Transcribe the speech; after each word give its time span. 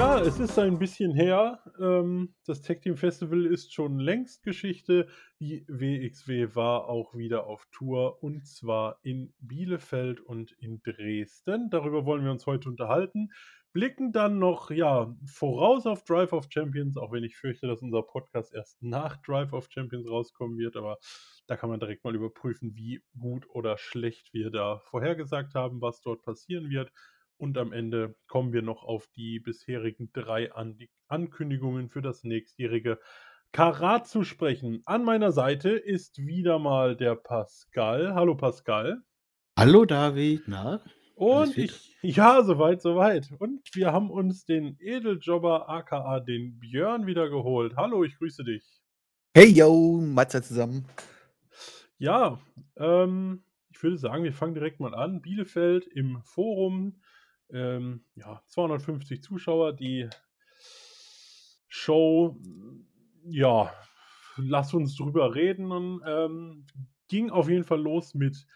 Ja, 0.00 0.18
es 0.18 0.40
ist 0.40 0.58
ein 0.58 0.78
bisschen 0.78 1.12
her. 1.12 1.62
Ähm, 1.78 2.34
das 2.46 2.62
Tech 2.62 2.80
Team 2.80 2.96
Festival 2.96 3.44
ist 3.44 3.74
schon 3.74 3.98
längst 3.98 4.42
Geschichte. 4.42 5.08
Die 5.40 5.66
WXW 5.68 6.54
war 6.54 6.88
auch 6.88 7.14
wieder 7.14 7.46
auf 7.46 7.66
Tour 7.70 8.22
und 8.22 8.46
zwar 8.46 8.98
in 9.02 9.34
Bielefeld 9.40 10.22
und 10.22 10.52
in 10.52 10.80
Dresden. 10.82 11.68
Darüber 11.68 12.06
wollen 12.06 12.24
wir 12.24 12.30
uns 12.30 12.46
heute 12.46 12.70
unterhalten. 12.70 13.28
Blicken 13.74 14.10
dann 14.10 14.38
noch 14.38 14.70
ja, 14.70 15.14
voraus 15.26 15.84
auf 15.84 16.02
Drive 16.04 16.32
of 16.32 16.46
Champions, 16.48 16.96
auch 16.96 17.12
wenn 17.12 17.22
ich 17.22 17.36
fürchte, 17.36 17.66
dass 17.66 17.82
unser 17.82 18.02
Podcast 18.02 18.54
erst 18.54 18.82
nach 18.82 19.20
Drive 19.20 19.52
of 19.52 19.68
Champions 19.70 20.08
rauskommen 20.08 20.56
wird. 20.56 20.76
Aber 20.76 20.96
da 21.46 21.58
kann 21.58 21.68
man 21.68 21.78
direkt 21.78 22.04
mal 22.04 22.14
überprüfen, 22.14 22.74
wie 22.74 23.02
gut 23.18 23.44
oder 23.50 23.76
schlecht 23.76 24.32
wir 24.32 24.48
da 24.48 24.78
vorhergesagt 24.78 25.54
haben, 25.54 25.82
was 25.82 26.00
dort 26.00 26.22
passieren 26.22 26.70
wird. 26.70 26.90
Und 27.40 27.56
am 27.56 27.72
Ende 27.72 28.14
kommen 28.26 28.52
wir 28.52 28.60
noch 28.60 28.82
auf 28.84 29.08
die 29.16 29.40
bisherigen 29.40 30.10
drei 30.12 30.52
An 30.52 30.76
Ankündigungen 31.08 31.88
für 31.88 32.02
das 32.02 32.22
nächstjährige 32.22 33.00
Karat 33.50 34.06
zu 34.06 34.24
sprechen. 34.24 34.82
An 34.84 35.04
meiner 35.04 35.32
Seite 35.32 35.70
ist 35.70 36.18
wieder 36.18 36.58
mal 36.58 36.96
der 36.96 37.14
Pascal. 37.14 38.12
Hallo 38.14 38.34
Pascal. 38.34 39.00
Hallo 39.58 39.86
David, 39.86 40.42
na? 40.48 40.82
Und 41.14 41.56
ich, 41.56 41.96
ja, 42.02 42.42
soweit, 42.42 42.82
soweit. 42.82 43.30
Und 43.38 43.62
wir 43.72 43.90
haben 43.90 44.10
uns 44.10 44.44
den 44.44 44.76
Edeljobber 44.78 45.70
aka 45.70 46.20
den 46.20 46.58
Björn 46.58 47.06
wieder 47.06 47.30
geholt. 47.30 47.74
Hallo, 47.74 48.04
ich 48.04 48.18
grüße 48.18 48.44
dich. 48.44 48.82
Hey 49.34 49.48
yo, 49.48 49.98
Matze 49.98 50.42
zusammen. 50.42 50.84
Ja, 51.96 52.38
ähm, 52.76 53.44
ich 53.70 53.82
würde 53.82 53.96
sagen, 53.96 54.24
wir 54.24 54.34
fangen 54.34 54.52
direkt 54.52 54.78
mal 54.78 54.94
an. 54.94 55.22
Bielefeld 55.22 55.86
im 55.86 56.20
Forum 56.22 57.00
ähm, 57.52 58.04
ja, 58.14 58.42
250 58.46 59.22
Zuschauer. 59.22 59.72
Die 59.72 60.08
Show, 61.68 62.36
ja, 63.24 63.72
lass 64.36 64.74
uns 64.74 64.96
drüber 64.96 65.34
reden. 65.34 66.00
Ähm, 66.06 66.66
ging 67.08 67.30
auf 67.30 67.48
jeden 67.48 67.64
Fall 67.64 67.80
los 67.80 68.14
mit 68.14 68.46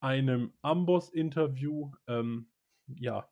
einem 0.00 0.52
Amboss-Interview. 0.62 1.92
Ähm, 2.06 2.48
ja, 2.86 3.28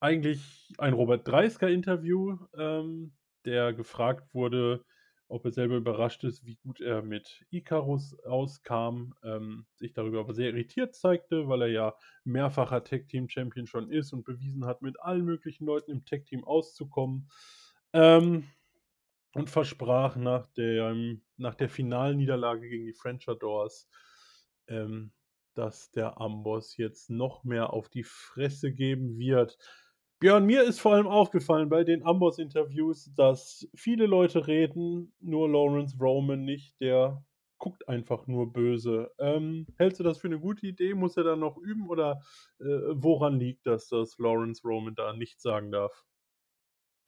eigentlich 0.00 0.72
ein 0.78 0.92
Robert 0.92 1.26
Dreisker-Interview, 1.26 2.36
ähm, 2.56 3.12
der 3.44 3.72
gefragt 3.72 4.34
wurde, 4.34 4.84
ob 5.28 5.44
er 5.44 5.52
selber 5.52 5.76
überrascht 5.76 6.24
ist, 6.24 6.44
wie 6.44 6.56
gut 6.56 6.80
er 6.80 7.02
mit 7.02 7.44
Icarus 7.50 8.18
auskam, 8.24 9.14
ähm, 9.24 9.66
sich 9.74 9.92
darüber 9.92 10.20
aber 10.20 10.34
sehr 10.34 10.50
irritiert 10.50 10.94
zeigte, 10.94 11.48
weil 11.48 11.62
er 11.62 11.68
ja 11.68 11.94
mehrfacher 12.24 12.84
Tag-Team-Champion 12.84 13.66
schon 13.66 13.90
ist 13.90 14.12
und 14.12 14.24
bewiesen 14.24 14.66
hat, 14.66 14.82
mit 14.82 15.00
allen 15.00 15.24
möglichen 15.24 15.66
Leuten 15.66 15.90
im 15.90 16.04
Tag-Team 16.04 16.44
auszukommen. 16.44 17.28
Ähm, 17.92 18.44
und 19.34 19.50
versprach 19.50 20.16
nach 20.16 20.46
der, 20.46 20.94
nach 21.36 21.54
der 21.54 21.68
finalen 21.68 22.16
Niederlage 22.16 22.68
gegen 22.68 22.86
die 22.86 22.94
French 22.94 23.28
Adors, 23.28 23.88
ähm, 24.66 25.12
dass 25.54 25.90
der 25.90 26.20
Amboss 26.20 26.76
jetzt 26.76 27.10
noch 27.10 27.44
mehr 27.44 27.72
auf 27.72 27.88
die 27.88 28.04
Fresse 28.04 28.72
geben 28.72 29.18
wird. 29.18 29.58
Björn, 30.20 30.46
mir 30.46 30.62
ist 30.62 30.80
vor 30.80 30.94
allem 30.94 31.06
aufgefallen 31.06 31.68
bei 31.68 31.84
den 31.84 32.02
Amboss-Interviews, 32.02 33.12
dass 33.16 33.68
viele 33.74 34.06
Leute 34.06 34.46
reden, 34.46 35.12
nur 35.20 35.48
Lawrence 35.48 35.96
Roman 36.00 36.44
nicht, 36.44 36.80
der 36.80 37.22
guckt 37.58 37.86
einfach 37.88 38.26
nur 38.26 38.52
böse. 38.52 39.10
Ähm, 39.18 39.66
hältst 39.76 40.00
du 40.00 40.04
das 40.04 40.18
für 40.18 40.28
eine 40.28 40.40
gute 40.40 40.66
Idee? 40.66 40.94
Muss 40.94 41.16
er 41.16 41.24
dann 41.24 41.40
noch 41.40 41.56
üben 41.58 41.88
oder 41.88 42.20
äh, 42.60 42.64
woran 42.64 43.38
liegt 43.38 43.66
das, 43.66 43.88
dass 43.88 44.18
Lawrence 44.18 44.62
Roman 44.64 44.94
da 44.94 45.12
nichts 45.12 45.42
sagen 45.42 45.70
darf? 45.70 46.04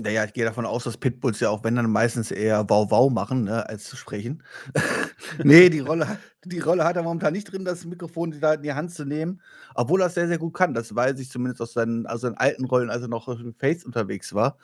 Naja, 0.01 0.25
ich 0.25 0.33
gehe 0.33 0.45
davon 0.45 0.65
aus, 0.65 0.85
dass 0.85 0.97
Pitbulls 0.97 1.41
ja 1.41 1.51
auch, 1.51 1.65
wenn 1.65 1.75
dann 1.75 1.91
meistens 1.91 2.31
eher 2.31 2.71
Wow-Wow 2.71 3.11
machen, 3.11 3.43
ne, 3.43 3.69
als 3.69 3.83
zu 3.83 3.97
sprechen. 3.97 4.45
nee, 5.43 5.69
die 5.71 5.81
Rolle, 5.81 6.21
die 6.45 6.61
Rolle 6.61 6.85
hat 6.85 6.95
er 6.95 7.03
momentan 7.03 7.33
nicht 7.33 7.51
drin, 7.51 7.65
das 7.65 7.85
Mikrofon 7.85 8.39
da 8.41 8.55
in 8.55 8.63
die 8.63 8.73
Hand 8.73 8.93
zu 8.93 9.05
nehmen, 9.05 9.41
obwohl 9.75 10.01
er 10.01 10.07
es 10.07 10.15
sehr, 10.15 10.29
sehr 10.29 10.39
gut 10.39 10.55
kann. 10.55 10.73
Das 10.73 10.95
weiß 10.95 11.19
ich 11.19 11.31
zumindest 11.31 11.61
aus 11.63 11.73
seinen, 11.73 12.07
aus 12.07 12.21
seinen 12.21 12.37
alten 12.37 12.65
Rollen, 12.67 12.91
als 12.91 13.03
er 13.03 13.09
noch 13.09 13.27
im 13.27 13.55
Face 13.57 13.85
unterwegs 13.85 14.35
war. 14.35 14.57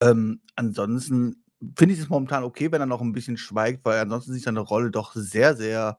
Ähm, 0.00 0.40
ansonsten 0.56 1.44
finde 1.76 1.94
ich 1.94 2.00
es 2.00 2.08
momentan 2.08 2.42
okay, 2.42 2.72
wenn 2.72 2.80
er 2.80 2.86
noch 2.86 3.02
ein 3.02 3.12
bisschen 3.12 3.36
schweigt, 3.36 3.84
weil 3.84 4.00
ansonsten 4.00 4.32
sich 4.32 4.44
seine 4.44 4.60
Rolle 4.60 4.90
doch 4.90 5.12
sehr, 5.14 5.56
sehr 5.56 5.98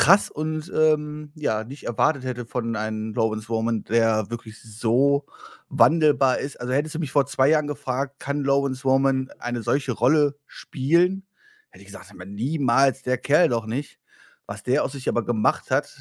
krass 0.00 0.30
und 0.30 0.72
ähm, 0.74 1.30
ja, 1.34 1.62
nicht 1.62 1.84
erwartet 1.84 2.24
hätte 2.24 2.46
von 2.46 2.74
einem 2.74 3.12
Lawrence 3.12 3.48
Roman, 3.48 3.84
der 3.84 4.30
wirklich 4.30 4.58
so 4.58 5.26
wandelbar 5.68 6.38
ist. 6.38 6.58
Also 6.58 6.72
hättest 6.72 6.94
du 6.94 7.00
mich 7.00 7.12
vor 7.12 7.26
zwei 7.26 7.50
Jahren 7.50 7.66
gefragt, 7.66 8.18
kann 8.18 8.42
Lawrence 8.42 8.82
Roman 8.82 9.28
eine 9.38 9.62
solche 9.62 9.92
Rolle 9.92 10.36
spielen? 10.46 11.26
Hätte 11.68 11.82
ich 11.82 11.92
gesagt, 11.92 12.14
niemals, 12.14 13.02
der 13.02 13.18
Kerl 13.18 13.50
doch 13.50 13.66
nicht. 13.66 14.00
Was 14.46 14.62
der 14.62 14.84
aus 14.84 14.92
sich 14.92 15.06
aber 15.06 15.22
gemacht 15.22 15.70
hat, 15.70 15.94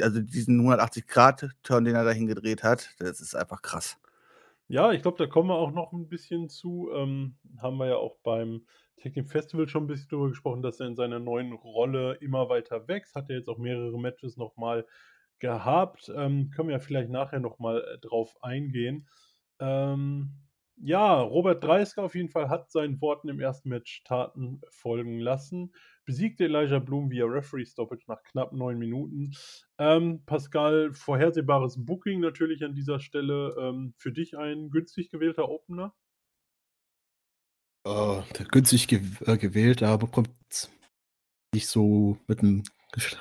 also 0.00 0.20
diesen 0.20 0.62
180-Grad-Turn, 0.62 1.84
den 1.84 1.96
er 1.96 2.04
dahin 2.04 2.28
gedreht 2.28 2.62
hat, 2.62 2.94
das 2.98 3.20
ist 3.20 3.36
einfach 3.36 3.60
krass. 3.60 3.98
Ja, 4.68 4.90
ich 4.92 5.02
glaube, 5.02 5.18
da 5.18 5.26
kommen 5.26 5.50
wir 5.50 5.56
auch 5.56 5.70
noch 5.70 5.92
ein 5.92 6.08
bisschen 6.08 6.48
zu. 6.48 6.88
Ähm, 6.94 7.36
haben 7.58 7.76
wir 7.76 7.88
ja 7.88 7.96
auch 7.96 8.16
beim 8.22 8.62
Tag 8.98 9.28
Festival 9.28 9.68
schon 9.68 9.84
ein 9.84 9.86
bisschen 9.86 10.08
darüber 10.10 10.28
gesprochen, 10.28 10.62
dass 10.62 10.80
er 10.80 10.86
in 10.86 10.96
seiner 10.96 11.18
neuen 11.18 11.52
Rolle 11.52 12.14
immer 12.20 12.48
weiter 12.48 12.88
wächst. 12.88 13.14
Hat 13.14 13.30
er 13.30 13.36
jetzt 13.36 13.48
auch 13.48 13.58
mehrere 13.58 13.98
Matches 13.98 14.36
nochmal 14.36 14.86
gehabt. 15.38 16.10
Ähm, 16.14 16.50
können 16.50 16.68
wir 16.68 16.76
ja 16.76 16.80
vielleicht 16.80 17.10
nachher 17.10 17.40
nochmal 17.40 17.82
äh, 17.82 17.98
drauf 17.98 18.34
eingehen. 18.42 19.08
Ähm, 19.60 20.32
ja, 20.80 21.20
Robert 21.20 21.62
Dreisker 21.62 22.04
auf 22.04 22.14
jeden 22.14 22.28
Fall 22.28 22.48
hat 22.48 22.70
seinen 22.70 23.00
Worten 23.00 23.28
im 23.28 23.40
ersten 23.40 23.68
Match 23.68 24.04
Taten 24.04 24.60
folgen 24.70 25.18
lassen. 25.18 25.72
Besiegte 26.04 26.44
Elijah 26.44 26.78
Bloom 26.78 27.10
via 27.10 27.24
Referee 27.26 27.64
Stoppage 27.64 28.04
nach 28.06 28.22
knapp 28.22 28.52
neun 28.52 28.78
Minuten. 28.78 29.32
Ähm, 29.78 30.22
Pascal, 30.24 30.92
vorhersehbares 30.92 31.84
Booking 31.84 32.20
natürlich 32.20 32.64
an 32.64 32.74
dieser 32.74 33.00
Stelle. 33.00 33.56
Ähm, 33.58 33.92
für 33.96 34.12
dich 34.12 34.38
ein 34.38 34.70
günstig 34.70 35.10
gewählter 35.10 35.48
Opener? 35.48 35.94
Äh, 37.88 38.22
günstig 38.50 38.86
ge 38.86 39.00
äh, 39.24 39.38
gewählt, 39.38 39.82
aber 39.82 40.08
kommt 40.08 40.30
nicht 41.54 41.68
so 41.68 42.18
mit 42.26 42.40
einem 42.40 42.62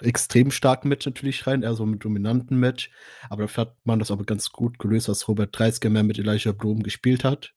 extrem 0.02 0.52
starken 0.52 0.90
Match 0.90 1.06
natürlich 1.06 1.48
rein, 1.48 1.64
eher 1.64 1.74
so 1.74 1.86
mit 1.86 2.04
dominanten 2.04 2.60
Match. 2.60 2.92
Aber 3.30 3.44
dafür 3.44 3.62
hat 3.62 3.78
man 3.86 4.00
das 4.00 4.12
aber 4.12 4.26
ganz 4.26 4.52
gut 4.52 4.78
gelöst, 4.80 5.08
dass 5.08 5.28
Robert 5.30 5.58
Dreisker 5.58 5.90
mehr 5.90 6.04
mit 6.04 6.20
Elijah 6.20 6.52
Blum 6.52 6.84
gespielt 6.84 7.24
hat. 7.24 7.54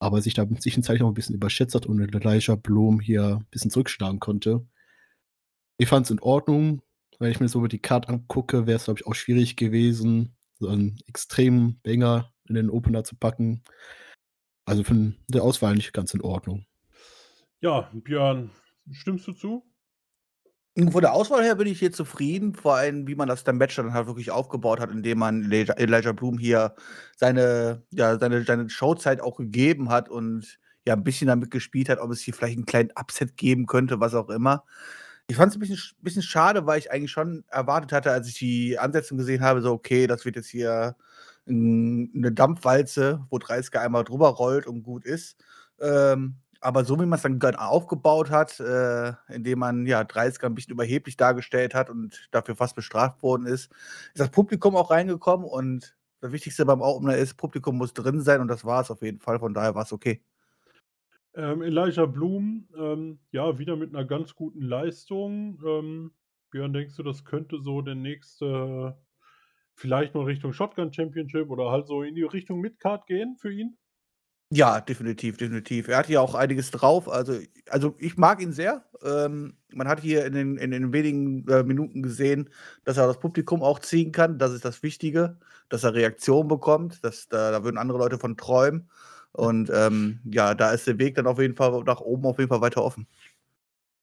Aber 0.00 0.22
sich 0.22 0.34
da 0.34 0.48
zwischenzeitlich 0.48 1.02
noch 1.02 1.08
ein 1.08 1.14
bisschen 1.14 1.36
überschätzt 1.36 1.74
hat 1.74 1.86
und 1.86 2.00
Elijah 2.00 2.56
Blum 2.56 3.00
hier 3.00 3.36
ein 3.36 3.46
bisschen 3.50 3.70
zurückschlagen 3.70 4.18
konnte. 4.18 4.66
Ich 5.78 5.88
fand 5.88 6.06
es 6.06 6.10
in 6.10 6.20
Ordnung. 6.20 6.82
Wenn 7.20 7.30
ich 7.30 7.38
mir 7.38 7.48
so 7.48 7.60
über 7.60 7.68
die 7.68 7.78
Card 7.78 8.08
angucke, 8.08 8.66
wäre 8.66 8.76
es, 8.76 8.84
glaube 8.84 9.00
ich, 9.00 9.06
auch 9.06 9.14
schwierig 9.14 9.56
gewesen, 9.56 10.34
so 10.58 10.68
einen 10.68 10.98
extremen 11.06 11.78
Banger 11.82 12.32
in 12.48 12.54
den 12.54 12.70
Opener 12.70 13.04
zu 13.04 13.14
packen. 13.14 13.62
Also 14.64 14.84
von 14.84 15.16
der 15.28 15.42
Auswahl 15.42 15.74
nicht 15.74 15.92
ganz 15.92 16.14
in 16.14 16.20
Ordnung. 16.20 16.66
Ja, 17.60 17.90
Björn, 17.92 18.50
stimmst 18.90 19.26
du 19.26 19.32
zu? 19.32 19.70
Von 20.76 21.00
der 21.02 21.12
Auswahl 21.12 21.42
her 21.42 21.56
bin 21.56 21.66
ich 21.66 21.80
hier 21.80 21.92
zufrieden, 21.92 22.54
vor 22.54 22.76
allem, 22.76 23.06
wie 23.08 23.16
man 23.16 23.28
das 23.28 23.42
dann 23.42 23.58
Match 23.58 23.74
dann 23.76 23.92
halt 23.92 24.06
wirklich 24.06 24.30
aufgebaut 24.30 24.80
hat, 24.80 24.90
indem 24.90 25.18
man 25.18 25.50
Elijah, 25.50 26.12
Bloom 26.12 26.38
hier 26.38 26.74
seine, 27.16 27.82
ja, 27.90 28.18
seine, 28.18 28.44
seine 28.44 28.70
Showzeit 28.70 29.20
auch 29.20 29.36
gegeben 29.36 29.90
hat 29.90 30.08
und 30.08 30.58
ja 30.86 30.94
ein 30.94 31.04
bisschen 31.04 31.26
damit 31.26 31.50
gespielt 31.50 31.88
hat, 31.88 31.98
ob 31.98 32.10
es 32.12 32.20
hier 32.20 32.34
vielleicht 32.34 32.56
einen 32.56 32.66
kleinen 32.66 32.92
Upset 32.94 33.36
geben 33.36 33.66
könnte, 33.66 34.00
was 34.00 34.14
auch 34.14 34.30
immer. 34.30 34.64
Ich 35.26 35.36
fand 35.36 35.50
es 35.50 35.56
ein 35.56 35.60
bisschen, 35.60 35.78
bisschen 36.00 36.22
schade, 36.22 36.66
weil 36.66 36.78
ich 36.78 36.90
eigentlich 36.90 37.10
schon 37.10 37.44
erwartet 37.48 37.92
hatte, 37.92 38.12
als 38.12 38.28
ich 38.28 38.34
die 38.38 38.78
Ansetzung 38.78 39.18
gesehen 39.18 39.42
habe, 39.42 39.62
so, 39.62 39.72
okay, 39.72 40.06
das 40.06 40.24
wird 40.24 40.36
jetzt 40.36 40.48
hier 40.48 40.96
eine 41.50 42.32
Dampfwalze, 42.32 43.26
wo 43.30 43.38
30 43.38 43.78
einmal 43.78 44.04
drüber 44.04 44.28
rollt 44.28 44.66
und 44.66 44.82
gut 44.82 45.04
ist. 45.04 45.42
Ähm, 45.80 46.36
aber 46.60 46.84
so 46.84 46.98
wie 47.00 47.06
man 47.06 47.18
es 47.18 47.22
dann 47.22 47.56
aufgebaut 47.56 48.30
hat, 48.30 48.60
äh, 48.60 49.14
indem 49.28 49.60
man 49.60 49.86
ja 49.86 50.04
30 50.04 50.42
ein 50.44 50.54
bisschen 50.54 50.74
überheblich 50.74 51.16
dargestellt 51.16 51.74
hat 51.74 51.88
und 51.90 52.28
dafür 52.32 52.54
fast 52.54 52.76
bestraft 52.76 53.22
worden 53.22 53.46
ist, 53.46 53.72
ist 54.12 54.20
das 54.20 54.30
Publikum 54.30 54.76
auch 54.76 54.90
reingekommen 54.90 55.46
und 55.46 55.96
das 56.20 56.32
Wichtigste 56.32 56.66
beim 56.66 56.82
Opener 56.82 57.16
ist, 57.16 57.34
Publikum 57.34 57.78
muss 57.78 57.94
drin 57.94 58.20
sein 58.20 58.42
und 58.42 58.48
das 58.48 58.64
war 58.64 58.82
es 58.82 58.90
auf 58.90 59.00
jeden 59.00 59.20
Fall. 59.20 59.38
Von 59.38 59.54
daher 59.54 59.74
war 59.74 59.84
es 59.84 59.92
okay. 59.92 60.22
Ähm, 61.34 61.62
Elijah 61.62 62.06
Blum, 62.06 62.68
ähm, 62.76 63.20
ja, 63.30 63.58
wieder 63.58 63.76
mit 63.76 63.94
einer 63.94 64.04
ganz 64.04 64.34
guten 64.34 64.60
Leistung. 64.60 65.58
Ähm, 65.64 66.12
Björn, 66.50 66.72
denkst 66.72 66.96
du, 66.96 67.02
das 67.02 67.24
könnte 67.24 67.60
so 67.60 67.80
der 67.80 67.94
nächste 67.94 68.98
vielleicht 69.80 70.14
mal 70.14 70.24
Richtung 70.24 70.52
Shotgun 70.52 70.92
Championship 70.92 71.50
oder 71.50 71.70
halt 71.70 71.86
so 71.86 72.02
in 72.02 72.14
die 72.14 72.22
Richtung 72.22 72.60
Midcard 72.60 73.06
gehen 73.06 73.36
für 73.38 73.52
ihn? 73.52 73.78
Ja, 74.52 74.80
definitiv, 74.80 75.36
definitiv. 75.36 75.88
Er 75.88 75.98
hat 75.98 76.06
hier 76.06 76.20
auch 76.20 76.34
einiges 76.34 76.70
drauf. 76.72 77.08
Also, 77.08 77.38
also 77.68 77.94
ich 77.98 78.16
mag 78.16 78.42
ihn 78.42 78.52
sehr. 78.52 78.84
Ähm, 79.02 79.56
man 79.72 79.86
hat 79.86 80.00
hier 80.00 80.26
in 80.26 80.32
den, 80.34 80.56
in 80.56 80.72
den 80.72 80.92
wenigen 80.92 81.46
äh, 81.48 81.62
Minuten 81.62 82.02
gesehen, 82.02 82.50
dass 82.84 82.96
er 82.96 83.06
das 83.06 83.20
Publikum 83.20 83.62
auch 83.62 83.78
ziehen 83.78 84.10
kann. 84.10 84.38
Das 84.38 84.52
ist 84.52 84.64
das 84.64 84.82
Wichtige, 84.82 85.38
dass 85.68 85.84
er 85.84 85.94
Reaktionen 85.94 86.48
bekommt. 86.48 87.02
Dass, 87.04 87.28
da, 87.28 87.52
da 87.52 87.62
würden 87.62 87.78
andere 87.78 87.98
Leute 87.98 88.18
von 88.18 88.36
träumen. 88.36 88.90
Und 89.32 89.70
ähm, 89.72 90.20
ja, 90.24 90.54
da 90.54 90.72
ist 90.72 90.88
der 90.88 90.98
Weg 90.98 91.14
dann 91.14 91.28
auf 91.28 91.38
jeden 91.38 91.54
Fall 91.54 91.84
nach 91.84 92.00
oben 92.00 92.26
auf 92.26 92.38
jeden 92.38 92.48
Fall 92.48 92.60
weiter 92.60 92.82
offen. 92.82 93.06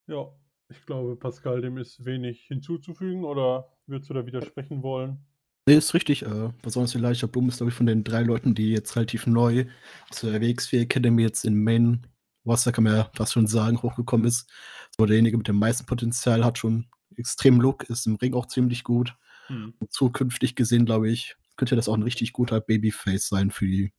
Ja, 0.08 0.32
ich 0.70 0.86
glaube, 0.86 1.18
Pascal, 1.18 1.60
dem 1.60 1.78
ist 1.78 2.06
wenig 2.06 2.44
hinzuzufügen 2.44 3.26
oder 3.26 3.74
würdest 3.86 4.10
du 4.10 4.14
da 4.14 4.26
widersprechen 4.26 4.82
wollen? 4.82 5.27
Nee, 5.68 5.76
ist 5.76 5.94
richtig. 5.94 6.24
Äh, 6.24 6.54
besonders 6.62 6.96
Elijah 6.96 7.28
Blum 7.28 7.50
ist, 7.50 7.58
glaube 7.58 7.72
ich, 7.72 7.76
von 7.76 7.86
den 7.86 8.06
drei 8.06 8.22
Leuten, 8.22 8.56
die 8.56 8.72
jetzt 8.72 8.96
relativ 8.96 9.28
neu 9.28 9.66
zur 10.12 10.32
WX4 10.32 10.84
Academy 10.84 11.24
jetzt 11.24 11.44
in 11.44 11.62
Main 11.62 12.08
Roster, 12.46 12.72
kann 12.72 12.86
man 12.86 12.96
ja 12.96 13.12
fast 13.14 13.34
schon 13.34 13.48
sagen, 13.48 13.82
hochgekommen 13.82 14.26
ist. 14.26 14.50
So 14.98 15.06
derjenige 15.06 15.38
mit 15.38 15.50
dem 15.50 15.60
meisten 15.60 15.86
Potenzial 15.86 16.46
hat 16.46 16.58
schon 16.58 16.88
extrem 17.18 17.60
Look, 17.60 17.84
ist 17.90 18.08
im 18.08 18.16
Ring 18.16 18.34
auch 18.34 18.46
ziemlich 18.46 18.86
gut. 18.86 19.18
Hm. 19.48 19.74
Zukünftig 19.90 20.56
gesehen, 20.56 20.86
glaube 20.86 21.10
ich, 21.10 21.36
könnte 21.58 21.76
das 21.76 21.90
auch 21.90 21.96
ein 21.96 22.04
richtig 22.04 22.32
guter 22.32 22.62
Babyface 22.62 23.28
sein 23.28 23.52
für 23.52 23.66
die, 23.66 23.92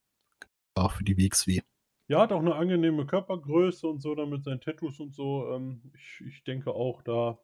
auch 0.75 0.93
für 0.93 1.05
die 1.05 1.19
WXW. 1.19 1.61
Ja, 2.07 2.23
hat 2.23 2.33
auch 2.33 2.41
eine 2.41 2.55
angenehme 2.55 3.05
Körpergröße 3.05 3.87
und 3.87 4.01
so, 4.01 4.15
damit 4.15 4.45
seinen 4.45 4.63
Tattoos 4.63 5.01
und 5.01 5.15
so. 5.15 5.53
Ähm, 5.53 5.93
ich, 5.95 6.23
ich 6.27 6.45
denke 6.45 6.71
auch 6.71 7.03
da, 7.03 7.39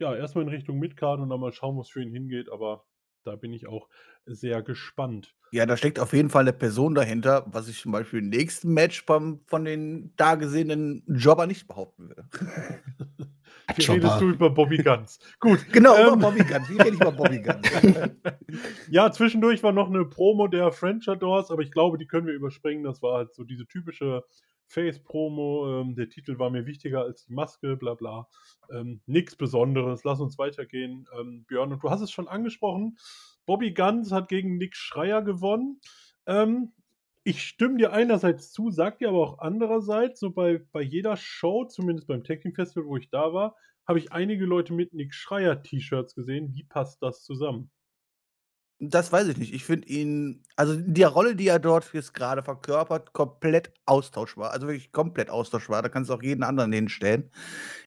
ja, 0.00 0.16
erstmal 0.16 0.42
in 0.42 0.50
Richtung 0.50 0.80
Midcard 0.80 1.20
und 1.20 1.30
dann 1.30 1.38
mal 1.38 1.52
schauen, 1.52 1.76
wo 1.76 1.82
es 1.82 1.90
für 1.90 2.02
ihn 2.02 2.10
hingeht. 2.10 2.50
Aber 2.50 2.84
da 3.24 3.36
bin 3.36 3.52
ich 3.52 3.66
auch 3.66 3.88
sehr 4.26 4.62
gespannt. 4.62 5.34
Ja, 5.50 5.66
da 5.66 5.76
steckt 5.76 5.98
auf 5.98 6.12
jeden 6.12 6.30
Fall 6.30 6.42
eine 6.42 6.52
Person 6.52 6.94
dahinter, 6.94 7.44
was 7.46 7.68
ich 7.68 7.80
zum 7.80 7.92
Beispiel 7.92 8.20
im 8.20 8.28
nächsten 8.30 8.72
Match 8.72 9.04
beim, 9.04 9.40
von 9.46 9.64
den 9.64 10.12
da 10.16 10.34
gesehenen 10.34 11.04
Jobber 11.06 11.46
nicht 11.46 11.68
behaupten 11.68 12.08
würde. 12.08 12.26
Wie 13.76 13.84
redest 13.84 14.20
du 14.20 14.30
über 14.30 14.50
Bobby 14.50 14.78
Guns? 14.78 15.18
Gut. 15.40 15.60
Genau, 15.72 15.94
ähm, 15.96 16.06
über 16.06 16.16
Bobby 16.16 16.44
Guns. 16.44 16.68
Wie 16.68 16.76
rede 16.76 16.94
ich 16.94 17.00
über 17.00 17.12
Bobby 17.12 17.40
Guns? 17.40 17.68
ja, 18.90 19.10
zwischendurch 19.12 19.62
war 19.62 19.72
noch 19.72 19.88
eine 19.88 20.04
Promo 20.04 20.48
der 20.48 20.72
French 20.72 21.06
Doors, 21.18 21.50
aber 21.50 21.62
ich 21.62 21.70
glaube, 21.70 21.98
die 21.98 22.06
können 22.06 22.26
wir 22.26 22.34
überspringen. 22.34 22.82
Das 22.82 23.02
war 23.02 23.18
halt 23.18 23.34
so 23.34 23.44
diese 23.44 23.66
typische 23.66 24.24
Face-Promo. 24.72 25.80
Ähm, 25.80 25.94
der 25.94 26.08
Titel 26.08 26.38
war 26.38 26.50
mir 26.50 26.66
wichtiger 26.66 27.02
als 27.02 27.26
die 27.26 27.32
Maske, 27.32 27.76
bla 27.76 27.94
bla. 27.94 28.28
Ähm, 28.70 29.00
Nichts 29.06 29.36
Besonderes. 29.36 30.04
Lass 30.04 30.20
uns 30.20 30.38
weitergehen. 30.38 31.06
Ähm, 31.18 31.44
Björn, 31.46 31.72
und 31.72 31.82
du 31.82 31.90
hast 31.90 32.00
es 32.00 32.10
schon 32.10 32.28
angesprochen. 32.28 32.96
Bobby 33.46 33.72
Guns 33.72 34.12
hat 34.12 34.28
gegen 34.28 34.56
Nick 34.56 34.76
Schreier 34.76 35.22
gewonnen. 35.22 35.80
Ähm, 36.26 36.72
ich 37.24 37.42
stimme 37.44 37.76
dir 37.76 37.92
einerseits 37.92 38.50
zu, 38.50 38.70
sag 38.70 38.98
dir 38.98 39.10
aber 39.10 39.18
auch 39.18 39.38
andererseits, 39.38 40.18
so 40.18 40.30
bei, 40.30 40.60
bei 40.72 40.82
jeder 40.82 41.16
Show, 41.16 41.64
zumindest 41.66 42.08
beim 42.08 42.24
Technik 42.24 42.56
Festival, 42.56 42.88
wo 42.88 42.96
ich 42.96 43.10
da 43.10 43.32
war, 43.32 43.54
habe 43.86 43.98
ich 43.98 44.12
einige 44.12 44.44
Leute 44.44 44.72
mit 44.72 44.92
Nick 44.92 45.14
Schreier 45.14 45.62
T-Shirts 45.62 46.14
gesehen. 46.14 46.52
Wie 46.54 46.64
passt 46.64 47.02
das 47.02 47.22
zusammen? 47.22 47.70
Das 48.84 49.12
weiß 49.12 49.28
ich 49.28 49.36
nicht. 49.36 49.54
Ich 49.54 49.64
finde 49.64 49.86
ihn, 49.86 50.42
also 50.56 50.74
die 50.74 51.04
Rolle, 51.04 51.36
die 51.36 51.46
er 51.46 51.60
dort 51.60 51.92
jetzt 51.94 52.14
gerade 52.14 52.42
verkörpert, 52.42 53.12
komplett 53.12 53.72
austauschbar. 53.86 54.50
Also 54.50 54.66
wirklich 54.66 54.90
komplett 54.90 55.30
austauschbar. 55.30 55.82
Da 55.82 55.88
kannst 55.88 56.10
du 56.10 56.14
auch 56.14 56.22
jeden 56.22 56.42
anderen 56.42 56.72
hinstellen. 56.72 57.30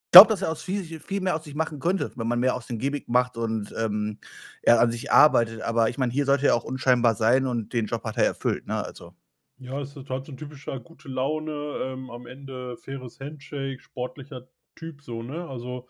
Ich 0.06 0.12
glaube, 0.12 0.30
dass 0.30 0.42
er 0.42 0.52
aus 0.52 0.64
viel, 0.64 1.02
viel 1.02 1.20
mehr 1.20 1.36
aus 1.36 1.44
sich 1.44 1.54
machen 1.54 1.80
könnte, 1.80 2.14
wenn 2.16 2.28
man 2.28 2.40
mehr 2.40 2.56
aus 2.56 2.68
dem 2.68 2.80
Gimmick 2.80 3.10
macht 3.10 3.36
und 3.36 3.76
ähm, 3.78 4.20
er 4.62 4.80
an 4.80 4.90
sich 4.90 5.12
arbeitet. 5.12 5.64
Aber 5.64 5.90
ich 5.90 5.98
meine, 5.98 6.14
hier 6.14 6.26
sollte 6.26 6.48
er 6.48 6.56
auch 6.56 6.64
unscheinbar 6.64 7.16
sein 7.16 7.46
und 7.46 7.74
den 7.74 7.88
Job 7.88 8.06
hat 8.06 8.16
er 8.16 8.26
erfüllt. 8.26 8.66
Ne? 8.66 8.82
Also. 8.82 9.14
Ja, 9.58 9.82
es 9.82 9.98
ist 9.98 10.10
halt 10.10 10.26
so 10.26 10.32
ein 10.32 10.38
typischer 10.38 10.80
gute 10.80 11.10
Laune, 11.10 11.52
ähm, 11.84 12.10
am 12.10 12.26
Ende 12.26 12.78
faires 12.78 13.20
Handshake, 13.20 13.82
sportlicher 13.82 14.48
Typ 14.76 15.02
so, 15.02 15.24
ne? 15.24 15.46
Also 15.48 15.88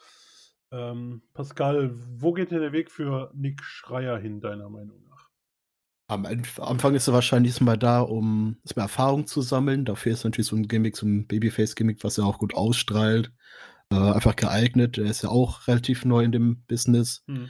ähm, 0.71 1.21
Pascal, 1.33 1.91
wo 1.93 2.33
geht 2.33 2.51
denn 2.51 2.61
der 2.61 2.71
Weg 2.71 2.91
für 2.91 3.31
Nick 3.33 3.63
Schreier 3.63 4.17
hin, 4.17 4.41
deiner 4.41 4.69
Meinung 4.69 5.01
nach? 5.03 5.29
Am 6.07 6.25
Anfang 6.25 6.93
ist 6.93 7.07
er 7.07 7.13
wahrscheinlich 7.13 7.59
mal 7.61 7.77
da, 7.77 8.01
um 8.01 8.57
erstmal 8.63 8.85
Erfahrung 8.85 9.25
zu 9.25 9.41
sammeln. 9.41 9.85
Dafür 9.85 10.13
ist 10.13 10.23
natürlich 10.23 10.47
so 10.47 10.55
ein 10.55 10.67
Gimmick, 10.67 10.97
so 10.97 11.07
ein 11.07 11.25
Babyface-Gimmick, 11.25 12.03
was 12.03 12.17
er 12.17 12.25
auch 12.25 12.37
gut 12.37 12.53
ausstrahlt. 12.53 13.31
Äh, 13.91 13.95
einfach 13.95 14.35
geeignet. 14.35 14.97
Er 14.97 15.05
ist 15.05 15.23
ja 15.23 15.29
auch 15.29 15.67
relativ 15.67 16.05
neu 16.05 16.23
in 16.23 16.31
dem 16.31 16.63
Business. 16.67 17.23
Hm. 17.27 17.49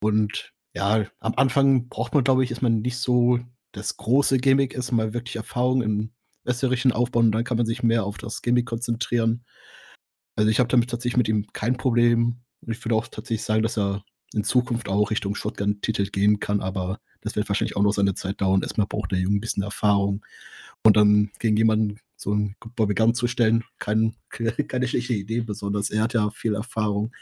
Und 0.00 0.52
ja, 0.74 1.06
am 1.20 1.34
Anfang 1.36 1.88
braucht 1.88 2.14
man, 2.14 2.24
glaube 2.24 2.44
ich, 2.44 2.50
ist 2.50 2.62
man 2.62 2.80
nicht 2.80 2.98
so 2.98 3.40
das 3.72 3.96
große 3.96 4.38
Gimmick, 4.38 4.74
ist 4.74 4.92
mal 4.92 5.12
wirklich 5.14 5.36
Erfahrung 5.36 5.82
im 5.82 6.10
westlichen 6.44 6.92
Aufbauen 6.92 7.26
und 7.26 7.32
dann 7.32 7.44
kann 7.44 7.56
man 7.56 7.66
sich 7.66 7.82
mehr 7.82 8.04
auf 8.04 8.18
das 8.18 8.42
Gimmick 8.42 8.66
konzentrieren. 8.66 9.44
Also 10.38 10.50
ich 10.50 10.60
habe 10.60 10.68
damit 10.68 10.88
tatsächlich 10.88 11.16
mit 11.16 11.26
ihm 11.26 11.48
kein 11.52 11.76
Problem. 11.76 12.36
Ich 12.64 12.84
würde 12.84 12.94
auch 12.94 13.08
tatsächlich 13.08 13.42
sagen, 13.42 13.64
dass 13.64 13.76
er 13.76 14.04
in 14.32 14.44
Zukunft 14.44 14.88
auch 14.88 15.10
Richtung 15.10 15.34
Shotgun-Titel 15.34 16.04
gehen 16.10 16.38
kann, 16.38 16.60
aber 16.60 17.00
das 17.22 17.34
wird 17.34 17.48
wahrscheinlich 17.48 17.74
auch 17.74 17.82
noch 17.82 17.92
seine 17.92 18.14
Zeit 18.14 18.40
dauern. 18.40 18.62
Erstmal 18.62 18.86
braucht 18.86 19.10
der 19.10 19.18
Junge 19.18 19.38
ein 19.38 19.40
bisschen 19.40 19.64
Erfahrung. 19.64 20.24
Und 20.84 20.96
dann 20.96 21.32
gegen 21.40 21.56
jemanden 21.56 21.98
so 22.14 22.30
einen 22.30 22.54
Bobby 22.76 22.94
Gunn 22.94 23.14
zu 23.14 23.26
stellen, 23.26 23.64
kein, 23.80 24.14
keine 24.68 24.86
schlechte 24.86 25.14
Idee, 25.14 25.40
besonders 25.40 25.90
er 25.90 26.02
hat 26.02 26.14
ja 26.14 26.30
viel 26.30 26.54
Erfahrung. 26.54 27.12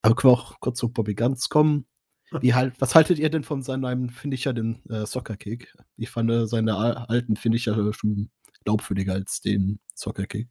Aber 0.00 0.14
können 0.14 0.32
wir 0.32 0.38
auch 0.38 0.58
kurz 0.58 0.78
zu 0.78 0.88
Bobby 0.88 1.14
Guns 1.14 1.50
kommen. 1.50 1.84
Wie 2.40 2.54
halt, 2.54 2.80
was 2.80 2.94
haltet 2.94 3.18
ihr 3.18 3.28
denn 3.28 3.44
von 3.44 3.60
seinem 3.60 4.08
Finisher, 4.08 4.54
den 4.54 4.82
äh, 4.88 5.04
Soccer 5.04 5.36
Kick? 5.36 5.74
Ich 5.98 6.08
fand 6.08 6.30
äh, 6.30 6.46
seine 6.46 6.78
alten 7.10 7.36
Finisher 7.36 7.92
schon 7.92 8.30
glaubwürdiger 8.64 9.12
als 9.12 9.42
den 9.42 9.78
Soccer 9.94 10.26
Kick. 10.26 10.48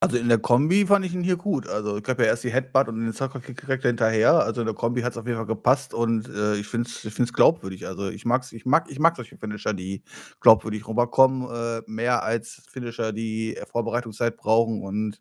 Also 0.00 0.18
in 0.18 0.28
der 0.28 0.38
Kombi 0.38 0.86
fand 0.86 1.06
ich 1.06 1.14
ihn 1.14 1.22
hier 1.22 1.36
gut. 1.36 1.66
Also 1.66 1.96
ich 1.96 2.02
glaube 2.02 2.22
ja 2.22 2.28
erst 2.28 2.44
die 2.44 2.52
Headbutt 2.52 2.88
und 2.88 3.00
den 3.00 3.12
Soccer-Kick 3.12 3.60
direkt 3.62 3.82
hinterher. 3.84 4.34
Also 4.44 4.60
in 4.60 4.66
der 4.66 4.74
Kombi 4.74 5.00
hat 5.00 5.12
es 5.12 5.16
auf 5.16 5.26
jeden 5.26 5.38
Fall 5.38 5.46
gepasst 5.46 5.94
und 5.94 6.28
äh, 6.28 6.56
ich 6.56 6.68
finde 6.68 6.88
es 6.88 7.04
ich 7.04 7.14
find's 7.14 7.32
glaubwürdig. 7.32 7.86
Also 7.86 8.10
ich 8.10 8.26
mag's, 8.26 8.52
ich 8.52 8.66
mag, 8.66 8.90
ich 8.90 8.98
mag 8.98 9.16
solche 9.16 9.38
Finisher, 9.38 9.72
die 9.72 10.02
glaubwürdig 10.40 10.86
rüberkommen, 10.86 11.48
äh, 11.50 11.82
mehr 11.86 12.22
als 12.22 12.62
Finisher, 12.70 13.12
die 13.12 13.58
Vorbereitungszeit 13.72 14.36
brauchen 14.36 14.82
und 14.82 15.18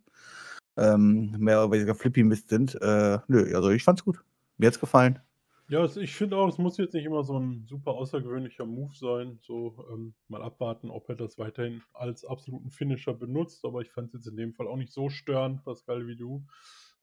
ähm, 0.78 1.36
mehr 1.40 1.64
oder 1.64 1.72
weniger 1.74 1.96
Flippy-Mist 1.96 2.50
sind. 2.50 2.76
Äh, 2.82 3.20
nö, 3.28 3.56
also 3.56 3.70
ich 3.70 3.84
fand's 3.84 4.04
gut. 4.04 4.24
Mir 4.58 4.68
hat's 4.68 4.80
gefallen. 4.80 5.20
Ja, 5.68 5.84
ich 5.84 6.14
finde 6.14 6.38
auch, 6.38 6.48
es 6.48 6.60
muss 6.60 6.78
jetzt 6.78 6.94
nicht 6.94 7.06
immer 7.06 7.24
so 7.24 7.40
ein 7.40 7.66
super 7.66 7.92
außergewöhnlicher 7.92 8.66
Move 8.66 8.94
sein. 8.96 9.40
So 9.42 9.88
ähm, 9.92 10.14
mal 10.28 10.44
abwarten, 10.44 10.92
ob 10.92 11.10
er 11.10 11.16
das 11.16 11.40
weiterhin 11.40 11.82
als 11.94 12.24
absoluten 12.24 12.70
Finisher 12.70 13.16
benutzt. 13.16 13.66
Aber 13.66 13.82
ich 13.82 13.92
fand 13.92 14.10
es 14.10 14.14
jetzt 14.14 14.28
in 14.28 14.38
dem 14.38 14.54
Fall 14.54 14.68
auch 14.68 14.76
nicht 14.76 14.94
so 14.94 15.10
störend, 15.10 15.64
Pascal, 15.64 16.06
wie 16.06 16.16
du. 16.16 16.46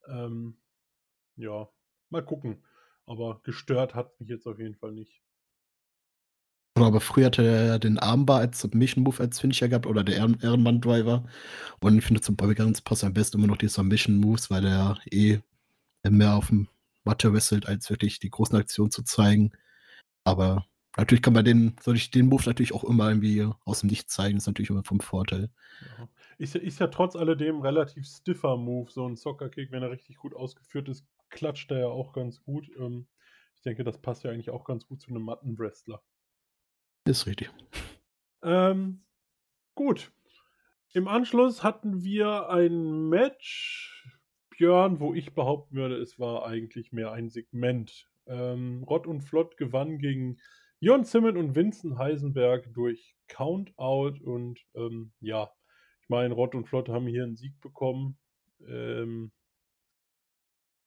Ähm, 0.08 0.58
ja, 1.36 1.68
mal 2.10 2.24
gucken. 2.24 2.62
Aber 3.04 3.40
gestört 3.42 3.96
hat 3.96 4.18
mich 4.20 4.28
jetzt 4.28 4.46
auf 4.46 4.60
jeden 4.60 4.76
Fall 4.76 4.92
nicht. 4.92 5.22
Aber 6.76 7.00
früher 7.00 7.26
hatte 7.26 7.44
er 7.44 7.78
den 7.78 7.98
Armbar 7.98 8.40
als 8.40 8.60
Submission 8.60 9.04
Move 9.04 9.20
als 9.20 9.40
Finisher 9.40 9.68
gehabt 9.68 9.86
oder 9.86 10.04
der 10.04 10.16
Ehren 10.16 10.38
Ehrenmann 10.40 10.80
Driver. 10.80 11.24
Und 11.80 11.98
ich 11.98 12.04
finde 12.04 12.20
zum 12.20 12.36
Bobby 12.36 12.54
Guns 12.54 12.80
passt 12.80 13.04
am 13.04 13.12
besten 13.12 13.38
immer 13.38 13.48
noch 13.48 13.58
die 13.58 13.68
Submission 13.68 14.18
Moves, 14.18 14.50
weil 14.50 14.64
er 14.64 14.98
eh 15.10 15.40
mehr 16.08 16.34
auf 16.34 16.48
dem 16.48 16.68
Matte 17.04 17.32
wrestelt, 17.32 17.66
als 17.66 17.90
wirklich 17.90 18.18
die 18.18 18.30
großen 18.30 18.56
Aktionen 18.56 18.90
zu 18.90 19.02
zeigen. 19.02 19.52
Aber 20.24 20.66
natürlich 20.96 21.22
kann 21.22 21.34
man 21.34 21.44
den, 21.44 21.76
soll 21.80 21.96
ich 21.96 22.10
den 22.10 22.26
Move 22.26 22.44
natürlich 22.46 22.74
auch 22.74 22.84
immer 22.84 23.08
irgendwie 23.08 23.48
aus 23.64 23.80
dem 23.80 23.90
Nichts 23.90 24.14
zeigen, 24.14 24.38
ist 24.38 24.46
natürlich 24.46 24.70
immer 24.70 24.84
vom 24.84 25.00
Vorteil. 25.00 25.50
Ja. 25.98 26.08
Ist, 26.38 26.54
ja, 26.54 26.60
ist 26.60 26.80
ja 26.80 26.88
trotz 26.88 27.14
alledem 27.14 27.60
relativ 27.60 28.06
stiffer 28.06 28.56
Move, 28.56 28.90
so 28.90 29.06
ein 29.06 29.16
Soccer-Kick, 29.16 29.70
wenn 29.70 29.82
er 29.82 29.90
richtig 29.90 30.16
gut 30.16 30.34
ausgeführt 30.34 30.88
ist, 30.88 31.06
klatscht 31.28 31.70
er 31.70 31.78
ja 31.78 31.86
auch 31.86 32.12
ganz 32.12 32.42
gut. 32.42 32.70
Ähm, 32.78 33.06
ich 33.54 33.62
denke, 33.62 33.84
das 33.84 34.00
passt 34.00 34.24
ja 34.24 34.30
eigentlich 34.30 34.50
auch 34.50 34.64
ganz 34.64 34.86
gut 34.86 35.00
zu 35.00 35.10
einem 35.10 35.22
Matten-Wrestler. 35.22 36.02
Ist 37.04 37.26
richtig. 37.26 37.50
Ähm, 38.42 39.04
gut. 39.74 40.12
Im 40.94 41.08
Anschluss 41.08 41.62
hatten 41.62 42.02
wir 42.02 42.48
ein 42.50 43.08
Match 43.08 44.11
Björn, 44.56 45.00
wo 45.00 45.14
ich 45.14 45.34
behaupten 45.34 45.76
würde, 45.76 45.96
es 45.96 46.18
war 46.18 46.46
eigentlich 46.46 46.92
mehr 46.92 47.12
ein 47.12 47.28
Segment. 47.28 48.08
Ähm, 48.26 48.84
Rott 48.84 49.06
und 49.06 49.22
Flott 49.22 49.56
gewann 49.56 49.98
gegen 49.98 50.38
Jon 50.80 51.04
Simmons 51.04 51.38
und 51.38 51.54
Vincent 51.54 51.98
Heisenberg 51.98 52.72
durch 52.72 53.16
Countout 53.28 54.22
und 54.24 54.60
ähm, 54.74 55.12
ja, 55.20 55.50
ich 56.00 56.08
meine, 56.08 56.34
Rott 56.34 56.54
und 56.54 56.66
Flott 56.68 56.88
haben 56.88 57.06
hier 57.06 57.24
einen 57.24 57.36
Sieg 57.36 57.60
bekommen. 57.60 58.18
Ähm, 58.66 59.32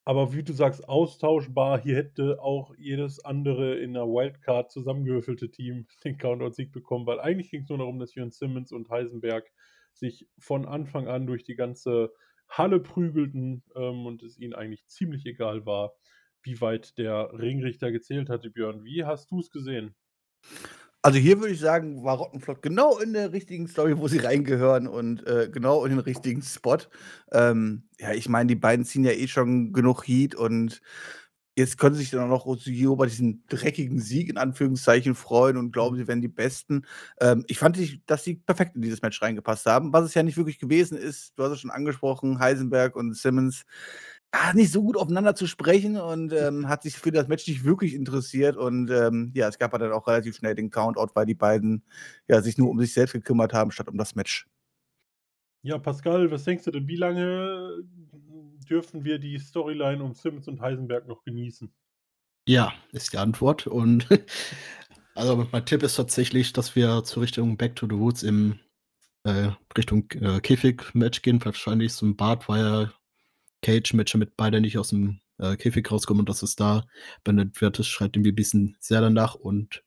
aber 0.07 0.33
wie 0.33 0.43
du 0.43 0.53
sagst, 0.53 0.87
austauschbar. 0.87 1.81
Hier 1.81 1.95
hätte 1.95 2.39
auch 2.39 2.75
jedes 2.77 3.25
andere 3.25 3.75
in 3.79 3.93
der 3.93 4.03
Wildcard 4.03 4.71
zusammengewürfelte 4.71 5.49
Team 5.49 5.87
den 6.03 6.17
Countout-Sieg 6.17 6.71
bekommen, 6.71 7.07
weil 7.07 7.19
eigentlich 7.19 7.49
ging 7.49 7.63
es 7.63 7.69
nur 7.69 7.79
darum, 7.79 7.97
dass 7.97 8.13
Jörn 8.13 8.31
Simmons 8.31 8.71
und 8.71 8.89
Heisenberg 8.89 9.51
sich 9.93 10.27
von 10.37 10.65
Anfang 10.65 11.07
an 11.07 11.25
durch 11.25 11.43
die 11.43 11.55
ganze 11.55 12.13
Halle 12.49 12.79
prügelten 12.79 13.63
ähm, 13.75 14.05
und 14.05 14.23
es 14.23 14.37
ihnen 14.37 14.53
eigentlich 14.53 14.87
ziemlich 14.87 15.25
egal 15.25 15.65
war, 15.65 15.93
wie 16.43 16.61
weit 16.61 16.97
der 16.97 17.31
Ringrichter 17.33 17.91
gezählt 17.91 18.29
hatte, 18.29 18.49
Björn. 18.49 18.83
Wie 18.83 19.03
hast 19.03 19.31
du 19.31 19.39
es 19.39 19.49
gesehen? 19.49 19.95
Also 21.01 21.19
hier 21.19 21.39
würde 21.39 21.53
ich 21.53 21.59
sagen, 21.59 22.03
war 22.03 22.17
Rottenflott 22.17 22.63
genau 22.63 22.97
in 22.97 23.13
der 23.13 23.31
richtigen 23.31 23.67
Story, 23.67 23.95
wo 23.99 24.07
sie 24.07 24.17
reingehören 24.17 24.87
und 24.87 25.25
äh, 25.27 25.49
genau 25.51 25.85
in 25.85 25.91
den 25.91 25.99
richtigen 25.99 26.41
Spot. 26.41 26.79
Ähm, 27.31 27.83
ja, 27.99 28.13
ich 28.13 28.27
meine, 28.27 28.47
die 28.47 28.55
beiden 28.55 28.85
ziehen 28.85 29.03
ja 29.03 29.11
eh 29.11 29.27
schon 29.27 29.71
genug 29.71 30.07
Heat 30.07 30.33
und 30.33 30.81
jetzt 31.55 31.77
können 31.77 31.95
sich 31.95 32.09
dann 32.11 32.21
auch 32.21 32.27
noch 32.29 32.45
Osuyo 32.45 32.93
über 32.93 33.07
diesen 33.07 33.43
dreckigen 33.47 33.99
Sieg 33.99 34.29
in 34.29 34.37
Anführungszeichen 34.37 35.15
freuen 35.15 35.57
und 35.57 35.71
glauben, 35.71 35.95
Mhm. 35.95 35.97
sie 35.97 36.07
wären 36.07 36.21
die 36.21 36.27
Besten. 36.27 36.85
Ähm, 37.19 37.43
ich 37.47 37.57
fand, 37.59 37.77
dass 38.07 38.23
sie 38.23 38.35
perfekt 38.35 38.75
in 38.75 38.81
dieses 38.81 39.01
Match 39.01 39.21
reingepasst 39.21 39.65
haben. 39.65 39.93
Was 39.93 40.05
es 40.05 40.13
ja 40.13 40.23
nicht 40.23 40.37
wirklich 40.37 40.59
gewesen 40.59 40.97
ist, 40.97 41.33
du 41.37 41.43
hast 41.43 41.51
es 41.53 41.59
schon 41.61 41.71
angesprochen, 41.71 42.39
Heisenberg 42.39 42.95
und 42.95 43.15
Simmons, 43.15 43.65
ah, 44.31 44.53
nicht 44.53 44.71
so 44.71 44.83
gut 44.83 44.97
aufeinander 44.97 45.35
zu 45.35 45.47
sprechen 45.47 45.97
und 45.97 46.33
ähm, 46.33 46.67
hat 46.67 46.83
sich 46.83 46.97
für 46.97 47.11
das 47.11 47.27
Match 47.27 47.47
nicht 47.47 47.63
wirklich 47.63 47.93
interessiert. 47.93 48.57
Und 48.57 48.89
ähm, 48.91 49.31
ja, 49.33 49.47
es 49.47 49.57
gab 49.59 49.71
ja 49.73 49.79
dann 49.79 49.91
auch 49.93 50.07
relativ 50.07 50.35
schnell 50.35 50.55
den 50.55 50.71
Countout, 50.71 51.09
weil 51.15 51.25
die 51.25 51.35
beiden 51.35 51.83
ja, 52.27 52.41
sich 52.41 52.57
nur 52.57 52.69
um 52.69 52.79
sich 52.79 52.93
selbst 52.93 53.13
gekümmert 53.13 53.53
haben, 53.53 53.71
statt 53.71 53.87
um 53.89 53.97
das 53.97 54.15
Match. 54.15 54.47
Ja, 55.63 55.79
Pascal, 55.79 56.29
was 56.29 56.43
denkst 56.43 56.63
du 56.65 56.71
denn, 56.71 56.87
wie 56.87 56.95
lange 56.95 57.83
dürfen 58.65 59.03
wir 59.03 59.19
die 59.19 59.37
Storyline 59.39 60.03
um 60.03 60.13
Simmons 60.13 60.47
und 60.47 60.61
Heisenberg 60.61 61.07
noch 61.07 61.23
genießen? 61.23 61.73
Ja, 62.47 62.73
ist 62.91 63.13
die 63.13 63.17
Antwort. 63.17 63.67
Und 63.67 64.07
also 65.15 65.47
mein 65.51 65.65
Tipp 65.65 65.83
ist 65.83 65.95
tatsächlich, 65.95 66.53
dass 66.53 66.75
wir 66.75 67.03
zur 67.03 67.23
Richtung 67.23 67.57
Back 67.57 67.75
to 67.75 67.87
the 67.87 67.97
Woods 67.97 68.23
im 68.23 68.59
äh, 69.23 69.49
Richtung 69.77 70.09
äh, 70.11 70.39
Käfig-Match 70.39 71.21
gehen. 71.21 71.43
Wahrscheinlich 71.43 71.93
so 71.93 72.05
ein 72.05 72.15
Bartwire 72.15 72.93
Cage-Match, 73.61 74.11
damit 74.11 74.37
beide 74.37 74.61
nicht 74.61 74.77
aus 74.77 74.89
dem 74.89 75.19
äh, 75.39 75.55
Käfig 75.55 75.89
rauskommen 75.91 76.21
und 76.21 76.29
das 76.29 76.43
ist 76.43 76.59
da. 76.59 76.85
Bennett 77.23 77.59
Wertes 77.61 77.87
schreit 77.87 78.15
irgendwie 78.15 78.31
ein 78.31 78.35
bisschen 78.35 78.77
sehr 78.79 79.01
danach 79.01 79.35
und 79.35 79.83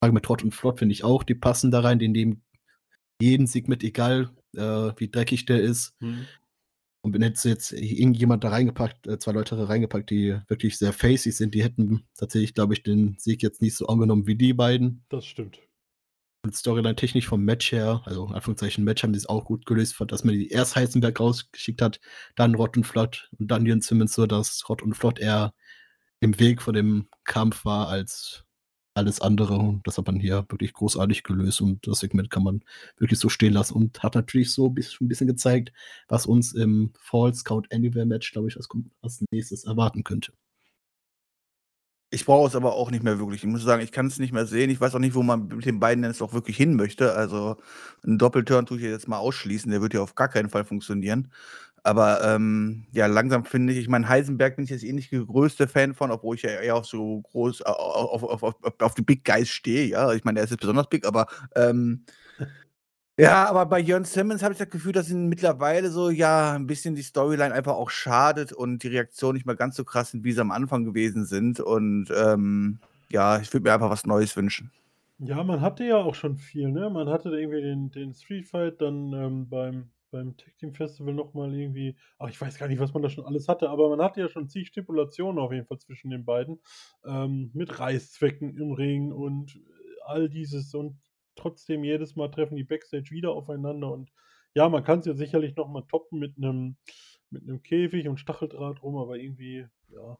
Frage 0.00 0.12
mit 0.12 0.24
Trott 0.24 0.44
und 0.44 0.54
Flott 0.54 0.78
finde 0.78 0.92
ich 0.92 1.04
auch, 1.04 1.22
die 1.22 1.34
passen 1.34 1.70
da 1.70 1.80
rein, 1.80 1.98
die 1.98 2.08
nehmen 2.08 2.44
jeden 3.20 3.46
Sieg 3.46 3.68
mit, 3.68 3.82
egal 3.82 4.30
äh, 4.54 4.92
wie 4.96 5.08
dreckig 5.10 5.46
der 5.46 5.60
ist. 5.60 5.94
Hm. 6.00 6.26
Und 7.06 7.12
wenn 7.12 7.22
jetzt, 7.22 7.44
jetzt 7.44 7.72
irgendjemand 7.72 8.42
da 8.42 8.48
reingepackt, 8.48 9.06
äh, 9.06 9.16
zwei 9.20 9.30
Leute 9.30 9.54
da 9.54 9.66
reingepackt, 9.66 10.10
die 10.10 10.40
wirklich 10.48 10.76
sehr 10.76 10.92
facey 10.92 11.30
sind, 11.30 11.54
die 11.54 11.62
hätten 11.62 12.04
tatsächlich, 12.16 12.52
glaube 12.52 12.74
ich, 12.74 12.82
den 12.82 13.14
Sieg 13.16 13.44
jetzt 13.44 13.62
nicht 13.62 13.76
so 13.76 13.86
angenommen 13.86 14.26
wie 14.26 14.34
die 14.34 14.52
beiden. 14.52 15.04
Das 15.08 15.24
stimmt. 15.24 15.60
Und 16.42 16.56
Storyline 16.56 16.96
technisch 16.96 17.28
vom 17.28 17.44
Match 17.44 17.70
her, 17.70 18.02
also 18.06 18.26
in 18.26 18.34
Anführungszeichen 18.34 18.82
Match, 18.82 19.04
haben 19.04 19.12
die 19.12 19.20
es 19.20 19.28
auch 19.28 19.44
gut 19.44 19.66
gelöst, 19.66 19.94
dass 20.08 20.24
man 20.24 20.34
die 20.34 20.48
erst 20.48 20.74
Heisenberg 20.74 21.20
rausgeschickt 21.20 21.80
hat, 21.80 22.00
dann 22.34 22.56
Rott 22.56 22.76
und 22.76 22.82
Flott 22.82 23.30
und 23.38 23.52
dann 23.52 23.66
Jürgen 23.66 23.82
Simmons 23.82 24.12
so, 24.12 24.26
dass 24.26 24.68
Rott 24.68 24.82
und 24.82 24.94
Flott 24.94 25.20
eher 25.20 25.54
im 26.18 26.40
Weg 26.40 26.60
vor 26.60 26.72
dem 26.72 27.06
Kampf 27.22 27.64
war 27.64 27.86
als 27.86 28.45
alles 28.96 29.20
andere. 29.20 29.54
Und 29.54 29.86
das 29.86 29.98
hat 29.98 30.06
man 30.06 30.18
hier 30.20 30.46
wirklich 30.48 30.72
großartig 30.72 31.22
gelöst 31.22 31.60
und 31.60 31.86
das 31.86 32.00
Segment 32.00 32.30
kann 32.30 32.42
man 32.42 32.62
wirklich 32.98 33.18
so 33.18 33.28
stehen 33.28 33.52
lassen 33.52 33.74
und 33.74 34.02
hat 34.02 34.14
natürlich 34.14 34.52
so 34.52 34.66
ein 34.66 34.74
bisschen, 34.74 35.26
gezeigt, 35.26 35.72
was 36.08 36.26
uns 36.26 36.52
im 36.52 36.92
Fall 36.98 37.34
Scout 37.34 37.64
Anywhere 37.72 38.06
Match, 38.06 38.32
glaube 38.32 38.48
ich, 38.48 38.56
als, 38.56 38.68
als 39.02 39.24
nächstes 39.30 39.64
erwarten 39.64 40.04
könnte. 40.04 40.32
Ich 42.10 42.24
brauche 42.24 42.46
es 42.46 42.54
aber 42.54 42.74
auch 42.74 42.90
nicht 42.92 43.02
mehr 43.02 43.18
wirklich. 43.18 43.42
Ich 43.42 43.50
muss 43.50 43.62
sagen, 43.62 43.82
ich 43.82 43.90
kann 43.90 44.06
es 44.06 44.18
nicht 44.18 44.32
mehr 44.32 44.46
sehen. 44.46 44.70
Ich 44.70 44.80
weiß 44.80 44.94
auch 44.94 45.00
nicht, 45.00 45.14
wo 45.14 45.22
man 45.24 45.48
mit 45.48 45.64
den 45.66 45.80
beiden 45.80 46.04
jetzt 46.04 46.22
auch 46.22 46.32
wirklich 46.32 46.56
hin 46.56 46.76
möchte. 46.76 47.14
Also 47.14 47.56
einen 48.04 48.16
Doppelturn 48.18 48.64
tue 48.64 48.78
ich 48.78 48.84
jetzt 48.84 49.08
mal 49.08 49.18
ausschließen. 49.18 49.70
Der 49.70 49.82
wird 49.82 49.92
ja 49.92 50.02
auf 50.02 50.14
gar 50.14 50.28
keinen 50.28 50.48
Fall 50.48 50.64
funktionieren. 50.64 51.32
Aber 51.86 52.20
ähm, 52.24 52.84
ja, 52.90 53.06
langsam 53.06 53.44
finde 53.44 53.72
ich, 53.72 53.78
ich 53.78 53.88
meine, 53.88 54.08
Heisenberg 54.08 54.56
bin 54.56 54.64
ich 54.64 54.72
jetzt 54.72 54.82
eh 54.82 54.92
nicht 54.92 55.12
der 55.12 55.20
größte 55.20 55.68
Fan 55.68 55.94
von, 55.94 56.10
obwohl 56.10 56.34
ich 56.34 56.42
ja 56.42 56.50
eher 56.50 56.74
auf 56.74 56.86
so 56.86 57.20
groß, 57.20 57.62
auf, 57.62 58.24
auf, 58.24 58.42
auf, 58.42 58.54
auf 58.80 58.94
die 58.96 59.02
Big 59.02 59.24
Guys 59.24 59.48
stehe. 59.48 59.86
Ja, 59.86 60.12
ich 60.12 60.24
meine, 60.24 60.34
der 60.34 60.44
ist 60.44 60.50
jetzt 60.50 60.62
besonders 60.62 60.88
big, 60.88 61.06
aber 61.06 61.28
ähm, 61.54 62.04
ja, 63.20 63.48
aber 63.48 63.66
bei 63.66 63.78
Jörn 63.78 64.04
Simmons 64.04 64.42
habe 64.42 64.50
ich 64.50 64.58
das 64.58 64.68
Gefühl, 64.68 64.90
dass 64.90 65.10
ihn 65.10 65.28
mittlerweile 65.28 65.88
so, 65.92 66.10
ja, 66.10 66.54
ein 66.54 66.66
bisschen 66.66 66.96
die 66.96 67.02
Storyline 67.02 67.54
einfach 67.54 67.74
auch 67.74 67.90
schadet 67.90 68.52
und 68.52 68.82
die 68.82 68.88
Reaktionen 68.88 69.36
nicht 69.36 69.46
mehr 69.46 69.54
ganz 69.54 69.76
so 69.76 69.84
krass 69.84 70.10
sind, 70.10 70.24
wie 70.24 70.32
sie 70.32 70.40
am 70.40 70.50
Anfang 70.50 70.84
gewesen 70.84 71.24
sind. 71.24 71.60
Und 71.60 72.08
ähm, 72.10 72.80
ja, 73.10 73.38
ich 73.38 73.52
würde 73.52 73.62
mir 73.62 73.74
einfach 73.74 73.90
was 73.90 74.06
Neues 74.06 74.36
wünschen. 74.36 74.72
Ja, 75.20 75.44
man 75.44 75.60
hatte 75.60 75.84
ja 75.84 75.98
auch 75.98 76.16
schon 76.16 76.36
viel, 76.36 76.68
ne? 76.68 76.90
Man 76.90 77.08
hatte 77.08 77.28
irgendwie 77.28 77.62
den, 77.62 77.92
den 77.92 78.12
Street 78.12 78.48
Fight 78.48 78.80
dann 78.80 79.12
ähm, 79.12 79.48
beim, 79.48 79.90
beim 80.10 80.36
Tag 80.36 80.56
Team 80.58 80.74
Festival 80.74 81.14
nochmal 81.14 81.54
irgendwie, 81.54 81.96
ach, 82.18 82.28
ich 82.28 82.40
weiß 82.40 82.58
gar 82.58 82.68
nicht, 82.68 82.78
was 82.78 82.94
man 82.94 83.02
da 83.02 83.10
schon 83.10 83.26
alles 83.26 83.48
hatte, 83.48 83.70
aber 83.70 83.88
man 83.88 84.02
hatte 84.02 84.20
ja 84.20 84.28
schon 84.28 84.48
zig 84.48 84.68
Stipulationen 84.68 85.38
auf 85.38 85.52
jeden 85.52 85.66
Fall 85.66 85.78
zwischen 85.78 86.10
den 86.10 86.24
beiden. 86.24 86.60
Ähm, 87.04 87.50
mit 87.54 87.78
Reißzwecken 87.78 88.56
im 88.56 88.72
Ring 88.72 89.12
und 89.12 89.60
all 90.04 90.28
dieses 90.28 90.74
und 90.74 91.00
trotzdem 91.34 91.84
jedes 91.84 92.16
Mal 92.16 92.30
treffen 92.30 92.56
die 92.56 92.64
Backstage 92.64 93.10
wieder 93.10 93.32
aufeinander 93.32 93.92
und 93.92 94.10
ja, 94.54 94.68
man 94.70 94.84
kann 94.84 95.00
es 95.00 95.06
ja 95.06 95.14
sicherlich 95.14 95.54
nochmal 95.56 95.84
toppen 95.86 96.18
mit 96.18 96.36
einem 96.38 96.76
mit 97.30 97.64
Käfig 97.64 98.08
und 98.08 98.18
Stacheldraht 98.18 98.82
rum, 98.82 98.96
aber 98.96 99.16
irgendwie, 99.16 99.66
ja, 99.88 100.18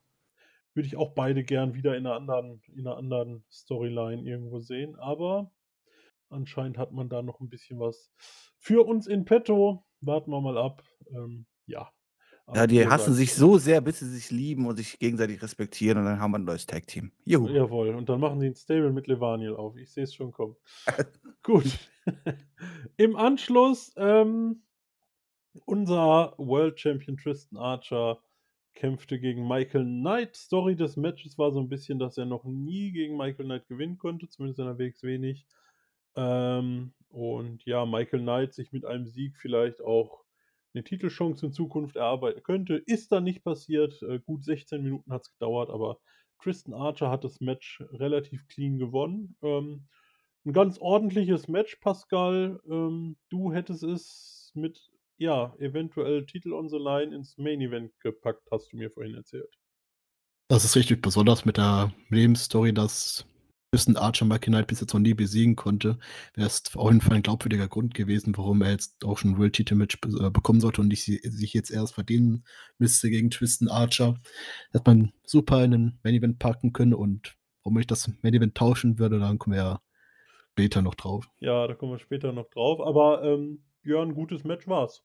würde 0.74 0.86
ich 0.86 0.96
auch 0.96 1.14
beide 1.14 1.42
gern 1.42 1.74
wieder 1.74 1.96
in 1.96 2.06
einer 2.06 2.16
anderen, 2.16 2.60
in 2.74 2.86
einer 2.86 2.96
anderen 2.96 3.44
Storyline 3.50 4.22
irgendwo 4.22 4.58
sehen. 4.60 4.94
Aber 4.96 5.50
anscheinend 6.28 6.78
hat 6.78 6.92
man 6.92 7.08
da 7.08 7.22
noch 7.22 7.40
ein 7.40 7.48
bisschen 7.48 7.78
was 7.78 8.12
für 8.58 8.86
uns 8.86 9.06
in 9.06 9.24
petto. 9.24 9.84
Warten 10.00 10.30
wir 10.30 10.40
mal 10.40 10.58
ab. 10.58 10.82
Ähm, 11.10 11.46
ja. 11.66 11.90
Ja, 12.48 12.60
Aber 12.60 12.66
die 12.68 12.78
wie 12.78 12.86
hassen 12.86 13.12
sich 13.12 13.34
so 13.34 13.58
sehr, 13.58 13.80
bis 13.80 13.98
sie 13.98 14.08
sich 14.08 14.30
lieben 14.30 14.66
und 14.66 14.76
sich 14.76 15.00
gegenseitig 15.00 15.42
respektieren 15.42 15.98
und 15.98 16.04
dann 16.04 16.20
haben 16.20 16.30
wir 16.30 16.38
ein 16.38 16.44
neues 16.44 16.64
Tag-Team. 16.64 17.10
Juhu. 17.24 17.48
Jawohl, 17.48 17.88
und 17.94 18.08
dann 18.08 18.20
machen 18.20 18.38
sie 18.38 18.46
ein 18.46 18.54
Stable 18.54 18.92
mit 18.92 19.08
Levaniel 19.08 19.56
auf. 19.56 19.76
Ich 19.76 19.90
sehe 19.90 20.04
es 20.04 20.14
schon 20.14 20.30
kommen. 20.30 20.54
Gut. 21.42 21.66
Im 22.96 23.16
Anschluss 23.16 23.92
ähm, 23.96 24.62
unser 25.64 26.34
World 26.36 26.78
Champion 26.78 27.16
Tristan 27.16 27.58
Archer 27.58 28.20
kämpfte 28.74 29.18
gegen 29.18 29.48
Michael 29.48 29.84
Knight. 29.84 30.36
Story 30.36 30.76
des 30.76 30.96
Matches 30.96 31.38
war 31.38 31.50
so 31.50 31.58
ein 31.58 31.68
bisschen, 31.68 31.98
dass 31.98 32.16
er 32.16 32.26
noch 32.26 32.44
nie 32.44 32.92
gegen 32.92 33.16
Michael 33.16 33.46
Knight 33.46 33.66
gewinnen 33.66 33.98
konnte, 33.98 34.28
zumindest 34.28 34.60
in 34.60 34.66
der 34.66 34.78
WXW 34.78 35.18
nicht. 35.18 35.48
Ähm, 36.16 36.92
und 37.08 37.64
ja, 37.64 37.86
Michael 37.86 38.20
Knight 38.20 38.54
sich 38.54 38.72
mit 38.72 38.84
einem 38.84 39.06
Sieg 39.06 39.36
vielleicht 39.38 39.80
auch 39.80 40.24
eine 40.74 40.84
Titelchance 40.84 41.46
in 41.46 41.52
Zukunft 41.52 41.96
erarbeiten 41.96 42.42
könnte. 42.42 42.76
Ist 42.76 43.12
dann 43.12 43.24
nicht 43.24 43.44
passiert. 43.44 44.02
Äh, 44.02 44.20
gut 44.20 44.44
16 44.44 44.82
Minuten 44.82 45.12
hat 45.12 45.22
es 45.22 45.32
gedauert, 45.32 45.70
aber 45.70 45.98
Tristan 46.42 46.74
Archer 46.74 47.10
hat 47.10 47.24
das 47.24 47.40
Match 47.40 47.82
relativ 47.92 48.46
clean 48.48 48.78
gewonnen. 48.78 49.36
Ähm, 49.42 49.88
ein 50.44 50.52
ganz 50.52 50.78
ordentliches 50.78 51.48
Match, 51.48 51.76
Pascal. 51.76 52.60
Ähm, 52.68 53.16
du 53.30 53.52
hättest 53.52 53.82
es 53.82 54.52
mit, 54.54 54.90
ja, 55.16 55.54
eventuell 55.58 56.26
Titel 56.26 56.52
on 56.52 56.68
the 56.68 56.78
Line 56.78 57.14
ins 57.14 57.36
Main 57.38 57.60
Event 57.60 57.98
gepackt, 58.00 58.46
hast 58.50 58.72
du 58.72 58.76
mir 58.76 58.90
vorhin 58.90 59.14
erzählt. 59.14 59.52
Das 60.48 60.64
ist 60.64 60.76
richtig 60.76 61.02
besonders 61.02 61.44
mit 61.44 61.56
der 61.56 61.92
Lebensstory, 62.10 62.72
dass 62.72 63.26
Tristan 63.76 63.96
Archer 63.98 64.24
Michael 64.24 64.54
Knight 64.54 64.68
bis 64.68 64.80
jetzt 64.80 64.94
noch 64.94 65.00
nie 65.00 65.12
besiegen 65.12 65.54
konnte. 65.54 65.98
Wäre 66.34 66.46
es 66.46 66.62
auf 66.74 66.88
jeden 66.88 67.02
Fall 67.02 67.16
ein 67.16 67.22
glaubwürdiger 67.22 67.68
Grund 67.68 67.92
gewesen, 67.92 68.34
warum 68.34 68.62
er 68.62 68.70
jetzt 68.70 69.04
auch 69.04 69.18
schon 69.18 69.32
ein 69.32 69.38
World 69.38 69.52
Title 69.52 69.76
Match 69.76 69.98
äh, 70.18 70.30
bekommen 70.30 70.62
sollte 70.62 70.80
und 70.80 70.88
nicht 70.88 71.02
si 71.02 71.18
sich 71.22 71.52
jetzt 71.52 71.70
erst 71.70 71.92
verdienen 71.92 72.44
müsste 72.78 73.10
gegen 73.10 73.28
Tristan 73.28 73.68
Archer. 73.68 74.14
Hätte 74.72 74.84
man 74.86 75.12
super 75.26 75.62
in 75.62 75.72
den 75.72 75.98
Main 76.02 76.14
Event 76.14 76.38
packen 76.38 76.72
können 76.72 76.94
und 76.94 77.36
warum 77.64 77.78
ich 77.78 77.86
das 77.86 78.10
Main 78.22 78.32
Event 78.32 78.54
tauschen 78.54 78.98
würde, 78.98 79.18
dann 79.18 79.38
kommen 79.38 79.56
wir 79.56 79.62
ja 79.62 79.80
später 80.52 80.80
noch 80.80 80.94
drauf. 80.94 81.28
Ja, 81.40 81.66
da 81.66 81.74
kommen 81.74 81.92
wir 81.92 81.98
später 81.98 82.32
noch 82.32 82.48
drauf. 82.48 82.80
Aber 82.80 83.22
ähm, 83.24 83.62
ein 83.84 84.14
gutes 84.14 84.42
Match 84.44 84.66
war's. 84.66 85.04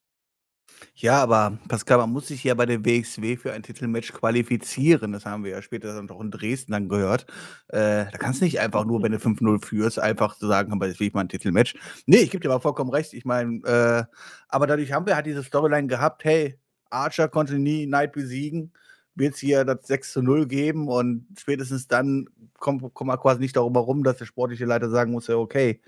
Ja, 0.95 1.21
aber 1.23 1.57
Pascal, 1.67 1.97
man 1.97 2.11
muss 2.11 2.27
sich 2.27 2.43
ja 2.43 2.53
bei 2.53 2.65
der 2.65 2.85
WXW 2.85 3.37
für 3.37 3.53
ein 3.53 3.63
Titelmatch 3.63 4.13
qualifizieren. 4.13 5.11
Das 5.13 5.25
haben 5.25 5.43
wir 5.43 5.51
ja 5.51 5.61
später 5.61 5.95
dann 5.95 6.09
auch 6.09 6.21
in 6.21 6.31
Dresden 6.31 6.73
dann 6.73 6.89
gehört. 6.89 7.25
Äh, 7.69 8.05
da 8.11 8.17
kannst 8.19 8.41
du 8.41 8.45
nicht 8.45 8.59
einfach 8.59 8.85
nur, 8.85 9.01
wenn 9.01 9.11
du 9.11 9.17
5-0 9.17 9.65
führst, 9.65 9.99
einfach 9.99 10.35
so 10.35 10.47
sagen, 10.47 10.71
aber 10.71 10.87
jetzt 10.87 10.99
will 10.99 11.07
ich 11.07 11.13
mal 11.13 11.21
ein 11.21 11.29
Titelmatch. 11.29 11.75
Nee, 12.05 12.17
ich 12.17 12.29
gebe 12.29 12.41
dir 12.41 12.51
aber 12.51 12.61
vollkommen 12.61 12.91
recht. 12.91 13.13
Ich 13.13 13.25
meine, 13.25 13.63
äh, 13.65 14.03
aber 14.49 14.67
dadurch 14.67 14.91
haben 14.91 15.05
wir 15.05 15.15
halt 15.15 15.25
diese 15.25 15.43
Storyline 15.43 15.87
gehabt, 15.87 16.23
hey, 16.23 16.59
Archer 16.91 17.27
konnte 17.29 17.57
nie 17.57 17.87
Knight 17.87 18.11
besiegen, 18.11 18.73
wird 19.15 19.33
es 19.33 19.39
hier 19.39 19.65
das 19.65 19.87
6 19.87 20.13
zu 20.13 20.21
0 20.21 20.47
geben 20.47 20.87
und 20.87 21.25
spätestens 21.39 21.87
dann 21.87 22.27
kommt, 22.59 22.93
kommt 22.93 23.07
man 23.07 23.19
quasi 23.19 23.39
nicht 23.39 23.55
darüber 23.55 23.81
rum, 23.81 24.03
dass 24.03 24.17
der 24.17 24.25
sportliche 24.25 24.65
Leiter 24.65 24.89
sagen 24.89 25.11
muss, 25.11 25.27
ja, 25.27 25.35
okay, 25.35 25.81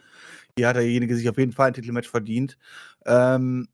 hier 0.58 0.68
hat 0.68 0.76
derjenige 0.76 1.16
sich 1.16 1.30
auf 1.30 1.38
jeden 1.38 1.52
Fall 1.52 1.68
ein 1.68 1.74
Titelmatch 1.74 2.10
verdient. 2.10 2.58
Ähm, 3.06 3.68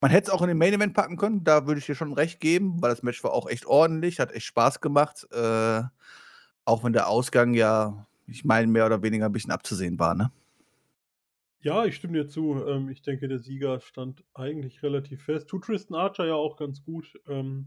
man 0.00 0.10
hätte 0.10 0.28
es 0.28 0.30
auch 0.30 0.42
in 0.42 0.48
den 0.48 0.58
Main 0.58 0.72
Event 0.72 0.94
packen 0.94 1.16
können, 1.16 1.44
da 1.44 1.66
würde 1.66 1.78
ich 1.78 1.86
dir 1.86 1.94
schon 1.94 2.12
recht 2.12 2.40
geben, 2.40 2.80
weil 2.80 2.90
das 2.90 3.02
Match 3.02 3.22
war 3.22 3.32
auch 3.32 3.48
echt 3.48 3.66
ordentlich, 3.66 4.18
hat 4.18 4.32
echt 4.32 4.46
Spaß 4.46 4.80
gemacht. 4.80 5.26
Äh, 5.32 5.82
auch 6.64 6.84
wenn 6.84 6.92
der 6.92 7.08
Ausgang 7.08 7.54
ja, 7.54 8.06
ich 8.26 8.44
meine, 8.44 8.66
mehr 8.66 8.86
oder 8.86 9.02
weniger 9.02 9.26
ein 9.26 9.32
bisschen 9.32 9.52
abzusehen 9.52 9.98
war, 9.98 10.14
ne? 10.14 10.30
Ja, 11.62 11.84
ich 11.84 11.96
stimme 11.96 12.14
dir 12.14 12.26
zu. 12.26 12.64
Ähm, 12.66 12.88
ich 12.88 13.02
denke, 13.02 13.28
der 13.28 13.38
Sieger 13.38 13.80
stand 13.80 14.24
eigentlich 14.32 14.82
relativ 14.82 15.24
fest. 15.24 15.48
Tut 15.48 15.64
Tristan 15.64 15.98
Archer 15.98 16.26
ja 16.26 16.34
auch 16.34 16.56
ganz 16.56 16.82
gut, 16.82 17.20
ähm, 17.28 17.66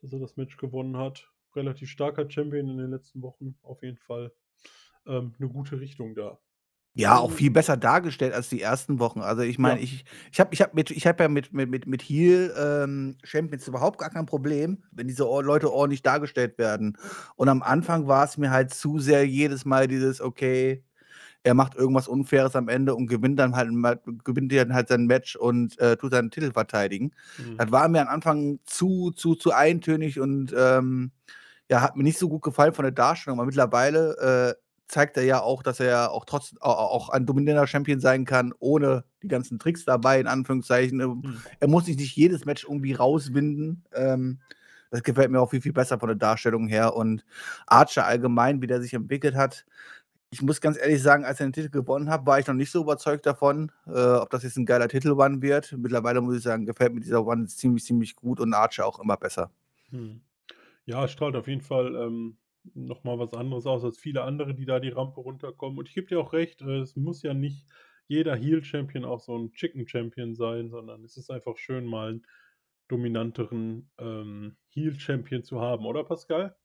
dass 0.00 0.14
er 0.14 0.18
das 0.18 0.36
Match 0.38 0.56
gewonnen 0.56 0.96
hat. 0.96 1.30
Relativ 1.54 1.90
starker 1.90 2.30
Champion 2.30 2.68
in 2.70 2.78
den 2.78 2.90
letzten 2.90 3.20
Wochen, 3.20 3.56
auf 3.62 3.82
jeden 3.82 3.98
Fall. 3.98 4.32
Ähm, 5.06 5.34
eine 5.38 5.48
gute 5.50 5.78
Richtung 5.78 6.14
da. 6.14 6.38
Ja, 6.98 7.18
auch 7.18 7.30
viel 7.30 7.50
besser 7.50 7.76
dargestellt 7.76 8.32
als 8.32 8.48
die 8.48 8.62
ersten 8.62 8.98
Wochen. 9.00 9.20
Also, 9.20 9.42
ich 9.42 9.58
meine, 9.58 9.78
Ja. 9.78 9.80
ich 9.80 10.06
ich 10.32 10.40
habe 10.40 10.54
ich 10.54 10.62
habe 10.62 10.72
mit 10.74 10.90
ich 10.90 11.06
habe 11.06 11.22
ja 11.24 11.28
mit 11.28 11.52
mit 11.52 11.68
mit 11.68 11.86
mit 11.86 12.00
Heel, 12.00 12.54
ähm, 12.58 13.18
Champions 13.22 13.68
überhaupt 13.68 13.98
gar 13.98 14.08
kein 14.08 14.24
Problem, 14.24 14.82
wenn 14.92 15.06
diese 15.06 15.28
Or 15.28 15.44
Leute 15.44 15.70
ordentlich 15.70 16.00
dargestellt 16.02 16.56
werden. 16.56 16.96
Und 17.36 17.50
am 17.50 17.62
Anfang 17.62 18.06
war 18.06 18.24
es 18.24 18.38
mir 18.38 18.50
halt 18.50 18.72
zu 18.72 18.98
sehr 18.98 19.26
jedes 19.26 19.66
Mal 19.66 19.88
dieses: 19.88 20.22
Okay, 20.22 20.84
er 21.44 21.54
macht 21.54 21.74
irgendwas 21.76 22.08
Unfaires 22.08 22.56
am 22.56 22.68
Ende 22.68 22.94
und 22.94 23.08
gewinnt 23.08 23.38
dann 23.38 23.56
halt 23.56 23.72
mal 23.72 24.00
gewinnt 24.24 24.52
dann 24.52 24.74
halt 24.74 24.88
sein 24.88 25.06
Match 25.06 25.36
und, 25.36 25.78
äh, 25.80 25.96
tut 25.96 26.12
seinen 26.12 26.30
Titel 26.30 26.52
verteidigen. 26.52 27.12
Mhm. 27.38 27.58
Das 27.58 27.72
war 27.72 27.88
mir 27.88 28.02
am 28.02 28.08
Anfang 28.08 28.60
zu 28.66 29.12
zu 29.12 29.34
zu 29.36 29.52
eintönig 29.52 30.20
und, 30.20 30.54
ähm, 30.58 31.12
ja, 31.70 31.82
hat 31.82 31.96
mir 31.96 32.04
nicht 32.04 32.18
so 32.18 32.28
gut 32.28 32.42
gefallen 32.42 32.74
von 32.74 32.84
der 32.84 32.92
Darstellung. 32.92 33.38
Aber 33.40 33.46
mittlerweile, 33.46 34.56
äh, 34.58 34.62
zeigt 34.88 35.16
er 35.16 35.24
ja 35.24 35.40
auch, 35.42 35.62
dass 35.62 35.80
er 35.80 36.12
auch 36.12 36.24
trotz 36.24 36.54
au 36.60 36.70
au 36.70 36.86
auch 36.90 37.08
ein 37.10 37.26
dominierender 37.26 37.66
Champion 37.66 38.00
sein 38.00 38.24
kann, 38.24 38.52
ohne 38.58 39.04
die 39.22 39.28
ganzen 39.28 39.58
Tricks 39.58 39.84
dabei, 39.84 40.20
in 40.20 40.26
Anführungszeichen. 40.26 41.00
Ähm, 41.00 41.22
Mhm. 41.22 41.46
er 41.60 41.68
muss 41.68 41.86
sich 41.86 41.96
nicht 41.96 42.16
jedes 42.16 42.44
Match 42.44 42.64
irgendwie 42.64 42.92
rauswinden. 42.94 43.84
Ähm, 43.94 44.40
das 44.90 45.02
gefällt 45.02 45.30
mir 45.30 45.40
auch 45.40 45.50
viel, 45.50 45.60
viel 45.62 45.72
besser 45.72 45.98
von 45.98 46.08
der 46.08 46.16
Darstellung 46.16 46.68
her. 46.68 46.94
Und 46.96 47.24
Archer 47.66 48.06
allgemein, 48.06 48.62
wie 48.62 48.66
der 48.68 48.80
sich 48.80 48.94
entwickelt 48.94 49.34
hat 49.34 49.64
ich 50.30 50.42
muss 50.42 50.60
ganz 50.60 50.76
ehrlich 50.78 51.02
sagen, 51.02 51.24
als 51.24 51.40
er 51.40 51.46
den 51.46 51.52
Titel 51.52 51.70
gewonnen 51.70 52.10
hat, 52.10 52.26
war 52.26 52.38
ich 52.38 52.46
noch 52.46 52.54
nicht 52.54 52.70
so 52.70 52.82
überzeugt 52.82 53.26
davon, 53.26 53.70
äh, 53.86 53.92
ob 54.16 54.30
das 54.30 54.42
jetzt 54.42 54.56
'n 54.58 54.66
geiler 54.66 54.88
Titel-Run 54.88 55.40
wird. 55.42 55.72
Mittlerweile 55.78 56.20
muss 56.20 56.36
ich 56.36 56.42
sagen, 56.42 56.66
gefällt 56.66 56.94
mir 56.94 57.00
dieser 57.00 57.18
Run 57.18 57.46
ziemlich, 57.48 57.84
ziemlich 57.84 58.16
gut 58.16 58.40
und 58.40 58.52
Archer 58.54 58.86
auch 58.86 58.98
immer 59.00 59.16
besser. 59.16 59.50
Mhm. 59.90 60.22
Ja, 60.86 61.04
es 61.04 61.12
strahlt 61.12 61.36
auf 61.36 61.48
jeden 61.48 61.62
Fall, 61.62 61.94
ähm, 61.96 62.38
noch 62.74 63.04
mal 63.04 63.18
was 63.18 63.34
anderes 63.34 63.66
aus 63.66 63.84
als 63.84 63.98
viele 63.98 64.22
andere, 64.24 64.54
die 64.54 64.64
da 64.66 64.80
die 64.80 64.88
Rampe 64.90 65.20
runterkommen. 65.20 65.78
Und 65.78 65.88
ich 65.88 65.94
gebe 65.94 66.06
dir 66.08 66.20
auch 66.20 66.32
recht, 66.32 66.62
äh, 66.62 66.78
es 66.80 66.96
muss 66.96 67.22
ja 67.22 67.34
nicht 67.34 67.66
jeder 68.08 68.36
Heel-Champion 68.36 69.04
auch 69.04 69.20
so 69.20 69.34
'n 69.36 69.52
Chicken-Champion 69.52 70.34
sein, 70.34 70.70
sondern 70.70 71.04
es 71.04 71.16
ist 71.16 71.30
einfach 71.30 71.56
schön, 71.58 71.86
mal 71.86 72.12
'n 72.14 72.26
dominanteren, 72.88 73.90
ähm, 73.98 74.56
Heel-Champion 74.70 75.42
zu 75.44 75.60
haben, 75.60 75.86
oder 75.86 76.04
Pascal? 76.04 76.56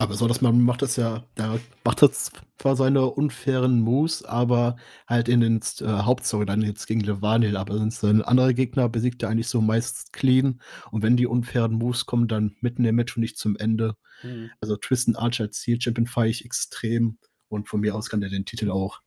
Aber 0.00 0.14
so, 0.14 0.26
dass 0.26 0.40
man 0.40 0.62
macht 0.62 0.80
das 0.80 0.96
ja 0.96 1.24
der 1.36 1.60
macht 1.84 2.00
das 2.00 2.32
zwar 2.56 2.74
seine 2.74 3.04
unfairen 3.04 3.80
Moves, 3.80 4.24
aber 4.24 4.76
halt 5.06 5.28
in 5.28 5.40
den 5.42 5.60
äh, 5.80 5.84
Hauptstoryline 5.84 6.64
jetzt 6.66 6.86
gegen 6.86 7.00
Levaniel, 7.00 7.58
aber 7.58 7.76
sind 7.76 7.92
seine 7.92 8.26
andere 8.26 8.54
Gegner 8.54 8.88
besiegt 8.88 9.22
er 9.22 9.28
eigentlich 9.28 9.48
so 9.48 9.60
meist 9.60 10.14
clean. 10.14 10.62
Und 10.90 11.02
wenn 11.02 11.18
die 11.18 11.26
unfairen 11.26 11.74
Moves 11.74 12.06
kommen, 12.06 12.28
dann 12.28 12.56
mitten 12.62 12.82
im 12.86 12.96
Match 12.96 13.14
und 13.14 13.20
nicht 13.20 13.36
zum 13.36 13.56
Ende. 13.56 13.94
Mhm. 14.22 14.50
Also, 14.62 14.76
Tristan 14.76 15.16
Archer 15.16 15.44
als 15.44 15.66
Heel-Champion 15.66 16.06
feiere 16.06 16.28
ich 16.30 16.46
extrem 16.46 17.18
und 17.48 17.68
von 17.68 17.80
mir 17.80 17.94
aus 17.94 18.08
kann 18.08 18.22
der 18.22 18.30
den 18.30 18.46
Titel 18.46 18.70
auch 18.70 19.00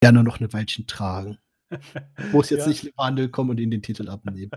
gerne 0.00 0.24
noch 0.24 0.40
'ne 0.40 0.52
Weilchen 0.54 0.86
tragen. 0.86 1.38
Muss 2.32 2.50
jetzt 2.50 2.62
Ja. 2.62 2.68
nicht 2.68 2.82
Levaniel 2.82 3.28
kommen 3.28 3.50
und 3.50 3.60
ihm 3.60 3.70
den 3.70 3.82
Titel 3.82 4.08
abnehmen. 4.08 4.50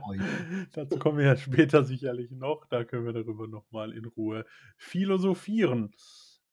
Dazu 0.74 0.98
kommen 0.98 1.18
wir 1.20 1.26
ja 1.26 1.38
später 1.38 1.84
sicherlich 1.84 2.32
noch. 2.32 2.66
Da 2.66 2.84
können 2.84 3.06
wir 3.06 3.14
darüber 3.14 3.48
noch 3.48 3.70
mal 3.72 3.94
in 3.94 4.06
Ruhe 4.06 4.46
philosophieren. 4.78 5.92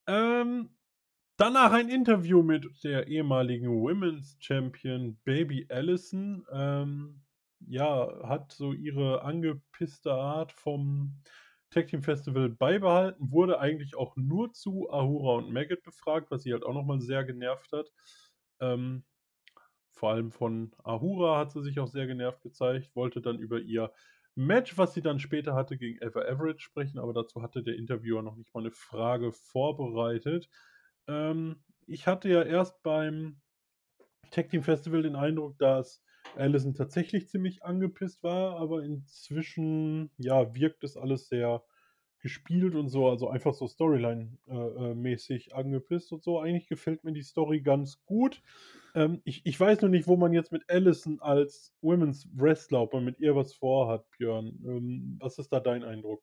Ähm, 0.06 0.70
danach 1.36 1.72
ein 1.72 1.88
Interview 1.88 2.42
mit 2.42 2.66
der 2.84 3.06
ehemaligen 3.08 3.68
Women's 3.68 4.36
Champion 4.40 5.18
Baby 5.24 5.66
Allison. 5.70 6.44
Ähm, 6.52 7.22
ja, 7.66 8.26
hat 8.28 8.52
so 8.52 8.72
ihre 8.72 9.22
angepisste 9.22 10.12
Art 10.12 10.52
vom 10.52 11.20
Tag 11.70 11.86
Team 11.88 12.02
Festival 12.02 12.48
beibehalten, 12.48 13.30
wurde 13.30 13.60
eigentlich 13.60 13.94
auch 13.94 14.16
nur 14.16 14.52
zu 14.52 14.90
Ahura 14.90 15.36
und 15.36 15.52
Maggot 15.52 15.82
befragt, 15.82 16.30
was 16.30 16.42
sie 16.42 16.52
halt 16.52 16.64
auch 16.64 16.74
noch 16.74 16.84
mal 16.84 17.00
sehr 17.00 17.22
genervt 17.24 17.70
hat. 17.72 17.92
Ähm, 18.60 19.04
vor 20.00 20.10
allem 20.12 20.32
von 20.32 20.72
Ahura 20.84 21.38
hat 21.38 21.52
sie 21.52 21.62
sich 21.62 21.78
auch 21.80 21.86
sehr 21.88 22.06
genervt 22.08 22.42
gezeigt, 22.42 22.96
wollte 22.96 23.20
dann 23.22 23.38
über 23.38 23.60
ihr 23.60 23.92
Match, 24.34 24.78
was 24.78 24.94
sie 24.94 25.02
dann 25.02 25.20
später 25.20 25.54
hatte, 25.54 25.76
gegen 25.78 25.98
Eva 26.02 26.22
Everett 26.24 26.62
sprechen, 26.62 26.98
aber 26.98 27.12
dazu 27.14 27.42
hatte 27.42 27.62
der 27.62 27.76
Interviewer 27.76 28.22
noch 28.22 28.36
nicht 28.36 28.54
mal 28.54 28.62
'ne 28.62 28.70
Frage 28.72 29.32
vorbereitet. 29.32 30.48
Ähm, 31.08 31.64
ich 31.86 32.06
hatte 32.06 32.30
ja 32.30 32.42
erst 32.42 32.82
beim 32.82 33.42
Tag 34.30 34.50
Team 34.50 34.62
Festival 34.64 35.02
den 35.02 35.16
Eindruck, 35.16 35.58
dass 35.58 36.04
Allison 36.34 36.74
tatsächlich 36.74 37.28
ziemlich 37.28 37.64
angepisst 37.64 38.22
war, 38.24 38.56
aber 38.58 38.84
inzwischen, 38.84 40.10
ja, 40.18 40.54
wirkt 40.54 40.84
das 40.84 40.96
alles 40.96 41.28
sehr 41.28 41.64
gespielt 42.20 42.74
und 42.74 42.88
so, 42.88 43.08
also 43.08 43.28
einfach 43.28 43.54
so 43.54 43.66
Storyline 43.68 44.38
äh, 44.48 44.54
äh, 44.54 45.52
angepisst 45.54 46.12
und 46.12 46.22
so. 46.22 46.40
Eigentlich 46.40 46.68
gefällt 46.68 47.04
mir 47.04 47.12
die 47.12 47.22
Story 47.22 47.60
ganz 47.62 48.02
gut. 48.06 48.42
Ähm, 48.94 49.20
ich 49.24 49.46
ich 49.46 49.58
weiß 49.60 49.82
nur 49.82 49.90
nicht, 49.90 50.08
wo 50.08 50.16
man 50.16 50.32
jetzt 50.32 50.52
mit 50.52 50.68
Allison 50.70 51.20
als 51.20 51.74
Women's 51.82 52.28
Wrestler 52.34 52.82
ob 52.82 52.92
man 52.94 53.04
mit 53.04 53.20
ihr 53.20 53.36
was 53.36 53.54
vorhat, 53.54 54.10
Björn. 54.18 54.48
Ähm, 54.66 55.16
was 55.20 55.38
ist 55.38 55.50
da 55.52 55.60
dein 55.60 55.84
Eindruck? 55.84 56.22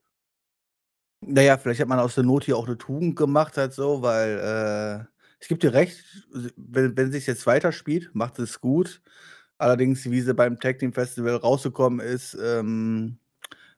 Na 1.23 1.41
ja, 1.41 1.57
vielleicht 1.57 1.79
hat 1.81 1.87
man 1.87 1.99
aus 1.99 2.15
der 2.15 2.23
Not 2.23 2.43
hier 2.45 2.57
auch 2.57 2.67
'ne 2.67 2.77
Tugend 2.77 3.15
gemacht 3.15 3.57
halt 3.57 3.73
so, 3.73 4.01
weil, 4.01 5.07
äh 5.09 5.17
ich 5.39 5.47
gebe 5.49 5.59
dir 5.59 5.71
recht, 5.73 6.03
wenn 6.57 6.97
wenn 6.97 7.11
sich's 7.11 7.27
jetzt 7.27 7.45
weiterspielt, 7.45 8.09
macht 8.15 8.39
es 8.39 8.59
gut. 8.59 9.01
Allerdings, 9.59 10.09
wie 10.09 10.21
sie 10.21 10.33
beim 10.33 10.59
Tag 10.59 10.79
Team 10.79 10.93
Festival 10.93 11.35
rausgekommen 11.35 11.99
ist, 11.99 12.35
ähm, 12.41 13.19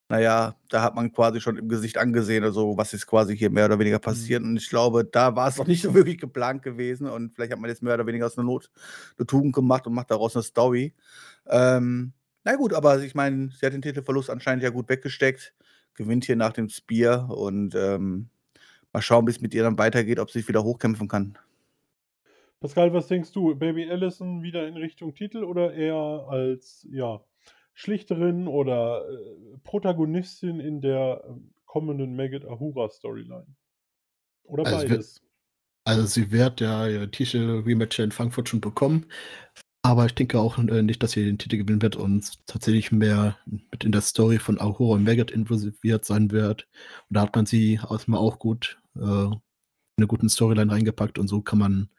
na 0.10 0.20
ja, 0.20 0.56
da 0.70 0.82
hat 0.84 0.96
man 0.96 1.12
quasi 1.14 1.40
schon 1.42 1.58
im 1.58 1.70
Gesicht 1.70 1.98
angesehen, 1.98 2.44
also, 2.44 2.78
was 2.78 2.92
jetzt 2.94 3.08
quasi 3.08 3.38
hier 3.38 3.50
mehr 3.52 3.66
oder 3.66 3.80
weniger 3.80 4.00
Mhm. 4.06 4.34
passiert. 4.34 4.44
Und 4.44 4.58
ich 4.58 4.70
glaube, 4.70 5.06
da 5.06 5.36
war's 5.36 5.58
noch 5.60 5.68
nicht 5.68 5.82
so 5.84 5.94
wirklich 5.96 6.18
geplant 6.20 6.64
gewesen 6.64 7.08
und 7.08 7.34
vielleicht 7.36 7.52
hat 7.54 7.60
man 7.60 7.70
jetzt 7.70 7.84
mehr 7.84 7.94
oder 7.96 8.08
weniger 8.08 8.26
aus 8.28 8.36
der 8.36 8.44
Not 8.44 8.72
'ne 9.20 9.26
Tugend 9.28 9.54
gemacht 9.56 9.88
und 9.88 9.94
macht 9.94 10.12
daraus 10.12 10.36
'ne 10.36 10.44
Story. 10.44 10.94
Ähm, 11.48 12.14
na 12.46 12.56
gut, 12.56 12.74
aber 12.74 13.02
ich 13.04 13.16
meine, 13.16 13.52
sie 13.52 13.66
hat 13.66 13.74
den 13.74 13.82
Titelverlust 13.84 14.30
anscheinend 14.32 14.64
ja 14.64 14.70
gut 14.72 14.90
weggesteckt, 14.90 15.54
gewinnt 15.96 16.26
hier 16.26 16.36
nach 16.38 16.54
dem 16.54 16.70
Spear 16.70 17.30
und, 17.32 17.76
ähm, 17.76 18.30
mal 18.94 19.02
schauen, 19.02 19.28
wie's 19.28 19.42
mit 19.42 19.54
ihr 19.56 19.64
dann 19.64 19.78
weitergeht, 19.80 20.20
ob 20.20 20.32
sie 20.32 20.40
sich 20.40 20.48
wieder 20.50 20.64
hochkämpfen 20.64 21.08
kann. 21.10 21.38
Pascal, 22.62 22.92
was 22.94 23.08
denkst 23.08 23.32
du? 23.32 23.56
Baby 23.56 23.90
Allison 23.90 24.44
wieder 24.44 24.68
in 24.68 24.76
Richtung 24.76 25.14
Titel 25.14 25.44
oder 25.44 25.74
eher 25.74 26.26
als, 26.30 26.86
ja, 26.92 27.24
Schlichterin 27.80 28.48
oder, 28.50 29.08
äh, 29.10 29.58
Protagonistin 29.64 30.60
in 30.60 30.82
der, 30.82 31.24
ähm, 31.30 31.54
kommenden 31.66 32.14
Maggot 32.18 32.44
Ahura 32.46 32.90
Storyline? 32.90 33.48
Oder 34.44 34.66
Also, 34.66 34.90
wird 34.90 35.06
beides? 35.06 35.22
also, 35.86 36.06
sie 36.08 36.32
wird 36.32 36.62
ja 36.62 36.88
ihr 36.88 37.10
Titel-Rematch 37.12 38.00
in 38.00 38.12
Frankfurt 38.12 38.50
schon 38.50 38.62
bekommen, 38.62 39.08
aber 39.84 40.06
ich 40.08 40.16
denke 40.16 40.40
auch, 40.40 40.58
äh, 40.60 40.84
nicht, 40.84 41.04
dass 41.04 41.14
sie 41.14 41.26
den 41.26 41.38
Titel 41.40 41.58
gewinnen 41.58 41.82
wird 41.82 41.96
und 41.98 42.46
tatsächlich 42.48 42.92
mehr 42.92 43.38
mit 43.72 43.84
in 43.86 43.92
der 43.94 44.02
Story 44.02 44.40
von 44.40 44.60
Ahura 44.62 44.96
und 44.98 45.04
Maggot 45.06 45.32
involviert 45.32 46.06
sein 46.06 46.32
wird. 46.32 46.68
Und 47.10 47.16
da 47.18 47.22
hat 47.24 47.36
man 47.36 47.46
sie 47.48 47.80
erst 47.90 48.08
mal 48.10 48.18
auch 48.20 48.40
gut, 48.40 48.80
äh, 48.98 49.02
in 49.02 49.42
'ne 50.00 50.08
guten 50.08 50.30
Storyline 50.30 50.72
reingepackt 50.72 51.20
und 51.20 51.28
so 51.30 51.42
kann 51.42 51.60
man 51.60 51.90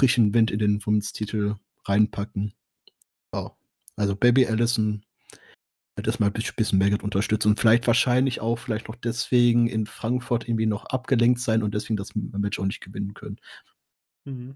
frischen 0.00 0.34
Wind 0.34 0.50
in 0.52 0.58
den 0.60 0.80
Women's-Titel 0.82 1.56
reinpacken. 1.86 2.54
Ja, 3.34 3.56
also, 3.96 4.16
Baby 4.16 4.46
Allison 4.46 5.04
wird 5.96 6.06
erst 6.06 6.20
mal 6.20 6.30
bisch 6.30 6.54
bisschen 6.56 6.78
Maggot 6.78 7.02
unterstützen 7.02 7.48
und 7.48 7.60
vielleicht 7.60 7.86
wahrscheinlich 7.86 8.40
auch 8.40 8.58
vielleicht 8.58 8.88
noch 8.88 8.96
deswegen 8.96 9.66
in 9.68 9.86
Frankfurt 9.86 10.48
irgendwie 10.48 10.66
noch 10.66 10.86
abgelenkt 10.86 11.40
sein 11.40 11.62
und 11.62 11.74
deswegen 11.74 11.96
das 11.96 12.14
Match 12.14 12.58
auch 12.58 12.66
nicht 12.66 12.80
gewinnen 12.80 13.14
können. 13.14 13.38
Mhm. 14.26 14.54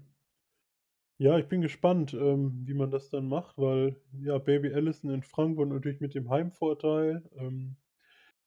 Ja, 1.21 1.37
ich 1.37 1.47
bin 1.47 1.61
gespannt, 1.61 2.13
ähm, 2.13 2.61
wie 2.65 2.73
man 2.73 2.91
das 2.91 3.09
dann 3.09 3.27
macht, 3.27 3.57
weil, 3.57 3.97
ja, 4.21 4.37
Baby 4.37 4.73
Allison 4.73 5.09
in 5.11 5.21
Frankfurt 5.21 5.67
natürlich 5.67 5.99
mit 5.99 6.15
dem 6.15 6.29
Heimvorteil. 6.29 7.29
Ähm, 7.37 7.75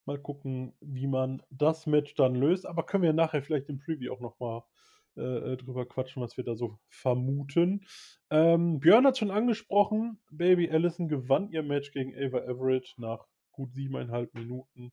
mal 0.05 0.19
gucken, 0.19 0.73
wie 0.81 1.07
man 1.07 1.43
das 1.51 1.85
Match 1.85 2.15
dann 2.15 2.35
löst, 2.35 2.65
aber 2.65 2.83
können 2.85 3.03
wir 3.03 3.13
nachher 3.13 3.43
vielleicht 3.43 3.69
im 3.69 3.79
Preview 3.79 4.13
auch 4.13 4.21
noch 4.21 4.39
mal, 4.39 4.63
äh, 5.17 5.53
äh, 5.53 5.57
drüber 5.57 5.85
quatschen, 5.87 6.21
was 6.23 6.37
wir 6.37 6.43
da 6.43 6.55
so 6.55 6.79
vermuten. 6.89 7.85
Ähm, 8.31 8.79
Björn 8.79 9.05
hat's 9.05 9.19
schon 9.19 9.31
angesprochen, 9.31 10.21
Baby 10.31 10.69
Allison 10.71 11.07
gewann 11.09 11.49
ihr 11.51 11.63
Match 11.63 11.91
gegen 11.91 12.13
Eva 12.13 12.39
Everett 12.39 12.93
nach 12.97 13.27
gut 13.51 13.73
7,5 13.73 14.33
Minuten. 14.33 14.91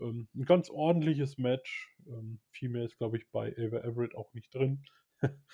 Ähm, 0.00 0.28
'n 0.34 0.44
ganz 0.44 0.70
ordentliches 0.70 1.38
Match. 1.38 1.94
Ähm, 2.06 2.40
viel 2.52 2.68
mehr 2.70 2.84
ist, 2.84 2.98
glaube 2.98 3.16
ich, 3.18 3.30
bei 3.30 3.52
Eva 3.56 3.78
Everett 3.78 4.14
auch 4.14 4.32
nicht 4.34 4.54
drin. 4.54 4.84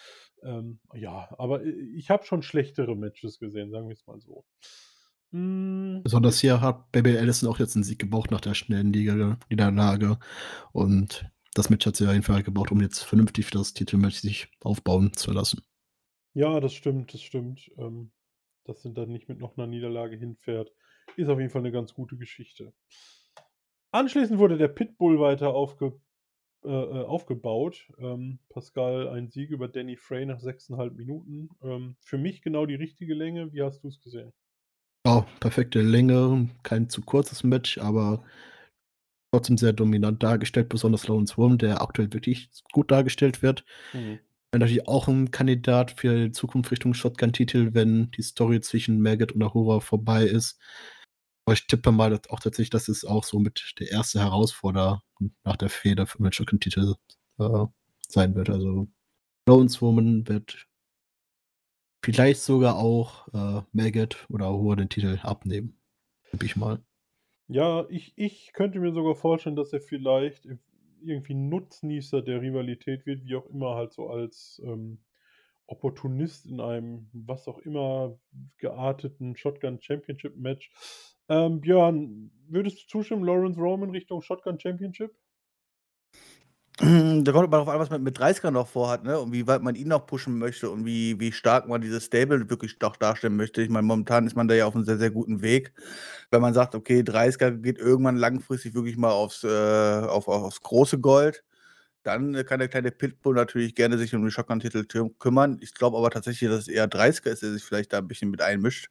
Ähm, 0.43 0.81
ja, 0.95 1.35
aber 1.39 1.65
i 1.65 1.97
ich 1.99 2.11
habe 2.11 2.25
schon 2.27 2.43
schlechtere 2.43 2.97
Matches 2.97 3.39
gesehen, 3.41 3.71
sagen 3.71 3.89
wir's 3.89 4.07
mal 4.07 4.21
so. 4.21 4.45
Hm. 5.33 6.03
Besonders 6.05 6.39
hier 6.41 6.61
hat 6.61 6.93
Baby 6.93 7.17
Allison 7.17 7.49
auch 7.49 7.59
jetzt 7.59 7.75
'n 7.77 7.83
Sieg 7.83 7.99
gebraucht 7.99 8.31
nach 8.31 8.43
der 8.43 8.53
schnellen 8.55 8.91
Nieder 8.91 9.39
Niederlage 9.49 10.19
und 10.73 11.31
das 11.55 11.71
Match 11.71 11.87
hat 11.87 11.97
sie 11.97 12.07
auf 12.07 12.13
jeden 12.13 12.25
Fall 12.25 12.43
gebraucht, 12.43 12.73
um 12.73 12.81
jetzt 12.81 13.01
vernünftig 13.05 13.47
für 13.47 13.53
das 13.53 13.75
Titelmatch 13.75 14.17
sich 14.17 14.49
aufbauen 14.63 15.13
zu 15.15 15.33
lassen. 15.33 15.63
Ja, 16.37 16.59
das 16.61 16.75
stimmt, 16.75 17.15
das 17.15 17.23
stimmt. 17.23 17.71
Ähm, 17.77 18.11
dass 18.65 18.83
sie 18.83 18.93
dann 18.95 19.11
nicht 19.13 19.29
mit 19.29 19.39
noch 19.39 19.57
'ner 19.57 19.67
Niederlage 19.67 20.17
hinfährt, 20.17 20.73
ist 21.17 21.29
auf 21.29 21.39
jeden 21.39 21.51
Fall 21.51 21.63
'ne 21.63 21.73
ganz 21.73 21.95
gute 21.95 22.17
Geschichte. 22.17 22.73
Anschließend 23.93 24.39
wurde 24.39 24.59
der 24.59 24.69
Pitbull 24.69 25.21
weiter 25.21 25.55
aufgebaut 25.55 26.01
äh, 26.65 26.69
äh, 26.71 27.05
aufgebaut. 27.05 27.93
Ähm, 27.99 28.41
Pascal, 28.51 29.09
ein 29.09 29.31
Sieg 29.31 29.51
über 29.51 29.69
Danny 29.69 29.97
Frey 29.97 30.27
nach 30.27 30.41
6,5 30.41 30.97
Minuten. 30.97 31.51
Ähm, 31.63 31.97
für 32.01 32.19
mich 32.19 32.43
genau 32.43 32.67
die 32.67 32.77
richtige 32.77 33.15
Länge. 33.15 33.53
Wie 33.53 33.63
hast 33.63 33.85
du 33.85 33.89
es 33.89 34.01
gesehen? 34.01 34.33
Ja, 35.07 35.27
perfekte 35.41 35.83
Länge, 35.83 36.49
kein 36.63 36.89
zu 36.89 37.03
kurzes 37.03 37.43
Match, 37.45 37.77
aber 37.79 38.23
trotzdem 39.35 39.59
sehr 39.59 39.73
dominant 39.73 40.23
dargestellt, 40.23 40.69
besonders 40.69 41.09
Lawrence 41.09 41.37
Wurm, 41.37 41.59
der 41.59 41.83
aktuell 41.83 42.13
wirklich 42.13 42.51
gut 42.73 42.93
dargestellt 42.93 43.43
wird. 43.43 43.65
Mhm. 43.93 44.21
Natürlich 44.53 44.87
auch 44.87 45.09
ein 45.09 45.33
Kandidat 45.33 45.91
für 45.91 46.31
Zukunft 46.31 46.71
Richtung 46.71 46.95
Shotgun-Titel, 46.95 47.71
wenn 47.73 48.13
die 48.13 48.23
Story 48.23 48.61
zwischen 48.61 49.03
Maggot 49.03 49.33
und 49.33 49.43
Ahura 49.43 49.81
vorbei 49.81 50.25
ist. 50.25 50.61
Aber 51.45 51.55
ich 51.55 51.67
tippe 51.67 51.91
mal 51.91 52.15
auch 52.29 52.39
tatsächlich, 52.39 52.71
dass 52.71 52.87
es 52.89 53.05
auch 53.05 53.25
so 53.25 53.41
mit 53.41 53.75
der 53.81 53.91
erste 53.91 54.21
Herausforderer 54.21 55.03
nach 55.43 55.57
der 55.57 55.69
Feder 55.69 56.07
für 56.07 56.19
den 56.19 56.33
Shotgun-Titel 56.33 56.95
äh, 57.41 57.67
sein 58.09 58.37
wird. 58.37 58.51
Also 58.51 58.87
Lawrence 59.49 59.81
Woman 59.81 60.29
wird 60.29 60.69
vielleicht 62.05 62.41
sogar 62.41 62.77
auch 62.77 63.27
äh, 63.35 63.63
Maggot 63.73 64.25
oder 64.29 64.47
Ahura 64.47 64.77
den 64.77 64.89
Titel 64.89 65.19
abnehmen. 65.23 65.77
Tippe 66.31 66.47
ich 66.47 66.55
mal. 66.55 66.81
Ja, 67.49 67.87
ich, 67.91 68.15
ich 68.17 68.53
könnte 68.53 68.81
mir 68.81 68.93
sogar 68.93 69.15
vorstellen, 69.15 69.57
dass 69.57 69.73
er 69.73 69.81
vielleicht 69.81 70.49
irgendwie 71.03 71.35
Nutznießer 71.35 72.23
der 72.23 72.41
Rivalität 72.41 73.05
wird, 73.07 73.25
wie 73.25 73.37
auch 73.37 73.47
immer, 73.47 73.75
halt 73.75 73.93
so 73.93 74.09
als 74.09 74.63
ähm, 74.65 74.99
Opportunist 75.67 76.47
in 76.47 76.61
einem, 76.61 77.09
was 77.13 77.47
auch 77.49 77.59
immer, 77.59 78.19
gearteten 78.59 79.37
Shotgun 79.37 79.81
Championship 79.81 80.37
Match. 80.37 80.71
Ähm, 81.29 81.61
Björn, 81.61 82.31
würdest 82.49 82.83
du 82.83 82.87
zustimmen, 82.87 83.25
Lawrence 83.25 83.61
Roman 83.61 83.91
Richtung 83.91 84.23
Shotgun 84.23 84.59
Championship? 84.59 85.15
Da 86.81 87.33
kommt 87.33 87.45
aber 87.45 87.59
darauf 87.59 87.69
an, 87.69 87.79
was 87.79 87.91
man 87.91 88.03
mit 88.03 88.19
30 88.19 88.43
noch 88.51 88.67
vorhat, 88.67 89.05
ne? 89.05 89.19
Und 89.21 89.33
wie 89.33 89.47
weit 89.47 89.63
man 89.63 89.75
ihn 89.77 89.89
noch 89.89 90.07
pushen 90.07 90.39
möchte 90.39 90.71
und 90.71 90.85
wie, 90.85 91.19
wie 91.21 91.31
stark 91.33 91.69
man 91.69 91.81
dieses 91.81 92.05
Stable 92.07 92.51
wirklich 92.51 92.79
doch 92.79 92.97
darstellen 92.97 93.37
möchte. 93.37 93.63
Ich 93.63 93.69
meine, 93.71 93.87
momentan 93.87 94.27
ist 94.27 94.35
man 94.37 94.49
da 94.49 94.55
ja 94.55 94.67
auf 94.67 94.75
einem 94.75 94.85
sehr, 94.85 94.99
sehr 94.99 95.11
guten 95.11 95.41
Weg. 95.43 95.73
Wenn 96.31 96.41
man 96.43 96.53
sagt, 96.55 96.75
okay, 96.75 97.03
30er 97.03 97.51
geht 97.53 97.79
irgendwann 97.79 98.17
langfristig 98.17 98.75
wirklich 98.75 98.97
mal 98.97 99.13
aufs, 99.13 99.45
äh, 99.45 99.49
auf, 99.49 100.27
aufs 100.29 100.61
große 100.63 100.99
Gold, 100.99 101.45
dann 102.05 102.35
kann 102.47 102.61
der 102.61 102.69
kleine 102.69 102.91
Pitbull 102.93 103.35
natürlich 103.35 103.75
gerne 103.75 103.99
sich 103.99 104.15
um 104.15 104.23
den 104.23 104.31
Shotgun-Titel 104.31 104.85
kümmern. 105.19 105.59
Ich 105.63 105.75
glaube 105.75 105.97
aber 105.99 106.11
tatsächlich, 106.11 106.51
dass 106.51 106.61
es 106.63 106.69
eher 106.69 106.89
30er 106.89 107.31
ist, 107.31 107.43
der 107.43 107.53
sich 107.53 107.65
vielleicht 107.65 107.93
da 107.93 107.99
ein 107.99 108.09
bisschen 108.09 108.31
mit 108.31 108.43
einmischt. 108.43 108.91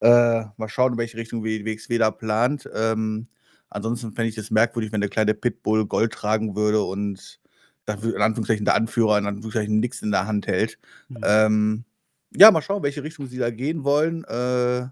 Äh, 0.00 0.44
mal 0.56 0.68
schauen, 0.68 0.92
in 0.94 0.98
welche 0.98 1.16
Richtung 1.18 1.44
WXW 1.44 1.98
da 1.98 2.10
plant. 2.10 2.68
Ähm, 2.74 3.28
Ansonsten 3.70 4.12
fände 4.12 4.30
ich 4.30 4.38
es 4.38 4.50
merkwürdig, 4.50 4.92
wenn 4.92 5.00
der 5.00 5.10
kleine 5.10 5.34
Pitbull 5.34 5.86
Gold 5.86 6.12
tragen 6.12 6.56
würde 6.56 6.82
und 6.82 7.40
in 7.86 8.20
Anführungszeichen 8.20 8.64
der 8.64 8.74
Anführer 8.74 9.18
in 9.18 9.26
Anführungszeichen 9.26 9.80
nichts 9.80 10.02
in 10.02 10.10
der 10.10 10.26
Hand 10.26 10.46
hält. 10.46 10.78
Mhm. 11.08 11.20
Ähm, 11.22 11.84
ja, 12.36 12.50
mal 12.50 12.62
schauen, 12.62 12.82
welche 12.82 13.02
Richtung 13.02 13.26
sie 13.26 13.38
da 13.38 13.50
gehen 13.50 13.84
wollen. 13.84 14.24
Äh, 14.24 14.88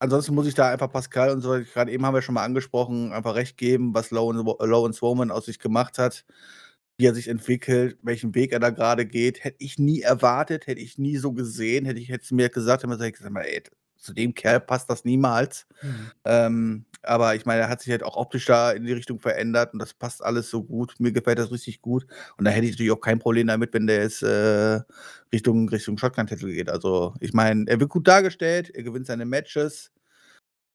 ansonsten 0.00 0.34
muss 0.34 0.46
ich 0.46 0.54
da 0.54 0.70
einfach 0.70 0.90
Pascal 0.90 1.30
und 1.30 1.40
so, 1.40 1.50
gerade 1.50 1.92
eben 1.92 2.04
haben 2.04 2.14
wir 2.14 2.22
schon 2.22 2.34
mal 2.34 2.44
angesprochen, 2.44 3.12
einfach 3.12 3.34
recht 3.34 3.56
geben, 3.56 3.94
was 3.94 4.10
Lawrence 4.10 5.02
Woman 5.02 5.30
aus 5.30 5.46
sich 5.46 5.58
gemacht 5.58 5.98
hat, 5.98 6.24
wie 6.96 7.06
er 7.06 7.14
sich 7.14 7.28
entwickelt, 7.28 7.98
welchen 8.02 8.34
Weg 8.34 8.52
er 8.52 8.60
da 8.60 8.70
gerade 8.70 9.06
geht. 9.06 9.44
Hätte 9.44 9.56
ich 9.60 9.78
nie 9.78 10.00
erwartet, 10.00 10.66
hätte 10.66 10.80
ich 10.80 10.98
nie 10.98 11.16
so 11.16 11.32
gesehen, 11.32 11.84
hätte 11.86 12.00
ich 12.00 12.08
jetzt 12.08 12.32
mir 12.32 12.48
gesagt, 12.48 12.82
hätte 12.82 13.06
ich 13.06 13.12
gesagt, 13.14 13.36
ey, 13.36 13.62
zu 14.04 14.12
dem 14.12 14.34
Kerl 14.34 14.60
passt 14.60 14.90
das 14.90 15.04
niemals. 15.04 15.66
Mhm. 15.82 16.10
Ähm, 16.24 16.84
aber 17.02 17.34
ich 17.34 17.46
meine, 17.46 17.62
er 17.62 17.68
hat 17.68 17.80
sich 17.80 17.90
halt 17.90 18.02
auch 18.02 18.16
optisch 18.16 18.46
da 18.46 18.72
in 18.72 18.84
die 18.84 18.92
Richtung 18.92 19.18
verändert 19.18 19.72
und 19.72 19.78
das 19.78 19.94
passt 19.94 20.22
alles 20.22 20.50
so 20.50 20.62
gut. 20.62 20.94
Mir 20.98 21.12
gefällt 21.12 21.38
das 21.38 21.50
richtig 21.50 21.80
gut. 21.82 22.06
Und 22.36 22.44
da 22.44 22.50
hätte 22.50 22.66
ich 22.66 22.72
natürlich 22.72 22.92
auch 22.92 23.00
kein 23.00 23.18
Problem 23.18 23.46
damit, 23.46 23.72
wenn 23.74 23.86
der 23.86 24.02
jetzt 24.02 24.22
äh, 24.22 24.80
Richtung, 25.32 25.68
Richtung 25.68 25.98
Shotgun-Titel 25.98 26.52
geht. 26.52 26.70
Also, 26.70 27.14
ich 27.20 27.32
meine, 27.32 27.64
er 27.66 27.80
wird 27.80 27.90
gut 27.90 28.06
dargestellt, 28.06 28.70
er 28.70 28.82
gewinnt 28.82 29.06
seine 29.06 29.24
Matches. 29.24 29.90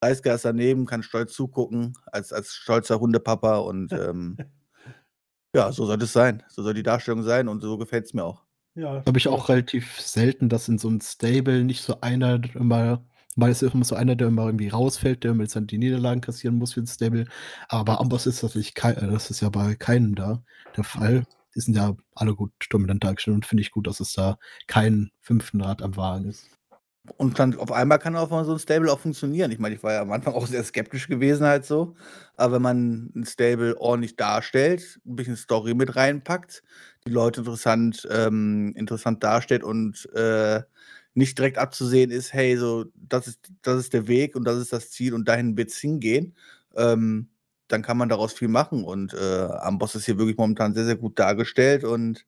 Reisker 0.03 0.35
ist 0.35 0.45
daneben, 0.45 0.85
kann 0.85 1.03
stolz 1.03 1.33
zugucken, 1.33 1.93
als, 2.05 2.31
als 2.31 2.53
stolzer 2.53 2.99
Hundepapa 2.99 3.57
und 3.57 3.91
ähm, 3.93 4.37
ja, 5.55 5.71
so 5.71 5.85
soll 5.85 6.01
es 6.01 6.13
sein. 6.13 6.43
So 6.47 6.63
soll 6.63 6.73
die 6.73 6.83
Darstellung 6.83 7.23
sein 7.23 7.47
und 7.47 7.61
so 7.61 7.77
gefällt 7.77 8.05
es 8.05 8.13
mir 8.13 8.23
auch. 8.23 8.43
Ja. 8.75 8.99
Glaube 8.99 9.17
ich 9.17 9.27
auch 9.27 9.49
relativ 9.49 9.99
selten, 9.99 10.47
dass 10.47 10.69
in 10.69 10.77
so 10.77 10.87
einem 10.87 11.01
Stable 11.01 11.63
nicht 11.63 11.83
so 11.83 11.99
einer 12.01 12.39
immer 12.55 13.03
Mal 13.39 13.52
ist 13.52 13.63
immer 13.63 13.86
so 13.86 13.95
einer, 13.95 14.15
der 14.15 14.28
immer 14.28 14.45
irgendwie 14.45 14.69
rausfällt, 14.69 15.23
der 15.23 15.34
jetzt 15.36 15.56
dann 15.56 15.67
die 15.67 15.78
Niederlagen 15.78 16.21
kassieren 16.21 16.58
muss 16.58 16.73
für 16.73 16.82
den 16.82 16.88
Stable. 16.88 17.25
Aber 17.69 17.86
bei 17.93 17.99
Amboss 17.99 18.28
ist 18.28 18.43
das, 18.43 18.56
nicht 18.56 18.78
äh, 18.84 19.08
das 19.08 19.32
ist 19.32 19.41
ja 19.41 19.49
bei 19.49 19.75
keinem 19.75 20.15
da 20.15 20.43
der 20.78 20.84
Fall. 20.84 21.25
Die 21.56 21.62
sind 21.62 21.75
ja 21.75 21.95
alle 22.15 22.36
gut 22.36 22.52
dominant 22.69 23.04
dargestellt 23.04 23.36
und 23.36 23.45
finde 23.45 23.62
ich 23.62 23.71
gut, 23.71 23.88
dass 23.88 23.99
es 23.99 24.13
da 24.13 24.38
kein 24.67 25.12
fünften 25.21 25.62
Rad 25.62 25.82
am 25.82 25.95
Wagen 25.97 26.25
ist. 26.30 26.47
Und 27.17 27.39
dann 27.39 27.58
auf 27.58 27.71
einmal 27.71 27.99
kann 27.99 28.15
auch 28.15 28.30
mal 28.30 28.45
so 28.45 28.54
ein 28.54 28.60
Stable 28.60 28.91
auch 28.91 28.99
funktionieren. 28.99 29.52
Ich 29.52 29.60
meine, 29.60 29.75
ich 29.75 29.84
war 29.84 29.93
ja 29.93 30.02
am 30.02 30.12
Anfang 30.12 30.34
auch 30.34 30.47
sehr 30.47 30.63
skeptisch 30.63 31.08
gewesen 31.08 31.45
halt 31.45 31.65
so. 31.65 31.95
Aber 32.36 32.56
wenn 32.56 32.62
man 32.62 33.12
ein 33.15 33.25
Stable 33.25 33.80
ordentlich 33.80 34.15
darstellt, 34.15 34.99
ein 35.06 35.15
bisschen 35.15 35.36
Story 35.36 35.73
mit 35.73 35.95
reinpackt, 35.95 36.63
die 37.08 37.12
Leute 37.12 37.41
interessant, 37.41 38.08
ähm, 38.12 38.73
interessant 38.75 39.23
darstellt 39.23 39.63
und 39.63 40.08
äh, 40.13 40.62
nicht 41.19 41.38
direkt 41.38 41.60
abzusehen 41.60 42.10
ist, 42.10 42.34
hey, 42.34 42.58
so, 42.58 42.86
das 42.95 43.27
ist, 43.27 43.51
das 43.62 43.79
ist 43.79 43.93
der 43.93 44.08
Weg 44.08 44.36
und 44.36 44.45
das 44.45 44.58
ist 44.58 44.73
das 44.73 44.89
Ziel 44.89 45.13
und 45.13 45.27
dahin 45.27 45.55
wird 45.55 45.69
es 45.69 45.77
hingehen, 45.77 46.36
ähm, 46.75 47.29
dann 47.67 47.84
kann 47.84 47.97
man 47.97 48.10
daraus 48.10 48.34
viel 48.34 48.47
machen. 48.47 48.84
Und 48.84 49.13
äh, 49.13 49.47
Amboss 49.60 49.95
ist 49.95 50.05
hier 50.05 50.17
wirklich 50.17 50.38
momentan 50.38 50.73
sehr, 50.73 50.86
sehr 50.86 50.95
gut 50.95 51.19
dargestellt. 51.19 51.84
Und 51.84 52.25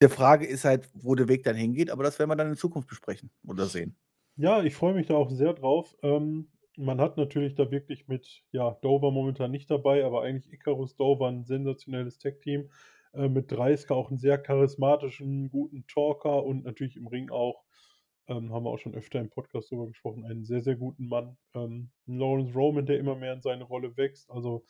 der 0.00 0.10
Frage 0.10 0.46
ist 0.46 0.64
halt, 0.64 0.88
wo 0.94 1.16
der 1.16 1.26
Weg 1.28 1.42
dann 1.42 1.56
hingeht, 1.56 1.90
aber 1.90 2.04
das 2.04 2.18
werden 2.18 2.30
wir 2.30 2.36
dann 2.36 2.50
in 2.50 2.56
Zukunft 2.56 2.88
besprechen 2.88 3.30
oder 3.46 3.66
sehen. 3.66 3.96
Ja, 4.36 4.62
ich 4.62 4.76
freue 4.76 4.94
mich 4.94 5.08
da 5.08 5.14
auch 5.14 5.30
sehr 5.30 5.54
drauf. 5.54 5.96
Ähm, 6.02 6.48
man 6.76 7.00
hat 7.00 7.16
natürlich 7.16 7.56
da 7.56 7.72
wirklich 7.72 8.06
mit, 8.06 8.44
ja, 8.52 8.78
Dover 8.82 9.10
momentan 9.10 9.50
nicht 9.50 9.68
dabei, 9.68 10.04
aber 10.04 10.22
eigentlich 10.22 10.52
Icarus 10.52 10.94
Dover 10.94 11.26
ein 11.26 11.44
sensationelles 11.44 12.18
Tech-Team. 12.18 12.70
Äh, 13.12 13.28
mit 13.28 13.50
Dreisker 13.50 13.94
auch 13.94 14.08
einen 14.08 14.18
sehr 14.18 14.38
charismatischen, 14.38 15.50
guten 15.50 15.86
Talker 15.86 16.44
und 16.44 16.64
natürlich 16.64 16.96
im 16.96 17.06
Ring 17.06 17.30
auch 17.30 17.64
ähm, 18.28 18.52
haben 18.52 18.64
wir 18.64 18.70
auch 18.70 18.78
schon 18.78 18.94
öfter 18.94 19.20
im 19.20 19.30
Podcast 19.30 19.72
darüber 19.72 19.86
gesprochen, 19.86 20.24
einen 20.24 20.44
sehr, 20.44 20.62
sehr 20.62 20.76
guten 20.76 21.08
Mann. 21.08 21.36
Ähm, 21.54 21.90
Lawrence 22.06 22.54
Roman, 22.54 22.86
der 22.86 22.98
immer 22.98 23.16
mehr 23.16 23.32
in 23.32 23.40
seine 23.40 23.64
Rolle 23.64 23.96
wächst. 23.96 24.30
Also 24.30 24.64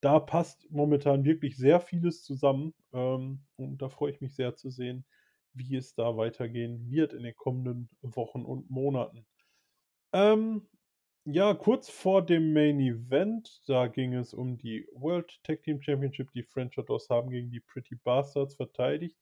da 0.00 0.18
passt 0.18 0.66
momentan 0.70 1.24
wirklich 1.24 1.56
sehr 1.56 1.80
vieles 1.80 2.22
zusammen. 2.22 2.74
Ähm, 2.92 3.44
und 3.56 3.82
da 3.82 3.88
freue 3.88 4.12
ich 4.12 4.20
mich 4.20 4.34
sehr 4.34 4.56
zu 4.56 4.70
sehen, 4.70 5.04
wie 5.52 5.76
es 5.76 5.94
da 5.94 6.16
weitergehen 6.16 6.90
wird 6.90 7.12
in 7.12 7.22
den 7.22 7.36
kommenden 7.36 7.90
Wochen 8.00 8.42
und 8.44 8.70
Monaten. 8.70 9.26
Ähm, 10.14 10.66
ja, 11.24 11.54
kurz 11.54 11.88
vor 11.88 12.24
dem 12.24 12.52
Main 12.52 12.80
Event, 12.80 13.62
da 13.66 13.86
ging 13.86 14.14
es 14.14 14.34
um 14.34 14.58
die 14.58 14.86
World 14.94 15.40
Tag 15.44 15.62
Team 15.62 15.80
Championship. 15.80 16.30
Die 16.32 16.42
French 16.42 16.78
Outdoors 16.78 17.08
haben 17.10 17.30
gegen 17.30 17.50
die 17.50 17.60
Pretty 17.60 17.96
Bastards 17.96 18.54
verteidigt 18.54 19.16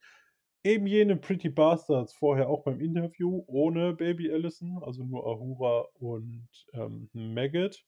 eben 0.65 0.87
jene 0.87 1.17
Pretty 1.17 1.49
Bastards 1.49 2.13
vorher 2.13 2.49
auch 2.49 2.65
beim 2.65 2.81
Interview 2.81 3.45
ohne 3.47 3.95
Baby 3.95 4.31
Allison, 4.33 4.83
also 4.83 5.05
nur 5.05 5.27
Ahura 5.27 5.87
und 5.95 6.49
ähm, 6.75 7.09
Maggot. 7.13 7.85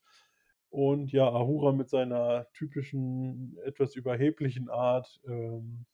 Und 0.69 1.11
ja, 1.11 1.29
Ahura 1.29 1.71
mit 1.71 1.89
seiner 1.89 2.47
typischen, 2.53 3.57
etwas 3.63 3.95
überheblichen 3.95 4.69
Art 4.69 5.21
ähm, 5.27 5.85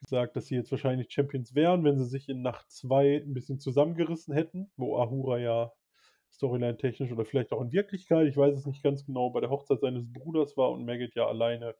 gesagt, 0.00 0.36
dass 0.36 0.46
sie 0.46 0.54
jetzt 0.54 0.70
wahrscheinlich 0.70 1.10
Champions 1.10 1.54
wären, 1.56 1.82
wenn 1.82 1.98
sie 1.98 2.06
sich 2.06 2.28
in 2.28 2.42
Nacht 2.42 2.70
2 2.70 3.16
ein 3.16 3.34
bisschen 3.34 3.58
zusammengerissen 3.58 4.32
hätten, 4.34 4.70
wo 4.76 4.98
Ahura 4.98 5.38
ja 5.38 5.72
Storyline-technisch 6.30 7.12
oder 7.12 7.24
vielleicht 7.24 7.52
auch 7.52 7.60
in 7.60 7.72
Wirklichkeit, 7.72 8.26
ich 8.26 8.36
weiß 8.36 8.56
es 8.56 8.66
nicht 8.66 8.82
ganz 8.82 9.04
genau, 9.04 9.30
bei 9.30 9.40
der 9.40 9.50
Hochzeit 9.50 9.80
seines 9.80 10.10
Bruders 10.12 10.56
war 10.56 10.70
und 10.70 10.84
Maggot 10.84 11.14
ja 11.14 11.26
alleine 11.26 11.74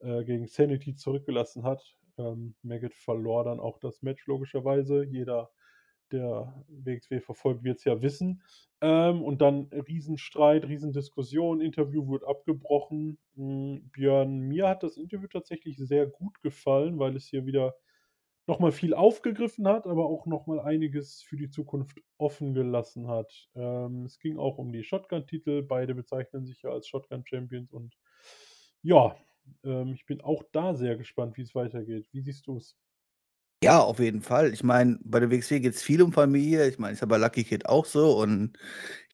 äh, 0.00 0.24
gegen 0.24 0.46
Sanity 0.46 0.94
zurückgelassen 0.94 1.64
hat. 1.64 1.96
Ähm, 2.18 2.54
Maggot 2.62 2.94
verlor 2.94 3.44
dann 3.44 3.60
auch 3.60 3.78
das 3.78 4.02
Match, 4.02 4.26
logischerweise. 4.26 5.04
Jeder, 5.04 5.50
der 6.12 6.64
WXW 6.68 7.20
verfolgt, 7.20 7.64
wird 7.64 7.78
es 7.78 7.84
ja 7.84 8.00
wissen. 8.02 8.42
Ähm, 8.80 9.22
und 9.22 9.40
dann 9.40 9.68
Riesenstreit, 9.72 10.66
Riesendiskussion, 10.66 11.60
Interview 11.60 12.08
wird 12.08 12.24
abgebrochen. 12.24 13.18
Mhm, 13.34 13.90
Björn, 13.92 14.38
mir 14.40 14.68
hat 14.68 14.82
das 14.82 14.96
Interview 14.96 15.28
tatsächlich 15.28 15.78
sehr 15.78 16.06
gut 16.06 16.40
gefallen, 16.42 16.98
weil 16.98 17.16
es 17.16 17.26
hier 17.26 17.46
wieder 17.46 17.74
nochmal 18.48 18.72
viel 18.72 18.94
aufgegriffen 18.94 19.68
hat, 19.68 19.86
aber 19.86 20.06
auch 20.06 20.26
nochmal 20.26 20.60
einiges 20.60 21.22
für 21.22 21.36
die 21.36 21.50
Zukunft 21.50 22.00
offen 22.16 22.54
gelassen 22.54 23.06
hat. 23.06 23.48
Ähm, 23.54 24.06
es 24.06 24.18
ging 24.18 24.38
auch 24.38 24.58
um 24.58 24.72
die 24.72 24.82
Shotgun-Titel. 24.82 25.62
Beide 25.62 25.94
bezeichnen 25.94 26.46
sich 26.46 26.62
ja 26.62 26.70
als 26.70 26.88
Shotgun-Champions 26.88 27.72
und 27.72 27.94
ja, 28.82 29.16
ähm, 29.64 29.92
ich 29.92 30.06
bin 30.06 30.20
auch 30.20 30.42
da 30.52 30.74
sehr 30.74 30.96
gespannt, 30.96 31.36
wie 31.36 31.42
es 31.42 31.54
weitergeht. 31.54 32.08
Wie 32.12 32.22
siehst 32.22 32.46
du 32.46 32.56
es? 32.56 32.76
Ja, 33.62 33.80
auf 33.80 33.98
jeden 33.98 34.22
Fall. 34.22 34.52
Ich 34.52 34.62
meine, 34.62 34.98
bei 35.02 35.18
der 35.18 35.32
WXW 35.32 35.58
geht's 35.58 35.82
viel 35.82 36.00
um 36.00 36.12
Familie. 36.12 36.68
Ich 36.68 36.78
meine, 36.78 36.92
ist 36.92 37.00
ja 37.00 37.08
bei 37.08 37.16
Lucky 37.18 37.42
Kid 37.42 37.66
auch 37.66 37.86
so 37.86 38.20
und 38.22 38.56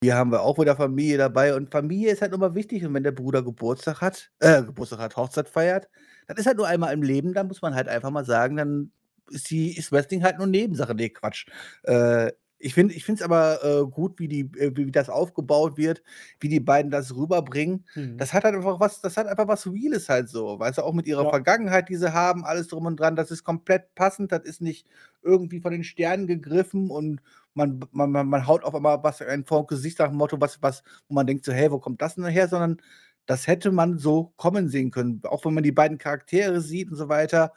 hier 0.02 0.16
haben 0.16 0.30
wir 0.30 0.42
auch 0.42 0.58
wieder 0.58 0.76
Familie 0.76 1.16
dabei 1.16 1.54
und 1.54 1.70
Familie 1.72 2.12
ist 2.12 2.20
halt 2.20 2.34
immer 2.34 2.54
wichtig 2.54 2.84
und 2.84 2.92
wenn 2.92 3.04
der 3.04 3.12
Bruder 3.12 3.42
Geburtstag 3.42 4.02
hat 4.02 4.30
äh, 4.40 4.62
Geburtstag 4.62 4.98
hat, 5.00 5.16
Hochzeit 5.16 5.48
feiert, 5.48 5.88
das 6.26 6.38
ist 6.38 6.46
halt 6.46 6.58
nur 6.58 6.68
einmal 6.68 6.92
im 6.92 7.02
Leben, 7.02 7.32
da 7.32 7.42
muss 7.42 7.62
man 7.62 7.74
halt 7.74 7.88
einfach 7.88 8.10
mal 8.10 8.26
sagen, 8.26 8.56
dann 8.56 8.92
ist 9.30 9.50
die 9.50 9.76
ist 9.76 9.92
Wrestling 9.92 10.22
halt 10.24 10.38
nur 10.38 10.46
Nebensache. 10.46 10.94
Ne, 10.94 11.10
Quatsch. 11.10 11.46
Äh, 11.84 12.32
ich 12.58 12.72
finde 12.74 12.94
es 12.94 13.20
aber, 13.22 13.62
äh, 13.62 13.86
gut, 13.90 14.18
wie 14.18 14.28
die 14.28 14.40
äh, 14.58 14.74
wie 14.74 14.90
das 14.90 15.10
aufgebaut 15.10 15.76
wird, 15.76 16.02
wie 16.40 16.48
die 16.48 16.60
beiden 16.60 16.90
das 16.90 17.14
rüberbringen. 17.14 17.86
Mhm. 17.96 18.18
Das 18.18 18.32
hat 18.32 18.44
halt 18.44 18.54
einfach 18.54 18.80
was 18.80 19.00
das 19.02 19.16
hat 19.16 19.26
einfach 19.26 19.48
was 19.48 19.66
Reales 19.66 20.08
halt 20.08 20.28
so, 20.30 20.58
weißt 20.58 20.78
du, 20.78 20.82
auch 20.82 20.94
mit 20.94 21.06
ihrer 21.06 21.26
Ja. 21.26 21.28
Vergangenheit, 21.28 21.88
die 21.88 21.96
sie 21.96 22.12
haben, 22.14 22.44
alles 22.44 22.68
drum 22.68 22.86
und 22.86 22.98
dran, 22.98 23.16
das 23.16 23.30
ist 23.30 23.44
komplett 23.44 23.94
passend, 23.94 24.32
das 24.32 24.44
ist 24.44 24.60
nicht 24.62 24.86
irgendwie 25.22 25.60
von 25.60 25.72
den 25.72 25.84
Sternen 25.84 26.26
gegriffen 26.26 26.90
und 26.90 27.20
man 27.54 27.80
man 27.92 28.10
man 28.10 28.28
man 28.28 28.46
haut 28.46 28.64
auf 28.64 28.74
einmal 28.74 29.02
was 29.02 29.20
ein 29.22 29.44
vors 29.44 29.66
Gesicht 29.66 29.98
nach 29.98 30.08
dem 30.08 30.16
Motto, 30.16 30.40
was 30.40 30.62
was 30.62 30.82
wo 31.08 31.14
man 31.14 31.26
denkt 31.26 31.44
so: 31.44 31.52
„Hey, 31.52 31.70
wo 31.70 31.78
kommt 31.80 32.00
das 32.02 32.14
denn 32.16 32.24
her?“ 32.26 32.48
Sondern 32.48 32.78
das 33.26 33.46
hätte 33.46 33.72
man 33.72 33.98
so 33.98 34.32
kommen 34.36 34.68
sehen 34.68 34.90
können. 34.90 35.20
Auch 35.24 35.44
wenn 35.44 35.54
man 35.54 35.62
die 35.64 35.72
beiden 35.72 35.98
Charaktere 35.98 36.60
sieht 36.60 36.90
und 36.90 36.96
so 36.96 37.08
weiter. 37.08 37.52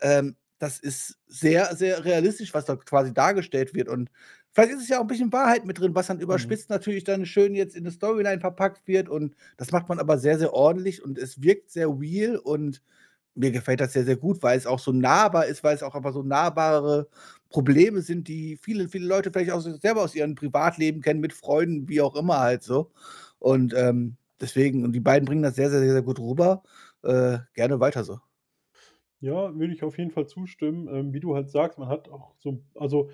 Ähm, 0.00 0.36
das 0.58 0.78
ist 0.80 1.18
sehr, 1.26 1.76
sehr 1.76 2.04
realistisch, 2.04 2.54
was 2.54 2.64
da 2.66 2.76
quasi 2.76 3.12
dargestellt 3.14 3.74
wird 3.74 3.88
und 3.88 4.10
vielleicht 4.52 4.72
ist 4.74 4.82
es 4.82 4.88
ja 4.88 4.98
auch 4.98 5.02
'n 5.02 5.06
bisschen 5.08 5.32
Wahrheit 5.32 5.64
mit 5.66 5.78
drin, 5.80 5.94
was 5.94 6.06
dann 6.08 6.20
Mhm. 6.30 6.56
überspitzt 6.58 6.70
natürlich 6.70 7.04
dann 7.04 7.26
schön 7.26 7.54
jetzt 7.54 7.76
in 7.76 7.84
'ne 7.84 7.90
Storyline 7.92 8.40
verpackt 8.40 8.86
wird 8.88 9.08
und 9.08 9.36
das 9.58 9.72
macht 9.72 9.88
man 9.88 9.98
aber 10.00 10.18
sehr, 10.18 10.38
sehr 10.38 10.52
ordentlich 10.54 11.02
und 11.04 11.18
es 11.18 11.42
wirkt 11.42 11.70
sehr 11.70 11.88
real 11.88 12.36
und 12.38 12.82
mir 13.34 13.50
gefällt 13.52 13.80
das 13.80 13.92
sehr, 13.92 14.04
sehr 14.04 14.16
gut, 14.16 14.42
weil 14.42 14.56
es 14.58 14.66
auch 14.66 14.78
so 14.78 14.92
nahbar 14.92 15.46
ist, 15.46 15.62
weil 15.64 15.74
es 15.76 15.82
auch 15.82 15.94
einfach 15.94 16.12
so 16.14 16.22
nahbare 16.22 17.08
Probleme 17.50 18.00
sind, 18.02 18.28
die 18.28 18.56
viele, 18.62 18.88
viele 18.88 19.06
Leute 19.06 19.30
vielleicht 19.32 19.50
auch 19.52 19.60
selber 19.60 20.02
aus 20.02 20.14
ihrem 20.14 20.34
Privatleben 20.36 21.02
kennen, 21.02 21.20
mit 21.20 21.32
Freunden, 21.34 21.88
wie 21.88 22.00
auch 22.00 22.16
immer 22.16 22.38
halt 22.40 22.62
so. 22.62 22.92
Und, 23.38 23.74
ähm, 23.74 24.16
deswegen 24.40 24.84
und 24.84 24.92
die 24.92 25.00
beiden 25.00 25.26
bringen 25.26 25.42
das 25.42 25.56
sehr, 25.56 25.70
sehr, 25.70 25.80
sehr 25.80 26.02
gut 26.02 26.18
rüber. 26.18 26.62
Äh, 27.04 27.38
gerne 27.54 27.78
weiter 27.80 28.04
so. 28.04 28.25
Ja, 29.26 29.52
würde 29.58 29.72
ich 29.74 29.82
auf 29.82 29.98
jeden 29.98 30.12
Fall 30.12 30.28
zustimmen. 30.28 30.86
Ähm, 30.88 31.12
wie 31.12 31.18
du 31.20 31.34
halt 31.34 31.50
sagst, 31.50 31.78
man 31.80 31.88
hat 31.88 32.08
auch 32.08 32.36
so 32.38 32.62
also, 32.76 33.10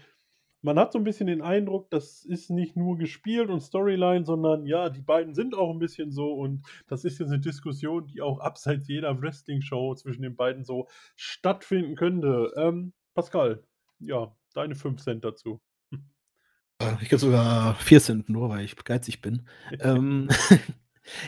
man 0.63 0.79
hat 0.79 0.93
so 0.93 0.99
'n 0.99 1.05
bisschen 1.05 1.27
den 1.29 1.43
Eindruck, 1.43 1.91
das 1.91 2.25
ist 2.25 2.51
nicht 2.51 2.77
nur 2.77 2.99
gespielt 2.99 3.51
und 3.51 3.61
Storyline, 3.63 4.25
sondern 4.27 4.67
ja, 4.67 4.91
die 4.91 5.03
beiden 5.03 5.35
sind 5.35 5.55
auch 5.57 5.71
'n 5.73 5.79
bisschen 5.81 6.13
so 6.13 6.35
und 6.35 6.67
das 6.89 7.05
ist 7.07 7.19
jetzt 7.21 7.31
'ne 7.31 7.41
Diskussion, 7.41 8.07
die 8.09 8.23
auch 8.23 8.41
abseits 8.41 8.89
jeder 8.89 9.21
Wrestling-Show 9.23 9.95
zwischen 9.97 10.23
den 10.23 10.37
beiden 10.37 10.65
so 10.65 10.89
stattfinden 11.17 11.97
könnte. 11.97 12.53
Ähm, 12.57 12.93
Pascal, 13.15 13.65
ja, 14.01 14.37
deine 14.55 14.75
5 14.77 15.01
Cent 15.03 15.25
dazu. 15.25 15.61
Äh, 16.81 16.95
ich 17.03 17.09
gebe 17.09 17.19
sogar 17.21 17.75
4 17.77 18.01
Cent 18.01 18.29
nur, 18.29 18.49
weil 18.51 18.65
ich 18.65 18.77
geizig 18.77 19.21
bin. 19.21 19.43
Ähm, 19.81 20.29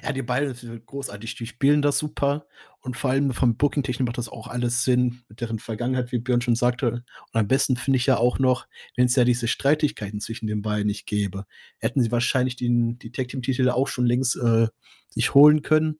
ja, 0.02 0.12
die 0.12 0.22
beiden 0.22 0.54
sind 0.54 0.86
großartig, 0.86 1.34
die 1.34 1.46
spielen 1.46 1.82
das 1.82 1.98
super 1.98 2.46
und 2.80 2.96
vor 2.96 3.10
allem 3.10 3.32
vom 3.32 3.56
Booking-technisch 3.56 4.04
macht 4.04 4.18
das 4.18 4.28
auch 4.28 4.46
alles 4.46 4.84
Sinn 4.84 5.22
mit 5.28 5.40
deren 5.40 5.58
Vergangenheit, 5.58 6.12
wie 6.12 6.18
Björn 6.18 6.42
schon 6.42 6.54
sagte. 6.54 6.86
Und 6.86 7.04
am 7.32 7.48
besten 7.48 7.76
finde 7.76 7.96
ich 7.96 8.06
ja 8.06 8.18
auch 8.18 8.38
noch, 8.38 8.66
wenn's 8.96 9.16
ja 9.16 9.24
diese 9.24 9.48
Streitigkeiten 9.48 10.20
zwischen 10.20 10.46
den 10.46 10.62
beiden 10.62 10.86
nicht 10.86 11.06
gäbe, 11.06 11.46
hätten 11.78 12.02
sie 12.02 12.12
wahrscheinlich 12.12 12.56
den 12.56 12.98
die 12.98 13.10
Tag-Team-Titel 13.10 13.70
auch 13.70 13.88
schon 13.88 14.06
längst, 14.06 14.36
äh, 14.36 14.68
sich 15.10 15.34
holen 15.34 15.62
können. 15.62 15.98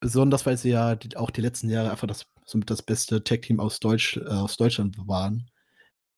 Besonders, 0.00 0.44
weil 0.44 0.56
sie 0.56 0.70
ja 0.70 0.94
d 0.96 1.16
auch 1.16 1.30
die 1.30 1.40
letzten 1.40 1.70
Jahre 1.70 1.90
einfach 1.90 2.06
das 2.06 2.26
somit 2.44 2.70
das 2.70 2.82
beste 2.82 3.24
Tag-Team 3.24 3.60
aus 3.60 3.80
Deutsch 3.80 4.16
äh, 4.18 4.28
aus 4.28 4.56
Deutschland 4.56 4.96
waren. 5.06 5.50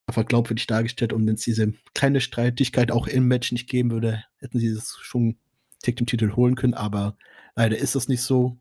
Einfach 0.07 0.27
glaubwürdig 0.27 0.67
dargestellt 0.67 1.13
und 1.13 1.27
wenn's 1.27 1.43
diese 1.45 1.73
kleine 1.95 2.21
Streitigkeit 2.21 2.91
auch 2.91 3.07
im 3.07 3.29
Match 3.29 3.53
nicht 3.53 3.69
geben 3.69 3.91
würde, 3.91 4.25
hätten 4.39 4.59
sie 4.59 4.75
das 4.75 4.97
schon 5.03 5.39
Tag-Team-Titel 5.83 6.33
holen 6.37 6.55
können, 6.57 6.75
aber 6.75 7.17
leider 7.57 7.79
ist 7.79 7.95
das 7.95 8.09
nicht 8.09 8.23
so, 8.23 8.59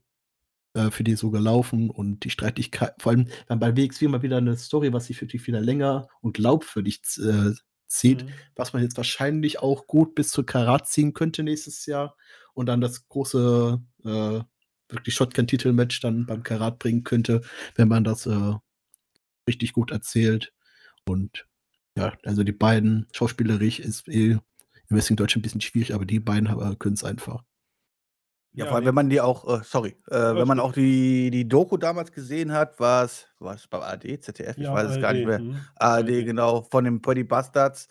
äh, 0.75 0.91
für 0.91 1.03
die 1.03 1.15
so 1.15 1.31
gelaufen 1.31 1.89
und 1.89 2.23
die 2.25 2.29
Streitigkei 2.31 2.91
vor 2.99 3.11
allem 3.13 3.27
dann 3.47 3.59
bei 3.59 3.75
WXW 3.77 4.07
mal 4.09 4.21
wieder 4.23 4.41
'ne 4.41 4.57
Story, 4.57 4.93
was 4.93 5.07
sich 5.07 5.21
wirklich 5.21 5.47
wieder 5.47 5.61
länger 5.61 6.07
und 6.21 6.33
glaubwürdig 6.35 7.01
äh, 7.19 7.53
zieht, 7.87 8.25
Mhm. 8.25 8.29
was 8.55 8.73
man 8.73 8.83
jetzt 8.83 8.97
wahrscheinlich 8.97 9.59
auch 9.59 9.87
gut 9.87 10.15
bis 10.15 10.29
zur 10.31 10.45
Karat 10.45 10.87
ziehen 10.89 11.13
könnte 11.13 11.43
nächstes 11.43 11.85
Jahr 11.87 12.15
und 12.53 12.67
dann 12.67 12.81
das 12.81 13.07
große, 13.09 13.81
äh, 14.05 14.41
wirklich 14.89 15.15
Shotgun-Titel-Match 15.15 16.01
dann 16.01 16.25
beim 16.27 16.43
Karat 16.43 16.79
bringen 16.79 17.03
könnte, 17.03 17.41
wenn 17.75 17.87
man 17.89 18.03
das, 18.05 18.25
äh, 18.27 18.53
richtig 19.49 19.73
gut 19.73 19.91
erzählt. 19.91 20.53
Und 21.07 21.47
ja, 21.97 22.13
also 22.25 22.43
die 22.43 22.51
beiden 22.53 23.07
schauspielerisch 23.13 23.79
ist 23.79 24.07
eh 24.09 24.37
im 24.89 24.95
Wrestling 24.97 25.17
Deutschland 25.17 25.43
'n 25.43 25.47
bisschen 25.47 25.61
schwierig, 25.61 25.93
aber 25.93 26.05
die 26.05 26.19
beiden 26.19 26.47
äh, 26.47 26.75
können's 26.77 27.03
einfach. 27.03 27.43
Ja, 28.53 28.65
Ja, 28.65 28.65
vor 28.65 28.77
allem, 28.77 28.85
ne 28.85 28.85
wenn 28.85 28.95
man 28.95 29.09
die 29.09 29.21
auch 29.21 29.59
äh, 29.59 29.63
sorry, 29.63 29.95
äh, 30.09 30.15
wenn 30.35 30.47
man 30.47 30.59
auch 30.59 30.73
die 30.73 31.29
die 31.29 31.47
Doku 31.47 31.77
damals 31.77 32.11
gesehen 32.11 32.51
hat, 32.53 32.79
war's 32.79 33.27
war's 33.39 33.67
beim 33.67 33.81
ARD, 33.81 34.17
ZDF? 34.19 34.57
Ich 34.61 34.71
Ja, 34.71 34.73
weiß 34.73 34.89
es 34.89 34.97
gar 34.99 35.13
nicht 35.13 35.25
mehr. 35.25 35.43
ARD, 35.79 36.07
ARD. 36.09 36.23
genau, 36.23 36.63
von 36.63 36.83
den 36.83 37.01
Pretty 37.01 37.23
Bastards. 37.23 37.87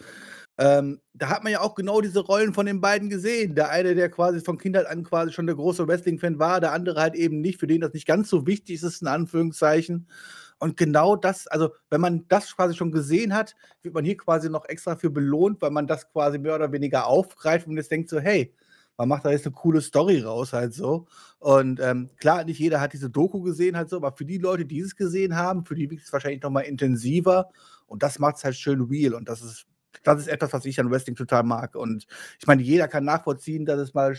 Ähm, 0.58 1.00
da 1.12 1.28
hat 1.28 1.44
man 1.44 1.52
ja 1.52 1.60
auch 1.60 1.74
genau 1.76 2.00
diese 2.00 2.20
Rollen 2.20 2.52
von 2.54 2.66
den 2.66 2.80
beiden 2.80 3.10
gesehen. 3.10 3.54
Der 3.54 3.70
eine, 3.70 3.94
der 3.94 4.08
quasi 4.10 4.40
von 4.40 4.58
Kindheit 4.58 4.86
an 4.86 5.04
quasi 5.04 5.30
schon 5.32 5.46
der 5.46 5.54
große 5.54 5.86
Wrestling-Fan 5.86 6.38
war, 6.40 6.60
der 6.60 6.72
andere 6.72 7.00
halt 7.00 7.14
eben 7.14 7.40
nicht, 7.42 7.60
für 7.60 7.66
den 7.68 7.82
das 7.82 7.92
nicht 7.92 8.06
ganz 8.06 8.28
so 8.30 8.46
wichtig 8.46 8.82
ist, 8.82 9.02
in 9.02 9.08
Anführungszeichen. 9.08 10.08
Und 10.60 10.76
genau 10.76 11.16
das 11.16 11.46
also, 11.48 11.70
wenn 11.90 12.00
man 12.00 12.24
das 12.28 12.54
quasi 12.56 12.74
schon 12.74 12.92
gesehen 12.92 13.34
hat, 13.34 13.54
wird 13.82 13.94
man 13.94 14.04
hier 14.04 14.16
quasi 14.16 14.48
noch 14.50 14.64
extra 14.66 14.96
für 14.96 15.10
belohnt, 15.10 15.60
weil 15.62 15.70
man 15.70 15.86
das 15.86 16.08
quasi 16.10 16.38
mehr 16.38 16.54
oder 16.54 16.72
weniger 16.72 17.06
aufgreift 17.06 17.66
und 17.66 17.76
jetzt 17.76 17.90
denkt 17.90 18.08
so: 18.08 18.18
„Hey, 18.20 18.54
man 18.96 19.08
macht 19.08 19.24
da 19.26 19.30
jetzt 19.30 19.44
'ne 19.46 19.52
coole 19.52 19.80
Story 19.82 20.20
raus“, 20.22 20.52
halt 20.54 20.72
so. 20.74 21.06
Und, 21.38 21.78
ähm, 21.80 22.08
klar, 22.18 22.44
nicht 22.44 22.58
jeder 22.58 22.80
hat 22.80 22.94
diese 22.94 23.10
Doku 23.10 23.42
gesehen 23.42 23.76
halt 23.76 23.90
so, 23.90 23.96
aber 23.96 24.12
für 24.16 24.24
die 24.24 24.38
Leute, 24.38 24.64
die 24.64 24.80
es 24.80 24.96
gesehen 24.96 25.36
haben, 25.36 25.64
für 25.66 25.74
die 25.74 25.90
wirkt's 25.90 26.12
wahrscheinlich 26.12 26.42
noch 26.42 26.50
mal 26.50 26.60
intensiver 26.62 27.50
und 27.86 28.02
das 28.02 28.18
macht's 28.18 28.42
halt 28.44 28.56
schön 28.56 28.80
real 28.82 29.12
und 29.14 29.28
das 29.28 29.42
ist 29.42 29.66
das 30.04 30.20
ist 30.20 30.28
etwas, 30.28 30.52
was 30.52 30.64
ich 30.66 30.78
an 30.78 30.90
Wrestling 30.90 31.16
total 31.16 31.42
mag. 31.42 31.74
Und 31.74 32.06
ich 32.38 32.46
meine, 32.46 32.62
jeder 32.62 32.86
kann 32.88 33.04
nachvollziehen, 33.04 33.64
dass 33.66 33.78
es 33.80 33.94
mal 33.94 34.16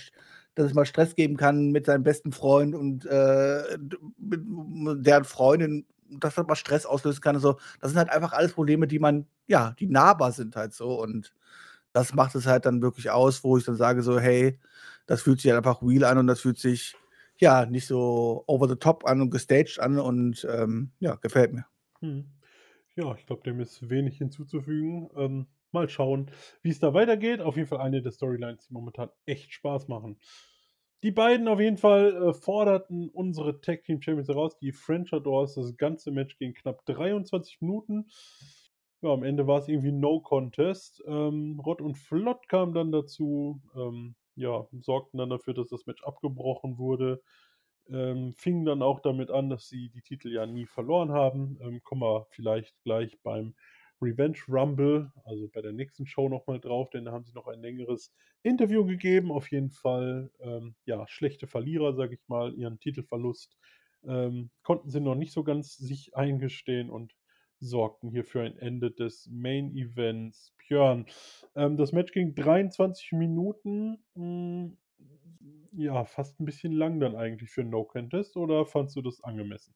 dass 0.56 0.66
es 0.68 0.74
mal 0.74 0.86
Stress 0.88 1.16
geben 1.16 1.38
kann 1.38 1.70
mit 1.72 1.86
seinem 1.86 2.04
besten 2.04 2.32
Freund 2.32 2.74
und, 2.76 3.06
äh, 3.06 3.78
deren 4.20 5.24
Freundin, 5.24 5.86
dass 6.12 6.36
das 6.36 6.48
mal 6.48 6.56
Stress 6.56 6.86
auslösen 6.86 7.22
kann 7.22 7.40
so. 7.40 7.58
Das 7.82 7.92
sind 7.92 7.98
halt 8.00 8.10
einfach 8.10 8.34
alles 8.34 8.54
Probleme, 8.54 8.88
die 8.88 9.00
man 9.00 9.28
ja, 9.48 9.72
die 9.80 9.88
nahbar 9.88 10.32
sind 10.34 10.56
halt 10.56 10.74
so 10.74 11.02
und 11.02 11.34
das 11.94 12.14
macht 12.14 12.36
es 12.36 12.46
halt 12.48 12.66
dann 12.66 12.82
wirklich 12.82 13.10
aus, 13.10 13.44
wo 13.44 13.58
ich 13.58 13.66
dann 13.66 13.76
sage 13.76 14.04
so: 14.04 14.20
„Hey, 14.20 14.60
das 15.08 15.22
fühlt 15.24 15.42
sich 15.42 15.52
halt 15.52 15.58
einfach 15.66 15.82
real 15.82 16.04
an 16.06 16.18
und 16.20 16.28
das 16.28 16.42
fühlt 16.42 16.60
sich, 16.60 16.96
ja, 17.38 17.66
nicht 17.66 17.88
so 17.88 18.44
over 18.48 18.68
the 18.68 18.76
top 18.76 19.06
an 19.08 19.22
und 19.22 19.32
gestaged 19.32 19.80
an 19.80 20.00
und, 20.00 20.46
ähm, 20.50 20.92
ja, 21.00 21.16
gefällt 21.16 21.54
mir.“ 21.54 21.66
Mhm. 22.02 22.34
Ja, 22.96 23.16
ich 23.16 23.26
glaube, 23.26 23.44
dem 23.44 23.60
ist 23.60 23.90
wenig 23.90 24.18
hinzuzufügen. 24.18 25.10
Ähm, 25.16 25.48
mal 25.72 25.90
schauen, 25.90 26.32
wie's 26.62 26.80
da 26.80 26.94
weitergeht. 26.94 27.42
Auf 27.42 27.56
jeden 27.58 27.68
Fall 27.68 27.82
eine 27.82 28.02
der 28.02 28.12
Storylines, 28.12 28.68
die 28.68 28.74
momentan 28.74 29.10
echt 29.26 29.54
Spaß 29.54 29.88
machen. 29.88 30.20
Die 31.04 31.12
beiden 31.12 31.48
auf 31.48 31.60
jeden 31.60 31.78
Fall, 31.78 32.16
äh, 32.16 32.34
forderten 32.34 33.10
unsere 33.10 33.62
Tag-Team-Champions 33.62 34.30
heraus, 34.30 34.58
die 34.58 34.72
French 34.72 35.14
Adors. 35.14 35.54
Das 35.56 35.78
ganze 35.78 36.12
Match 36.12 36.38
ging 36.40 36.54
knapp 36.54 36.86
23 36.86 37.62
Minuten. 37.62 38.10
Ja, 39.02 39.12
am 39.12 39.24
Ende 39.24 39.46
war's 39.46 39.68
irgendwie 39.68 39.92
No 39.92 40.22
Contest. 40.22 41.04
Ähm, 41.06 41.60
Rott 41.64 41.82
und 41.82 41.96
Flott 42.00 42.48
kamen 42.50 42.74
dann 42.74 42.92
dazu, 42.92 43.62
ähm, 43.76 44.16
ja, 44.36 44.68
sorgten 44.82 45.20
dann 45.20 45.30
dafür, 45.30 45.54
dass 45.54 45.68
das 45.70 45.86
Match 45.86 46.04
abgebrochen 46.04 46.80
wurde. 46.80 47.22
Ähm, 47.90 48.34
fingen 48.34 48.66
dann 48.66 48.82
auch 48.82 49.00
damit 49.00 49.30
an, 49.30 49.50
dass 49.50 49.70
sie 49.70 49.90
die 49.90 50.02
Titel 50.02 50.34
ja 50.34 50.48
nie 50.48 50.66
verloren 50.66 51.12
haben. 51.12 51.60
Ähm, 51.62 51.82
kommen 51.84 52.02
wir 52.02 52.26
vielleicht 52.32 52.76
gleich 52.84 53.18
beim 53.22 53.54
Revenge 54.02 54.38
Rumble, 54.48 55.12
also 55.26 55.48
bei 55.54 55.62
der 55.62 55.74
nächsten 55.74 56.06
Show 56.06 56.30
noch 56.30 56.48
mal 56.48 56.60
drauf, 56.60 56.90
denn 56.92 57.06
da 57.06 57.12
haben 57.12 57.26
sie 57.26 57.34
noch 57.34 57.48
ein 57.48 57.62
längeres 57.62 58.14
Interview 58.44 58.86
gegeben. 58.86 59.32
Auf 59.32 59.52
jeden 59.52 59.72
Fall, 59.72 60.32
ähm, 60.40 60.76
ja, 60.86 61.08
schlechte 61.08 61.48
Verlierer, 61.48 61.94
sage 61.94 62.16
ich 62.16 62.22
mal, 62.28 62.54
ihren 62.54 62.80
Titelverlust, 62.80 63.58
ähm, 64.06 64.52
konnten 64.64 64.90
sie 64.90 65.00
noch 65.02 65.16
nicht 65.16 65.32
so 65.34 65.44
ganz 65.44 65.76
sich 65.78 66.16
eingestehen 66.16 66.90
und 66.90 67.16
sorgten 67.60 68.10
hier 68.12 68.24
für 68.24 68.42
ein 68.42 68.58
Ende 68.58 68.92
des 68.92 69.28
Main 69.32 69.76
Events. 69.76 70.54
Björn, 70.68 71.08
ähm, 71.56 71.76
das 71.78 71.92
Match 71.92 72.12
ging 72.12 72.36
23 72.36 73.14
Minuten. 73.14 74.04
Hm, 74.16 74.78
ja, 75.72 76.06
fast 76.06 76.40
'n 76.40 76.46
bisschen 76.46 76.72
lang 76.74 77.00
dann 77.00 77.16
eigentlich 77.16 77.50
für 77.52 77.64
No 77.64 77.84
Contest 77.86 78.38
oder 78.38 78.66
fandst 78.66 78.96
du 78.96 79.02
das 79.02 79.24
angemessen? 79.24 79.74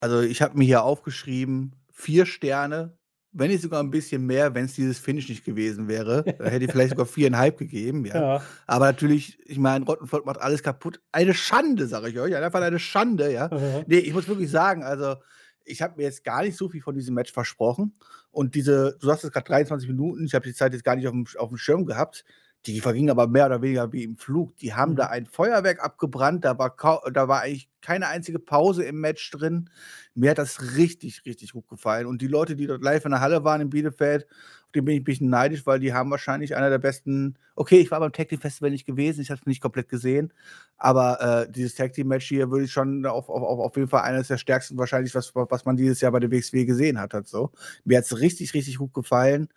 Also, 0.00 0.20
ich 0.20 0.42
habe 0.42 0.58
mir 0.58 0.64
hier 0.64 0.82
aufgeschrieben, 0.82 1.76
4 1.92 2.26
Sterne, 2.26 2.98
wenn 3.32 3.50
nicht 3.50 3.62
sogar 3.62 3.80
'n 3.82 3.90
bisschen 3.90 4.26
mehr, 4.26 4.54
wenn's 4.54 4.74
dieses 4.74 4.98
Finish 4.98 5.28
nicht 5.28 5.44
gewesen 5.44 5.88
wäre. 5.88 6.24
Da 6.38 6.46
hätte 6.46 6.64
ich 6.64 6.70
vielleicht 6.70 6.90
sogar 6.90 7.06
4,5 7.06 7.58
gegeben, 7.58 8.04
ja. 8.04 8.20
Ja. 8.20 8.42
Aber 8.66 8.86
natürlich, 8.86 9.38
ich 9.46 9.58
meine, 9.58 9.84
Rott 9.84 10.00
und 10.00 10.08
Flott 10.08 10.26
macht 10.26 10.40
alles 10.40 10.62
kaputt. 10.62 11.00
Eine 11.12 11.34
Schande, 11.34 11.86
sage 11.86 12.08
ich 12.10 12.18
euch, 12.20 12.34
einfach 12.36 12.60
eine 12.62 12.78
Schande, 12.78 13.32
ja. 13.32 13.48
Mhm. 13.52 13.84
Ne, 13.86 13.98
ich 14.00 14.12
muss 14.12 14.28
wirklich 14.28 14.50
sagen, 14.50 14.82
also, 14.84 15.16
ich 15.64 15.80
habe 15.82 15.94
mir 15.96 16.02
jetzt 16.04 16.24
gar 16.24 16.42
nicht 16.42 16.56
so 16.56 16.68
viel 16.68 16.82
von 16.82 16.94
diesem 16.94 17.14
Match 17.14 17.32
versprochen. 17.32 17.94
Und 18.30 18.54
diese, 18.54 18.96
du 19.00 19.06
sagst 19.06 19.24
es 19.24 19.30
gerade 19.32 19.46
23 19.46 19.88
Minuten, 19.88 20.24
ich 20.24 20.34
habe 20.34 20.44
die 20.46 20.54
Zeit 20.54 20.72
jetzt 20.72 20.84
gar 20.84 20.96
nicht 20.96 21.06
auf 21.06 21.12
dem, 21.12 21.24
auf 21.38 21.48
dem 21.48 21.56
Schirm 21.58 21.86
gehabt. 21.86 22.24
Die 22.66 22.80
vergingen 22.80 23.10
aber 23.10 23.26
mehr 23.26 23.46
oder 23.46 23.60
weniger 23.60 23.92
wie 23.92 24.04
im 24.04 24.16
Flug. 24.16 24.56
Die 24.58 24.72
haben 24.74 24.92
Mhm. 24.92 24.96
da 24.96 25.06
ein 25.06 25.26
Feuerwerk 25.26 25.82
abgebrannt, 25.84 26.44
da 26.44 26.56
war, 26.58 26.76
da 27.12 27.26
war 27.26 27.40
eigentlich 27.42 27.68
keine 27.80 28.06
einzige 28.06 28.38
Pause 28.38 28.84
im 28.84 29.00
Match 29.00 29.28
drin. 29.32 29.68
Mir 30.14 30.30
hat 30.30 30.38
das 30.38 30.76
richtig, 30.76 31.22
richtig 31.26 31.52
gut 31.52 31.66
gefallen. 31.68 32.06
Und 32.06 32.22
die 32.22 32.28
Leute, 32.28 32.54
die 32.54 32.66
dort 32.68 32.82
live 32.82 33.04
in 33.04 33.10
der 33.10 33.20
Halle 33.20 33.42
waren 33.42 33.60
in 33.60 33.70
Bielefeld, 33.70 34.26
auf 34.66 34.72
die 34.74 34.80
bin 34.80 34.94
ich 34.94 35.00
ein 35.00 35.04
bisschen 35.04 35.28
neidisch, 35.28 35.66
weil 35.66 35.80
die 35.80 35.92
haben 35.92 36.10
wahrscheinlich 36.12 36.54
einer 36.54 36.70
der 36.70 36.78
besten. 36.78 37.36
Okay, 37.56 37.80
ich 37.80 37.90
war 37.90 37.98
beim 37.98 38.12
Tag 38.12 38.28
Team 38.28 38.40
Festival 38.40 38.70
nicht 38.70 38.86
gewesen, 38.86 39.20
ich 39.20 39.30
habe 39.30 39.40
es 39.40 39.46
nicht 39.46 39.60
komplett 39.60 39.88
gesehen. 39.88 40.32
Aber 40.76 41.46
äh, 41.48 41.50
dieses 41.52 41.74
Tag 41.74 41.92
Team 41.94 42.08
Match 42.08 42.26
hier 42.28 42.50
würde 42.50 42.64
ich 42.66 42.72
schon 42.72 43.04
auf, 43.06 43.28
auf, 43.28 43.42
auf 43.58 43.76
jeden 43.76 43.88
Fall 43.88 44.02
eines 44.02 44.28
der 44.28 44.38
stärksten 44.38 44.78
wahrscheinlich, 44.78 45.14
was, 45.14 45.34
was 45.34 45.64
man 45.64 45.76
dieses 45.76 46.00
Jahr 46.00 46.12
bei 46.12 46.20
der 46.20 46.30
WXW 46.30 46.64
gesehen 46.64 47.00
hat. 47.00 47.12
Halt 47.14 47.26
so. 47.28 47.50
Mir 47.84 47.98
hat 47.98 48.04
es 48.04 48.20
richtig, 48.20 48.54
richtig 48.54 48.78
gut 48.78 48.94
gefallen. 48.94 49.48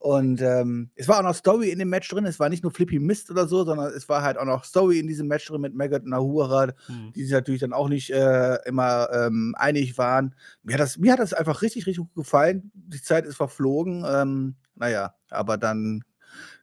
Und 0.00 0.40
ähm, 0.42 0.90
es 0.94 1.08
war 1.08 1.18
auch 1.18 1.24
noch 1.24 1.34
Story 1.34 1.70
in 1.70 1.80
dem 1.80 1.88
Match 1.88 2.08
drin. 2.08 2.24
Es 2.24 2.38
war 2.38 2.48
nicht 2.48 2.62
nur 2.62 2.70
Flippy 2.72 3.00
Mist 3.00 3.30
oder 3.32 3.48
so, 3.48 3.64
sondern 3.64 3.92
es 3.92 4.08
war 4.08 4.22
halt 4.22 4.38
auch 4.38 4.44
noch 4.44 4.62
Story 4.64 5.00
in 5.00 5.08
diesem 5.08 5.26
Match 5.26 5.46
drin 5.46 5.60
mit 5.60 5.74
Maggot 5.74 6.04
und 6.04 6.12
Ahura, 6.12 6.72
Hm. 6.86 7.12
die 7.14 7.24
sich 7.24 7.32
natürlich 7.32 7.60
dann 7.62 7.72
auch 7.72 7.88
nicht 7.88 8.10
äh, 8.10 8.56
immer 8.64 9.08
ähm, 9.12 9.54
einig 9.58 9.98
waren. 9.98 10.36
Mir 10.62 10.74
hat, 10.74 10.80
das, 10.80 10.98
mir 10.98 11.12
hat 11.12 11.18
das 11.18 11.32
einfach 11.34 11.62
richtig, 11.62 11.86
richtig 11.86 12.04
gut 12.04 12.14
gefallen. 12.14 12.70
Die 12.74 13.02
Zeit 13.02 13.26
ist 13.26 13.36
verflogen. 13.36 14.04
Ähm, 14.08 14.54
naja, 14.76 15.14
aber 15.30 15.56
dann 15.58 16.04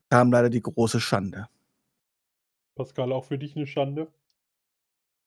kam 0.09 0.31
leider 0.31 0.49
die 0.49 0.61
große 0.61 1.01
Schande. 1.01 1.47
Pascal, 2.75 3.11
auch 3.11 3.25
für 3.25 3.37
dich 3.37 3.55
eine 3.55 3.67
Schande? 3.67 4.07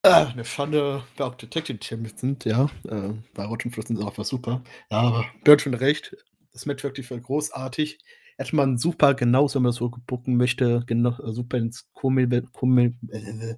Ah, 0.02 0.26
eine 0.26 0.44
Schande, 0.44 1.02
wer 1.16 1.26
auch 1.26 1.34
Detective 1.34 1.78
Champions 1.82 2.20
sind, 2.20 2.44
ja. 2.44 2.70
Äh, 2.88 3.14
bei 3.34 3.44
Rotten 3.44 3.70
Fluss 3.70 3.86
sind 3.86 3.96
sie 3.96 4.04
auch 4.04 4.16
was 4.16 4.28
super. 4.28 4.62
Ja, 4.90 5.00
aber 5.00 5.24
Bird 5.44 5.60
schon 5.60 5.74
recht. 5.74 6.16
Das 6.58 6.66
Match 6.66 6.82
wirklich 6.82 7.08
war 7.12 7.20
großartig. 7.20 8.00
Hätte 8.36 8.56
man 8.56 8.78
super, 8.78 9.14
genauso, 9.14 9.54
wenn 9.56 9.62
man 9.62 9.70
das 9.70 9.76
so 9.76 9.90
bucken 10.08 10.36
möchte, 10.36 10.82
genau, 10.86 11.10
äh, 11.22 11.32
super 11.32 11.56
ins 11.58 11.88
Co-Main 11.92 12.48
Co-Main- 12.52 12.98
äh, 13.10 13.54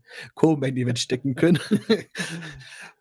stecken 0.99 1.35
können. 1.35 1.59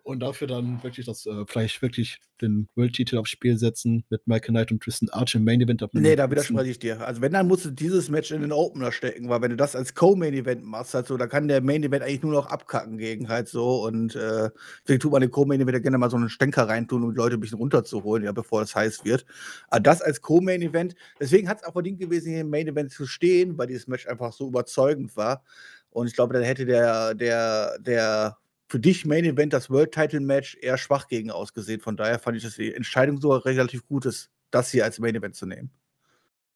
Und 0.03 0.21
dafür 0.21 0.47
dann 0.47 0.81
wirklich 0.81 1.05
das, 1.05 1.25
äh, 1.25 1.45
vielleicht 1.47 1.81
wirklich 1.81 2.19
den 2.41 2.67
World-Titel 2.75 3.17
aufs 3.17 3.29
Spiel 3.29 3.57
setzen 3.57 4.05
mit 4.09 4.25
Michael 4.27 4.53
Knight 4.53 4.71
und 4.71 4.81
Tristan 4.81 5.09
Archer 5.09 5.39
im 5.39 5.45
Main 5.45 5.61
Event. 5.61 5.83
Nee, 5.93 6.15
da 6.15 6.31
widerspreche 6.31 6.71
ich 6.71 6.79
dir. 6.79 7.05
Also 7.05 7.21
wenn, 7.21 7.33
dann 7.33 7.47
musst 7.47 7.65
du 7.65 7.71
dieses 7.71 8.09
Match 8.09 8.31
in 8.31 8.41
den 8.41 8.51
Opener 8.51 8.91
stecken, 8.91 9.29
weil 9.29 9.41
wenn 9.41 9.51
du 9.51 9.57
das 9.57 9.75
als 9.75 9.93
Co-Main-Event 9.93 10.63
machst, 10.63 10.93
halt 10.93 11.07
so, 11.07 11.17
da 11.17 11.27
kann 11.27 11.47
der 11.47 11.61
Main-Event 11.61 12.03
eigentlich 12.03 12.23
nur 12.23 12.31
noch 12.31 12.47
abkacken 12.47 12.97
gegen 12.97 13.29
halt 13.29 13.49
so 13.49 13.85
und 13.85 14.15
äh, 14.15 14.49
deswegen 14.83 14.99
tut 14.99 15.11
man 15.11 15.21
den 15.21 15.31
Co-Main-Event 15.31 15.83
gerne 15.83 15.97
mal 15.97 16.09
so 16.09 16.17
einen 16.17 16.29
Stänker 16.29 16.67
reintun, 16.67 17.03
um 17.03 17.11
die 17.11 17.17
Leute 17.17 17.35
ein 17.35 17.41
bisschen 17.41 17.59
runterzuholen, 17.59 18.23
ja, 18.23 18.31
bevor 18.31 18.61
es 18.61 18.75
heiß 18.75 19.05
wird. 19.05 19.25
Aber 19.67 19.81
das 19.81 20.01
als 20.01 20.21
Co-Main-Event, 20.21 20.95
deswegen 21.19 21.49
hat 21.49 21.59
es 21.59 21.63
auch 21.65 21.73
verdient 21.73 21.99
gewesen, 21.99 22.31
hier 22.31 22.41
im 22.41 22.49
Main-Event 22.49 22.91
zu 22.91 23.05
stehen, 23.05 23.57
weil 23.57 23.67
dieses 23.67 23.87
Match 23.87 24.07
einfach 24.07 24.33
so 24.33 24.47
überzeugend 24.47 25.15
war 25.17 25.43
und 25.91 26.07
ich 26.07 26.13
glaube, 26.13 26.33
dann 26.33 26.43
hätte 26.43 26.65
der, 26.65 27.15
der, 27.15 27.79
der 27.79 28.37
für 28.69 28.79
dich 28.79 29.05
Main 29.05 29.25
Event 29.25 29.51
das 29.51 29.69
World 29.69 29.91
Title 29.91 30.19
Match 30.19 30.55
eher 30.61 30.77
schwach 30.77 31.07
gegen 31.07 31.31
ausgesehen. 31.31 31.81
Von 31.81 31.97
daher 31.97 32.19
fand 32.19 32.37
ich 32.37 32.43
das 32.43 32.55
die 32.55 32.73
Entscheidung 32.73 33.19
so 33.19 33.31
relativ 33.31 33.85
gut 33.87 34.05
ist, 34.05 34.29
das 34.51 34.71
hier 34.71 34.85
als 34.85 34.99
Main 34.99 35.15
Event 35.15 35.35
zu 35.35 35.47
nehmen. 35.47 35.71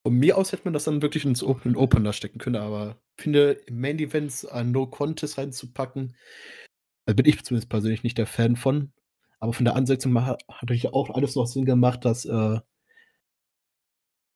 Von 0.06 0.16
mir 0.16 0.38
aus 0.38 0.52
hätte 0.52 0.66
man 0.66 0.74
das 0.74 0.84
dann 0.84 1.02
wirklich 1.02 1.26
ins 1.26 1.44
Open 1.44 1.76
Opener 1.76 2.14
stecken 2.14 2.38
können, 2.38 2.58
aber 2.58 2.98
ich 3.18 3.24
finde, 3.24 3.52
im 3.66 3.80
Main 3.80 4.00
Events 4.00 4.46
ein 4.46 4.72
No 4.72 4.86
Contest 4.86 5.38
reinzupacken, 5.38 6.16
da 7.06 7.14
bin 7.14 7.26
ich 7.26 7.44
zumindest 7.44 7.70
persönlich 7.70 8.04
nicht 8.04 8.18
der 8.18 8.28
Fan 8.28 8.56
von. 8.56 8.92
Aber 9.40 9.54
von 9.54 9.66
der 9.66 9.76
Ansetzung 9.76 10.26
hat 10.26 10.44
natürlich 10.62 10.94
auch 10.94 11.10
alles 11.10 11.36
noch 11.36 11.48
Sinn 11.48 11.66
gemacht, 11.66 12.06
dass 12.06 12.26
äh, 12.26 12.60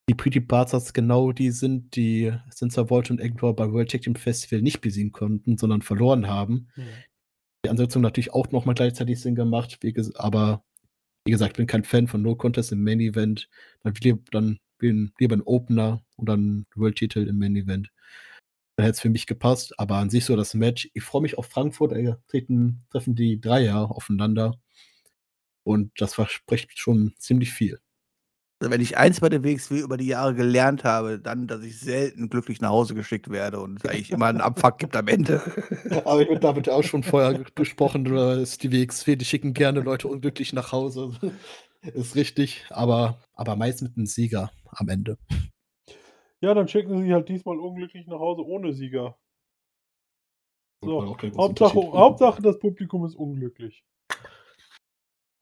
die 0.08 0.14
Pretty 0.14 0.40
Bastards 0.40 0.92
genau 0.92 1.32
die 1.32 1.50
sind, 1.50 1.96
die 1.96 2.32
Sensor 2.50 2.90
Volt 2.90 3.10
und 3.10 3.20
Egor 3.20 3.54
bei 3.54 3.70
World 3.70 3.90
Tag 3.90 4.02
Team 4.02 4.16
Festival 4.16 4.62
nicht 4.62 4.80
besiegen 4.80 5.12
konnten, 5.12 5.58
sondern 5.58 5.82
verloren 5.82 6.28
haben. 6.28 6.68
Hm. 6.74 6.84
Die 7.64 7.70
Ansetzung 7.70 8.02
natürlich 8.02 8.32
auch 8.32 8.50
nochmal 8.50 8.74
gleichzeitig 8.74 9.20
Sinn 9.20 9.34
gemacht, 9.34 9.78
wie 9.80 9.94
aber 10.14 10.62
wie 11.24 11.32
gesagt, 11.32 11.52
ich 11.52 11.56
bin 11.58 11.66
kein 11.66 11.84
Fan 11.84 12.08
von 12.08 12.22
No 12.22 12.36
Contest 12.36 12.72
im 12.72 12.82
Main 12.82 13.00
Event. 13.00 13.50
Dann, 13.82 13.94
dann 14.30 14.58
bin 14.78 15.12
lieber 15.18 15.36
ein 15.36 15.42
Opener 15.42 16.02
und 16.16 16.26
dann 16.28 16.66
World-Titel 16.74 17.26
im 17.28 17.38
Main 17.38 17.56
Event. 17.56 17.90
Dann 18.76 18.86
hätte 18.86 18.94
es 18.94 19.00
für 19.00 19.10
mich 19.10 19.26
gepasst, 19.26 19.78
aber 19.78 19.96
an 19.96 20.08
sich 20.08 20.24
so 20.24 20.36
das 20.36 20.54
Match. 20.54 20.88
Ich 20.94 21.02
freue 21.02 21.20
mich 21.22 21.36
auf 21.36 21.46
Frankfurt, 21.46 21.92
da 21.92 22.16
treten, 22.28 22.86
treffen 22.90 23.14
die 23.14 23.40
Dreier 23.40 23.90
aufeinander. 23.90 24.58
Und 25.64 25.92
das 26.00 26.14
verspricht 26.14 26.78
schon 26.78 27.12
ziemlich 27.18 27.52
viel. 27.52 27.78
Wenn 28.60 28.80
ich 28.80 28.96
eins 28.98 29.20
bei 29.20 29.28
der 29.28 29.44
WXW 29.44 29.78
über 29.78 29.96
die 29.96 30.08
Jahre 30.08 30.34
gelernt 30.34 30.82
habe, 30.82 31.20
dann, 31.20 31.46
dass 31.46 31.62
ich 31.62 31.78
selten 31.78 32.28
glücklich 32.28 32.60
nach 32.60 32.70
Hause 32.70 32.94
geschickt 32.94 33.30
werde 33.30 33.60
und 33.60 33.78
es 33.78 33.88
eigentlich 33.88 34.10
immer 34.10 34.26
einen 34.26 34.40
Abfuck 34.40 34.78
gibt 34.78 34.96
am 34.96 35.06
Ende. 35.06 35.40
Aber 36.04 36.22
ich 36.22 36.28
habe 36.28 36.40
damit 36.40 36.68
auch 36.68 36.82
schon 36.82 37.04
vorher 37.04 37.44
gesprochen, 37.54 38.06
oder 38.08 38.38
ist 38.38 38.64
die 38.64 38.72
WXW, 38.72 39.14
die 39.14 39.24
schicken 39.24 39.54
gerne 39.54 39.80
Leute 39.80 40.08
unglücklich 40.08 40.52
nach 40.52 40.72
Hause. 40.72 41.12
Ist 41.82 42.16
richtig, 42.16 42.66
aber, 42.70 43.22
aber 43.34 43.54
meist 43.54 43.82
mit 43.82 43.96
einem 43.96 44.06
Sieger 44.06 44.50
am 44.66 44.88
Ende. 44.88 45.16
Ja, 46.40 46.52
dann 46.52 46.66
schicken 46.66 47.00
sie 47.00 47.14
halt 47.14 47.28
diesmal 47.28 47.60
unglücklich 47.60 48.08
nach 48.08 48.18
Hause 48.18 48.44
ohne 48.44 48.72
Sieger. 48.72 49.16
So, 50.82 51.16
Hauptsache. 51.36 51.76
Hauptsache, 51.76 52.42
das 52.42 52.58
Publikum 52.58 53.04
ist 53.04 53.14
unglücklich. 53.14 53.84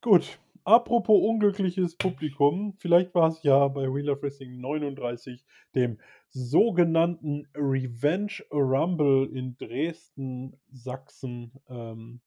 Gut, 0.03 0.39
apropos 0.67 1.21
unglückliches 1.23 1.97
Publikum, 1.97 2.75
vielleicht 2.79 3.15
war 3.15 3.29
es 3.31 3.43
ja 3.43 3.67
bei 3.69 3.83
Wheel 3.93 4.11
of 4.11 4.23
Wrestling 4.23 4.61
39, 4.61 5.45
dem 5.75 5.99
sogenannten 6.31 7.47
Revenge 7.55 8.43
Rumble 8.51 9.31
in 9.33 9.57
Dresden, 9.57 10.57
Sachsen, 10.73 11.53
ähm, 11.69 12.21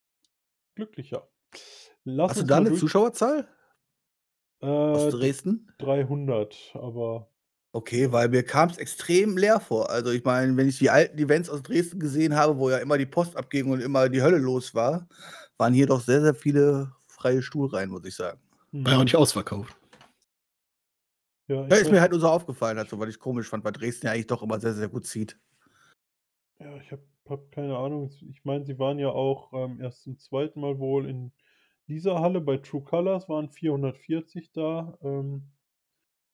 glücklicher. 0.76 1.30
Lass 2.06 2.32
Hast 2.32 2.42
du 2.42 2.46
da 2.46 2.58
eine 2.58 2.70
durch- 2.70 2.80
Zuschauerzahl 2.80 3.48
aus 4.62 5.08
Äh, 5.08 5.12
Dresden? 5.12 5.68
300, 5.78 6.72
aber 6.76 7.30
Okay, 7.72 8.12
weil 8.12 8.30
mir 8.30 8.44
kam 8.44 8.70
es 8.70 8.78
extrem 8.80 9.38
leer 9.38 9.60
vor. 9.60 9.92
Also 9.92 10.10
ich 10.12 10.24
meine, 10.24 10.58
wenn 10.58 10.68
ich 10.68 10.80
die 10.80 10.90
alten 10.90 11.18
Events 11.20 11.50
aus 11.52 11.62
Dresden 11.62 12.00
gesehen 12.00 12.36
habe, 12.36 12.58
wo 12.58 12.70
ja 12.72 12.78
immer 12.78 12.98
die 12.98 13.06
Post 13.06 13.36
abging 13.38 13.70
und 13.70 13.80
immer 13.82 14.10
die 14.10 14.24
Hölle 14.24 14.38
los 14.40 14.74
war, 14.74 15.08
waren 15.58 15.74
hier 15.74 15.86
doch 15.86 16.02
sehr, 16.02 16.22
sehr 16.22 16.34
viele 16.34 16.92
freie 17.20 17.42
Stuhlreihen, 17.42 17.90
muss 17.90 18.06
ich 18.06 18.16
sagen. 18.16 18.40
hm, 18.72 18.86
War 18.86 18.94
ja 18.94 19.00
auch 19.00 19.04
nicht 19.04 19.16
ausverkauft. 19.16 19.76
ja, 21.48 21.66
ich 21.66 21.72
Ja, 21.72 21.78
ist 21.78 21.92
mir 21.92 22.02
halt 22.02 22.12
nur 22.12 22.22
so 22.22 22.30
aufgefallen, 22.30 22.78
also, 22.78 22.98
weil 23.00 23.10
ich 23.10 23.20
komisch 23.20 23.50
fand, 23.50 23.64
weil 23.64 23.74
Dresden 23.74 24.08
ja 24.08 24.14
eigentlich 24.14 24.28
doch 24.28 24.42
immer 24.42 24.60
sehr, 24.60 24.74
sehr 24.74 24.88
gut 24.88 25.06
zieht. 25.06 25.38
Ja, 26.60 26.78
ich 26.78 26.92
habe 26.92 27.04
hab 27.28 27.52
keine 27.52 27.78
Ahnung. 27.78 28.10
Ich 28.30 28.44
meine, 28.44 28.66
sie 28.66 28.80
waren 28.80 29.00
ja 29.00 29.10
auch 29.10 29.54
ähm, 29.54 29.82
erst 29.82 30.04
zum 30.04 30.18
zweiten 30.18 30.62
Mal 30.62 30.80
wohl 30.80 31.08
in 31.10 31.32
dieser 31.88 32.20
Halle. 32.20 32.42
Bei 32.42 32.58
True 32.58 32.84
Colors 32.84 33.28
waren 33.30 33.50
440 33.50 34.52
da. 34.52 34.98
Ähm, 35.02 35.52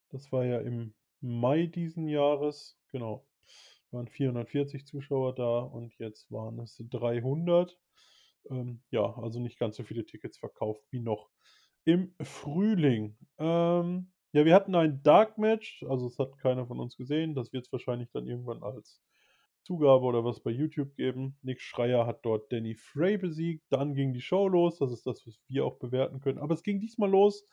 das 0.09 0.31
war 0.31 0.45
ja 0.45 0.59
im 0.59 0.93
Mai 1.21 1.67
diesen 1.67 2.07
Jahres. 2.07 2.77
Genau. 2.91 3.27
Waren 3.91 4.07
440 4.07 4.85
Zuschauer 4.85 5.35
da 5.35 5.59
und 5.59 5.97
jetzt 5.97 6.31
waren 6.31 6.59
es 6.59 6.77
300. 6.89 7.77
Ähm, 8.49 8.81
ja, 8.91 9.15
also 9.17 9.39
nicht 9.39 9.59
ganz 9.59 9.75
so 9.77 9.83
viele 9.83 10.05
Tickets 10.05 10.37
verkauft 10.37 10.83
wie 10.91 10.99
noch 10.99 11.29
im 11.85 12.13
Frühling. 12.21 13.17
Ähm, 13.37 14.11
ja, 14.33 14.43
wir 14.43 14.53
hatten 14.53 14.75
ein 14.75 15.01
Dark 15.03 15.37
Match, 15.37 15.83
also 15.87 16.07
es 16.07 16.19
hat 16.19 16.37
keiner 16.39 16.67
von 16.67 16.79
uns 16.79 16.97
gesehen. 16.97 17.35
Das 17.35 17.53
wird 17.53 17.65
es 17.65 17.71
wahrscheinlich 17.71 18.09
dann 18.11 18.27
irgendwann 18.27 18.63
als 18.63 19.01
Zugabe 19.63 20.05
oder 20.05 20.23
was 20.23 20.41
bei 20.41 20.51
YouTube 20.51 20.95
geben. 20.95 21.37
Nick 21.41 21.61
Schreier 21.61 22.05
hat 22.05 22.23
dort 22.23 22.51
Danny 22.51 22.75
Frey 22.75 23.17
besiegt. 23.17 23.63
Dann 23.69 23.95
ging 23.95 24.13
die 24.13 24.21
Show 24.21 24.47
los. 24.47 24.77
Das 24.77 24.91
ist 24.91 25.05
das, 25.07 25.25
was 25.25 25.39
wir 25.47 25.65
auch 25.65 25.79
bewerten 25.79 26.19
können. 26.19 26.39
Aber 26.39 26.53
es 26.53 26.63
ging 26.63 26.79
diesmal 26.79 27.09
los 27.09 27.47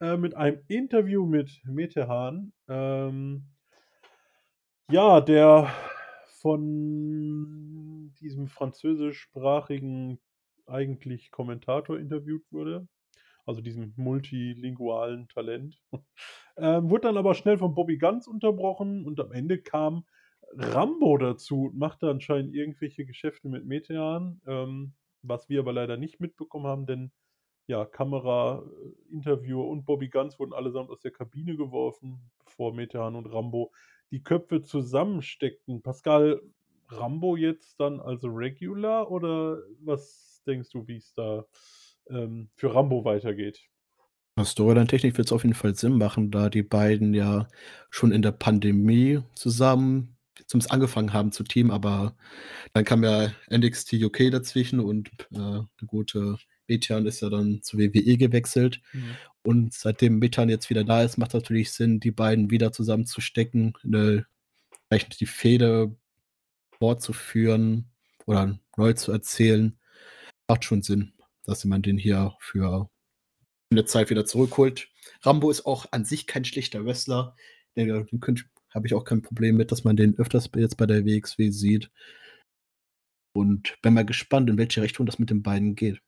äh, 0.00 0.16
mit 0.16 0.34
einem 0.36 0.62
Interview 0.68 1.26
mit 1.26 1.60
Metehan. 1.64 2.52
Ähm, 2.68 3.48
ja, 4.90 5.20
der 5.20 5.72
von 6.40 8.12
diesem 8.20 8.46
französischsprachigen 8.46 10.20
eigentlich 10.66 11.30
Kommentator 11.30 11.98
interviewt 11.98 12.44
wurde. 12.50 12.88
Also 13.44 13.60
diesem 13.60 13.94
multilingualen 13.96 15.28
Talent. 15.28 15.80
Ähm, 16.58 16.88
wurde 16.88 17.08
dann 17.08 17.18
aber 17.18 17.34
schnell 17.34 17.58
von 17.58 17.74
Bobby 17.74 17.98
Ganz 17.98 18.26
unterbrochen 18.26 19.04
und 19.04 19.20
am 19.20 19.30
Ende 19.30 19.60
kam 19.60 20.06
Rambo 20.54 21.18
dazu 21.18 21.64
und 21.64 21.76
machte 21.76 22.08
anscheinend 22.08 22.54
irgendwelche 22.54 23.04
Geschäfte 23.04 23.50
mit 23.50 23.66
Metean, 23.66 24.40
ähm, 24.46 24.94
was 25.20 25.50
wir 25.50 25.60
aber 25.60 25.74
leider 25.74 25.98
nicht 25.98 26.18
mitbekommen 26.18 26.66
haben, 26.66 26.86
denn 26.86 27.12
ja, 27.66 27.84
Kamera, 27.84 28.62
äh, 28.64 29.12
Interviewer 29.12 29.68
und 29.68 29.84
Bobby 29.84 30.08
Ganz 30.08 30.38
wurden 30.38 30.52
allesamt 30.52 30.90
aus 30.90 31.00
der 31.00 31.10
Kabine 31.10 31.56
geworfen, 31.56 32.30
bevor 32.44 32.72
Metean 32.72 33.16
und 33.16 33.26
Rambo 33.26 33.72
die 34.10 34.22
Köpfe 34.22 34.62
zusammensteckten. 34.62 35.82
Pascal, 35.82 36.40
Rambo 36.88 37.36
jetzt 37.36 37.80
dann 37.80 38.00
also 38.00 38.28
Regular 38.28 39.10
oder 39.10 39.58
was 39.80 40.25
denkst 40.46 40.70
du, 40.70 40.86
wie 40.86 40.96
es 40.96 41.12
da 41.14 41.44
ähm, 42.08 42.50
für 42.54 42.74
Rambo 42.74 43.04
weitergeht? 43.04 43.60
Storyline-technisch 44.42 45.16
wird 45.16 45.28
es 45.28 45.32
auf 45.32 45.44
jeden 45.44 45.54
Fall 45.54 45.74
Sinn 45.74 45.96
machen, 45.96 46.30
da 46.30 46.50
die 46.50 46.62
beiden 46.62 47.14
ja 47.14 47.48
schon 47.88 48.12
in 48.12 48.20
der 48.20 48.32
Pandemie 48.32 49.22
zusammen 49.34 50.16
zumindest 50.46 50.72
angefangen 50.72 51.12
haben 51.12 51.32
zu 51.32 51.44
teamen, 51.44 51.70
aber 51.70 52.16
dann 52.72 52.84
kam 52.84 53.02
ja 53.04 53.32
NXT 53.50 53.94
UK 53.94 54.30
dazwischen 54.30 54.80
und 54.80 55.08
äh, 55.32 55.36
der 55.80 55.86
gute 55.86 56.36
Metan 56.68 57.06
ist 57.06 57.20
ja 57.20 57.30
dann 57.30 57.62
zu 57.62 57.78
WWE 57.78 58.16
gewechselt. 58.16 58.80
Mhm. 58.92 59.16
Und 59.42 59.74
seitdem 59.74 60.18
Metan 60.18 60.48
jetzt 60.48 60.70
wieder 60.70 60.84
da 60.84 61.02
ist, 61.02 61.16
macht 61.16 61.30
es 61.30 61.34
natürlich 61.34 61.72
Sinn, 61.72 62.00
die 62.00 62.10
beiden 62.10 62.50
wieder 62.50 62.72
zusammenzustecken, 62.72 63.74
eine, 63.84 64.26
vielleicht 64.88 65.20
die 65.20 65.26
Fehde 65.26 65.96
fortzuführen 66.78 67.90
oder 68.26 68.58
neu 68.76 68.92
zu 68.92 69.12
erzählen. 69.12 69.78
Macht 70.48 70.64
schon 70.64 70.82
Sinn, 70.82 71.12
dass 71.44 71.64
man 71.64 71.82
den 71.82 71.98
hier 71.98 72.36
für 72.40 72.88
eine 73.70 73.84
Zeit 73.84 74.10
wieder 74.10 74.24
zurückholt. 74.24 74.88
Rambo 75.22 75.50
ist 75.50 75.66
auch 75.66 75.86
an 75.90 76.04
sich 76.04 76.26
kein 76.26 76.44
schlechter 76.44 76.84
Wrestler. 76.84 77.34
Den, 77.76 77.88
den 77.88 78.20
habe 78.72 78.86
ich 78.86 78.94
auch 78.94 79.04
kein 79.04 79.22
Problem 79.22 79.56
mit, 79.56 79.72
dass 79.72 79.84
man 79.84 79.96
den 79.96 80.16
öfters 80.18 80.48
jetzt 80.54 80.76
bei 80.76 80.86
der 80.86 81.04
WXW 81.04 81.50
sieht. 81.50 81.90
Und 83.34 83.76
bin 83.82 83.94
mal 83.94 84.06
gespannt, 84.06 84.48
in 84.48 84.56
welche 84.56 84.82
Richtung 84.82 85.04
das 85.04 85.18
mit 85.18 85.30
den 85.30 85.42
beiden 85.42 85.74
geht. 85.74 86.00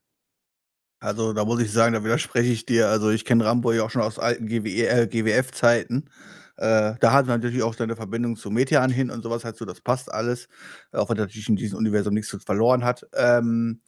Also 1.00 1.32
da 1.32 1.44
muss 1.44 1.60
ich 1.60 1.70
sagen, 1.70 1.92
da 1.92 2.04
widerspreche 2.04 2.52
ich 2.52 2.64
dir. 2.64 2.88
Also 2.88 3.10
ich 3.10 3.24
kenne 3.24 3.44
Rambo 3.44 3.72
ja 3.72 3.82
auch 3.82 3.90
schon 3.90 4.02
aus 4.02 4.18
alten 4.18 4.46
GW, 4.46 4.86
äh, 4.86 5.06
GWF-Zeiten. 5.06 6.10
Äh, 6.56 6.94
da 7.00 7.12
hat 7.12 7.26
man 7.26 7.40
natürlich 7.40 7.62
auch 7.62 7.74
seine 7.74 7.94
Verbindung 7.96 8.34
zu 8.36 8.50
Metean 8.50 8.90
hin 8.90 9.10
und 9.10 9.22
sowas 9.22 9.44
halt 9.44 9.56
so, 9.56 9.64
das 9.64 9.80
passt 9.80 10.10
alles. 10.10 10.48
Auch 10.90 11.08
wenn 11.10 11.16
er 11.18 11.26
natürlich 11.26 11.48
in 11.48 11.56
diesem 11.56 11.78
Universum 11.78 12.14
nichts 12.14 12.36
verloren 12.44 12.84
hat. 12.84 13.06
Ähm, 13.14 13.80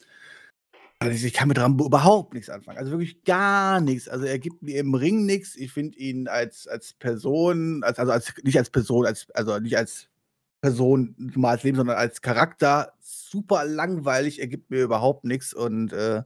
also 1.03 1.27
ich 1.27 1.33
kann 1.33 1.49
mit 1.49 1.59
Rambo 1.59 1.87
überhaupt 1.87 2.35
nichts 2.35 2.51
anfangen. 2.51 2.79
Also 2.79 2.91
wirklich 2.93 3.25
gar 3.25 3.81
nichts. 3.81 4.09
Also 4.09 4.27
er 4.27 4.39
gibt 4.39 4.63
mir 4.63 4.79
im 4.79 4.95
Ring 4.95 5.25
nichts. 5.25 5.57
Ich 5.57 5.73
finde 5.73 5.99
ihn 5.99 6.29
als, 6.29 6.69
als 6.69 6.93
Person, 6.93 7.83
als, 7.83 7.99
also 7.99 8.13
als, 8.13 8.35
nicht 8.45 8.59
als 8.59 8.69
Person, 8.69 9.07
als, 9.07 9.31
also 9.31 9.59
nicht 9.59 9.79
als 9.79 10.09
Person 10.61 11.15
mal 11.37 11.53
als 11.53 11.63
Leben, 11.63 11.79
sondern 11.79 11.97
als 11.97 12.21
Charakter 12.21 12.93
super 13.01 13.65
langweilig. 13.65 14.41
Er 14.41 14.49
gibt 14.49 14.71
mir 14.71 14.83
überhaupt 14.83 15.25
nichts. 15.25 15.55
Und 15.55 15.95
äh, 15.95 16.23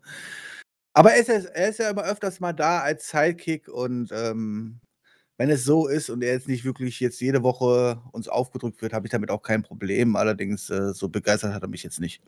aber 0.93 1.13
er 1.13 1.21
ist, 1.21 1.29
ja, 1.29 1.35
er 1.35 1.69
ist 1.69 1.79
ja 1.79 1.91
immer 1.91 2.05
öfters 2.05 2.41
mal 2.41 2.53
da 2.53 2.81
als 2.81 3.09
Sidekick 3.11 3.69
und 3.69 4.11
ähm, 4.13 4.81
wenn 5.37 5.51
es 5.51 5.65
so 5.65 5.89
ist 5.89 6.11
und 6.11 6.23
er 6.23 6.33
jetzt 6.33 6.49
nicht 6.49 6.65
wirklich 6.65 7.01
jetzt 7.01 7.21
jede 7.21 7.43
Woche 7.43 8.01
uns 8.13 8.29
aufgedrückt 8.29 8.83
wird, 8.83 8.93
habe 8.93 9.07
ich 9.07 9.11
damit 9.11 9.31
auch 9.31 9.43
kein 9.43 9.63
Problem. 9.63 10.17
Allerdings 10.17 10.71
äh, 10.71 10.95
so 10.95 11.09
begeistert 11.09 11.53
hat 11.53 11.63
er 11.63 11.69
mich 11.69 11.83
jetzt 11.83 12.01
nicht. 12.01 12.23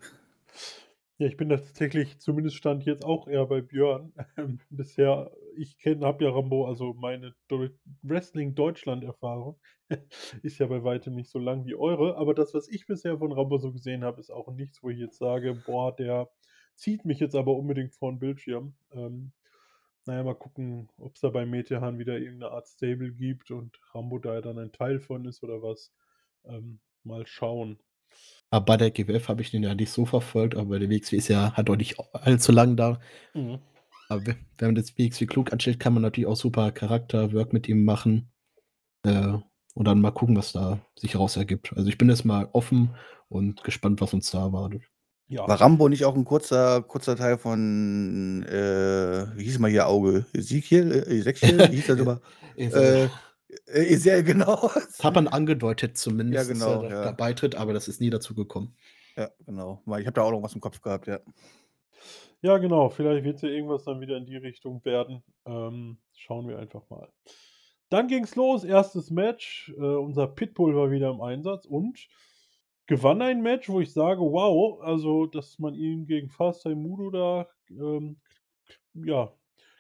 Ja, 1.18 1.26
ich 1.26 1.36
bin 1.38 1.48
tatsächlich, 1.48 2.18
zumindest 2.18 2.56
stand 2.56 2.84
jetzt 2.84 3.04
auch 3.04 3.26
eher 3.28 3.46
bei 3.46 3.60
Björn. 3.62 4.12
Ähm, 4.36 4.60
bisher, 4.70 5.30
ich 5.56 5.78
kenne, 5.78 6.04
habe 6.06 6.24
ja 6.24 6.30
Rambo, 6.30 6.66
also 6.66 6.92
meine 6.94 7.34
Deu 7.48 7.70
Wrestling-Deutschland-Erfahrung 8.02 9.58
ist 10.42 10.58
ja 10.58 10.66
bei 10.66 10.84
weitem 10.84 11.14
nicht 11.14 11.30
so 11.30 11.38
lang 11.38 11.64
wie 11.64 11.74
eure. 11.74 12.16
Aber 12.18 12.34
das, 12.34 12.52
was 12.52 12.68
ich 12.68 12.86
bisher 12.86 13.18
von 13.18 13.32
Rambo 13.32 13.56
so 13.58 13.72
gesehen 13.72 14.04
habe, 14.04 14.20
ist 14.20 14.30
auch 14.30 14.52
nichts, 14.52 14.82
wo 14.82 14.90
ich 14.90 14.98
jetzt 14.98 15.16
sage, 15.18 15.54
boah, 15.66 15.94
der 15.96 16.28
zieht 16.74 17.04
mich 17.06 17.18
jetzt 17.20 17.34
aber 17.34 17.56
unbedingt 17.56 17.94
vor 17.94 18.12
den 18.12 18.18
Bildschirm. 18.18 18.74
Ähm, 18.92 19.32
naja, 20.06 20.22
mal 20.24 20.34
gucken, 20.34 20.88
ob 20.98 21.14
es 21.14 21.20
da 21.22 21.30
bei 21.30 21.46
Metehan 21.46 21.98
wieder 21.98 22.18
irgendeine 22.18 22.52
Art 22.52 22.68
Stable 22.68 23.12
gibt 23.12 23.50
und 23.50 23.78
Rambo 23.94 24.18
da 24.18 24.40
dann 24.42 24.58
ein 24.58 24.72
Teil 24.72 25.00
von 25.00 25.24
ist 25.24 25.42
oder 25.42 25.62
was. 25.62 25.92
Ähm, 26.44 26.80
mal 27.04 27.26
schauen. 27.26 27.78
Aber 28.50 28.64
bei 28.64 28.76
der 28.76 28.90
GWF 28.90 29.28
habe 29.28 29.42
ich 29.42 29.50
den 29.50 29.62
ja 29.62 29.74
nicht 29.74 29.90
so 29.90 30.06
verfolgt, 30.06 30.56
aber 30.56 30.78
der 30.78 30.88
WXW 30.88 31.16
ist 31.16 31.28
ja 31.28 31.52
hat 31.52 31.68
auch 31.68 31.76
nicht 31.76 31.96
allzu 32.12 32.52
lang 32.52 32.76
da. 32.76 33.00
Mhm. 33.34 33.58
Aber 34.08 34.24
wenn 34.24 34.68
man 34.68 34.74
das 34.74 34.96
WXW 34.96 35.26
klug 35.26 35.52
anstellt, 35.52 35.80
kann 35.80 35.92
man 35.92 36.02
natürlich 36.02 36.28
auch 36.28 36.36
super 36.36 36.70
Charakterwork 36.70 37.52
mit 37.52 37.68
ihm 37.68 37.84
machen. 37.84 38.30
Äh, 39.02 39.38
und 39.74 39.84
dann 39.84 40.00
mal 40.00 40.10
gucken, 40.10 40.36
was 40.36 40.52
da 40.52 40.80
sich 40.98 41.16
raus 41.16 41.36
ergibt. 41.36 41.76
Also 41.76 41.88
ich 41.88 41.98
bin 41.98 42.08
jetzt 42.08 42.24
mal 42.24 42.48
offen 42.52 42.94
und 43.28 43.62
gespannt, 43.62 44.00
was 44.00 44.14
uns 44.14 44.30
da 44.30 44.40
erwartet. 44.40 44.82
Ja. 45.28 45.46
War 45.46 45.60
Rambo 45.60 45.88
nicht 45.88 46.04
auch 46.04 46.14
ein 46.14 46.24
kurzer, 46.24 46.82
kurzer 46.82 47.16
Teil 47.16 47.36
von, 47.36 48.44
äh, 48.44 49.26
wie 49.36 49.44
hieß 49.44 49.58
mal 49.58 49.70
hier 49.70 49.88
Auge? 49.88 50.24
Ezekiel? 50.32 50.92
Äh, 50.92 51.18
Ezekiel? 51.18 51.58
Wie 51.70 51.76
hieß 51.76 51.86
das 51.88 51.98
immer? 51.98 52.20
äh, 52.56 53.08
äh, 53.66 53.96
sehr 53.96 54.22
genau. 54.22 54.70
Das 54.74 55.02
hat 55.02 55.14
man 55.14 55.28
angedeutet 55.28 55.96
zumindest, 55.96 56.48
ja, 56.48 56.54
genau, 56.54 56.82
dass 56.82 56.92
er 56.92 56.98
ja. 56.98 57.04
dabei 57.04 57.32
tritt, 57.32 57.54
aber 57.54 57.72
das 57.72 57.88
ist 57.88 58.00
nie 58.00 58.10
dazu 58.10 58.34
gekommen. 58.34 58.76
Ja, 59.16 59.30
genau. 59.44 59.82
Ich 59.98 60.06
habe 60.06 60.12
da 60.12 60.22
auch 60.22 60.30
noch 60.30 60.42
was 60.42 60.54
im 60.54 60.60
Kopf 60.60 60.80
gehabt, 60.80 61.06
ja. 61.06 61.20
Ja, 62.42 62.58
genau. 62.58 62.90
Vielleicht 62.90 63.24
wird 63.24 63.36
es 63.36 63.42
ja 63.42 63.48
irgendwas 63.48 63.84
dann 63.84 64.00
wieder 64.00 64.16
in 64.16 64.26
die 64.26 64.36
Richtung 64.36 64.84
werden. 64.84 65.22
Ähm, 65.46 65.98
schauen 66.14 66.48
wir 66.48 66.58
einfach 66.58 66.88
mal. 66.90 67.10
Dann 67.88 68.08
ging 68.08 68.24
es 68.24 68.36
los, 68.36 68.62
erstes 68.64 69.10
Match. 69.10 69.72
Äh, 69.76 69.80
unser 69.80 70.26
Pitbull 70.26 70.76
war 70.76 70.90
wieder 70.90 71.10
im 71.10 71.20
Einsatz 71.20 71.64
und 71.64 72.08
gewann 72.86 73.22
ein 73.22 73.42
Match, 73.42 73.68
wo 73.68 73.80
ich 73.80 73.92
sage, 73.92 74.20
wow, 74.20 74.80
also 74.82 75.26
dass 75.26 75.58
man 75.58 75.74
ihn 75.74 76.06
gegen 76.06 76.28
Fast 76.28 76.66
Mudo 76.66 77.10
da 77.10 77.48
ähm, 77.70 78.20
ja, 78.94 79.32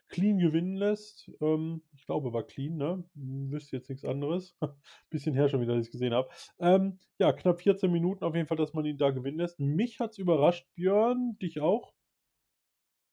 clean 0.08 0.38
gewinnen 0.38 0.76
lässt. 0.76 1.30
Ähm, 1.40 1.82
ich 1.94 2.06
glaube, 2.06 2.32
war 2.32 2.44
clean, 2.44 2.76
ne? 2.76 3.04
Wüsste 3.14 3.76
jetzt 3.76 3.88
nichts 3.88 4.04
anderes. 4.04 4.56
Bisschen 5.10 5.34
her 5.34 5.48
schon 5.48 5.60
wieder, 5.60 5.74
dass 5.74 5.82
ich 5.82 5.88
es 5.88 5.92
gesehen 5.92 6.14
habe. 6.14 6.28
Ähm, 6.58 6.98
ja, 7.18 7.32
knapp 7.32 7.60
14 7.60 7.90
Minuten 7.90 8.24
auf 8.24 8.34
jeden 8.34 8.46
Fall, 8.46 8.56
dass 8.56 8.74
man 8.74 8.84
ihn 8.84 8.98
da 8.98 9.10
gewinnen 9.10 9.38
lässt. 9.38 9.58
Mich 9.58 10.00
hat 10.00 10.12
es 10.12 10.18
überrascht, 10.18 10.66
Björn. 10.74 11.36
Dich 11.40 11.60
auch? 11.60 11.92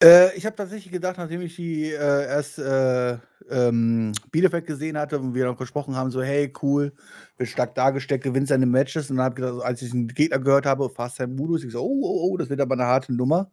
Äh, 0.04 0.36
ich 0.36 0.46
habe 0.46 0.56
tatsächlich 0.56 0.92
gedacht, 0.92 1.18
nachdem 1.18 1.42
ich 1.42 1.56
die 1.56 1.86
äh, 1.86 2.26
erst 2.26 2.60
äh, 2.60 3.18
ähm, 3.50 4.12
Bielefeld 4.32 4.68
gesehen 4.68 4.98
hatte 4.98 5.18
und 5.18 5.34
wir 5.34 5.46
noch 5.46 5.58
gesprochen 5.58 5.96
haben, 5.96 6.12
so, 6.12 6.22
hey, 6.22 6.52
cool, 6.62 6.92
wird 7.38 7.50
stark 7.50 7.74
dargestellt, 7.76 8.22
gewinnt 8.22 8.50
seine 8.50 8.66
Matches. 8.66 9.10
Und 9.10 9.18
dann 9.18 9.26
habe 9.26 9.40
ich 9.40 9.46
gedacht, 9.48 9.64
als 9.66 9.82
ich 9.82 9.92
den 9.92 10.10
Gegner 10.10 10.40
gehört 10.40 10.66
habe, 10.66 10.90
Fast 10.90 11.18
Time 11.18 11.36
Modus, 11.36 11.64
ich 11.64 11.72
so, 11.72 11.82
oh, 11.82 12.02
oh, 12.04 12.32
oh, 12.32 12.38
das 12.38 12.50
wird 12.50 12.60
aber 12.60 12.74
eine 12.74 12.86
harte 12.86 13.14
Nummer. 13.14 13.50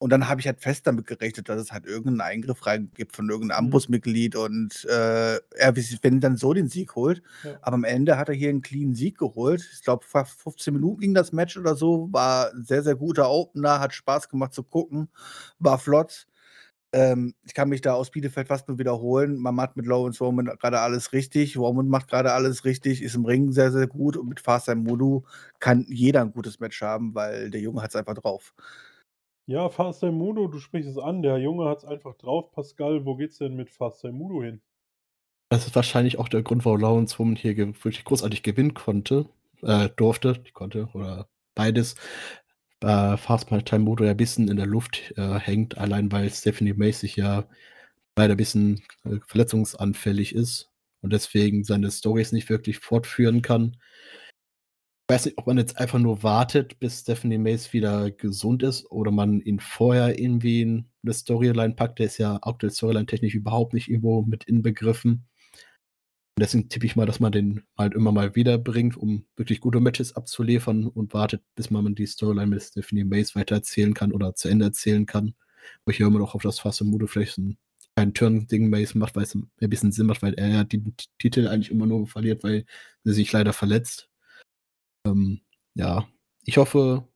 Und 0.00 0.10
dann 0.12 0.28
habe 0.28 0.40
ich 0.40 0.46
halt 0.46 0.60
fest 0.60 0.86
damit 0.86 1.06
gerechnet, 1.06 1.48
dass 1.48 1.60
es 1.60 1.72
halt 1.72 1.84
irgendeinen 1.86 2.20
Eingriff 2.20 2.66
rein 2.66 2.90
gibt 2.94 3.16
von 3.16 3.28
irgendeinem 3.28 3.58
Mhm. 3.58 3.64
Ambusmitglied 3.66 4.36
und, 4.36 4.84
äh, 4.84 5.36
er 5.56 5.76
wenn 6.02 6.20
dann 6.20 6.36
so 6.36 6.52
den 6.54 6.68
Sieg 6.68 6.94
holt. 6.94 7.22
Ja. 7.42 7.58
Aber 7.62 7.74
am 7.74 7.84
Ende 7.84 8.16
hat 8.16 8.28
er 8.28 8.34
hier 8.36 8.50
einen 8.50 8.62
cleanen 8.62 8.94
Sieg 8.94 9.18
geholt. 9.18 9.68
Ich 9.72 9.82
glaube, 9.82 10.04
fast 10.06 10.40
15 10.40 10.74
Minuten 10.74 11.00
ging 11.00 11.14
das 11.14 11.32
Match 11.32 11.56
oder 11.56 11.74
so. 11.74 12.08
War 12.12 12.52
'n 12.54 12.64
sehr, 12.64 12.82
sehr 12.84 12.94
guter 12.96 13.28
Opener, 13.30 13.80
hat 13.80 13.92
Spaß 13.92 14.28
gemacht 14.28 14.52
zu 14.54 14.62
gucken, 14.62 15.08
war 15.58 15.78
flott. 15.78 16.26
Ähm, 16.92 17.34
ich 17.44 17.52
kann 17.54 17.68
mich 17.68 17.82
da 17.82 17.92
aus 17.94 18.10
Bielefeld 18.10 18.48
fast 18.48 18.66
nur 18.68 18.78
wiederholen. 18.78 19.36
Man 19.38 19.54
macht 19.54 19.76
mit 19.76 19.86
Lawrence 19.86 20.24
Roman 20.24 20.46
gerade 20.46 20.80
alles 20.80 21.12
richtig. 21.12 21.56
Roman 21.58 21.88
macht 21.88 22.08
gerade 22.08 22.32
alles 22.32 22.64
richtig, 22.64 23.02
ist 23.02 23.14
im 23.14 23.26
Ring 23.26 23.52
sehr, 23.52 23.72
sehr 23.72 23.86
gut 23.86 24.16
und 24.16 24.28
mit 24.28 24.40
Fast 24.40 24.68
Modu 24.74 25.24
kann 25.60 25.84
jeder 25.88 26.22
ein 26.22 26.32
gutes 26.32 26.60
Match 26.60 26.80
haben, 26.82 27.14
weil 27.14 27.50
der 27.50 27.60
Junge 27.60 27.82
hat 27.82 27.90
es 27.90 27.96
einfach 27.96 28.14
drauf. 28.14 28.54
Ja, 29.48 29.70
Mudo, 30.12 30.46
du 30.46 30.58
sprichst 30.58 30.90
es 30.90 30.98
an. 30.98 31.22
Der 31.22 31.38
Junge 31.38 31.70
hat 31.70 31.78
es 31.78 31.84
einfach 31.86 32.14
drauf. 32.16 32.52
Pascal, 32.52 33.06
wo 33.06 33.16
geht's 33.16 33.38
denn 33.38 33.56
mit 33.56 33.70
Mudo 34.12 34.42
hin? 34.42 34.60
Das 35.48 35.66
ist 35.66 35.74
wahrscheinlich 35.74 36.18
auch 36.18 36.28
der 36.28 36.42
Grund, 36.42 36.66
warum 36.66 36.80
Lawrence 36.82 37.18
Woman 37.18 37.34
hier 37.34 37.56
wirklich 37.56 38.04
großartig 38.04 38.42
gewinnen 38.42 38.74
konnte, 38.74 39.24
äh, 39.62 39.88
durfte, 39.96 40.42
konnte 40.52 40.90
oder 40.92 41.30
beides. 41.54 41.94
Äh, 42.82 43.16
Mudo 43.78 44.04
ja 44.04 44.10
ein 44.10 44.18
bisschen 44.18 44.48
in 44.48 44.58
der 44.58 44.66
Luft 44.66 45.14
äh, 45.16 45.38
hängt, 45.38 45.78
allein 45.78 46.12
weil 46.12 46.28
Stephanie 46.28 46.74
Mace 46.74 47.00
sich 47.00 47.16
ja 47.16 47.48
leider 48.16 48.34
ein 48.34 48.36
bisschen 48.36 48.82
äh, 49.04 49.16
verletzungsanfällig 49.26 50.34
ist 50.34 50.70
und 51.00 51.10
deswegen 51.14 51.64
seine 51.64 51.90
Stories 51.90 52.32
nicht 52.32 52.50
wirklich 52.50 52.80
fortführen 52.80 53.40
kann 53.40 53.78
weiß 55.08 55.24
nicht, 55.24 55.38
ob 55.38 55.46
man 55.46 55.56
jetzt 55.58 55.78
einfach 55.78 55.98
nur 55.98 56.22
wartet, 56.22 56.78
bis 56.80 57.00
Stephanie 57.00 57.38
Mace 57.38 57.72
wieder 57.72 58.10
gesund 58.10 58.62
ist 58.62 58.90
oder 58.90 59.10
man 59.10 59.40
ihn 59.40 59.58
vorher 59.58 60.18
irgendwie 60.18 60.62
in 60.62 60.86
eine 61.02 61.14
Storyline 61.14 61.74
packt. 61.74 61.98
Der 61.98 62.06
ist 62.06 62.18
ja 62.18 62.38
aktuell 62.42 62.70
Storyline-technisch 62.70 63.34
überhaupt 63.34 63.72
nicht 63.72 63.88
irgendwo 63.88 64.22
mit 64.22 64.44
inbegriffen. 64.44 65.26
Und 66.36 66.42
deswegen 66.42 66.68
tippe 66.68 66.86
ich 66.86 66.94
mal, 66.94 67.06
dass 67.06 67.20
man 67.20 67.32
den 67.32 67.62
halt 67.76 67.94
immer 67.94 68.12
mal 68.12 68.36
wieder 68.36 68.58
bringt, 68.58 68.96
um 68.96 69.26
wirklich 69.36 69.60
gute 69.60 69.80
Matches 69.80 70.14
abzuliefern 70.14 70.86
und 70.86 71.14
wartet, 71.14 71.42
bis 71.56 71.70
man 71.70 71.94
die 71.94 72.06
Storyline 72.06 72.46
mit 72.46 72.62
Stephanie 72.62 73.04
Mace 73.04 73.34
weiter 73.34 73.56
erzählen 73.56 73.94
kann 73.94 74.12
oder 74.12 74.34
zu 74.34 74.48
Ende 74.48 74.66
erzählen 74.66 75.06
kann. 75.06 75.34
Wo 75.84 75.90
ich 75.90 75.98
ja 75.98 76.06
immer 76.06 76.20
noch 76.20 76.34
auf 76.34 76.42
das 76.42 76.60
Fass 76.60 76.80
Mude 76.82 77.08
vielleicht 77.08 77.38
ein 77.38 77.58
kein 77.96 78.14
Turn-Ding 78.14 78.70
Mace 78.70 78.94
macht, 78.94 79.16
weil 79.16 79.24
es 79.24 79.34
ein 79.34 79.50
bisschen 79.58 79.90
Sinn 79.90 80.06
macht, 80.06 80.22
weil 80.22 80.34
er 80.34 80.48
ja 80.48 80.64
die 80.64 80.84
Titel 81.18 81.48
eigentlich 81.48 81.72
immer 81.72 81.86
nur 81.86 82.06
verliert, 82.06 82.44
weil 82.44 82.64
er 83.04 83.12
sich 83.12 83.32
leider 83.32 83.52
verletzt. 83.52 84.07
Ähm, 85.06 85.40
ja, 85.74 86.08
ich 86.44 86.56
hoffe, 86.56 87.08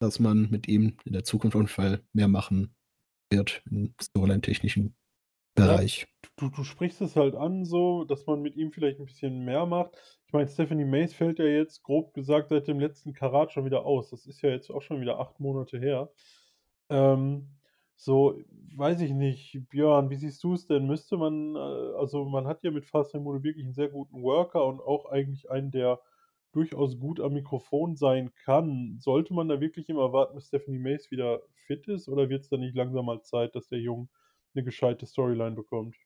dass 0.00 0.20
man 0.20 0.50
mit 0.50 0.68
ihm 0.68 0.96
in 1.04 1.12
der 1.12 1.24
Zukunft 1.24 1.56
auf 1.56 1.62
jeden 1.62 1.68
Fall 1.68 2.02
mehr 2.12 2.28
machen 2.28 2.74
wird 3.30 3.62
im 3.70 3.94
Storyline-technischen 4.00 4.96
Bereich. 5.54 6.06
Ja, 6.24 6.28
du, 6.36 6.48
du 6.50 6.64
sprichst 6.64 7.00
es 7.02 7.16
halt 7.16 7.34
an, 7.34 7.64
so, 7.64 8.04
dass 8.04 8.26
man 8.26 8.42
mit 8.42 8.56
ihm 8.56 8.72
vielleicht 8.72 8.98
ein 9.00 9.06
bisschen 9.06 9.44
mehr 9.44 9.66
macht. 9.66 9.96
Ich 10.26 10.32
meine, 10.32 10.48
Stephanie 10.48 10.84
Mace 10.84 11.14
fällt 11.14 11.38
ja 11.38 11.44
jetzt 11.46 11.82
grob 11.82 12.14
gesagt 12.14 12.48
seit 12.48 12.68
dem 12.68 12.80
letzten 12.80 13.12
Karat 13.12 13.52
schon 13.52 13.64
wieder 13.64 13.84
aus. 13.84 14.10
Das 14.10 14.26
ist 14.26 14.42
ja 14.42 14.50
jetzt 14.50 14.70
auch 14.70 14.82
schon 14.82 15.00
wieder 15.00 15.18
acht 15.20 15.40
Monate 15.40 15.78
her. 15.78 16.12
Ähm, 16.90 17.58
So, 17.96 18.36
weiß 18.76 19.00
ich 19.02 19.12
nicht, 19.12 19.60
Björn, 19.70 20.10
wie 20.10 20.16
siehst 20.16 20.42
du 20.44 20.54
es 20.54 20.66
denn? 20.66 20.86
Müsste 20.86 21.16
man, 21.18 21.54
äh, 21.56 21.58
also 21.98 22.24
man 22.24 22.46
hat 22.48 22.62
ja 22.64 22.70
mit 22.72 22.86
Fasemodo 22.86 23.44
wirklich 23.44 23.64
einen 23.64 23.74
sehr 23.74 23.88
guten 23.90 24.22
Worker 24.22 24.66
und 24.66 24.80
auch 24.80 25.06
eigentlich 25.06 25.50
einen, 25.50 25.70
der 25.70 26.00
durchaus 26.52 26.98
gut 26.98 27.20
am 27.20 27.34
Mikrofon 27.34 27.96
sein 27.96 28.34
kann. 28.34 28.98
Sollte 29.00 29.34
man 29.34 29.48
da 29.48 29.60
wirklich 29.60 29.88
immer 29.88 30.12
warten, 30.12 30.34
bis 30.36 30.48
Stephanie 30.48 30.78
Mays 30.78 31.10
wieder 31.10 31.42
fit 31.66 31.88
ist, 31.88 32.08
oder 32.08 32.28
wird 32.28 32.42
es 32.42 32.48
da 32.50 32.56
nicht 32.58 32.74
langsam 32.76 33.06
mal 33.06 33.22
Zeit, 33.22 33.54
dass 33.54 33.68
der 33.68 33.80
Junge 33.80 34.08
eine 34.54 34.64
gescheite 34.64 35.06
Storyline 35.06 35.56
bekommt? 35.56 35.96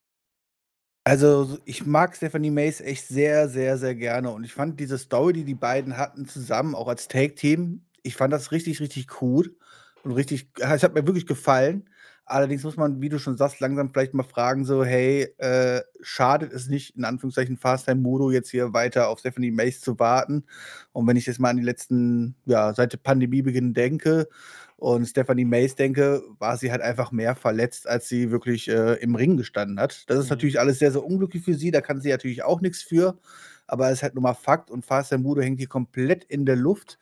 Also, 1.04 1.58
ich 1.64 1.86
mag 1.86 2.16
Stephanie 2.16 2.50
Mays 2.50 2.80
echt 2.80 3.06
sehr, 3.06 3.48
sehr, 3.48 3.78
sehr 3.78 3.94
gerne 3.94 4.30
und 4.30 4.42
ich 4.42 4.52
fand 4.52 4.80
diese 4.80 4.98
Story, 4.98 5.32
die 5.34 5.44
die 5.44 5.54
beiden 5.54 5.96
hatten 5.96 6.26
zusammen, 6.26 6.74
auch 6.74 6.88
als 6.88 7.08
Tag-Team 7.08 7.82
ich 8.02 8.14
fand 8.16 8.32
das 8.32 8.52
richtig, 8.52 8.80
richtig 8.80 9.20
cool 9.20 9.56
und 10.04 10.12
richtig 10.12 10.50
es 10.60 10.82
hat 10.84 10.94
mir 10.94 11.06
wirklich 11.06 11.26
gefallen. 11.26 11.90
Allerdings 12.28 12.64
muss 12.64 12.76
man, 12.76 13.00
wie 13.00 13.08
du 13.08 13.18
schon 13.20 13.36
sagst, 13.36 13.60
langsam 13.60 13.90
vielleicht 13.90 14.12
mal 14.14 14.24
fragen 14.24 14.64
so: 14.64 14.84
„Hey, 14.84 15.22
äh, 15.38 15.82
schadet 16.00 16.52
es 16.52 16.66
nicht, 16.68 16.96
in 16.96 17.04
Anführungszeichen, 17.04 17.56
Fast-Time-Mudo 17.56 18.32
jetzt 18.32 18.50
hier 18.50 18.72
weiter 18.72 19.08
auf 19.08 19.20
Stephanie 19.20 19.52
Mays 19.52 19.80
zu 19.80 19.98
warten?“ 20.00 20.44
Und 20.92 21.06
wenn 21.06 21.16
ich 21.16 21.26
jetzt 21.26 21.38
mal 21.38 21.50
an 21.50 21.56
die 21.58 21.62
letzten 21.62 22.34
ja, 22.46 22.74
seit 22.74 22.92
der 22.92 22.98
Pandemiebeginn 22.98 23.74
denke 23.74 24.28
und 24.76 25.06
Stephanie 25.06 25.44
Mays 25.44 25.76
denke, 25.76 26.22
war 26.38 26.56
sie 26.56 26.70
halt 26.72 26.82
einfach 26.82 27.12
mehr 27.12 27.34
verletzt, 27.36 27.86
als 27.88 28.08
sie 28.08 28.30
wirklich, 28.30 28.68
äh, 28.68 28.94
im 28.94 29.14
Ring 29.14 29.36
gestanden 29.36 29.78
hat. 29.80 30.08
Das 30.10 30.18
ist 30.18 30.24
Mhm. 30.26 30.30
natürlich 30.30 30.60
alles 30.60 30.78
sehr, 30.80 30.92
sehr 30.92 31.04
unglücklich 31.04 31.44
für 31.44 31.54
sie, 31.54 31.70
da 31.70 31.80
kann 31.80 32.00
sie 32.00 32.10
natürlich 32.10 32.42
auch 32.44 32.60
nix 32.60 32.82
für, 32.82 33.18
aber 33.66 33.86
es 33.88 33.94
ist 33.98 34.02
halt 34.02 34.14
nun 34.14 34.22
mal 34.24 34.34
Fakt 34.34 34.70
und 34.70 34.84
Fast-Time-Mudo 34.84 35.40
hängt 35.42 35.58
hier 35.58 35.68
komplett 35.68 36.24
in 36.24 36.44
der 36.46 36.56
Luft. 36.56 36.98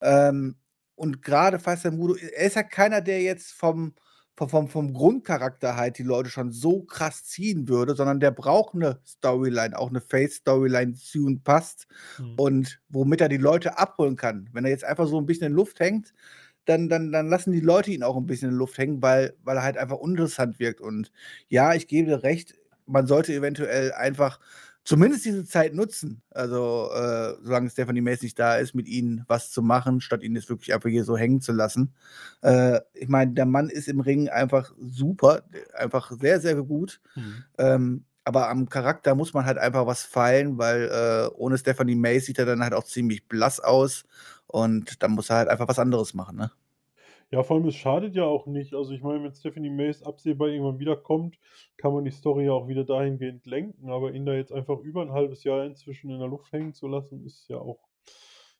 Ähm, 0.00 0.56
und 0.96 1.22
grade 1.22 1.58
Fast-Time-Mudo 1.58 2.16
er 2.16 2.46
ist 2.46 2.56
ja 2.56 2.62
keiner, 2.62 3.00
der 3.00 3.22
jetzt 3.22 3.52
vom 3.52 3.94
vom 4.38 4.68
vom 4.68 4.92
Grundcharakter 4.94 5.76
halt 5.76 5.98
die 5.98 6.02
Leute 6.02 6.30
schon 6.30 6.50
so 6.52 6.82
krass 6.82 7.24
ziehen 7.24 7.68
würde, 7.68 7.94
sondern 7.94 8.20
der 8.20 8.30
braucht 8.32 8.74
'ne 8.74 9.00
Storyline, 9.06 9.78
auch 9.78 9.90
'ne 9.90 10.00
Face-Storyline, 10.00 10.92
die 10.92 10.98
zu 11.00 11.28
ihm 11.28 11.42
passt 11.42 11.86
Mhm. 12.18 12.36
und 12.36 12.80
womit 12.88 13.20
er 13.20 13.28
die 13.28 13.36
Leute 13.36 13.78
abholen 13.78 14.16
kann. 14.16 14.48
Wenn 14.52 14.64
er 14.64 14.70
jetzt 14.70 14.84
einfach 14.84 15.06
so 15.06 15.18
'n 15.18 15.26
bisschen 15.26 15.48
in 15.48 15.52
Luft 15.52 15.80
hängt, 15.80 16.12
dann 16.66 16.88
dann 16.88 17.12
dann 17.12 17.28
lassen 17.28 17.52
die 17.52 17.60
Leute 17.60 17.92
ihn 17.92 18.04
auch 18.04 18.16
'n 18.16 18.26
bisschen 18.26 18.50
in 18.50 18.56
Luft 18.56 18.78
hängen, 18.78 19.02
weil 19.02 19.34
weil 19.44 19.56
er 19.58 19.64
halt 19.64 19.78
einfach 19.78 19.98
uninteressant 19.98 20.58
wirkt. 20.60 20.80
Und 20.82 21.12
ja, 21.48 21.74
ich 21.74 21.88
gebe 21.88 22.08
dir 22.10 22.22
recht, 22.24 22.54
man 22.86 23.06
sollte 23.08 23.34
eventuell 23.34 23.92
einfach 23.92 24.40
zumindest 24.84 25.24
diese 25.24 25.44
Zeit 25.44 25.74
nutzen, 25.74 26.22
also, 26.30 26.90
äh, 26.92 27.34
solange 27.42 27.70
Stephanie 27.70 28.00
Mays 28.00 28.22
nicht 28.22 28.38
da 28.38 28.56
ist, 28.56 28.74
mit 28.74 28.88
ihnen 28.88 29.24
was 29.28 29.50
zu 29.50 29.62
machen, 29.62 30.00
statt 30.00 30.22
ihn 30.22 30.34
jetzt 30.34 30.48
wirklich 30.48 30.74
einfach 30.74 30.88
hier 30.90 31.04
so 31.04 31.16
hängen 31.16 31.40
zu 31.40 31.52
lassen. 31.52 31.94
Äh, 32.42 32.80
ich 32.94 33.08
meine, 33.08 33.32
der 33.32 33.46
Mann 33.46 33.68
ist 33.68 33.88
im 33.88 34.00
Ring 34.00 34.28
einfach 34.28 34.72
super, 34.78 35.42
einfach 35.74 36.10
sehr, 36.12 36.40
sehr 36.40 36.56
gut. 36.56 37.00
Mhm. 37.14 37.44
Ähm, 37.58 38.04
aber 38.24 38.48
am 38.50 38.68
Charakter 38.68 39.14
muss 39.14 39.34
man 39.34 39.46
halt 39.46 39.58
einfach 39.58 39.86
was 39.86 40.04
feilen, 40.04 40.58
weil, 40.58 40.88
äh, 40.88 41.34
ohne 41.36 41.58
Stephanie 41.58 41.96
Mays 41.96 42.26
sieht 42.26 42.38
er 42.38 42.46
dann 42.46 42.62
halt 42.62 42.74
auch 42.74 42.84
ziemlich 42.84 43.26
blass 43.28 43.58
aus 43.60 44.04
und 44.46 45.02
dann 45.02 45.12
muss 45.12 45.30
er 45.30 45.36
halt 45.36 45.48
einfach 45.48 45.68
was 45.68 45.78
anderes 45.78 46.14
machen, 46.14 46.36
ne? 46.36 46.52
Ja, 47.32 47.42
vor 47.42 47.56
allem, 47.56 47.66
es 47.66 47.76
schadet 47.76 48.14
ja 48.14 48.24
auch 48.24 48.46
nicht. 48.46 48.74
Also, 48.74 48.92
ich 48.92 49.00
meine, 49.02 49.24
wenn 49.24 49.32
Stephanie 49.34 49.70
Mays 49.70 50.02
absehbar 50.02 50.48
irgendwann 50.48 50.78
wiederkommt, 50.78 51.38
kann 51.78 51.94
man 51.94 52.04
die 52.04 52.10
Story 52.10 52.44
ja 52.44 52.52
auch 52.52 52.68
wieder 52.68 52.84
dahingehend 52.84 53.46
lenken, 53.46 53.88
aber 53.90 54.12
ihn 54.12 54.26
da 54.26 54.34
jetzt 54.34 54.52
einfach 54.52 54.78
über 54.80 55.00
'n 55.02 55.12
halbes 55.12 55.42
Jahr 55.42 55.64
inzwischen 55.64 56.10
in 56.10 56.18
der 56.18 56.28
Luft 56.28 56.52
hängen 56.52 56.74
zu 56.74 56.88
lassen, 56.88 57.24
ist 57.24 57.48
ja 57.48 57.56
auch, 57.58 57.88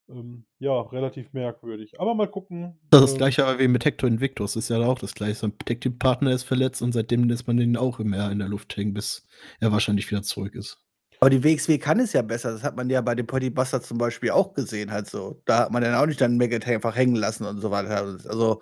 ähm, 0.09 0.47
ja, 0.59 0.81
relativ 0.83 1.33
merkwürdig. 1.35 2.01
Aber 2.01 2.15
mal 2.15 2.29
gucken, 2.31 2.79
Das 2.91 3.01
ist 3.01 3.13
das 3.13 3.15
ähm 3.15 3.19
Gleiche 3.19 3.45
aber 3.47 3.59
wie 3.59 3.69
mit 3.69 3.85
Hector 3.85 4.09
Invictus, 4.09 4.55
ist 4.57 4.69
ja 4.69 4.79
auch 4.87 4.99
das 4.99 5.15
Gleiche. 5.15 5.35
Sein 5.35 5.57
Tag-Team-Partner 5.59 6.33
ist 6.33 6.43
verletzt 6.45 6.83
und 6.83 6.93
seitdem 6.93 7.25
lässt 7.29 7.47
man 7.47 7.57
den 7.57 7.77
auch 7.77 7.99
immer 8.01 8.31
in 8.31 8.39
der 8.39 8.49
Luft 8.49 8.77
hängen, 8.77 8.93
bis 8.95 9.27
er 9.61 9.73
wahrscheinlich 9.73 10.11
wieder 10.11 10.23
zurück 10.23 10.55
ist. 10.55 10.79
Aber 11.23 11.31
die 11.31 11.45
WXW 11.45 11.79
kann 11.79 12.01
es 12.01 12.13
ja 12.15 12.23
besser. 12.23 12.51
Das 12.51 12.65
hat 12.65 12.75
man 12.75 12.91
ja 12.91 13.01
bei 13.01 13.15
den 13.15 13.29
Pretty 13.29 13.49
Bastards 13.49 13.87
zum 13.87 13.97
Beispiel 13.97 14.31
auch 14.33 14.55
gesehen 14.55 14.91
halt 14.91 15.09
so. 15.09 15.41
Da 15.45 15.59
hat 15.61 15.71
man 15.71 15.81
dann 15.81 15.95
auch 15.95 16.07
nicht 16.07 16.21
dann 16.21 16.37
Maggot 16.37 16.67
einfach 16.67 16.97
hängen 16.97 17.15
lassen 17.15 17.45
und 17.47 17.61
so 17.61 17.71
weiter. 17.71 17.97
Also 18.27 18.61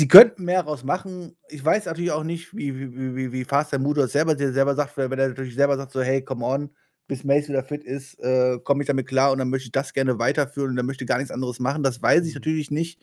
die 0.00 0.08
könnten 0.08 0.44
mehr 0.44 0.60
raus 0.62 0.84
machen. 0.84 1.36
Ich 1.48 1.64
weiß 1.64 1.86
natürlich 1.86 2.10
auch 2.12 2.24
nicht, 2.24 2.54
wie 2.54 2.78
wie 2.78 3.16
wie 3.16 3.32
wie 3.32 3.44
Fast-Time-Mudo 3.44 4.02
das 4.02 4.12
selber 4.12 4.34
dir 4.34 4.52
selber 4.52 4.74
sagt, 4.74 4.96
wenn 4.98 5.10
er 5.18 5.28
natürlich 5.28 5.54
selber 5.54 5.76
sagt 5.76 5.92
so: 5.92 6.02
„Hey, 6.02 6.22
come 6.22 6.44
on, 6.44 6.70
bis 7.08 7.24
Mace 7.24 7.48
wieder 7.48 7.64
fit 7.64 7.82
ist, 7.84 8.18
äh, 8.20 8.58
komme 8.62 8.82
ich 8.82 8.86
damit 8.88 9.06
klar 9.08 9.32
und 9.32 9.38
dann 9.38 9.48
möchte 9.48 9.66
ich 9.66 9.72
das 9.72 9.94
gerne 9.94 10.18
weiterführen 10.18 10.70
und 10.72 10.76
er 10.78 10.82
möchte 10.84 11.06
gar 11.06 11.16
nichts 11.18 11.30
anderes 11.30 11.60
machen.“ 11.60 11.82
Das 11.82 12.02
weiß 12.02 12.26
ich 12.26 12.34
Mhm. 12.34 12.38
natürlich 12.40 12.70
nicht. 12.70 13.00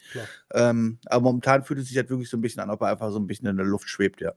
Ähm, 0.53 0.99
aber 1.07 1.23
momentan 1.23 1.63
fühlt 1.63 1.79
es 1.79 1.87
sich 1.87 1.97
halt 1.97 2.09
wirklich 2.11 2.29
so 2.29 2.37
'n 2.37 2.41
bisschen 2.41 2.61
an, 2.61 2.69
ob 2.69 2.81
er 2.81 2.89
einfach 2.89 3.11
so 3.11 3.17
'n 3.19 3.25
bisschen 3.27 3.47
in 3.47 3.57
der 3.57 3.65
Luft 3.65 3.89
schwebt, 3.89 4.21
ja. 4.21 4.33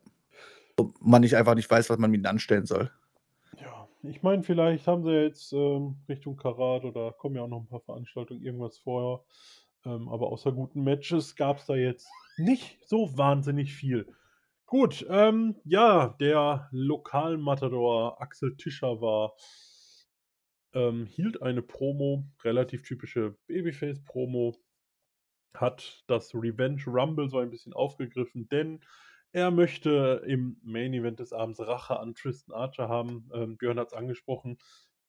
Und 0.76 0.94
man 1.07 1.22
nicht 1.22 1.36
einfach 1.36 1.54
nicht 1.57 1.70
weiß, 1.70 1.90
was 1.90 1.98
man 1.98 2.11
mit 2.12 2.20
ihm 2.22 2.26
anstellen 2.26 2.66
soll. 2.66 2.90
Ich 4.09 4.22
meine, 4.22 4.42
vielleicht 4.42 4.86
haben 4.86 5.04
sie 5.04 5.12
jetzt, 5.22 5.52
ähm, 5.52 5.96
Richtung 6.09 6.36
Karat 6.36 6.84
oder 6.84 7.12
kommen 7.12 7.36
ja 7.36 7.42
auch 7.42 7.48
noch 7.48 7.61
'n 7.61 7.66
paar 7.68 7.80
Veranstaltungen, 7.80 8.42
irgendwas 8.42 8.78
vor. 8.78 9.26
Ähm, 9.84 10.09
aber 10.09 10.28
außer 10.28 10.52
guten 10.52 10.82
Matches 10.84 11.36
gab's 11.36 11.66
da 11.66 11.76
jetzt 11.76 12.09
nicht 12.36 12.78
so 12.86 13.16
wahnsinnig 13.16 13.72
viel. 13.74 14.07
Gut, 14.66 15.07
ähm, 15.09 15.57
ja, 15.64 16.09
der 16.20 16.68
Lokal-Matador 16.72 18.20
Axel 18.20 18.57
Tischer 18.57 19.00
war 19.00 19.34
ähm, 20.74 21.07
hielt 21.07 21.42
eine 21.42 21.62
Promo, 21.62 22.24
relativ 22.44 22.82
typische 22.82 23.36
Babyface-Promo, 23.46 24.57
hat 25.54 26.04
das 26.07 26.34
Revenge 26.34 26.82
Rumble 26.86 27.28
so 27.28 27.38
ein 27.38 27.50
bisschen 27.50 27.72
aufgegriffen, 27.72 28.48
denn 28.48 28.80
er 29.37 29.51
möchte 29.51 30.22
im 30.26 30.57
Main 30.62 30.95
Event 30.95 31.20
des 31.20 31.34
Abends 31.34 31.61
Rache 31.61 32.01
an 32.01 32.14
Tristan 32.14 32.55
Archer 32.55 32.89
haben. 32.89 33.28
Ähm, 33.34 33.59
Björn 33.59 33.78
hat's 33.78 33.93
angesprochen, 33.93 34.57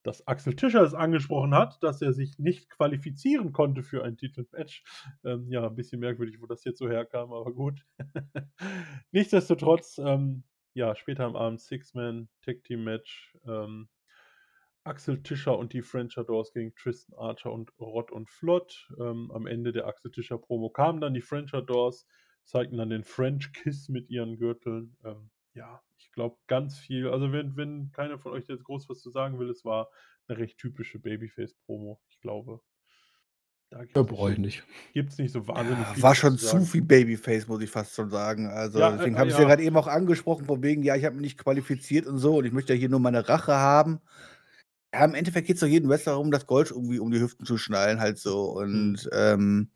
dass 0.03 0.27
Axel 0.27 0.53
Tischer 0.53 0.81
es 0.83 0.93
angesprochen 0.93 1.55
hat, 1.55 1.81
dass 1.81 2.01
er 2.01 2.11
sich 2.11 2.37
nicht 2.37 2.69
qualifizieren 2.69 3.53
konnte 3.53 3.83
für 3.83 4.03
ein 4.03 4.17
Titelmatch. 4.17 4.83
Ähm, 5.23 5.49
ja, 5.49 5.65
'n 5.65 5.75
bisschen 5.75 6.01
merkwürdig, 6.01 6.41
wo 6.41 6.45
das 6.45 6.65
jetzt 6.65 6.79
so 6.79 6.89
herkam, 6.89 7.31
aber 7.31 7.53
gut. 7.53 7.85
Nichtsdestotrotz, 9.13 9.97
ähm, 9.97 10.43
ja, 10.73 10.93
später 10.97 11.23
am 11.23 11.37
Abend 11.37 11.61
Six-Man-Tag-Team-Match, 11.61 13.37
ähm, 13.47 13.87
Axel 14.83 15.23
Tischer 15.23 15.57
und 15.57 15.71
die 15.71 15.83
Frenchadors 15.83 16.51
gegen 16.51 16.75
Tristan 16.75 17.17
Archer 17.17 17.53
und 17.53 17.71
Rott 17.79 18.11
und 18.11 18.29
Flott. 18.29 18.89
Ähm, 18.99 19.31
am 19.31 19.47
Ende 19.47 19.71
der 19.71 19.87
Axel 19.87 20.11
Tischer-Promo 20.11 20.69
kamen 20.69 20.99
dann 20.99 21.13
die 21.13 21.21
Frenchadors, 21.21 22.05
zeigten 22.47 22.77
dann 22.77 22.91
den 22.91 23.05
French 23.05 23.53
Kiss 23.53 23.89
mit 23.89 24.09
ihren 24.11 24.37
Gürteln. 24.39 24.97
Ähm, 25.05 25.31
ja, 25.55 25.83
ich 25.97 26.11
glaube, 26.13 26.39
ganz 26.47 26.79
viel 26.79 27.09
also, 27.09 27.31
wenn 27.33 27.57
wenn 27.57 27.91
keiner 27.93 28.19
von 28.19 28.33
euch 28.33 28.47
jetzt 28.49 28.65
groß 28.65 28.89
was 28.89 29.01
zu 29.01 29.11
sagen 29.11 29.39
will, 29.39 29.49
es 29.51 29.65
war 29.65 29.91
'ne 30.29 30.37
recht 30.39 30.57
typische 30.59 30.99
Babyface-Promo. 30.99 32.01
Ich 32.09 32.21
glaube 32.21 32.61
da 33.71 33.83
gibt's 33.85 34.09
nicht 34.09 34.17
brauche 34.17 34.33
ich 34.33 34.39
nicht. 34.39 34.63
gibt's 34.93 35.17
nicht 35.17 35.31
so 35.31 35.47
wahnsinnig 35.47 35.89
Ja, 35.89 35.93
viel 35.93 36.03
war 36.03 36.15
schon 36.15 36.37
zu 36.37 36.45
sagen. 36.45 36.65
viel 36.65 36.83
Babyface, 36.83 37.47
muss 37.47 37.61
ich 37.61 37.69
fast 37.69 37.95
schon 37.95 38.09
sagen. 38.09 38.47
Also, 38.47 38.79
Ja, 38.79 38.93
deswegen 38.93 39.17
äh, 39.17 39.19
habe 39.19 39.29
ich's 39.29 39.37
ja 39.37 39.45
ja. 39.45 39.47
grad 39.47 39.59
eben 39.59 39.77
auch 39.77 39.87
angesprochen 39.87 40.45
von 40.45 40.61
wegen: 40.63 40.83
„Ja, 40.83 40.95
ich 40.95 41.05
habe 41.05 41.15
mich 41.15 41.23
nicht 41.23 41.37
qualifiziert 41.39 42.05
und 42.07 42.17
so 42.19 42.37
und 42.37 42.45
ich 42.45 42.51
möchte 42.53 42.73
ja 42.73 42.79
hier 42.79 42.89
nur 42.89 42.99
meine 42.99 43.27
Rache 43.27 43.53
haben.“ 43.55 43.99
Ja, 44.93 45.05
im 45.05 45.15
Endeffekt 45.15 45.47
geht's 45.47 45.61
doch 45.61 45.67
jedem 45.67 45.89
Wrestler 45.89 46.13
darum, 46.13 46.31
das 46.31 46.47
Gold 46.47 46.71
irgendwie 46.71 46.99
um 46.99 47.11
die 47.11 47.19
Hüften 47.21 47.45
zu 47.45 47.57
schnallen 47.57 47.99
halt 48.01 48.19
so 48.19 48.45
Mhm. 48.71 48.97
und, 48.97 49.09
ähm, 49.13 49.71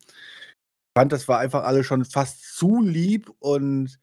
fand, 0.96 1.12
das 1.12 1.28
war 1.28 1.38
einfach 1.38 1.64
alles 1.64 1.86
schon 1.86 2.04
fast 2.04 2.56
zu 2.56 2.82
lieb 2.82 3.30
und 3.40 3.98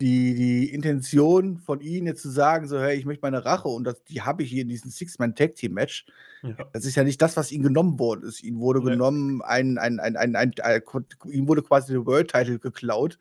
die 0.00 0.34
die 0.34 0.70
Intention 0.74 1.58
von 1.58 1.80
ihm 1.80 2.06
jetzt 2.06 2.22
zu 2.22 2.30
sagen 2.30 2.68
so: 2.68 2.80
„Hey, 2.80 2.98
ich 2.98 3.06
möchte 3.06 3.22
meine 3.24 3.44
Rache 3.44 3.68
und 3.68 3.84
das 3.84 4.04
die 4.04 4.22
habe 4.22 4.42
ich 4.44 4.50
hier 4.50 4.62
in 4.62 4.68
diesem 4.68 4.90
Six-Man-Tag-Team-Match.“ 4.90 6.06
Ja. 6.42 6.72
Das 6.72 6.84
ist 6.86 6.96
ja 6.96 7.04
nicht 7.04 7.22
das, 7.22 7.36
was 7.38 7.52
ihm 7.52 7.62
genommen 7.62 7.98
worden 8.00 8.24
ist. 8.24 8.42
Ihm 8.44 8.58
wurde 8.60 8.82
Ne. 8.82 8.92
genommen 8.92 9.42
ein 9.42 9.78
ein 9.78 10.00
ein 10.00 10.16
ein 10.16 10.36
ein 10.36 10.54
ein 10.62 10.82
ihm 11.26 11.48
wurde 11.48 11.62
quasi 11.62 11.92
der 11.94 12.06
World 12.06 12.30
Title 12.32 12.58
geklaut, 12.60 13.18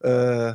äh, 0.00 0.54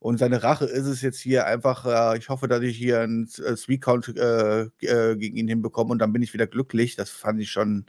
und 0.00 0.18
seine 0.18 0.42
Rache 0.44 0.66
ist 0.66 0.86
es 0.86 1.02
jetzt 1.02 1.20
hier 1.20 1.46
einfach, 1.46 1.86
äh: 1.86 2.18
„Ich 2.18 2.28
hoffe, 2.30 2.48
dass 2.48 2.62
ich 2.62 2.76
hier 2.78 3.00
'n, 3.02 3.28
äh, 3.46 3.54
Three-Count, 3.56 4.16
äh, 4.18 4.62
äh, 4.82 5.16
gegen 5.18 5.36
ihn 5.38 5.48
hinbekomme 5.48 5.92
und 5.92 6.00
dann 6.00 6.12
bin 6.14 6.22
ich 6.22 6.34
wieder 6.34 6.46
glücklich.“ 6.48 6.96
Das 6.96 7.10
fand 7.10 7.40
ich 7.42 7.50
schon, 7.52 7.86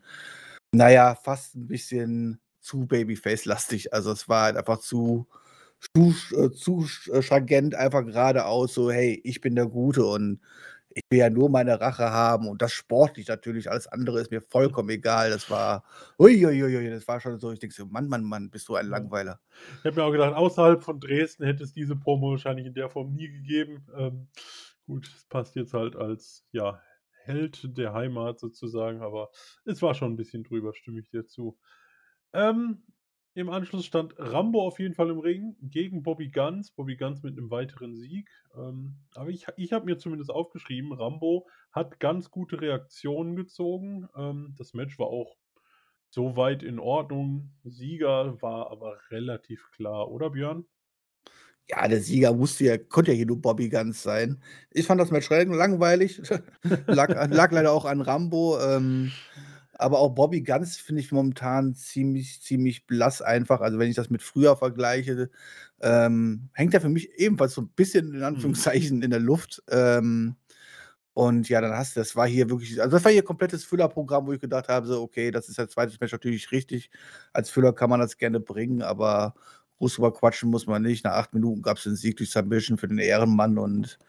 na 0.73 0.91
ja, 0.91 1.15
fast 1.15 1.55
'n 1.57 1.67
bisschen 1.67 2.39
zu 2.63 2.87
Babyface-lastig. 2.87 3.93
Also, 3.93 4.11
es 4.11 4.29
war 4.29 4.45
halt 4.45 4.57
einfach 4.57 4.79
zu 4.79 5.27
zu 5.95 6.13
äh, 6.37 6.51
zu 6.51 6.85
äh, 7.11 7.21
stringent 7.21 7.75
einfach 7.75 8.05
geradeaus 8.05 8.73
so: 8.73 8.91
„Hey, 8.91 9.19
ich 9.23 9.41
bin 9.41 9.55
der 9.55 9.67
Gute 9.67 10.05
und 10.05 10.41
ich 10.89 11.01
will 11.11 11.19
ja 11.19 11.29
nur 11.29 11.49
meine 11.49 11.79
Rache 11.81 12.11
haben 12.11 12.47
und 12.47 12.61
das 12.61 12.71
sportlich 12.73 13.27
natürlich, 13.27 13.69
alles 13.71 13.87
andere 13.87 14.21
ist 14.21 14.31
mir 14.31 14.41
vollkommen 14.41 14.89
egal.“ 14.91 15.29
Das 15.31 15.49
war 15.49 15.83
ui 16.19 16.45
ui 16.45 16.63
ui 16.63 16.77
ui, 16.77 16.89
das 16.89 17.07
war 17.07 17.19
schon 17.21 17.39
so 17.39 17.51
ich 17.51 17.59
denke 17.59 17.75
so: 17.75 17.85
„Mann, 17.87 18.07
Mann, 18.09 18.23
Mann, 18.23 18.49
bist 18.51 18.69
du 18.69 18.75
ein. 18.75 18.87
Langweiler.“ 18.87 19.39
Ich 19.79 19.85
habe 19.85 19.95
mir 19.95 20.03
auch 20.05 20.11
gedacht, 20.11 20.35
außerhalb 20.35 20.83
von 20.83 20.99
Dresden 20.99 21.45
hätte 21.45 21.63
es 21.63 21.73
diese 21.73 21.95
Promo 21.95 22.31
wahrscheinlich 22.31 22.65
in 22.65 22.73
der 22.73 22.89
Form 22.89 23.13
nie 23.13 23.29
gegeben. 23.29 23.85
Ähm, 23.95 24.27
gut, 24.85 25.07
es 25.07 25.25
passt 25.25 25.55
jetzt 25.55 25.73
halt 25.73 25.95
als, 25.95 26.45
ja, 26.51 26.81
Held 27.25 27.77
der 27.77 27.93
Heimat 27.93 28.39
sozusagen, 28.39 29.01
aber 29.01 29.29
es 29.65 29.81
war 29.81 29.95
schon 29.95 30.13
'n 30.13 30.15
bisschen 30.17 30.43
drüber, 30.43 30.73
stimme 30.73 30.99
ich 30.99 31.09
dir 31.09 31.25
zu. 31.25 31.57
Ähm 32.33 32.83
Im 33.35 33.49
Anschluss 33.49 33.85
stand 33.85 34.13
Rambo 34.17 34.61
auf 34.61 34.79
jeden 34.79 34.93
Fall 34.93 35.09
im 35.09 35.19
Ring 35.19 35.55
gegen 35.61 36.03
Bobby 36.03 36.29
Guns. 36.29 36.71
Bobby 36.71 36.95
Guns 36.97 37.23
mit 37.23 37.37
einem 37.37 37.49
weiteren 37.49 37.95
Sieg. 37.95 38.29
Ähm, 38.55 38.97
aber 39.15 39.29
ich, 39.29 39.47
ich 39.57 39.73
habe 39.73 39.85
mir 39.85 39.97
zumindest 39.97 40.29
aufgeschrieben, 40.29 40.93
Rambo 40.93 41.47
hat 41.71 41.99
ganz 41.99 42.29
gute 42.29 42.61
Reaktionen 42.61 43.35
gezogen. 43.35 44.07
Ähm, 44.15 44.53
das 44.57 44.73
Match 44.73 44.99
war 44.99 45.07
auch 45.07 45.35
soweit 46.09 46.61
in 46.61 46.77
Ordnung. 46.79 47.51
Sieger 47.63 48.39
war 48.41 48.69
aber 48.71 48.99
relativ 49.09 49.71
klar, 49.71 50.11
oder 50.11 50.29
Björn? 50.29 50.67
Ja, 51.69 51.87
der 51.87 52.01
Sieger 52.01 52.33
musste 52.33 52.65
ja, 52.65 52.77
konnte 52.77 53.11
ja 53.11 53.17
hier 53.17 53.25
nur 53.25 53.41
Bobby 53.41 53.69
Guns 53.69 54.03
sein. 54.03 54.41
Ich 54.69 54.85
fand 54.85 54.99
das 54.99 55.11
Match 55.11 55.29
langweilig. 55.29 56.21
lag, 56.87 57.09
lag 57.31 57.51
leider 57.51 57.71
auch 57.71 57.85
an 57.85 58.01
Rambo. 58.01 58.59
Ähm, 58.59 59.11
aber 59.73 59.99
auch 59.99 60.09
Bobby 60.09 60.41
Guns 60.41 60.77
finde 60.77 61.01
ich 61.01 61.11
momentan 61.11 61.75
ziemlich, 61.75 62.41
ziemlich 62.41 62.85
blass 62.85 63.21
einfach. 63.21 63.61
Also 63.61 63.79
wenn 63.79 63.89
ich 63.89 63.95
das 63.95 64.09
mit 64.09 64.21
früher 64.21 64.55
vergleiche, 64.55 65.29
ähm, 65.81 66.49
hängt 66.53 66.73
er 66.73 66.81
für 66.81 66.89
mich 66.89 67.11
ebenfalls 67.17 67.53
so 67.53 67.61
ein 67.61 67.69
bisschen 67.69 68.13
in 68.13 68.19
mhm. 68.19 68.25
Anführungszeichen 68.25 69.01
in 69.01 69.09
der 69.11 69.19
Luft. 69.19 69.63
Ähm, 69.69 70.35
und 71.13 71.47
ja, 71.49 71.61
dann 71.61 71.73
hast 71.73 71.95
du, 71.95 71.99
das 71.99 72.15
war 72.15 72.27
hier 72.27 72.49
wirklich, 72.49 72.81
also 72.81 72.95
das 72.97 73.05
war 73.05 73.11
hier 73.11 73.23
komplettes 73.23 73.63
Füllerprogramm, 73.63 74.25
wo 74.25 74.33
ich 74.33 74.39
gedacht 74.39 74.67
habe, 74.67 74.87
so, 74.87 75.01
okay, 75.01 75.29
das 75.29 75.47
ist 75.47 75.59
das 75.59 75.69
zweite 75.69 75.95
Match 75.99 76.11
natürlich 76.11 76.51
richtig. 76.51 76.89
Als 77.33 77.49
Füller 77.51 77.73
kann 77.73 77.89
man 77.89 77.99
das 77.99 78.17
gerne 78.17 78.39
bringen, 78.39 78.81
aber 78.81 79.35
groß 79.77 79.95
drüber 79.95 80.13
quatschen 80.13 80.49
muss 80.49 80.65
man 80.65 80.81
nicht. 80.81 81.03
Nach 81.03 81.13
acht 81.13 81.33
Minuten 81.33 81.61
gab 81.61 81.77
es 81.77 81.83
den 81.83 81.95
Sieg 81.95 82.17
durch 82.17 82.31
Submission 82.31 82.77
für 82.77 82.87
den 82.87 82.97
Ehrenmann 82.97 83.57
und 83.59 83.99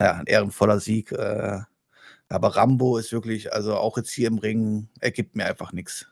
ja, 0.00 0.14
ein 0.14 0.26
ehrenvoller 0.26 0.80
Sieg. 0.80 1.12
Äh, 1.12 1.60
aber 2.32 2.56
Rambo 2.56 2.98
ist 2.98 3.12
wirklich, 3.12 3.52
also 3.52 3.76
auch 3.76 3.96
jetzt 3.96 4.10
hier 4.10 4.28
im 4.28 4.38
Ring, 4.38 4.88
ergibt 5.00 5.36
mir 5.36 5.46
einfach 5.46 5.72
nichts. 5.72 6.08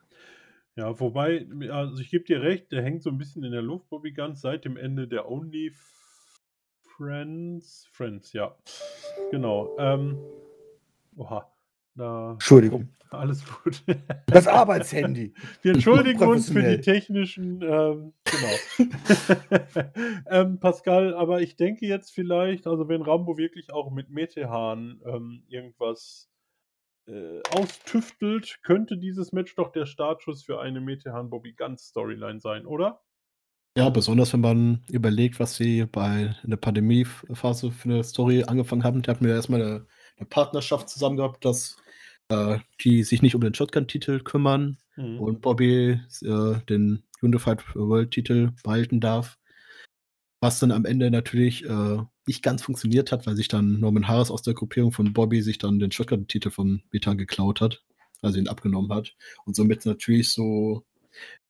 Ja, 0.77 0.99
wobei, 0.99 1.47
also 1.71 2.01
ich 2.01 2.11
gebe 2.11 2.25
dir 2.25 2.43
recht, 2.43 2.71
der 2.73 2.83
hängt 2.83 3.03
so 3.03 3.11
ein 3.11 3.19
bisschen 3.19 3.45
in 3.45 3.53
der 3.53 3.63
Luft, 3.63 3.89
Bobby 3.91 4.13
Guns, 4.13 4.41
seit 4.41 4.65
dem 4.65 4.77
Ende 4.77 5.09
der 5.09 5.31
Only 5.31 5.73
Friends. 6.97 7.87
Friends, 7.93 8.33
ja. 8.33 8.55
Genau. 9.31 9.77
Ähm, 9.79 10.19
oha. 11.17 11.51
Da, 11.95 12.33
Entschuldigung. 12.33 12.89
Alles 13.19 13.45
gut. 13.45 13.83
Das 14.27 14.47
Arbeitshandy. 14.47 15.35
Wir 15.63 15.75
entschuldigen 15.75 16.23
uns 16.23 16.51
für 16.51 16.63
die 16.63 16.81
technischen. 16.81 17.61
Ähm, 17.61 18.13
genau. 18.25 18.91
ähm, 20.31 20.61
Pascal, 20.61 21.15
aber 21.15 21.41
ich 21.41 21.57
denke 21.57 21.87
jetzt 21.87 22.13
vielleicht, 22.13 22.69
also 22.69 22.89
wenn 22.89 23.03
Rambo 23.03 23.37
wirklich 23.37 23.73
auch 23.73 23.91
mit 23.91 24.11
Metehan 24.11 25.01
ähm, 25.05 25.43
irgendwas 25.49 26.31
äh, 27.09 27.41
austüftelt, 27.51 28.61
könnte 28.63 28.97
dieses 28.97 29.33
Match 29.33 29.57
doch 29.57 29.73
der 29.73 29.87
Startschuss 29.87 30.45
für 30.45 30.61
eine 30.61 30.81
Metehan 30.81 31.31
Bobby 31.31 31.53
Guns 31.53 31.89
Storyline 31.89 32.39
sein, 32.39 32.65
oder? 32.65 33.03
Ja, 33.77 33.89
besonders 33.89 34.33
wenn 34.33 34.41
man 34.41 34.85
überlegt, 34.89 35.41
was 35.41 35.57
sie 35.57 35.85
bei 35.85 36.37
in 36.45 36.51
der 36.51 36.57
Pandemiephase 36.57 37.73
für 37.73 37.89
eine 37.89 38.05
Story 38.05 38.45
angefangen 38.45 38.85
haben. 38.85 39.03
Die 39.03 39.11
hatten 39.11 39.25
wir 39.25 39.35
erstmal 39.35 39.63
eine, 39.63 39.87
eine 40.17 40.27
Partnerschaft 40.29 40.89
zusammen 40.89 41.17
gehabt, 41.17 41.45
dass 41.45 41.77
äh, 42.31 42.59
die 42.83 43.03
sich 43.03 43.23
nicht 43.23 43.35
um 43.35 43.41
den 43.41 43.55
Shotgun-Titel 43.55 44.21
kümmern 44.21 44.79
mhm. 44.97 45.21
und 45.21 45.41
Bobby 45.43 46.01
äh, 46.23 46.55
den 46.69 47.03
Unified 47.21 47.63
World-Titel 47.75 48.53
behalten 48.63 49.01
darf. 49.01 49.37
Was 50.41 50.59
dann 50.59 50.73
am 50.73 50.87
Ende 50.87 51.11
natürlich 51.11 51.67
äh, 51.67 51.99
nicht 52.27 52.43
ganz 52.43 52.63
funktioniert 52.63 53.13
hat, 53.13 53.27
weil 53.27 53.37
sich 53.37 53.49
dann 53.49 53.81
Norman 53.81 54.09
Harris 54.09 54.31
aus 54.31 54.43
der 54.43 54.55
Gruppierung 54.55 54.93
von 54.93 55.13
Bobby 55.13 55.43
sich 55.43 55.59
dann 55.59 55.79
den 55.79 55.93
Shotgun-Titel 55.93 56.51
von 56.51 56.83
Metan 56.93 57.19
geklaut 57.19 57.61
hat, 57.61 57.83
also 58.23 58.39
ihn 58.39 58.49
abgenommen 58.49 58.93
hat. 58.93 59.15
Und 59.45 59.55
somit 59.55 59.85
natürlich 59.85 60.31
so 60.31 60.87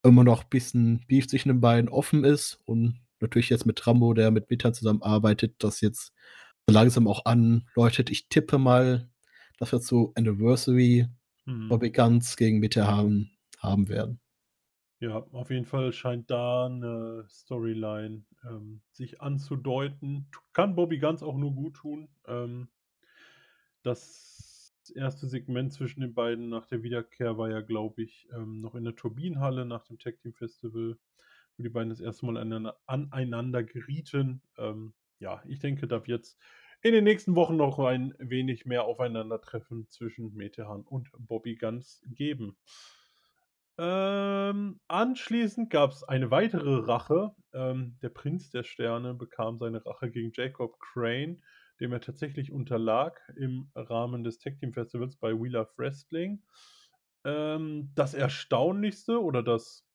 immer 0.02 0.24
noch 0.24 0.42
ein 0.42 0.50
bisschen 0.50 1.04
Beef 1.06 1.28
zwischen 1.28 1.50
den 1.50 1.60
beiden 1.60 1.90
offen 1.90 2.24
ist 2.24 2.58
und 2.64 2.98
natürlich 3.20 3.50
jetzt 3.50 3.66
mit 3.66 3.86
Rambo, 3.86 4.14
der 4.14 4.30
mit 4.30 4.50
Metan 4.50 4.74
zusammenarbeitet, 4.74 5.56
das 5.58 5.82
jetzt 5.82 6.12
langsam 6.66 7.06
auch 7.06 7.26
anläutet. 7.26 8.10
Ich 8.10 8.28
tippe 8.28 8.58
mal, 8.58 9.09
dass 9.61 9.72
wir 9.72 9.80
zu 9.80 10.12
Anniversary 10.16 11.06
mhm. 11.44 11.68
Bobby 11.68 11.90
Guns 11.92 12.36
gegen 12.36 12.58
Mitte 12.58 12.86
haben, 12.86 13.30
haben 13.58 13.88
werden. 13.88 14.20
Ja, 15.00 15.26
auf 15.32 15.50
jeden 15.50 15.66
Fall 15.66 15.92
scheint 15.92 16.30
da 16.30 16.66
eine 16.66 17.24
Storyline 17.28 18.24
ähm, 18.44 18.82
sich 18.90 19.20
anzudeuten. 19.20 20.26
Kann 20.52 20.74
Bobby 20.74 20.98
Guns 20.98 21.22
auch 21.22 21.36
nur 21.36 21.54
gut 21.54 21.74
tun. 21.76 22.08
Ähm, 22.26 22.68
das 23.82 24.74
erste 24.94 25.26
Segment 25.26 25.72
zwischen 25.72 26.00
den 26.00 26.14
beiden 26.14 26.48
nach 26.48 26.66
der 26.66 26.82
Wiederkehr 26.82 27.38
war 27.38 27.50
ja, 27.50 27.61
glaube 27.61 28.02
ich, 28.02 28.28
ähm, 28.34 28.61
noch 28.61 28.74
in 28.74 28.84
der 28.84 28.96
Turbinenhalle 28.96 29.64
nach 29.64 29.84
dem 29.84 29.98
Tag 29.98 30.18
Team 30.18 30.34
Festival, 30.34 30.98
wo 31.56 31.62
die 31.62 31.68
beiden 31.68 31.90
das 31.90 32.00
erste 32.00 32.26
Mal 32.26 32.36
aneinander, 32.36 32.78
aneinander 32.86 33.62
gerieten. 33.62 34.42
Ähm, 34.58 34.94
ja, 35.18 35.42
ich 35.46 35.61
denke, 35.61 35.86
da 35.86 36.06
wird 36.06 36.24
es 36.24 36.36
in 36.82 36.92
den 36.92 37.04
nächsten 37.04 37.34
Wochen 37.34 37.56
noch 37.56 37.78
ein 37.78 38.14
wenig 38.18 38.64
mehr 38.64 38.84
Aufeinandertreffen 38.84 39.88
zwischen 39.88 40.34
Metehan 40.34 40.82
und 40.82 41.10
Bobby 41.18 41.56
Guns 41.56 42.02
geben. 42.06 42.56
Ähm, 43.78 44.80
anschließend 44.88 45.70
gab 45.70 45.92
es 45.92 46.04
eine 46.04 46.30
weitere 46.30 46.86
Rache. 46.86 47.34
Ähm, 47.52 47.96
der 48.02 48.10
Prinz 48.10 48.50
der 48.50 48.62
Sterne 48.62 49.14
bekam 49.14 49.58
seine 49.58 49.84
Rache 49.84 50.10
gegen 50.10 50.32
Jacob 50.34 50.78
Crane, 50.80 51.42
dem 51.80 51.92
er 51.92 52.00
tatsächlich 52.00 52.52
unterlag 52.52 53.18
im 53.36 53.70
Rahmen 53.74 54.22
des 54.22 54.38
Tag 54.38 54.58
Team 54.58 54.72
Festivals 54.72 55.16
bei 55.16 55.32
Wheel 55.32 55.56
of 55.56 55.72
Wrestling. 55.78 56.42
Ähm, 57.24 57.90
das 57.94 58.14
Erstaunlichste 58.14 59.22
oder 59.22 59.42
das 59.42 59.86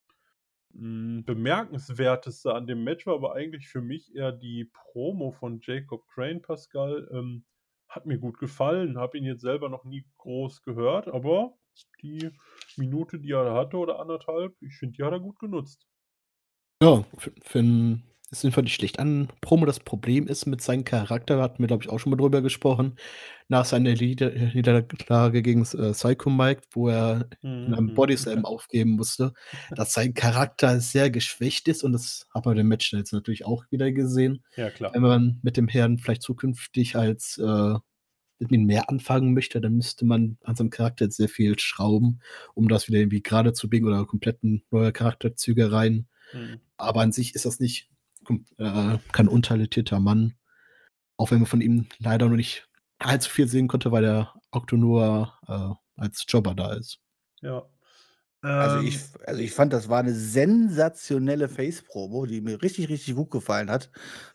bemerkenswerteste 0.78 2.54
an 2.54 2.68
dem 2.68 2.84
Match 2.84 3.06
war 3.06 3.16
aber 3.16 3.34
eigentlich 3.34 3.68
für 3.68 3.82
mich 3.82 4.14
eher 4.14 4.32
die 4.32 4.66
Promo 4.66 5.32
von 5.32 5.60
Jacob 5.62 6.06
Crane, 6.08 6.42
Pascal. 6.42 7.10
Ähm, 7.14 7.46
hat 7.88 8.06
mir 8.06 8.18
gut 8.18 8.38
gefallen, 8.40 8.98
habe 8.98 9.18
ihn 9.18 9.24
jetzt 9.24 9.42
selber 9.42 9.70
noch 9.70 9.86
nie 9.86 10.06
groß 10.18 10.64
gehört, 10.64 11.08
aber 11.08 11.58
die 12.02 12.30
Minute, 12.76 13.20
die 13.20 13.32
er 13.32 13.54
hatte 13.54 13.78
oder 13.78 14.00
anderthalb, 14.00 14.56
ich 14.62 14.76
finde, 14.76 14.98
die 14.98 15.04
hat 15.04 15.14
er 15.14 15.20
gut 15.20 15.40
genutzt. 15.40 15.88
Ja, 16.84 17.04
für, 17.18 17.32
für 17.42 17.60
ist 18.32 18.44
jedenfalls 18.44 18.66
nicht 18.66 18.76
schlecht 18.76 19.00
an. 19.00 19.28
Promo 19.42 19.66
das 19.66 19.80
Problem 19.80 20.28
ist 20.28 20.46
mit 20.46 20.62
seinem 20.62 20.84
Charakter, 20.84 21.42
hatten 21.42 21.62
wir, 21.62 21.68
glaube 21.68 21.84
ich, 21.84 21.90
auch 21.90 22.00
schon 22.00 22.10
mal 22.10 22.18
drüber 22.18 22.42
gesprochen, 22.42 22.96
nach 23.48 23.66
seiner 23.66 23.94
Nieder 23.94 24.32
Niederlage 24.32 25.42
gegen 25.42 25.62
äh, 25.62 25.92
Psycho 25.92 26.30
Mike, 26.30 26.64
wo 26.72 26.90
er 26.90 27.30
in 27.42 27.74
einem 27.74 27.88
mhm. 27.88 27.94
Bodyslam 27.94 28.46
aufgeben 28.46 28.92
musste, 28.92 29.34
dass 29.76 29.94
sein 29.94 30.14
Charakter 30.14 30.80
sehr 30.80 31.12
geschwächt 31.12 31.68
ist 31.68 31.84
und 31.84 31.94
das 31.94 32.28
hat 32.34 32.46
man 32.46 32.58
im 32.58 32.68
Match 32.68 32.92
jetzt 32.94 33.14
natürlich 33.14 33.46
auch 33.46 33.64
wieder 33.70 33.92
gesehen. 33.92 34.44
Ja, 34.56 34.70
klar. 34.72 34.94
Wenn 34.94 35.04
man 35.04 35.40
mit 35.44 35.58
dem 35.58 35.68
Herrn 35.68 36.00
vielleicht 36.00 36.24
zukünftig 36.24 36.96
als 36.96 37.38
äh, 37.38 37.76
mit 38.40 38.52
ihm 38.52 38.66
mehr 38.66 38.90
anfangen 38.90 39.34
möchte, 39.34 39.62
dann 39.62 39.76
müsste 39.76 40.06
man 40.06 40.38
an 40.44 40.56
seinem 40.56 40.70
Charakter 40.70 41.06
jetzt 41.06 41.18
sehr 41.18 41.30
viel 41.30 41.58
schrauben, 41.60 42.20
um 42.54 42.68
das 42.68 42.88
wieder 42.88 43.00
irgendwie 43.00 43.24
gerade 43.24 43.54
zu 43.54 43.70
biegen 43.70 43.88
oder 43.88 44.06
komplett 44.06 44.40
neue 44.44 44.92
Charakterzüge 44.92 45.72
rein. 45.72 46.08
Mhm. 46.34 46.60
Aber 46.78 47.02
an 47.02 47.12
sich 47.12 47.36
ist 47.36 47.46
das 47.46 47.60
nicht 47.60 47.90
äh, 48.58 48.98
kein 49.12 49.28
untalentierter 49.28 50.00
Mann. 50.00 50.34
Auch 51.18 51.32
wenn 51.32 51.40
man 51.40 51.48
von 51.48 51.62
ihm 51.62 51.88
leider 52.00 52.28
noch 52.28 52.36
nicht 52.36 52.68
allzu 53.00 53.30
viel 53.30 53.48
sehen 53.48 53.68
konnte, 53.68 53.92
weil 53.92 54.04
der 54.04 54.34
Octo 54.52 54.78
nur 54.78 55.34
äh, 55.48 56.02
als 56.02 56.26
Jobber 56.28 56.56
da 56.56 56.74
ist. 56.74 57.00
Ja. 57.42 57.64
Also 58.42 58.86
ich, 58.86 58.96
ähm. 58.96 59.22
also 59.26 59.42
ich 59.42 59.52
fand, 59.52 59.74
das 59.74 59.90
war 59.90 60.00
eine 60.00 60.14
sensationelle 60.14 61.50
Face-Promo, 61.50 62.26
die 62.26 62.42
mir 62.42 62.62
richtig, 62.62 62.90
richtig 62.90 63.16
gut 63.16 63.32
gefallen 63.32 63.72
hat. 63.72 63.90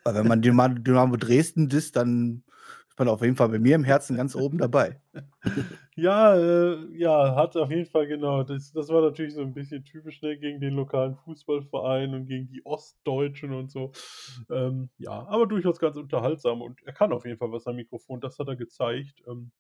Weil 0.05 0.15
wenn 0.15 0.27
man 0.27 0.43
Dynamo 0.85 1.17
Dresden 1.17 1.69
disst, 1.69 1.97
dann 1.97 2.43
man 3.01 3.09
auf 3.09 3.23
jeden 3.23 3.37
Fall 3.37 3.49
bei 3.49 3.59
mir 3.59 3.75
im 3.75 3.85
Herzen 3.85 4.17
ganz 4.17 4.37
oben 4.37 4.59
dabei. 4.59 5.01
Ja, 5.97 6.35
äh, 6.35 6.97
ja, 6.97 7.35
hat 7.35 7.59
auf 7.59 7.71
jeden 7.71 7.85
Fall 7.85 8.07
genau. 8.07 8.43
Das, 8.43 8.73
das 8.73 8.89
war 8.89 9.03
natürlich 9.03 9.35
so 9.35 9.43
ein 9.43 9.53
bisschen 9.53 9.85
typisch 9.85 10.23
ne, 10.23 10.39
gegen 10.39 10.59
den 10.59 10.73
lokalen 10.73 11.15
Fußballverein 11.15 12.15
und 12.15 12.27
gegen 12.27 12.49
die 12.49 12.65
Ostdeutschen 12.65 13.53
und 13.53 13.71
so. 13.71 13.93
Ähm, 14.51 14.89
ja, 14.97 15.27
aber 15.27 15.47
durchaus 15.47 15.79
ganz 15.79 15.99
unterhaltsam 15.99 16.63
und 16.63 16.83
er 16.85 16.95
kann 16.95 17.13
auf 17.13 17.27
jeden 17.27 17.37
Fall 17.37 17.53
was 17.53 17.67
am 17.67 17.77
Mikrofon, 17.77 18.21
das 18.21 18.39
hat 18.39 18.49
er 18.49 18.57
gezeigt. 18.57 19.23
Ähm, 19.27 19.51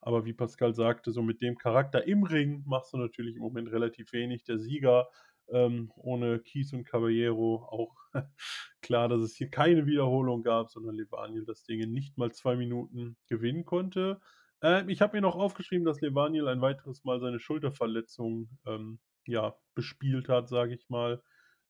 aber 0.00 0.24
wie 0.24 0.32
Pascal 0.32 0.74
sagte, 0.74 1.12
so 1.12 1.22
mit 1.22 1.40
dem 1.42 1.56
Charakter 1.56 2.06
im 2.06 2.24
Ring 2.24 2.64
machst 2.66 2.92
du 2.92 2.96
natürlich 2.96 3.36
im 3.36 3.42
Moment 3.42 3.70
relativ 3.70 4.12
wenig. 4.12 4.44
Der 4.44 4.58
Sieger 4.58 5.08
ähm, 5.52 5.92
ohne 5.96 6.40
Kies 6.40 6.72
und 6.72 6.84
Caballero 6.84 7.66
auch 7.68 7.94
klar, 8.82 9.08
dass 9.08 9.20
es 9.20 9.36
hier 9.36 9.50
keine 9.50 9.86
Wiederholung 9.86 10.42
gab, 10.42 10.70
sondern 10.70 10.96
Levaniel 10.96 11.44
das 11.44 11.64
Ding 11.64 11.80
nicht 11.90 12.18
mal 12.18 12.32
zwei 12.32 12.56
Minuten 12.56 13.16
gewinnen 13.28 13.64
konnte. 13.64 14.20
Ähm, 14.62 14.88
ich 14.88 15.00
habe 15.00 15.16
mir 15.16 15.22
noch 15.22 15.36
aufgeschrieben, 15.36 15.84
dass 15.84 16.00
Levaniel 16.00 16.48
ein 16.48 16.60
weiteres 16.60 17.04
Mal 17.04 17.20
seine 17.20 17.40
Schulterverletzung 17.40 18.48
ähm, 18.66 19.00
ja, 19.26 19.56
bespielt 19.74 20.28
hat, 20.28 20.48
sage 20.48 20.74
ich 20.74 20.88
mal. 20.88 21.22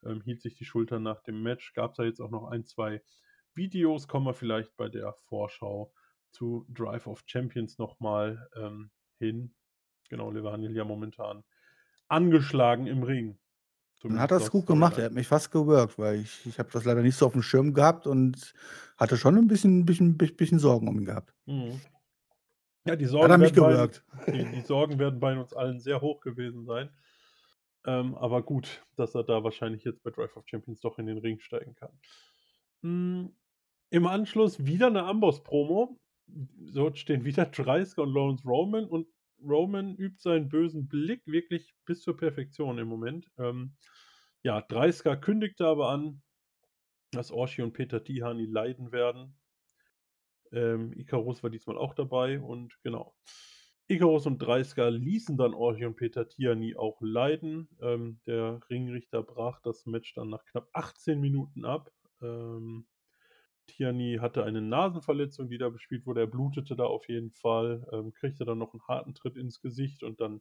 Ähm, 0.04 0.22
hielt 0.22 0.40
sich 0.40 0.54
die 0.54 0.64
Schulter 0.64 0.98
nach 0.98 1.22
dem 1.22 1.42
Match. 1.42 1.72
Gab 1.74 1.92
es 1.92 1.96
da 1.98 2.04
jetzt 2.04 2.20
auch 2.20 2.30
noch 2.30 2.48
ein, 2.48 2.64
zwei 2.64 3.02
Videos, 3.54 4.08
kommen 4.08 4.26
wir 4.26 4.34
vielleicht 4.34 4.76
bei 4.76 4.88
der 4.88 5.12
Vorschau 5.12 5.92
zu 6.30 6.64
Drive 6.68 7.06
of 7.06 7.22
Champions 7.26 7.78
nochmal 7.78 8.48
ähm, 8.56 8.90
hin. 9.18 9.54
Genau, 10.08 10.30
Levaniel 10.30 10.74
ja 10.74 10.84
momentan 10.84 11.44
angeschlagen 12.08 12.86
im 12.86 13.02
Ring. 13.02 13.38
Dann 14.02 14.18
hat 14.18 14.30
das 14.30 14.50
gut 14.50 14.66
gemacht. 14.66 14.98
Er 14.98 15.06
hat 15.06 15.12
mich 15.12 15.26
fast 15.26 15.50
geworkt, 15.50 15.98
weil 15.98 16.20
ich, 16.20 16.46
ich 16.46 16.58
habe 16.58 16.70
das 16.72 16.84
leider 16.84 17.02
nicht 17.02 17.16
so 17.16 17.26
auf 17.26 17.32
dem 17.32 17.42
Schirm 17.42 17.74
gehabt 17.74 18.06
und 18.06 18.54
hatte 18.96 19.16
schon 19.16 19.36
ein 19.36 19.46
bisschen, 19.46 19.84
bisschen, 19.84 20.16
bisschen 20.16 20.58
Sorgen 20.58 20.88
um 20.88 20.98
ihn 20.98 21.04
gehabt. 21.04 21.34
Mhm. 21.46 21.80
Ja, 22.86 22.96
die 22.96 23.04
Hat 23.04 23.10
Sorgen, 23.10 23.30
er 23.30 23.38
mich 23.38 23.54
werden 23.54 23.62
bei, 23.62 23.72
gewirkt. 23.72 24.04
die, 24.26 24.44
die 24.56 24.60
Sorgen 24.62 24.98
werden 24.98 25.20
bei 25.20 25.38
uns 25.38 25.52
allen 25.52 25.80
sehr 25.80 26.00
hoch 26.00 26.20
gewesen 26.20 26.64
sein. 26.64 26.90
Ähm, 27.86 28.14
aber 28.14 28.42
gut, 28.42 28.82
dass 28.96 29.14
er 29.14 29.24
da 29.24 29.42
wahrscheinlich 29.44 29.84
jetzt 29.84 30.02
bei 30.02 30.10
Drive 30.10 30.36
of 30.36 30.44
Champions 30.46 30.80
doch 30.80 30.98
in 30.98 31.06
den 31.06 31.18
Ring 31.18 31.38
steigen 31.40 31.74
kann. 31.74 31.92
Mm, 32.82 33.26
Im 33.90 34.06
Anschluss 34.06 34.64
wieder 34.64 34.86
eine 34.88 35.04
Amboss-Promo. 35.04 35.98
Dort 36.26 36.98
stehen 36.98 37.24
wieder 37.24 37.46
Dreisker 37.46 38.02
und 38.02 38.14
Lawrence 38.14 38.44
Roman 38.46 38.84
und 38.84 39.06
Roman 39.42 39.96
übt 39.96 40.20
seinen 40.20 40.48
bösen 40.48 40.88
Blick 40.88 41.26
wirklich 41.26 41.74
bis 41.84 42.02
zur 42.02 42.16
Perfektion 42.16 42.78
im 42.78 42.88
Moment. 42.88 43.30
Ähm, 43.38 43.76
ja, 44.42 44.60
Dreisker 44.62 45.16
kündigte 45.16 45.66
aber 45.66 45.90
an, 45.90 46.22
dass 47.12 47.30
Orshi 47.30 47.62
und 47.62 47.72
Peter 47.72 48.02
Tihani 48.02 48.46
leiden 48.46 48.92
werden. 48.92 49.36
Ähm, 50.52 50.92
Icarus 50.94 51.42
war 51.42 51.50
diesmal 51.50 51.78
auch 51.78 51.94
dabei 51.94 52.40
und 52.40 52.76
genau. 52.82 53.14
Icarus 53.90 54.26
und 54.26 54.38
Dreisker 54.38 54.90
ließen 54.90 55.36
dann 55.36 55.52
Orchi 55.52 55.84
und 55.84 55.96
Peter 55.96 56.28
Tiani 56.28 56.76
auch 56.76 57.00
leiden. 57.00 57.68
Ähm, 57.80 58.20
der 58.24 58.60
Ringrichter 58.70 59.22
brach 59.22 59.60
das 59.62 59.84
Match 59.84 60.14
dann 60.14 60.30
nach 60.30 60.44
knapp 60.44 60.68
18 60.72 61.20
Minuten 61.20 61.64
ab. 61.64 61.90
Ähm, 62.22 62.86
Tiani 63.70 64.18
hatte 64.20 64.44
eine 64.44 64.60
Nasenverletzung, 64.60 65.48
die 65.48 65.58
da 65.58 65.68
bespielt 65.68 66.06
wurde. 66.06 66.20
Er 66.20 66.26
blutete 66.26 66.76
da 66.76 66.84
auf 66.84 67.08
jeden 67.08 67.30
Fall, 67.30 67.86
ähm, 67.92 68.12
kriegte 68.12 68.44
dann 68.44 68.58
noch 68.58 68.72
einen 68.72 68.86
harten 68.88 69.14
Tritt 69.14 69.36
ins 69.36 69.60
Gesicht 69.60 70.02
und 70.02 70.20
dann, 70.20 70.40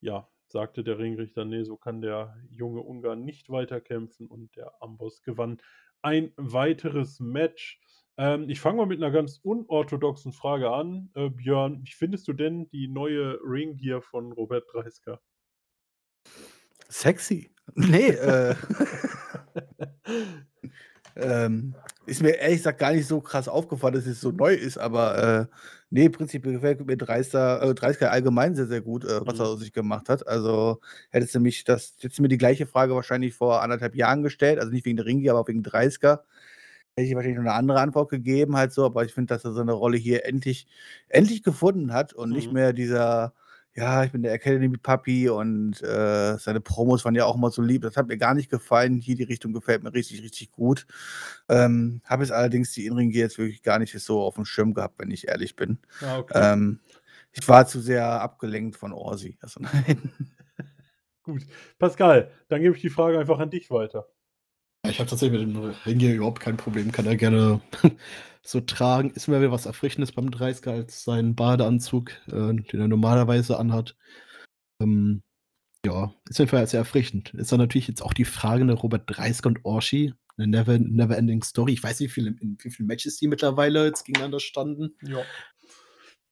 ja, 0.00 0.28
sagte 0.48 0.84
der 0.84 0.98
Ringrichter, 0.98 1.44
nee, 1.44 1.64
so 1.64 1.76
kann 1.76 2.00
der 2.02 2.36
junge 2.50 2.80
Ungarn 2.80 3.24
nicht 3.24 3.50
weiterkämpfen 3.50 4.28
und 4.28 4.54
der 4.56 4.82
Amboss 4.82 5.22
gewann 5.22 5.58
ein 6.02 6.32
weiteres 6.36 7.20
Match. 7.20 7.80
Ähm, 8.18 8.48
ich 8.48 8.60
fange 8.60 8.78
mal 8.78 8.86
mit 8.86 9.02
einer 9.02 9.12
ganz 9.12 9.38
unorthodoxen 9.42 10.32
Frage 10.32 10.70
an. 10.70 11.10
Äh, 11.14 11.30
Björn, 11.30 11.82
wie 11.84 11.92
findest 11.92 12.28
du 12.28 12.32
denn 12.32 12.68
die 12.68 12.88
neue 12.88 13.38
Ringgear 13.42 14.02
von 14.02 14.32
Robert 14.32 14.64
Dreisker? 14.72 15.20
Sexy. 16.88 17.50
Nee, 17.74 18.10
äh, 18.10 18.54
ähm, 21.16 21.76
ist 22.06 22.22
mir 22.22 22.30
ehrlich 22.38 22.58
gesagt 22.58 22.78
gar 22.80 22.92
nicht 22.92 23.06
so 23.06 23.20
krass 23.20 23.48
aufgefallen, 23.48 23.94
dass 23.94 24.06
es 24.06 24.20
so 24.20 24.30
neu 24.32 24.54
ist, 24.54 24.78
aber 24.78 25.48
äh, 25.52 25.56
nee, 25.90 26.08
prinzipiell 26.08 26.54
gefällt 26.54 26.84
mir 26.86 26.96
Dreister, 26.96 27.62
äh, 27.62 27.74
Dreisker 27.74 28.10
allgemein 28.10 28.54
sehr, 28.56 28.66
sehr 28.66 28.80
gut, 28.80 29.04
äh, 29.04 29.20
was 29.26 29.38
Mhm. 29.38 29.40
er 29.40 29.46
aus 29.46 29.60
sich 29.60 29.72
gemacht 29.72 30.08
hat. 30.08 30.26
Also 30.26 30.80
hättest 31.10 31.34
du 31.34 31.40
mich 31.40 31.64
das, 31.64 31.94
hättest 32.00 32.18
du 32.18 32.22
mir 32.22 32.28
die 32.28 32.38
gleiche 32.38 32.66
Frage 32.66 32.94
wahrscheinlich 32.94 33.34
vor 33.34 33.62
anderthalb 33.62 33.94
Jahren 33.94 34.22
gestellt, 34.22 34.58
also 34.58 34.72
nicht 34.72 34.84
wegen 34.86 34.96
der 34.96 35.06
Ringi, 35.06 35.28
aber 35.30 35.46
wegen 35.48 35.62
Dreisker, 35.62 36.24
hätte 36.96 37.08
ich 37.08 37.14
wahrscheinlich 37.14 37.38
noch 37.38 37.44
eine 37.46 37.54
andere 37.54 37.80
Antwort 37.80 38.10
gegeben, 38.10 38.56
halt 38.56 38.72
so, 38.72 38.84
aber 38.84 39.04
ich 39.04 39.14
finde, 39.14 39.34
dass 39.34 39.44
er 39.44 39.52
seine 39.52 39.72
Rolle 39.72 39.96
hier 39.96 40.26
endlich, 40.26 40.66
endlich 41.08 41.42
gefunden 41.42 41.92
hat 41.92 42.12
und 42.12 42.32
nicht 42.32 42.50
Mhm. 42.50 42.52
mehr 42.52 42.72
dieser, 42.72 43.34
ja, 43.74 44.04
ich 44.04 44.12
bin 44.12 44.22
der 44.22 44.34
Academy 44.34 44.76
Papi 44.76 45.30
und 45.30 45.82
äh, 45.82 46.36
seine 46.36 46.60
Promos 46.60 47.04
waren 47.04 47.14
ja 47.14 47.24
auch 47.24 47.36
immer 47.36 47.50
so 47.50 47.62
lieb. 47.62 47.82
Das 47.82 47.96
hat 47.96 48.08
mir 48.08 48.18
gar 48.18 48.34
nicht 48.34 48.50
gefallen. 48.50 49.00
Hier 49.00 49.16
die 49.16 49.22
Richtung 49.22 49.52
gefällt 49.52 49.82
mir 49.82 49.94
richtig, 49.94 50.22
richtig 50.22 50.52
gut. 50.52 50.86
Ähm, 51.48 52.02
Habe 52.04 52.22
jetzt 52.22 52.32
allerdings 52.32 52.72
die 52.72 52.86
Inring 52.86 53.10
jetzt 53.10 53.38
wirklich 53.38 53.62
gar 53.62 53.78
nicht 53.78 53.98
so 53.98 54.20
auf 54.20 54.34
dem 54.34 54.44
Schirm 54.44 54.74
gehabt, 54.74 54.98
wenn 54.98 55.10
ich 55.10 55.28
ehrlich 55.28 55.56
bin. 55.56 55.78
Ah, 56.02 56.18
okay. 56.18 56.52
Ähm, 56.52 56.80
ich 57.32 57.48
war 57.48 57.66
zu 57.66 57.80
sehr 57.80 58.20
abgelenkt 58.20 58.76
von 58.76 58.92
Orsi. 58.92 59.38
Also 59.40 59.60
nein. 59.60 60.12
Gut. 61.22 61.42
Pascal, 61.78 62.30
dann 62.48 62.60
gebe 62.60 62.74
ich 62.74 62.82
die 62.82 62.90
Frage 62.90 63.18
einfach 63.18 63.38
an 63.38 63.48
dich 63.48 63.70
weiter. 63.70 64.06
Ich 64.84 64.98
habe 64.98 65.08
tatsächlich 65.08 65.46
mit 65.46 65.54
dem 65.54 65.74
Ringier 65.86 66.14
überhaupt 66.14 66.40
kein 66.40 66.56
Problem. 66.56 66.92
Kann 66.92 67.06
er 67.06 67.16
gerne 67.16 67.60
so 68.42 68.60
tragen. 68.60 69.10
Ist 69.10 69.28
mir 69.28 69.40
wieder 69.40 69.52
was 69.52 69.66
Erfrischendes 69.66 70.12
beim 70.12 70.28
30er 70.28 70.70
als 70.70 71.04
sein 71.04 71.34
Badeanzug, 71.34 72.10
äh, 72.28 72.54
den 72.54 72.80
er 72.80 72.88
normalerweise 72.88 73.58
anhat. 73.58 73.96
Ähm, 74.80 75.22
ja, 75.84 76.14
ist 76.28 76.36
auf 76.36 76.38
jeden 76.40 76.50
Fall 76.50 76.66
sehr 76.66 76.80
erfrischend. 76.80 77.34
Ist 77.34 77.52
dann 77.52 77.58
natürlich 77.58 77.88
jetzt 77.88 78.02
auch 78.02 78.12
die 78.12 78.24
Frage, 78.24 78.64
ne, 78.64 78.74
Robert 78.74 79.04
Dreisker 79.06 79.48
und 79.48 79.64
Orshi, 79.64 80.14
eine 80.36 80.46
never, 80.46 80.78
never 80.78 81.16
ending 81.16 81.42
Story. 81.42 81.72
Ich 81.72 81.82
weiß 81.82 82.00
nicht, 82.00 82.10
wie 82.10 82.12
viele, 82.12 82.36
in 82.40 82.56
wie 82.60 82.70
vielen 82.70 82.86
Matches 82.86 83.18
die 83.18 83.28
mittlerweile 83.28 83.86
jetzt 83.86 84.04
gegeneinander 84.04 84.40
standen. 84.40 84.94
Ja. 85.02 85.24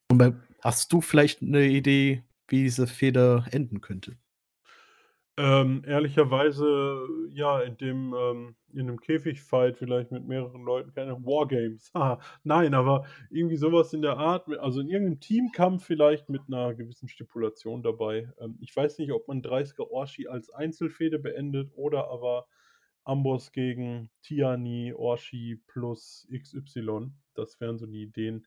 Und 0.09 0.17
bei, 0.17 0.33
hast 0.61 0.91
du 0.93 1.01
vielleicht 1.01 1.41
eine 1.41 1.67
Idee, 1.67 2.23
wie 2.47 2.63
diese 2.63 2.87
Feder 2.87 3.45
enden 3.51 3.81
könnte? 3.81 4.17
Ähm, 5.37 5.83
ehrlicherweise, 5.87 7.07
ja, 7.29 7.61
in 7.61 7.77
dem, 7.77 8.13
ähm, 8.13 8.55
in 8.73 8.81
einem 8.81 8.99
Käfigfight 8.99 9.77
vielleicht 9.77 10.11
mit 10.11 10.25
mehreren 10.27 10.61
Leuten, 10.63 10.91
keine 10.93 11.13
Wargames. 11.25 11.89
Haha, 11.95 12.19
nein, 12.43 12.73
aber 12.73 13.05
irgendwie 13.29 13.55
sowas 13.55 13.93
in 13.93 14.01
der 14.01 14.17
Art, 14.17 14.47
also 14.59 14.81
in 14.81 14.89
irgendeinem 14.89 15.19
Teamkampf 15.21 15.85
vielleicht 15.85 16.29
mit 16.29 16.41
einer 16.47 16.73
gewissen 16.75 17.07
Stipulation 17.07 17.81
dabei. 17.81 18.31
Ähm, 18.39 18.57
ich 18.59 18.75
weiß 18.75 18.97
nicht, 18.99 19.11
ob 19.13 19.27
man 19.27 19.41
30er 19.41 19.89
Orshi 19.89 20.27
als 20.27 20.49
Einzelfehde 20.49 21.17
beendet 21.17 21.71
oder 21.75 22.09
aber 22.09 22.47
Amboss 23.05 23.51
gegen 23.53 24.09
Tiani, 24.21 24.93
Orshi 24.93 25.61
plus 25.67 26.27
XY. 26.31 27.13
Das 27.35 27.59
wären 27.61 27.77
so 27.77 27.85
die 27.87 28.03
Ideen, 28.03 28.45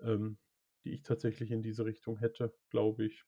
ähm, 0.00 0.38
die 0.84 0.92
ich 0.92 1.02
tatsächlich 1.02 1.50
in 1.50 1.62
diese 1.62 1.84
Richtung 1.84 2.18
hätte, 2.18 2.54
glaube 2.70 3.04
ich. 3.04 3.24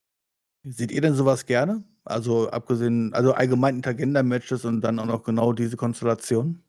Seht 0.67 0.91
ihr 0.91 1.01
denn 1.01 1.13
sowas 1.13 1.45
gerne? 1.45 1.83
Also 2.05 2.49
abgesehen, 2.49 3.13
also 3.13 3.33
allgemein 3.33 3.75
Intergender-Matches 3.75 4.65
und 4.65 4.81
dann 4.81 4.99
auch 4.99 5.05
noch 5.05 5.23
genau 5.23 5.53
diese 5.53 5.77
Konstellation? 5.77 6.63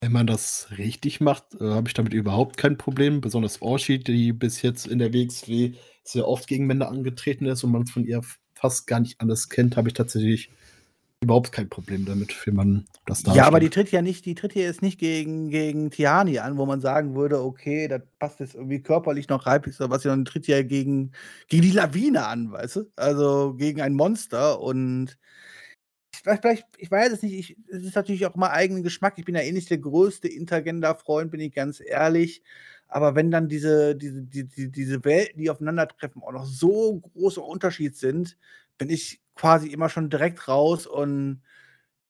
Wenn 0.00 0.12
man 0.12 0.26
das 0.26 0.68
richtig 0.76 1.20
macht, 1.20 1.54
äh, 1.60 1.70
habe 1.70 1.88
ich 1.88 1.94
damit 1.94 2.12
überhaupt 2.12 2.56
kein 2.56 2.76
Problem. 2.76 3.20
Besonders 3.20 3.62
Orshi, 3.62 3.98
die 3.98 4.32
bis 4.32 4.62
jetzt 4.62 4.86
in 4.86 4.98
der 4.98 5.12
WXW 5.12 5.74
sehr 6.04 6.28
oft 6.28 6.46
gegen 6.46 6.66
Männer 6.66 6.88
angetreten 6.88 7.46
ist 7.46 7.64
und 7.64 7.72
man 7.72 7.86
von 7.86 8.04
ihr 8.04 8.20
fast 8.54 8.86
gar 8.86 9.00
nicht 9.00 9.20
anders 9.20 9.48
kennt, 9.48 9.76
habe 9.76 9.88
ich 9.88 9.94
tatsächlich 9.94 10.50
überhaupt 11.20 11.50
kein 11.52 11.68
Problem 11.68 12.04
damit, 12.04 12.34
wie 12.46 12.52
man 12.52 12.86
das 13.06 13.24
Ja, 13.34 13.44
aber 13.44 13.60
die 13.60 13.70
tritt 13.70 13.90
ja 13.90 14.02
nicht, 14.02 14.24
die 14.24 14.34
tritt 14.34 14.54
ja 14.54 14.62
jetzt 14.62 14.82
nicht 14.82 14.98
gegen, 14.98 15.50
gegen 15.50 15.90
Tiani 15.90 16.38
an, 16.38 16.56
wo 16.56 16.66
man 16.66 16.80
sagen 16.80 17.14
würde, 17.16 17.42
okay, 17.42 17.88
das 17.88 18.02
passt 18.18 18.40
jetzt 18.40 18.54
irgendwie 18.54 18.80
körperlich 18.80 19.28
noch 19.28 19.44
halbwegs 19.44 19.80
oder 19.80 19.90
was, 19.90 20.02
sondern 20.02 20.24
tritt 20.24 20.46
ja 20.46 20.62
gegen, 20.62 21.12
gegen 21.48 21.62
die 21.62 21.72
Lawine 21.72 22.26
an, 22.26 22.52
weißt 22.52 22.76
du? 22.76 22.84
Also 22.96 23.54
gegen 23.54 23.80
ein 23.80 23.94
Monster 23.94 24.60
und 24.60 25.18
ich 26.14 26.24
weiß, 26.24 26.38
vielleicht, 26.40 26.66
ich 26.78 26.90
weiß 26.90 27.12
es 27.12 27.22
nicht, 27.22 27.34
ich, 27.34 27.56
es 27.68 27.84
ist 27.84 27.96
natürlich 27.96 28.26
auch 28.26 28.34
mal 28.34 28.50
eigenen 28.50 28.82
Geschmack. 28.82 29.14
Ich 29.18 29.24
bin 29.24 29.34
ja 29.34 29.42
eh 29.42 29.52
nicht 29.52 29.70
der 29.70 29.78
größte 29.78 30.28
Intergender-Freund, 30.28 31.30
bin 31.30 31.40
ich 31.40 31.52
ganz 31.52 31.80
ehrlich. 31.84 32.42
Aber 32.88 33.14
wenn 33.14 33.30
dann 33.30 33.48
diese, 33.48 33.94
diese, 33.94 34.22
die, 34.22 34.44
die, 34.44 34.70
diese 34.70 35.04
Welten, 35.04 35.40
die 35.40 35.50
aufeinandertreffen, 35.50 36.22
auch 36.22 36.32
noch 36.32 36.46
so 36.46 37.00
großer 37.00 37.44
Unterschied 37.44 37.96
sind, 37.96 38.36
bin 38.78 38.90
ich 38.90 39.20
quasi 39.38 39.68
immer 39.68 39.88
schon 39.88 40.10
direkt 40.10 40.48
raus 40.48 40.86
und 40.86 41.42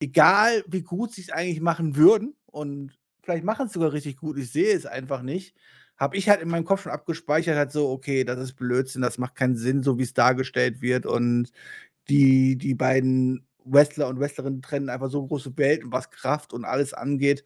egal 0.00 0.64
wie 0.68 0.82
gut 0.82 1.12
sie 1.12 1.22
es 1.22 1.30
eigentlich 1.30 1.60
machen 1.60 1.96
würden 1.96 2.34
und 2.46 2.98
vielleicht 3.22 3.44
machen 3.44 3.66
es 3.66 3.72
sogar 3.74 3.92
richtig 3.92 4.16
gut, 4.18 4.38
ich 4.38 4.50
sehe 4.50 4.74
es 4.74 4.86
einfach 4.86 5.22
nicht, 5.22 5.54
habe 5.98 6.16
ich 6.16 6.28
halt 6.28 6.40
in 6.40 6.48
meinem 6.48 6.64
Kopf 6.64 6.82
schon 6.82 6.92
abgespeichert, 6.92 7.56
halt 7.56 7.72
so, 7.72 7.90
okay, 7.90 8.24
das 8.24 8.38
ist 8.40 8.54
Blödsinn, 8.54 9.02
das 9.02 9.18
macht 9.18 9.34
keinen 9.36 9.56
Sinn, 9.56 9.82
so 9.82 9.98
wie 9.98 10.04
es 10.04 10.14
dargestellt 10.14 10.80
wird 10.80 11.06
und 11.06 11.50
die, 12.08 12.56
die 12.56 12.74
beiden 12.74 13.46
Wrestler 13.64 14.08
und 14.08 14.20
Wrestlerinnen 14.20 14.62
trennen 14.62 14.88
einfach 14.90 15.10
so 15.10 15.26
große 15.26 15.56
Welten, 15.58 15.92
was 15.92 16.10
Kraft 16.10 16.52
und 16.54 16.64
alles 16.64 16.94
angeht, 16.94 17.44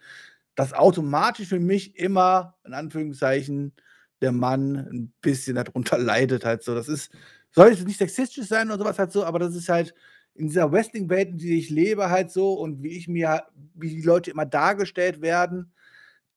dass 0.55 0.73
automatisch 0.75 1.49
für 1.49 1.61
mich 1.61 1.97
immer, 1.99 2.57
in 2.65 2.75
Anführungszeichen, 2.75 3.75
der 4.21 4.33
Mann 4.33 4.77
ein 4.77 5.13
bisschen 5.21 5.57
darunter 5.57 5.99
leidet 6.01 6.45
halt 6.45 6.63
so. 6.63 6.75
Das 6.75 6.89
ist, 6.89 7.11
soll 7.53 7.71
jetzt 7.71 7.87
nicht 7.87 7.99
sexistisch 7.99 8.47
sein 8.47 8.69
oder 8.69 8.79
sowas 8.79 8.99
halt 8.99 9.13
so, 9.13 9.25
aber 9.25 9.39
das 9.39 9.55
ist 9.55 9.69
halt 9.69 9.95
in 10.35 10.49
dieser 10.49 10.73
Wrestling-Welt, 10.73 11.29
in 11.29 11.39
die 11.39 11.59
ich 11.59 11.71
lebe, 11.71 12.09
halt 12.09 12.31
so 12.31 12.55
und 12.55 12.83
wie 12.83 12.97
ich 12.97 13.09
mir, 13.09 13.45
wie 13.75 13.91
die 13.91 14.03
Leute 14.03 14.31
immer 14.31 14.47
dargestellt 14.47 15.21
werden, 15.21 15.73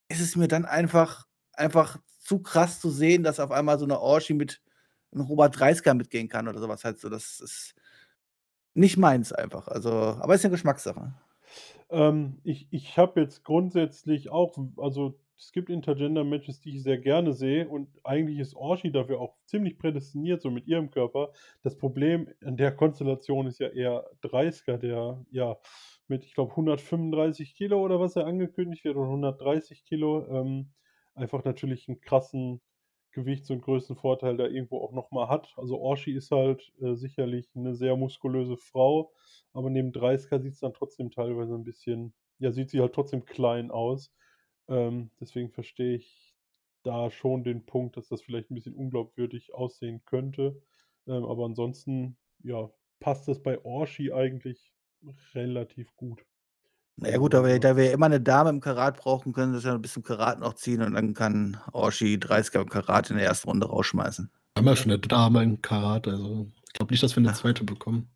ist 0.10 0.22
es 0.22 0.36
mir 0.36 0.48
dann 0.48 0.66
einfach, 0.66 1.28
einfach 1.54 1.98
zu 2.20 2.40
krass 2.40 2.80
zu 2.80 2.90
sehen, 2.90 3.24
dass 3.24 3.40
auf 3.40 3.52
einmal 3.52 3.80
so 3.80 3.86
eine 3.86 4.00
Orchi 4.00 4.34
mit 4.34 4.62
einem 5.12 5.26
Robert 5.26 5.58
Dreisker 5.58 5.94
mitgehen 5.94 6.28
kann 6.28 6.48
oder 6.48 6.60
sowas 6.60 6.84
halt 6.84 7.00
so. 7.00 7.10
Das 7.10 7.40
ist 7.40 7.76
nicht 8.74 8.98
meins 8.98 9.32
einfach. 9.32 9.68
Also, 9.68 9.92
aber 9.92 10.36
ist 10.36 10.44
eine 10.44 10.52
Geschmackssache. 10.52 11.14
Ähm, 11.90 12.40
ich 12.44 12.68
ich 12.72 12.98
habe 12.98 13.22
jetzt 13.22 13.44
grundsätzlich 13.44 14.30
auch, 14.30 14.58
also 14.78 15.18
es 15.38 15.52
gibt 15.52 15.70
Intergender-Matches, 15.70 16.62
die 16.62 16.76
ich 16.78 16.84
sehr 16.84 16.98
gerne 16.98 17.34
sehe 17.34 17.68
und 17.68 17.90
eigentlich 18.04 18.40
ist 18.40 18.56
Orshi 18.56 18.92
dafür 18.92 19.20
auch 19.20 19.36
ziemlich 19.46 19.78
prädestiniert, 19.78 20.42
so 20.42 20.50
mit 20.50 20.68
ihrem 20.68 20.92
Körper. 20.92 21.32
Das 21.64 21.78
Problem 21.78 22.30
an 22.44 22.58
der 22.58 22.72
Konstellation 22.76 23.48
ist 23.48 23.60
ja 23.60 23.68
eher 23.68 24.10
Dreisker, 24.22 24.78
der 24.78 25.26
ja 25.32 25.58
mit, 26.08 26.24
ich 26.26 26.34
glaube, 26.34 26.56
135 26.56 27.56
Kilo 27.56 27.84
oder 27.84 28.00
was 28.00 28.16
er 28.16 28.26
angekündigt 28.28 28.86
wird 28.86 28.96
oder 28.96 29.10
130 29.10 29.86
Kilo, 29.86 30.26
ähm, 30.30 30.72
einfach 31.16 31.44
natürlich 31.44 31.88
einen 31.88 32.02
krassen, 32.02 32.62
Gewichts- 33.12 33.50
und 33.50 33.62
Größenvorteil 33.62 34.36
da 34.36 34.46
irgendwo 34.46 34.82
auch 34.82 34.92
nochmal 34.92 35.30
hat. 35.30 35.54
Also 35.56 35.80
Orshi 35.80 36.12
ist 36.12 36.32
halt 36.32 36.74
äh, 36.82 36.96
sicherlich 36.96 37.50
eine 37.56 37.74
sehr 37.74 37.96
muskulöse 37.96 38.58
Frau, 38.58 39.14
aber 39.54 39.70
neben 39.70 39.94
30 39.94 40.30
sieht 40.42 40.54
es 40.54 40.60
dann 40.60 40.74
trotzdem 40.74 41.12
teilweise 41.12 41.56
ein 41.56 41.64
bisschen, 41.64 42.14
ja, 42.40 42.52
sieht 42.52 42.70
sie 42.70 42.82
halt 42.82 42.94
trotzdem 42.94 43.24
klein 43.24 43.72
aus. 43.72 44.14
Ähm, 44.68 45.12
deswegen 45.20 45.52
verstehe 45.52 45.96
ich 45.96 46.36
da 46.84 47.10
schon 47.10 47.44
den 47.44 47.66
Punkt, 47.66 47.98
dass 47.98 48.08
das 48.08 48.22
vielleicht 48.22 48.52
ein 48.52 48.56
bisschen 48.56 48.76
unglaubwürdig 48.76 49.54
aussehen 49.54 50.04
könnte. 50.06 50.62
Ähm, 51.08 51.26
aber 51.26 51.46
ansonsten, 51.46 52.18
ja, 52.44 52.70
passt 53.00 53.28
das 53.28 53.42
bei 53.42 53.64
Orshi 53.64 54.12
eigentlich 54.12 54.72
relativ 55.34 55.96
gut. 55.96 56.26
Naja 56.98 57.18
gut, 57.18 57.34
da 57.34 57.44
wir, 57.44 57.60
da 57.60 57.76
wir 57.76 57.92
immer 57.92 58.06
eine 58.06 58.22
Dame 58.22 58.50
im 58.50 58.62
Karat 58.62 58.98
brauchen, 58.98 59.34
können 59.34 59.52
sie 59.52 59.58
es 59.58 59.66
ja 59.66 59.74
ein 59.74 59.82
bisschen 59.82 60.04
Karat 60.04 60.40
noch 60.40 60.54
ziehen 60.54 60.82
und 60.82 60.94
dann 60.94 61.14
kann 61.14 61.60
Orshi 61.74 62.16
30er 62.16 62.62
im 62.62 62.70
Karat 62.70 63.10
in 63.10 63.18
der 63.18 63.26
ersten 63.26 63.50
Runde 63.50 63.68
rausschmeißen. 63.68 64.32
Wir 64.56 64.62
haben 64.62 64.68
ja 64.68 64.76
schon 64.76 64.92
eine 64.92 65.00
Dame 65.00 65.44
im 65.44 65.62
Karat, 65.62 66.08
also 66.08 66.48
ich 66.66 66.74
glaube 66.74 66.94
nicht, 66.94 67.04
dass 67.04 67.16
wir 67.16 67.24
eine 67.24 67.34
zweite 67.34 67.66
bekommen. 67.66 68.10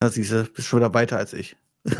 Da 0.00 0.10
siehst 0.10 0.32
du, 0.32 0.44
bist 0.44 0.68
schon 0.68 0.80
wieder 0.80 0.92
weiter 0.92 1.16
als 1.16 1.32
ich. 1.32 1.56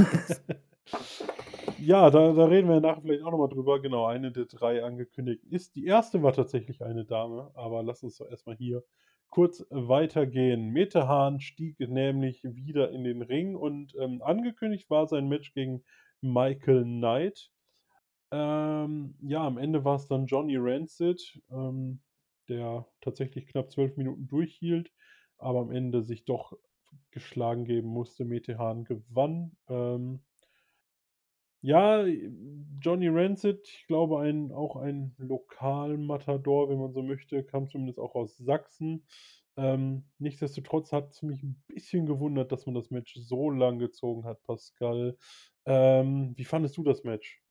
Ja, 1.81 2.11
da, 2.11 2.33
da 2.33 2.47
reden 2.47 2.69
wir 2.69 2.81
nachher 2.81 3.03
vielleicht 3.03 3.23
auch 3.23 3.31
nochmal 3.31 3.49
drüber. 3.49 3.81
Genau, 3.81 4.07
eine 4.07 4.33
der 4.33 4.47
drei 4.47 4.83
angekündigten 4.83 5.51
ist. 5.53 5.77
Die 5.77 5.87
erste 5.87 6.23
war 6.23 6.33
tatsächlich 6.33 6.83
eine 6.83 7.05
Dame, 7.05 7.53
aber 7.55 7.83
lass 7.83 8.03
uns 8.03 8.17
doch 8.19 8.29
erstmal 8.29 8.57
hier 8.57 8.83
kurz 9.31 9.65
weitergehen. 9.71 10.71
Metehan 10.71 11.41
stieg 11.41 11.79
nämlich 11.79 12.43
wieder 12.45 12.91
in 12.91 13.05
den 13.05 13.23
Ring 13.23 13.55
und 13.55 13.95
ähm, 14.01 14.23
angekündigt 14.23 14.91
war 14.91 15.07
sein 15.07 15.29
Match 15.29 15.53
gegen 15.55 15.85
Michael 16.21 16.83
Knight. 16.85 17.51
Ähm, 18.33 19.15
ja, 19.23 19.47
am 19.47 19.59
Ende 19.59 19.85
war 19.85 19.97
es 19.97 20.09
dann 20.09 20.27
Johnny 20.27 20.57
Rancid, 20.59 21.41
ähm, 21.51 22.01
der 22.49 22.87
tatsächlich 23.01 23.47
knapp 23.47 23.71
zwölf 23.71 23.97
Minuten 23.97 24.27
durchhielt, 24.27 24.93
aber 25.39 25.61
am 25.61 25.71
Ende 25.71 26.03
sich 26.03 26.25
doch 26.25 26.55
geschlagen 27.13 27.65
geben 27.65 27.89
musste. 27.89 28.25
Metehan 28.25 28.85
gewann. 28.85 29.57
Ähm, 29.69 30.21
ja, 31.61 32.05
Johnny 32.81 33.09
Rancid, 33.09 33.61
ich 33.65 33.87
glaube, 33.87 34.21
ein, 34.21 34.53
auch 34.53 34.77
ein 34.77 35.15
Lokalmatador, 35.19 36.71
wenn 36.71 36.79
man 36.79 36.93
so 36.93 37.03
möchte, 37.03 37.43
kam 37.43 37.69
zumindest 37.69 37.99
auch 37.99 38.15
aus 38.15 38.37
Sachsen. 38.37 39.05
Ähm, 39.57 40.05
nichtsdestotrotz 40.19 40.93
hat 40.93 41.11
es 41.11 41.23
mich 41.23 41.43
ein 41.43 41.61
bisschen 41.67 42.07
gewundert, 42.07 42.53
dass 42.53 42.67
man 42.67 42.77
das 42.77 42.91
Match 42.91 43.17
so 43.17 43.51
lang 43.51 43.81
gezogen 43.81 44.25
hat, 44.25 44.41
Pascal. 44.45 45.17
Ähm, 45.67 46.33
wie 46.37 46.45
fandest 46.45 46.77
du 46.77 46.85
das 46.85 47.03
Match? 47.03 47.43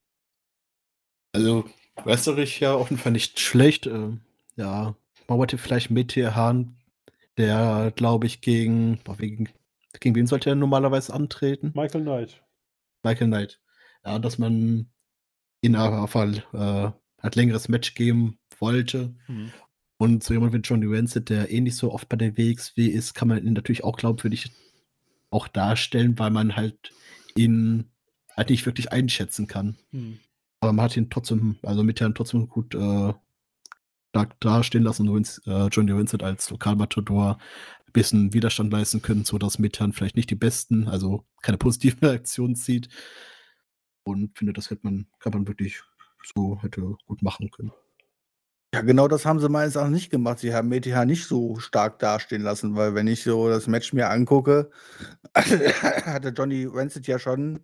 Also, 1.34 1.66
wrestlerisch 2.04 2.62
ja 2.62 2.76
auf 2.76 2.90
jeden 2.90 3.02
Fall 3.02 3.12
nicht 3.12 3.40
schlecht. 3.42 3.88
Ähm, 3.88 4.22
ja, 4.56 4.96
man 5.28 5.38
wollte 5.38 5.58
vielleicht 5.58 5.92
Meteor 5.92 6.34
Hahn, 6.34 6.78
der, 7.36 7.92
glaube 7.94 8.26
ich, 8.26 8.40
gegen, 8.40 9.00
gegen, 9.20 9.50
gegen 10.00 10.16
wen 10.16 10.28
sollte 10.28 10.50
er 10.50 10.56
normalerweise 10.56 11.14
antreten? 11.14 11.74
Michael 11.76 12.04
Knight. 12.04 12.42
Michael 13.04 13.28
Knight. 13.28 13.60
Ja, 14.08 14.20
dass 14.20 14.38
man 14.38 14.88
jeden 15.62 15.76
Fall 16.08 16.44
äh, 16.54 16.92
halt 17.22 17.36
längeres 17.36 17.68
Match 17.68 17.94
geben 17.94 18.40
wollte. 18.58 19.14
Mhm. 19.28 19.52
Und 19.98 20.24
so 20.24 20.34
jemand 20.34 20.54
wie 20.54 20.60
Johnny 20.60 20.86
Rancid, 20.88 21.30
der 21.30 21.52
eh 21.52 21.60
nicht 21.60 21.76
so 21.76 21.92
oft 21.92 22.08
bei 22.08 22.16
der 22.16 22.38
WXW 22.38 22.86
ist, 22.86 23.16
kann 23.16 23.28
man 23.28 23.46
ihn 23.46 23.54
natürlich 23.54 23.84
auch 23.84 23.98
glaubwürdig 23.98 24.52
auch 25.30 25.50
darstellen, 25.50 26.18
weil 26.18 26.32
man 26.32 26.56
halt 26.56 26.94
ihn 27.36 27.90
halt 28.36 28.50
nicht 28.50 28.66
wirklich 28.66 28.94
einschätzen 28.94 29.48
kann. 29.48 29.78
Mhm. 29.92 30.20
Aber 30.62 30.72
man 30.72 30.86
hat 30.86 30.96
ihn 30.96 31.10
trotzdem, 31.10 31.58
also 31.64 31.84
mit 31.84 32.00
Herrn 32.00 32.16
trotzdem 32.16 32.48
gut 32.48 32.76
äh, 32.76 33.14
stark 34.12 34.40
dastehen 34.40 34.84
lassen 34.84 35.10
und 35.10 35.42
äh, 35.46 35.68
Johnny 35.68 35.94
Vincent 35.94 36.24
als 36.24 36.50
Lokalmatador 36.50 37.40
ein 37.88 37.92
bisschen 37.92 38.34
Widerstand 38.34 38.72
leisten 38.72 39.02
können, 39.02 39.26
sodass 39.26 39.60
Methan 39.60 39.92
vielleicht 39.92 40.16
nicht 40.16 40.30
die 40.30 40.36
besten, 40.36 40.88
also 40.88 41.26
keine 41.42 41.58
positiven 41.58 42.00
Reaktionen 42.08 42.56
zieht. 42.56 42.88
Und 44.08 44.38
finde, 44.38 44.54
das 44.54 44.70
hätte 44.70 44.82
man, 44.84 45.06
kann 45.20 45.34
man 45.34 45.48
wirklich 45.48 45.82
so 46.24 46.58
hätte 46.62 46.96
gut 47.08 47.22
machen 47.22 47.52
können. 47.52 47.74
Ja, 48.74 48.82
genau 48.82 49.08
das 49.10 49.26
haben 49.26 49.40
sie 49.40 49.50
meines 49.50 49.76
Erachtens 49.76 49.96
nicht 49.96 50.10
gemacht. 50.10 50.40
Sie 50.40 50.54
haben 50.54 50.70
Meteor 50.70 51.04
nicht 51.04 51.26
so 51.26 51.58
stark 51.58 52.00
dastehen 52.00 52.42
lassen, 52.42 52.76
weil 52.76 52.96
wenn 52.96 53.08
ich 53.08 53.24
so 53.24 53.50
das 53.50 53.68
Match 53.68 53.92
mir 53.92 54.10
angucke, 54.10 54.72
hatte 55.36 56.30
Johnny 56.30 56.66
Rancid 56.66 57.06
ja 57.08 57.20
schon, 57.20 57.60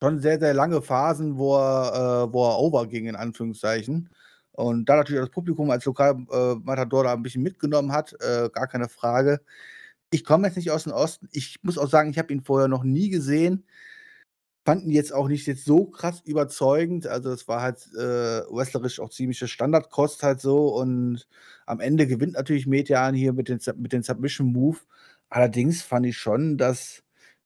schon 0.00 0.20
sehr, 0.20 0.38
sehr 0.38 0.54
lange 0.54 0.80
Phasen, 0.80 1.38
wo 1.38 1.56
er, 1.56 2.26
äh, 2.28 2.32
wo 2.32 2.48
er 2.48 2.58
overging, 2.58 3.06
in 3.06 3.16
Anführungszeichen. 3.16 4.10
Und 4.52 4.88
da 4.88 4.96
natürlich 4.96 5.22
das 5.22 5.30
Publikum 5.30 5.70
als 5.70 5.84
Lokalmatador 5.86 7.00
äh, 7.02 7.04
da 7.04 7.12
ein 7.14 7.22
bisschen 7.22 7.42
mitgenommen 7.42 7.90
hat, 7.90 8.12
äh, 8.20 8.48
gar 8.52 8.68
keine 8.68 8.88
Frage. 8.88 9.40
Ich 10.10 10.24
komme 10.24 10.46
jetzt 10.46 10.56
nicht 10.56 10.70
aus 10.70 10.84
dem 10.84 10.92
Osten. 10.92 11.28
Ich 11.32 11.58
muss 11.62 11.78
auch 11.78 11.90
sagen, 11.90 12.10
ich 12.10 12.18
habe 12.18 12.32
ihn 12.32 12.44
vorher 12.44 12.68
noch 12.68 12.84
nie 12.84 13.08
gesehen 13.08 13.64
fanden 14.64 14.90
jetzt 14.90 15.12
auch 15.12 15.28
nicht 15.28 15.46
jetzt 15.46 15.64
so 15.64 15.86
krass 15.86 16.22
überzeugend. 16.24 17.06
Also 17.06 17.30
es 17.30 17.46
war 17.48 17.60
halt 17.60 17.86
äh, 17.94 18.40
wrestlerisch 18.50 19.00
auch 19.00 19.10
ziemliche 19.10 19.48
Standardkost 19.48 20.22
halt 20.22 20.40
so 20.40 20.74
und 20.74 21.26
am 21.66 21.80
Ende 21.80 22.06
gewinnt 22.06 22.34
natürlich 22.34 22.66
Metean 22.66 23.14
hier 23.14 23.32
mit 23.32 23.48
den, 23.48 23.60
mit 23.76 23.92
den 23.92 24.02
Submission 24.02 24.52
Move. 24.52 24.78
Allerdings 25.28 25.82
fand 25.82 26.06
ich 26.06 26.16
schon, 26.16 26.56
dass 26.56 27.02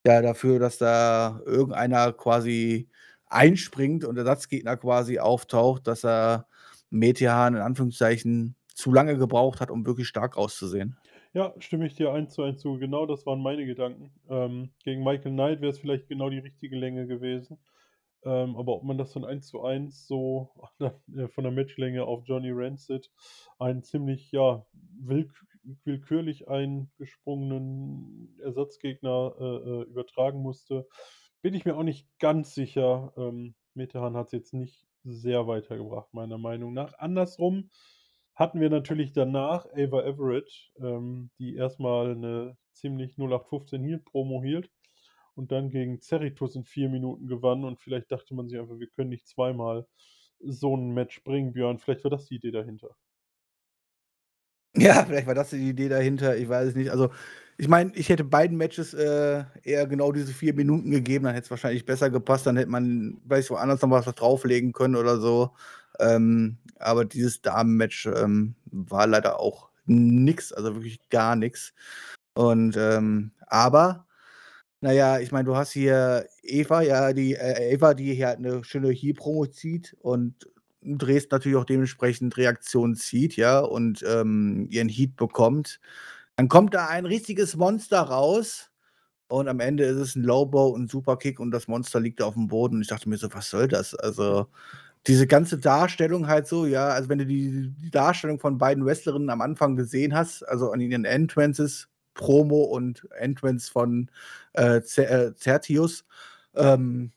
ja 0.07 0.23
dafür, 0.23 0.59
dass 0.59 0.79
da 0.79 1.41
irgendeiner 1.45 2.13
quasi 2.13 2.89
einspringt 3.27 4.05
und 4.05 4.15
der 4.15 4.25
Satzgegner 4.25 4.77
quasi 4.77 5.19
auftaucht, 5.19 5.87
dass 5.87 6.05
er 6.05 6.47
Metean 6.91 7.55
in 7.55 7.61
Anführungszeichen 7.61 8.55
zu 8.75 8.93
lange 8.93 9.19
gebraucht 9.19 9.61
hat, 9.61 9.71
um 9.71 9.85
wirklich 9.85 10.09
stark 10.09 10.37
auszusehen. 10.37 10.97
Ja, 11.35 11.55
stimme 11.59 11.87
ich 11.87 11.95
dir 11.95 12.13
eins 12.13 12.35
zu 12.35 12.43
eins 12.43 12.61
zu. 12.61 12.79
Genau 12.79 13.07
das 13.07 13.27
waren 13.27 13.43
meine 13.43 13.67
Gedanken. 13.67 14.13
Ähm, 14.29 14.71
gegen 14.85 15.05
Michael 15.05 15.33
Knight 15.33 15.61
wäre 15.61 15.71
es 15.71 15.79
vielleicht 15.79 16.09
genau 16.09 16.31
die 16.31 16.39
richtige 16.39 16.77
Länge 16.77 17.07
gewesen. 17.07 17.59
Ähm, 18.25 18.57
aber 18.57 18.75
ob 18.77 18.83
man 18.85 18.99
das 18.99 19.13
dann 19.13 19.25
eins 19.25 19.47
zu 19.49 19.63
eins 19.63 20.07
so 20.07 20.51
äh, 20.81 21.29
von 21.29 21.45
der 21.45 21.53
Matchlänge 21.53 22.05
auf 22.05 22.25
Johnny 22.27 22.51
Rancid 22.53 23.11
einen 23.59 23.83
ziemlich, 23.83 24.33
ja, 24.33 24.67
willk 24.73 25.33
willkürlich 25.85 26.49
eingesprungenen 26.49 28.39
Ersatzgegner 28.43 29.35
äh, 29.39 29.45
äh, 29.45 29.83
übertragen 29.83 30.41
musste, 30.41 30.89
bin 31.43 31.53
ich 31.55 31.67
mir 31.67 31.77
auch 31.77 31.83
nicht 31.83 32.09
ganz 32.19 32.55
sicher. 32.55 33.13
Ähm, 33.19 33.55
Metehan 33.75 34.17
hat 34.17 34.27
es 34.27 34.33
jetzt 34.33 34.55
nicht 34.55 34.87
sehr 35.05 35.47
weitergebracht, 35.47 36.13
meiner 36.15 36.39
Meinung 36.39 36.73
nach. 36.73 36.95
Andersrum 36.99 37.71
hatten 38.39 38.61
wir 38.61 38.71
natürlich 38.71 39.13
danach 39.13 39.67
Ava 39.75 40.03
Everett, 40.05 40.73
ähm, 40.81 41.31
die 41.39 41.57
erstmal 41.57 42.13
eine 42.13 42.57
ziemlich 42.73 43.19
0815 43.19 43.83
Heal 43.85 43.99
Promo 44.01 44.43
hielt 44.43 44.71
und 45.35 45.53
dann 45.53 45.71
gegen 45.71 46.01
Cerritus 46.01 46.57
in 46.57 46.65
vier 46.65 46.89
Minuten 46.89 47.27
gewann 47.29 47.65
und 47.65 47.81
vielleicht 47.81 48.13
dachte 48.13 48.35
man 48.35 48.49
sich 48.49 48.59
einfach, 48.61 48.79
wir 48.79 48.89
können 48.89 49.11
nicht 49.11 49.29
zweimal 49.29 49.87
so 50.41 50.77
ein 50.77 50.95
Match 50.95 51.25
bringen, 51.25 51.53
Björn. 51.53 51.79
Vielleicht 51.79 52.05
war 52.05 52.11
das 52.13 52.27
die 52.27 52.37
Idee 52.37 52.53
dahinter. 52.53 52.97
Ja, 54.77 55.05
vielleicht 55.05 55.27
war 55.27 55.35
das 55.35 55.51
die 55.51 55.69
Idee 55.71 55.89
dahinter, 55.89 56.37
ich 56.37 56.49
weiß 56.49 56.69
es 56.69 56.75
nicht. 56.77 56.91
Also, 56.91 57.11
ich 57.57 57.69
meine, 57.69 57.93
ich 57.97 58.09
hätte 58.11 58.23
beiden 58.25 58.57
Matches 58.57 58.95
äh, 58.95 59.45
eher 59.65 59.87
genau 59.87 60.13
diese 60.13 60.33
vier 60.33 60.55
Minuten 60.55 60.91
gegeben, 60.91 61.25
dann 61.25 61.35
hätte 61.35 61.47
es 61.47 61.51
wahrscheinlich 61.51 61.85
besser 61.87 62.11
gepasst, 62.11 62.47
dann 62.47 62.57
hätte 62.57 62.71
man, 62.71 63.21
weiß 63.25 63.47
ich, 63.47 63.51
woanders 63.51 63.83
noch 63.83 63.91
was 63.91 64.05
drauflegen 64.15 64.73
können 64.73 64.95
oder 64.97 65.19
so. 65.19 65.51
Ähm, 65.99 66.59
aber 66.79 67.05
dieses 67.05 67.43
Damen-Match 67.43 68.07
ähm, 68.07 68.55
war 68.67 69.07
leider 69.07 69.41
auch 69.41 69.69
nix, 69.87 70.53
also 70.53 70.75
wirklich 70.75 71.01
gar 71.11 71.37
nichts. 71.37 71.73
Und 72.35 72.77
ähm, 72.77 73.33
aber, 73.47 74.07
naja, 74.81 75.19
ich 75.19 75.33
meine, 75.33 75.45
du 75.45 75.57
hast 75.57 75.73
hier 75.73 76.27
Eva, 76.43 76.83
ja, 76.83 77.13
die 77.13 77.35
äh, 77.35 77.73
Eva, 77.75 77.95
die 77.95 78.15
hier 78.15 78.29
halt 78.29 78.39
eine 78.39 78.63
schöne 78.65 78.91
Heal-Promo 78.91 79.47
zieht 79.47 79.97
und 80.01 80.49
drehst 80.83 81.33
natürlich 81.33 81.59
auch 81.59 81.65
dementsprechend 81.65 82.37
Reaktionen 82.37 82.95
zieht, 82.95 83.37
ja, 83.37 83.59
und 83.61 84.05
ähm, 84.07 84.67
ihren 84.71 84.89
Heat 84.89 85.17
bekommt. 85.17 85.81
Dann 86.37 86.49
kommt 86.49 86.75
da 86.75 86.87
ein 86.87 87.07
richtiges 87.07 87.57
Monster 87.57 88.01
raus 88.01 88.71
und 89.29 89.49
am 89.49 89.61
Ende 89.61 89.85
ist 89.85 89.97
es 89.97 90.17
ein 90.17 90.23
Lowbow 90.23 90.69
und 90.69 90.85
ein 90.85 90.89
Superkick 90.89 91.41
und 91.41 91.51
das 91.51 91.69
Monster 91.69 92.01
liegt 92.01 92.23
auf 92.23 92.35
dem 92.35 92.49
Boden. 92.49 92.77
Und 92.77 92.83
ich 92.83 92.89
dachte 92.89 93.09
mir 93.09 93.19
so, 93.19 93.29
was 93.33 93.51
soll 93.51 93.69
das? 93.69 93.95
Also, 93.95 94.49
diese 95.07 95.27
ganze 95.27 95.59
Darstellung 95.59 96.27
halt 96.27 96.47
so, 96.47 96.67
ja, 96.67 96.89
also 96.89 97.09
wenn 97.09 97.19
du 97.19 97.27
die, 97.27 97.71
die 97.71 97.91
Darstellung 97.91 98.39
von 98.39 98.59
beiden 98.59 98.85
Wrestlerinnen 98.85 99.31
am 99.31 99.41
Anfang 99.41 99.77
gesehen 99.77 100.15
hast, 100.15 100.43
also 100.43 100.71
an 100.71 100.81
ihren 100.81 101.05
Entrances, 101.05 101.89
Promo 102.15 102.65
und 102.65 103.09
Entrance 103.13 103.71
von 103.71 104.11
äh, 104.55 104.81
Certius, 104.83 106.05
äh, 106.55 106.73
ähm, 106.75 107.13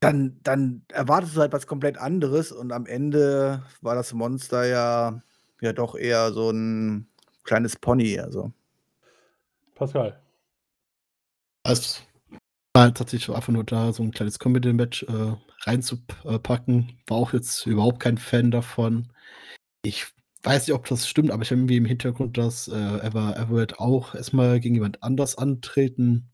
dann, 0.00 0.38
dann 0.42 0.82
erwartest 0.92 1.36
du 1.36 1.40
halt 1.40 1.52
was 1.52 1.66
komplett 1.66 1.98
anderes 1.98 2.52
und 2.52 2.72
am 2.72 2.86
Ende 2.86 3.62
war 3.80 3.94
das 3.94 4.12
Monster 4.12 4.66
ja, 4.66 5.22
ja 5.60 5.72
doch 5.72 5.94
eher 5.96 6.32
so 6.32 6.50
ein 6.50 7.08
kleines 7.42 7.76
Pony. 7.76 8.18
Also. 8.18 8.52
Pascal. 9.74 10.20
Also, 11.62 12.02
war 12.74 12.92
tatsächlich 12.92 13.34
einfach 13.34 13.52
nur 13.52 13.64
da, 13.64 13.92
so 13.92 14.02
ein 14.02 14.10
kleines 14.10 14.38
Comedy-Match 14.38 15.04
äh, 15.04 15.32
reinzupacken. 15.66 16.98
War 17.06 17.16
auch 17.16 17.32
jetzt 17.32 17.66
überhaupt 17.66 18.00
kein 18.00 18.18
Fan 18.18 18.50
davon. 18.50 19.12
Ich 19.82 20.06
weiß 20.42 20.66
nicht, 20.66 20.74
ob 20.74 20.86
das 20.86 21.08
stimmt, 21.08 21.30
aber 21.30 21.42
ich 21.42 21.50
habe 21.50 21.60
irgendwie 21.60 21.76
im 21.76 21.84
Hintergrund, 21.84 22.38
dass 22.38 22.68
äh, 22.68 22.72
Ever 22.74 23.36
Everett 23.36 23.78
auch 23.78 24.14
erstmal 24.14 24.60
gegen 24.60 24.74
jemand 24.74 25.02
anders 25.02 25.36
antreten 25.36 26.30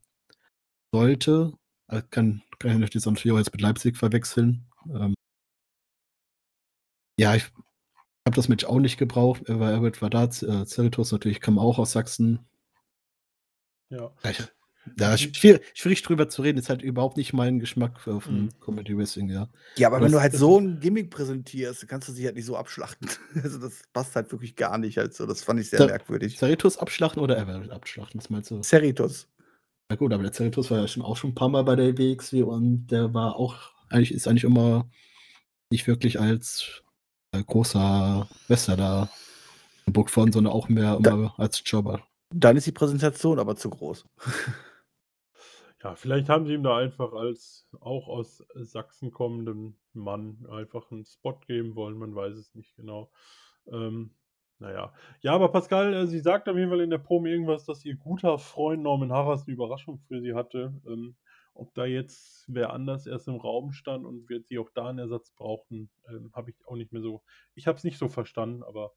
sollte. 0.93 1.53
Also 1.87 2.05
kann, 2.09 2.43
kann 2.59 2.71
ich 2.71 2.77
natürlich 2.77 3.03
Santiago 3.03 3.37
jetzt 3.37 3.53
mit 3.53 3.61
Leipzig 3.61 3.97
verwechseln. 3.97 4.67
Ähm, 4.89 5.13
ja, 7.17 7.35
ich 7.35 7.45
habe 8.25 8.35
das 8.35 8.49
Match 8.49 8.65
auch 8.65 8.79
nicht 8.79 8.97
gebraucht. 8.97 9.47
Ever 9.47 9.73
Everett 9.73 10.01
war 10.01 10.09
da. 10.09 10.25
Äh, 10.25 10.65
Cerritos 10.65 11.11
natürlich 11.11 11.41
kam 11.41 11.59
auch 11.59 11.79
aus 11.79 11.91
Sachsen. 11.91 12.45
Ja. 13.89 14.13
Ja, 14.23 14.29
ich, 14.29 14.43
ja, 14.97 15.15
schwierig, 15.17 15.61
schwierig 15.73 16.01
drüber 16.01 16.27
zu 16.29 16.41
reden, 16.41 16.57
ist 16.57 16.69
halt 16.69 16.81
überhaupt 16.81 17.15
nicht 17.17 17.33
mein 17.33 17.59
Geschmack 17.59 18.05
äh, 18.07 18.19
von 18.19 18.43
Mhm. 18.45 18.49
Comedy 18.59 18.97
Wrestling, 18.97 19.29
ja. 19.29 19.47
Ja, 19.77 19.87
aber 19.87 19.99
Das- 19.99 20.05
wenn 20.05 20.11
du 20.13 20.21
halt 20.21 20.33
so 20.33 20.59
ein 20.59 20.79
Gimmick 20.79 21.09
präsentierst, 21.11 21.81
dann 21.83 21.87
kannst 21.89 22.07
du 22.07 22.13
sie 22.13 22.25
halt 22.25 22.35
nicht 22.35 22.45
so 22.45 22.55
abschlachten. 22.57 23.07
Also 23.43 23.59
das 23.59 23.81
passt 23.93 24.15
halt 24.15 24.31
wirklich 24.31 24.55
gar 24.55 24.77
nicht. 24.77 24.97
Also 24.97 25.25
das 25.25 25.43
fand 25.43 25.59
ich 25.59 25.69
sehr 25.69 25.79
Da- 25.79 25.85
merkwürdig. 25.87 26.37
Cerritos 26.37 26.77
abschlachten 26.77 27.21
oder 27.21 27.37
Everett 27.37 27.69
abschlachten? 27.71 28.19
Was 28.19 28.29
meinst 28.29 28.49
du? 28.51 28.61
Cerritos. 28.63 29.27
Ja 29.91 29.97
gut, 29.97 30.13
aber 30.13 30.23
der 30.23 30.31
Cerritos 30.33 30.71
war 30.71 30.79
ja 30.79 30.87
schon 30.87 31.03
auch 31.03 31.17
schon 31.17 31.31
ein 31.31 31.35
paar 31.35 31.49
Mal 31.49 31.63
bei 31.63 31.75
der 31.75 31.97
WXW 31.97 32.43
und 32.43 32.87
der 32.87 33.13
war 33.13 33.35
auch, 33.35 33.55
eigentlich 33.89 34.13
ist 34.13 34.27
eigentlich 34.27 34.45
immer 34.45 34.89
nicht 35.69 35.85
wirklich 35.87 36.19
als 36.19 36.81
äh, 37.33 37.43
großer 37.43 38.27
Wrestler 38.47 38.77
da 38.77 39.09
gebuckt 39.85 40.15
worden, 40.15 40.31
sondern 40.31 40.53
auch 40.53 40.69
mehr 40.69 40.97
Da- 41.01 41.11
immer 41.11 41.33
als 41.39 41.61
Jobber. 41.65 42.01
Dann 42.33 42.55
ist 42.55 42.65
die 42.67 42.71
Präsentation 42.71 43.39
aber 43.39 43.55
zu 43.57 43.69
groß. 43.69 44.05
Ja, 45.83 45.95
vielleicht 45.95 46.29
haben 46.29 46.45
sie 46.45 46.53
ihm 46.53 46.63
da 46.63 46.77
einfach 46.77 47.13
als 47.13 47.67
auch 47.79 48.07
aus 48.07 48.43
Sachsen 48.53 49.11
kommenden 49.11 49.79
Mann 49.93 50.45
einfach 50.49 50.91
einen 50.91 51.05
Spot 51.05 51.39
geben 51.47 51.75
wollen, 51.75 51.97
man 51.97 52.13
weiß 52.13 52.35
es 52.35 52.53
nicht 52.53 52.75
genau. 52.75 53.11
Ähm, 53.71 54.13
naja. 54.59 54.93
Ja, 55.21 55.33
aber 55.33 55.49
Pascal, 55.51 55.93
äh, 55.93 56.07
sie 56.07 56.19
sagt 56.19 56.47
auf 56.47 56.55
jeden 56.55 56.69
Fall 56.69 56.81
in 56.81 56.91
der 56.91 56.99
Promo 56.99 57.25
irgendwas, 57.25 57.65
dass 57.65 57.83
ihr 57.83 57.95
guter 57.95 58.37
Freund 58.37 58.83
Norman 58.83 59.11
Harras 59.11 59.47
eine 59.47 59.55
Überraschung 59.55 59.97
für 60.07 60.21
sie 60.21 60.35
hatte. 60.35 60.79
Ähm, 60.85 61.15
ob 61.53 61.73
da 61.73 61.85
jetzt 61.85 62.45
wer 62.47 62.71
anders 62.71 63.07
erst 63.07 63.27
im 63.27 63.35
Raum 63.35 63.71
stand 63.71 64.05
und 64.05 64.29
wird 64.29 64.47
sie 64.47 64.59
auch 64.59 64.69
da 64.73 64.87
einen 64.87 64.99
Ersatz 64.99 65.31
brauchen, 65.31 65.89
ähm, 66.07 66.31
habe 66.33 66.51
ich 66.51 66.57
auch 66.67 66.75
nicht 66.75 66.93
mehr 66.93 67.01
so. 67.01 67.23
Ich 67.55 67.65
habe 67.67 67.77
es 67.77 67.83
nicht 67.83 67.97
so 67.97 68.07
verstanden, 68.07 68.63
aber 68.63 68.93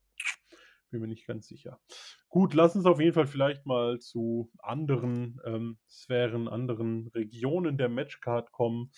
bin 0.95 1.03
mir 1.03 1.09
nicht 1.09 1.26
ganz 1.26 1.49
sicher. 1.49 1.80
Gut, 2.28 2.55
lass 2.55 2.76
uns 2.76 2.86
auf 2.86 3.01
jeden 3.01 3.14
Fall 3.14 3.26
vielleicht 3.26 3.66
mal 3.66 3.99
zu 3.99 4.51
anderen 4.61 5.40
ähm, 5.45 5.78
Sphären, 5.88 6.49
anderen 6.49 7.09
Regionen 7.09 7.76
der 7.76 7.88
Matchcard 7.88 8.53
kommen. 8.53 8.92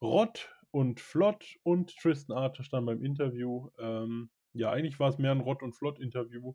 Rott 0.00 0.50
und 0.70 1.00
Flott 1.00 1.44
und 1.62 1.94
Tristan 1.96 2.36
Archer 2.36 2.64
standen 2.64 2.86
beim 2.86 3.04
Interview. 3.04 3.68
Ähm, 3.78 4.30
ja, 4.54 4.70
eigentlich 4.70 4.98
war 4.98 5.10
es 5.10 5.18
mehr 5.18 5.30
ein 5.30 5.40
Rott 5.40 5.62
und 5.62 5.74
Flott-Interview, 5.74 6.54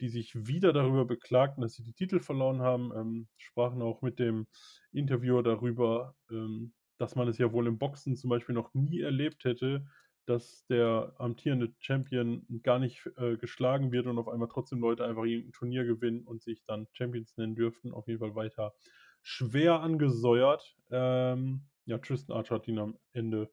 die 0.00 0.08
sich 0.08 0.34
wieder 0.34 0.72
darüber 0.72 1.06
beklagten, 1.06 1.62
dass 1.62 1.74
sie 1.74 1.82
die 1.82 1.94
Titel 1.94 2.20
verloren 2.20 2.60
haben. 2.60 2.92
Ähm, 2.94 3.28
sprachen 3.38 3.80
auch 3.80 4.02
mit 4.02 4.18
dem 4.18 4.46
Interviewer 4.92 5.42
darüber, 5.42 6.14
ähm, 6.30 6.74
dass 6.98 7.16
man 7.16 7.28
es 7.28 7.38
ja 7.38 7.52
wohl 7.52 7.66
im 7.66 7.78
Boxen 7.78 8.16
zum 8.16 8.28
Beispiel 8.28 8.54
noch 8.54 8.74
nie 8.74 9.00
erlebt 9.00 9.44
hätte, 9.44 9.86
dass 10.26 10.64
der 10.66 11.14
amtierende 11.18 11.72
Champion 11.78 12.46
gar 12.62 12.78
nicht 12.78 13.04
äh, 13.16 13.36
geschlagen 13.36 13.92
wird 13.92 14.06
und 14.06 14.18
auf 14.18 14.28
einmal 14.28 14.48
trotzdem 14.48 14.80
Leute 14.80 15.04
einfach 15.04 15.24
irgendein 15.24 15.52
Turnier 15.52 15.84
gewinnen 15.84 16.24
und 16.24 16.42
sich 16.42 16.64
dann 16.64 16.86
Champions 16.92 17.36
nennen 17.36 17.54
dürften. 17.54 17.92
Auf 17.92 18.06
jeden 18.06 18.20
Fall 18.20 18.34
weiter 18.34 18.74
schwer 19.22 19.80
angesäuert. 19.80 20.76
Ähm, 20.90 21.66
ja, 21.86 21.98
Tristan 21.98 22.36
Archer 22.36 22.56
hat 22.56 22.68
ihn 22.68 22.78
am 22.78 22.98
Ende 23.12 23.50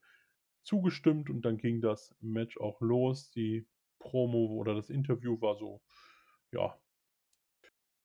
zugestimmt 0.63 1.29
und 1.29 1.43
dann 1.43 1.57
ging 1.57 1.81
das 1.81 2.15
Match 2.19 2.57
auch 2.57 2.81
los. 2.81 3.31
Die 3.31 3.67
Promo 3.99 4.47
oder 4.53 4.75
das 4.75 4.89
Interview 4.89 5.39
war 5.41 5.55
so, 5.55 5.81
ja, 6.51 6.77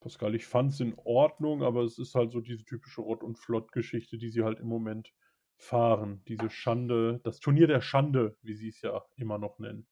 Pascal, 0.00 0.34
ich 0.34 0.46
fand 0.46 0.72
es 0.72 0.80
in 0.80 0.94
Ordnung, 1.04 1.62
aber 1.62 1.82
es 1.82 1.98
ist 1.98 2.14
halt 2.14 2.32
so 2.32 2.40
diese 2.40 2.64
typische 2.64 3.02
Rott- 3.02 3.22
und 3.22 3.38
Flott-Geschichte, 3.38 4.18
die 4.18 4.30
sie 4.30 4.42
halt 4.42 4.58
im 4.58 4.66
Moment 4.66 5.12
fahren. 5.56 6.22
Diese 6.28 6.50
Schande, 6.50 7.20
das 7.24 7.40
Turnier 7.40 7.66
der 7.66 7.80
Schande, 7.80 8.36
wie 8.42 8.54
sie 8.54 8.68
es 8.68 8.80
ja 8.82 9.02
immer 9.16 9.38
noch 9.38 9.58
nennen. 9.58 9.86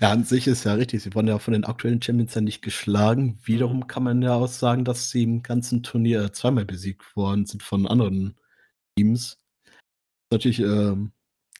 Ja, 0.00 0.10
an 0.12 0.24
sich 0.24 0.46
ist 0.46 0.64
ja 0.64 0.74
richtig. 0.74 1.02
Sie 1.02 1.14
wurden 1.14 1.28
ja 1.28 1.38
von 1.38 1.52
den 1.52 1.64
aktuellen 1.64 2.00
Champions 2.02 2.34
ja 2.34 2.40
nicht 2.40 2.62
geschlagen. 2.62 3.38
Wiederum 3.42 3.80
Mhm. 3.80 3.86
kann 3.86 4.02
man 4.02 4.22
ja 4.22 4.34
auch 4.34 4.48
sagen, 4.48 4.84
dass 4.84 5.10
sie 5.10 5.22
im 5.22 5.42
ganzen 5.42 5.82
Turnier 5.82 6.32
zweimal 6.32 6.64
besiegt 6.64 7.14
worden 7.16 7.46
sind 7.46 7.62
von 7.62 7.86
anderen 7.86 8.38
Teams. 8.96 9.38
Natürlich, 10.32 10.60
ähm, 10.60 11.12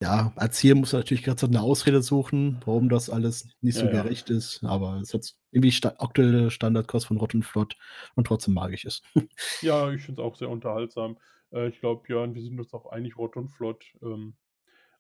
ja, 0.03 0.33
als 0.37 0.59
hier 0.61 0.75
muss 0.77 0.93
man 0.93 1.01
natürlich 1.03 1.25
ganz 1.25 1.45
eine 1.45 1.63
Ausrede 1.63 2.03
suchen, 2.03 2.61
warum 2.67 2.89
das 2.89 3.11
alles 3.11 3.49
nicht 3.63 3.77
so 3.79 3.87
Ja, 3.87 3.93
ja. 3.95 4.03
gerecht 4.03 4.31
ist. 4.31 4.65
Aber 4.65 5.01
es 5.01 5.15
hat 5.15 5.35
irgendwie 5.53 5.73
sta 5.73 5.95
aktuelle 5.99 6.51
Standardkost 6.51 7.07
von 7.07 7.19
Rott 7.19 7.35
und 7.35 7.45
Flott 7.45 7.77
und 8.17 8.27
trotzdem 8.27 8.55
mag 8.55 8.73
ich 8.73 8.85
es. 8.85 9.03
Ja, 9.61 9.91
ich 9.93 10.03
finde 10.03 10.23
es 10.23 10.27
auch 10.27 10.37
sehr 10.37 10.49
unterhaltsam. 10.51 11.19
Äh, 11.53 11.69
ich 11.69 11.81
glaube, 11.81 12.03
Björn, 12.03 12.35
wir 12.35 12.43
sind 12.43 12.59
uns 12.59 12.73
auch 12.75 12.87
einig, 12.87 13.17
Rott 13.17 13.37
und 13.37 13.49
Flott. 13.49 13.85
Ähm, 14.03 14.35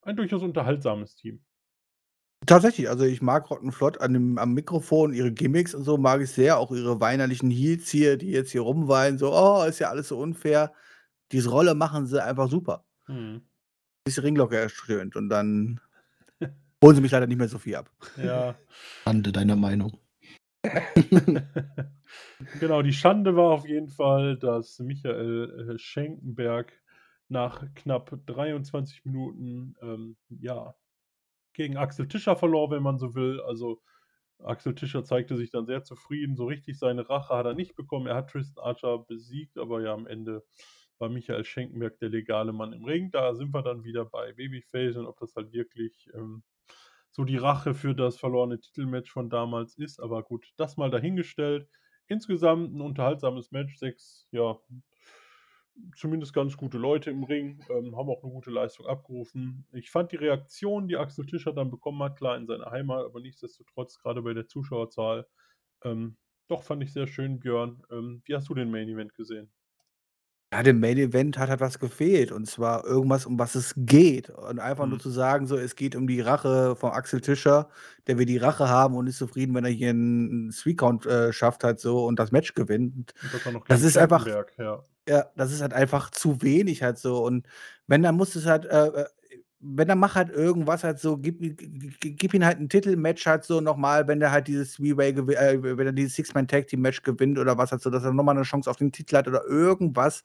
ein 0.02 0.16
durchaus 0.16 0.42
unterhaltsames 0.42 1.16
Team. 1.16 1.44
Tatsächlich, 2.46 2.88
also 2.88 3.04
ich 3.04 3.20
mag 3.20 3.50
Rottenflott 3.50 4.00
an 4.00 4.14
dem, 4.14 4.38
am 4.38 4.54
Mikrofon, 4.54 5.12
ihre 5.12 5.30
Gimmicks 5.30 5.74
und 5.74 5.84
so 5.84 5.98
mag 5.98 6.22
ich 6.22 6.30
sehr, 6.30 6.58
auch 6.58 6.72
ihre 6.72 6.98
weinerlichen 6.98 7.50
Heels 7.50 7.90
hier, 7.90 8.16
die 8.16 8.30
jetzt 8.30 8.50
hier 8.50 8.62
rumweinen, 8.62 9.18
so, 9.18 9.32
oh, 9.32 9.62
ist 9.64 9.78
ja 9.78 9.90
alles 9.90 10.08
so 10.08 10.18
unfair. 10.18 10.72
Diese 11.32 11.50
Rolle 11.50 11.74
machen 11.74 12.06
sie 12.06 12.22
einfach 12.22 12.48
super. 12.48 12.84
Hm. 13.06 13.42
Bis 14.04 14.14
die 14.14 14.20
Ringglocke 14.20 14.56
erstöhnt 14.56 15.16
und 15.16 15.28
dann 15.28 15.80
holen 16.82 16.96
sie 16.96 17.02
mich 17.02 17.12
leider 17.12 17.26
nicht 17.26 17.36
mehr 17.36 17.48
so 17.48 17.58
viel 17.58 17.76
ab. 17.76 17.90
Ja. 18.16 18.54
Ande 19.04 19.32
deiner 19.32 19.56
Meinung. 19.56 19.98
Genau, 22.60 22.82
die 22.82 22.92
Schande 22.92 23.36
war 23.36 23.50
auf 23.52 23.66
jeden 23.66 23.88
Fall, 23.88 24.36
dass 24.36 24.78
Michael 24.78 25.70
äh, 25.70 25.78
Schenkenberg 25.78 26.72
nach 27.28 27.64
knapp 27.74 28.18
23 28.26 29.04
Minuten 29.04 29.76
ähm, 29.80 30.16
ja, 30.28 30.74
gegen 31.54 31.76
Axel 31.76 32.08
Tischer 32.08 32.36
verlor, 32.36 32.70
wenn 32.70 32.82
man 32.82 32.98
so 32.98 33.14
will. 33.14 33.40
Also 33.40 33.80
Axel 34.42 34.74
Tischer 34.74 35.04
zeigte 35.04 35.36
sich 35.36 35.50
dann 35.50 35.66
sehr 35.66 35.84
zufrieden. 35.84 36.36
So 36.36 36.46
richtig 36.46 36.78
seine 36.78 37.08
Rache 37.08 37.34
hat 37.34 37.46
er 37.46 37.54
nicht 37.54 37.76
bekommen. 37.76 38.06
Er 38.06 38.16
hat 38.16 38.30
Tristan 38.30 38.64
Archer 38.64 38.98
besiegt, 38.98 39.58
aber 39.58 39.82
ja, 39.82 39.94
am 39.94 40.06
Ende 40.06 40.44
war 40.98 41.08
Michael 41.08 41.44
Schenkenberg 41.44 41.98
der 41.98 42.10
legale 42.10 42.52
Mann 42.52 42.72
im 42.72 42.84
Ring. 42.84 43.10
Da 43.10 43.34
sind 43.34 43.54
wir 43.54 43.62
dann 43.62 43.84
wieder 43.84 44.04
bei 44.04 44.32
Babyface 44.32 44.96
und 44.96 45.06
ob 45.06 45.18
das 45.18 45.34
halt 45.36 45.52
wirklich 45.52 46.10
ähm, 46.14 46.42
so 47.12 47.24
die 47.24 47.36
Rache 47.36 47.74
für 47.74 47.94
das 47.94 48.18
verlorene 48.18 48.60
Titelmatch 48.60 49.10
von 49.10 49.30
damals 49.30 49.76
ist. 49.76 50.00
Aber 50.00 50.22
gut, 50.22 50.46
das 50.56 50.76
mal 50.76 50.90
dahingestellt. 50.90 51.68
Insgesamt 52.06 52.74
ein 52.74 52.80
unterhaltsames 52.80 53.50
Match. 53.52 53.78
Sechs, 53.78 54.28
ja, 54.32 54.58
zumindest 55.96 56.32
ganz 56.32 56.56
gute 56.56 56.78
Leute 56.78 57.10
im 57.10 57.24
Ring, 57.24 57.62
ähm, 57.70 57.96
haben 57.96 58.08
auch 58.10 58.22
eine 58.22 58.32
gute 58.32 58.50
Leistung 58.50 58.86
abgerufen. 58.86 59.66
Ich 59.72 59.90
fand 59.90 60.12
die 60.12 60.16
Reaktion, 60.16 60.88
die 60.88 60.96
Axel 60.96 61.26
Tischer 61.26 61.52
dann 61.52 61.70
bekommen 61.70 62.02
hat, 62.02 62.16
klar 62.16 62.36
in 62.36 62.46
seiner 62.46 62.70
Heimat, 62.70 63.04
aber 63.04 63.20
nichtsdestotrotz, 63.20 63.98
gerade 63.98 64.22
bei 64.22 64.34
der 64.34 64.46
Zuschauerzahl, 64.46 65.26
ähm, 65.84 66.16
doch 66.48 66.62
fand 66.62 66.82
ich 66.82 66.92
sehr 66.92 67.06
schön, 67.06 67.38
Björn. 67.40 67.82
Ähm, 67.90 68.22
wie 68.24 68.34
hast 68.34 68.48
du 68.48 68.54
den 68.54 68.70
Main 68.70 68.88
Event 68.88 69.14
gesehen? 69.14 69.50
Ja, 70.52 70.64
dem 70.64 70.80
Main 70.80 70.98
Event 70.98 71.38
hat 71.38 71.48
halt 71.48 71.60
was 71.60 71.78
gefehlt 71.78 72.32
und 72.32 72.44
zwar 72.48 72.84
irgendwas, 72.84 73.24
um 73.24 73.38
was 73.38 73.54
es 73.54 73.72
geht. 73.76 74.30
Und 74.30 74.58
einfach 74.58 74.86
nur 74.86 74.96
Mhm. 74.96 75.00
zu 75.02 75.10
sagen, 75.10 75.46
so, 75.46 75.56
es 75.56 75.76
geht 75.76 75.94
um 75.94 76.08
die 76.08 76.20
Rache 76.20 76.74
von 76.74 76.90
Axel 76.90 77.20
Tischer, 77.20 77.68
der 78.08 78.18
will 78.18 78.26
die 78.26 78.36
Rache 78.38 78.68
haben 78.68 78.96
und 78.96 79.06
ist 79.06 79.18
zufrieden, 79.18 79.54
wenn 79.54 79.64
er 79.64 79.70
hier 79.70 79.90
einen 79.90 80.50
Three-Count 80.50 81.06
äh, 81.06 81.32
schafft, 81.32 81.62
halt 81.62 81.78
so 81.78 82.04
und 82.04 82.18
das 82.18 82.32
Match 82.32 82.54
gewinnt. 82.54 82.96
Und 82.96 83.14
das 83.32 83.52
noch 83.52 83.64
Das 83.66 83.78
gegen 83.78 83.88
ist 83.88 83.96
einfach- 83.98 84.26
ja. 84.26 84.82
Ja, 85.08 85.26
das 85.36 85.52
ist 85.52 85.60
halt 85.62 85.72
einfach 85.72 86.10
zu 86.10 86.42
wenig 86.42 86.82
halt 86.82 86.98
so. 86.98 87.24
Und 87.24 87.46
wenn, 87.86 88.02
dann 88.02 88.16
muss 88.16 88.34
es 88.34 88.44
halt, 88.46 88.64
äh, 88.66 88.86
äh, 88.88 89.04
wenn, 89.60 89.88
dann 89.88 89.98
mach 89.98 90.14
halt 90.14 90.30
irgendwas 90.30 90.84
halt 90.84 90.98
so, 90.98 91.18
gib, 91.18 91.38
gi- 91.40 91.54
gi- 92.00 92.12
gib 92.12 92.32
ihm 92.34 92.44
halt 92.44 92.60
ein 92.60 92.68
Titelmatch 92.68 93.26
halt 93.26 93.44
so 93.44 93.60
nochmal, 93.60 94.08
wenn 94.08 94.18
der 94.20 94.32
halt 94.32 94.48
dieses 94.48 94.74
Three-Way, 94.74 95.10
äh, 95.10 95.62
wenn 95.76 95.86
er 95.86 95.92
dieses 95.92 96.14
Six-Man-Tag-Team-Match 96.14 97.02
gewinnt 97.02 97.38
oder 97.38 97.58
was 97.58 97.70
halt 97.72 97.82
so, 97.82 97.90
dass 97.90 98.04
er 98.04 98.12
nochmal 98.14 98.36
eine 98.36 98.44
Chance 98.44 98.70
auf 98.70 98.76
den 98.78 98.90
Titel 98.92 99.16
hat 99.16 99.28
oder 99.28 99.44
irgendwas, 99.46 100.24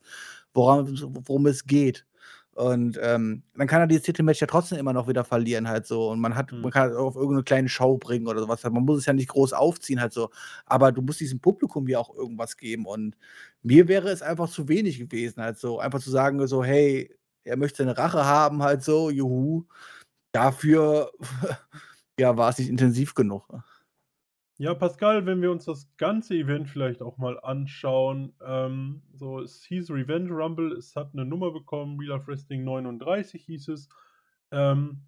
woran, 0.53 0.87
worum 1.27 1.47
es 1.47 1.65
geht. 1.65 2.05
Und 2.53 2.97
ähm, 3.03 3.43
dann 3.57 3.67
kann 3.67 3.81
er 3.81 3.87
dieses 3.87 4.03
Titelmatch 4.03 4.39
ja 4.39 4.47
trotzdem 4.47 4.77
immer 4.77 4.93
noch 4.93 5.09
wieder 5.09 5.25
verlieren 5.25 5.67
halt 5.67 5.85
so. 5.85 6.09
Und 6.09 6.21
man 6.21 6.35
hat, 6.35 6.53
Mhm. 6.53 6.61
man 6.61 6.71
kann 6.71 6.83
halt 6.83 6.95
auf 6.95 7.15
irgendeine 7.17 7.43
kleine 7.43 7.67
Show 7.67 7.97
bringen 7.97 8.27
oder 8.27 8.39
sowas. 8.39 8.63
Man 8.63 8.85
muss 8.85 8.99
es 8.99 9.05
ja 9.05 9.11
nicht 9.11 9.27
groß 9.27 9.51
aufziehen 9.51 9.99
halt 9.99 10.13
so. 10.13 10.29
Aber 10.65 10.93
du 10.93 11.01
musst 11.01 11.19
diesem 11.19 11.41
Publikum 11.41 11.85
ja 11.89 11.99
auch 11.99 12.15
irgendwas 12.15 12.55
geben. 12.55 12.85
Und 12.85 13.17
mir 13.61 13.89
wäre 13.89 14.07
es 14.09 14.21
einfach 14.21 14.49
zu 14.49 14.69
wenig 14.69 14.97
gewesen, 14.99 15.43
halt 15.43 15.57
so. 15.57 15.79
Einfach 15.79 15.99
zu 15.99 16.09
sagen, 16.09 16.47
so, 16.47 16.63
hey, 16.63 17.13
er 17.45 17.57
möchte 17.57 17.83
eine 17.83 17.97
Rache 17.97 18.25
haben, 18.25 18.63
halt 18.63 18.83
so, 18.83 19.09
juhu. 19.09 19.65
Dafür, 20.33 21.11
ja, 22.19 22.37
war 22.37 22.49
es 22.49 22.57
nicht 22.59 22.69
intensiv 22.69 23.13
genug. 23.13 23.47
Ja, 24.57 24.73
Pascal, 24.73 25.25
wenn 25.25 25.41
wir 25.41 25.51
uns 25.51 25.65
das 25.65 25.89
ganze 25.97 26.35
Event 26.35 26.69
vielleicht 26.69 27.01
auch 27.01 27.17
mal 27.17 27.39
anschauen, 27.41 28.33
ähm, 28.41 29.01
so 29.13 29.41
es 29.41 29.63
hieß 29.65 29.91
Revenge 29.91 30.31
Rumble, 30.31 30.71
es 30.73 30.95
hat 30.95 31.11
eine 31.13 31.25
Nummer 31.25 31.51
bekommen, 31.51 31.99
Real 31.99 32.17
Life 32.17 32.27
Wrestling 32.27 32.63
39 32.63 33.43
hieß 33.45 33.67
es. 33.69 33.89
Ähm, 34.51 35.03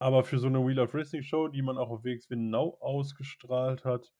Aber 0.00 0.24
für 0.24 0.38
so 0.38 0.46
eine 0.48 0.66
Wheel 0.66 0.80
of 0.80 0.94
Wrestling 0.94 1.22
Show, 1.22 1.48
die 1.48 1.62
man 1.62 1.78
auch 1.78 1.90
auf 1.90 2.04
WXW 2.04 2.36
Now 2.36 2.78
ausgestrahlt 2.80 3.84
hat, 3.84 4.12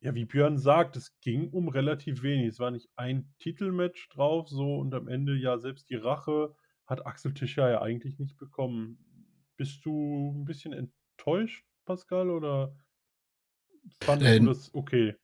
ja, 0.00 0.14
wie 0.14 0.24
Björn 0.24 0.58
sagt, 0.58 0.96
es 0.96 1.18
ging 1.20 1.50
um 1.50 1.68
relativ 1.68 2.22
wenig. 2.22 2.48
Es 2.48 2.60
war 2.60 2.70
nicht 2.72 2.90
ein 2.96 3.32
Titelmatch 3.40 4.08
drauf, 4.10 4.48
so 4.48 4.76
und 4.78 4.94
am 4.94 5.08
Ende 5.08 5.36
ja 5.36 5.58
selbst 5.58 5.90
die 5.90 5.96
Rache 5.96 6.54
hat 6.86 7.06
Axel 7.06 7.34
Tischer 7.34 7.70
ja 7.70 7.82
eigentlich 7.82 8.18
nicht 8.18 8.36
bekommen. 8.38 8.98
Bist 9.56 9.84
du 9.84 10.32
ein 10.34 10.44
bisschen 10.44 10.72
enttäuscht, 10.72 11.64
Pascal, 11.84 12.30
oder 12.30 12.76
fandest 14.02 14.32
Äh, 14.32 14.40
du 14.40 14.46
das 14.46 14.74
okay? 14.74 15.14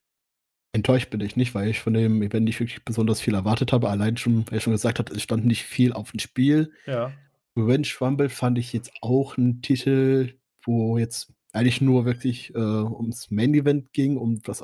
Enttäuscht 0.72 1.10
bin 1.10 1.20
ich 1.20 1.34
nicht, 1.36 1.54
weil 1.54 1.68
ich 1.68 1.80
von 1.80 1.94
dem 1.94 2.22
Event 2.22 2.44
nicht 2.44 2.60
wirklich 2.60 2.84
besonders 2.84 3.20
viel 3.20 3.34
erwartet 3.34 3.72
habe. 3.72 3.88
Allein 3.88 4.16
schon, 4.16 4.46
weil 4.46 4.58
er 4.58 4.60
schon 4.60 4.74
gesagt 4.74 4.98
hat, 4.98 5.10
es 5.10 5.22
stand 5.22 5.46
nicht 5.46 5.64
viel 5.64 5.92
auf 5.92 6.10
dem 6.10 6.20
Spiel. 6.20 6.72
Ja. 6.86 7.12
Revenge 7.56 7.88
Rumble 8.00 8.28
fand 8.28 8.58
ich 8.58 8.72
jetzt 8.72 8.92
auch 9.00 9.36
ein 9.36 9.62
Titel, 9.62 10.34
wo 10.62 10.98
jetzt 10.98 11.32
eigentlich 11.52 11.80
nur 11.80 12.04
wirklich 12.04 12.54
äh, 12.54 12.58
ums 12.58 13.30
Main 13.30 13.54
Event 13.54 13.92
ging, 13.92 14.16
um 14.16 14.40
das 14.42 14.62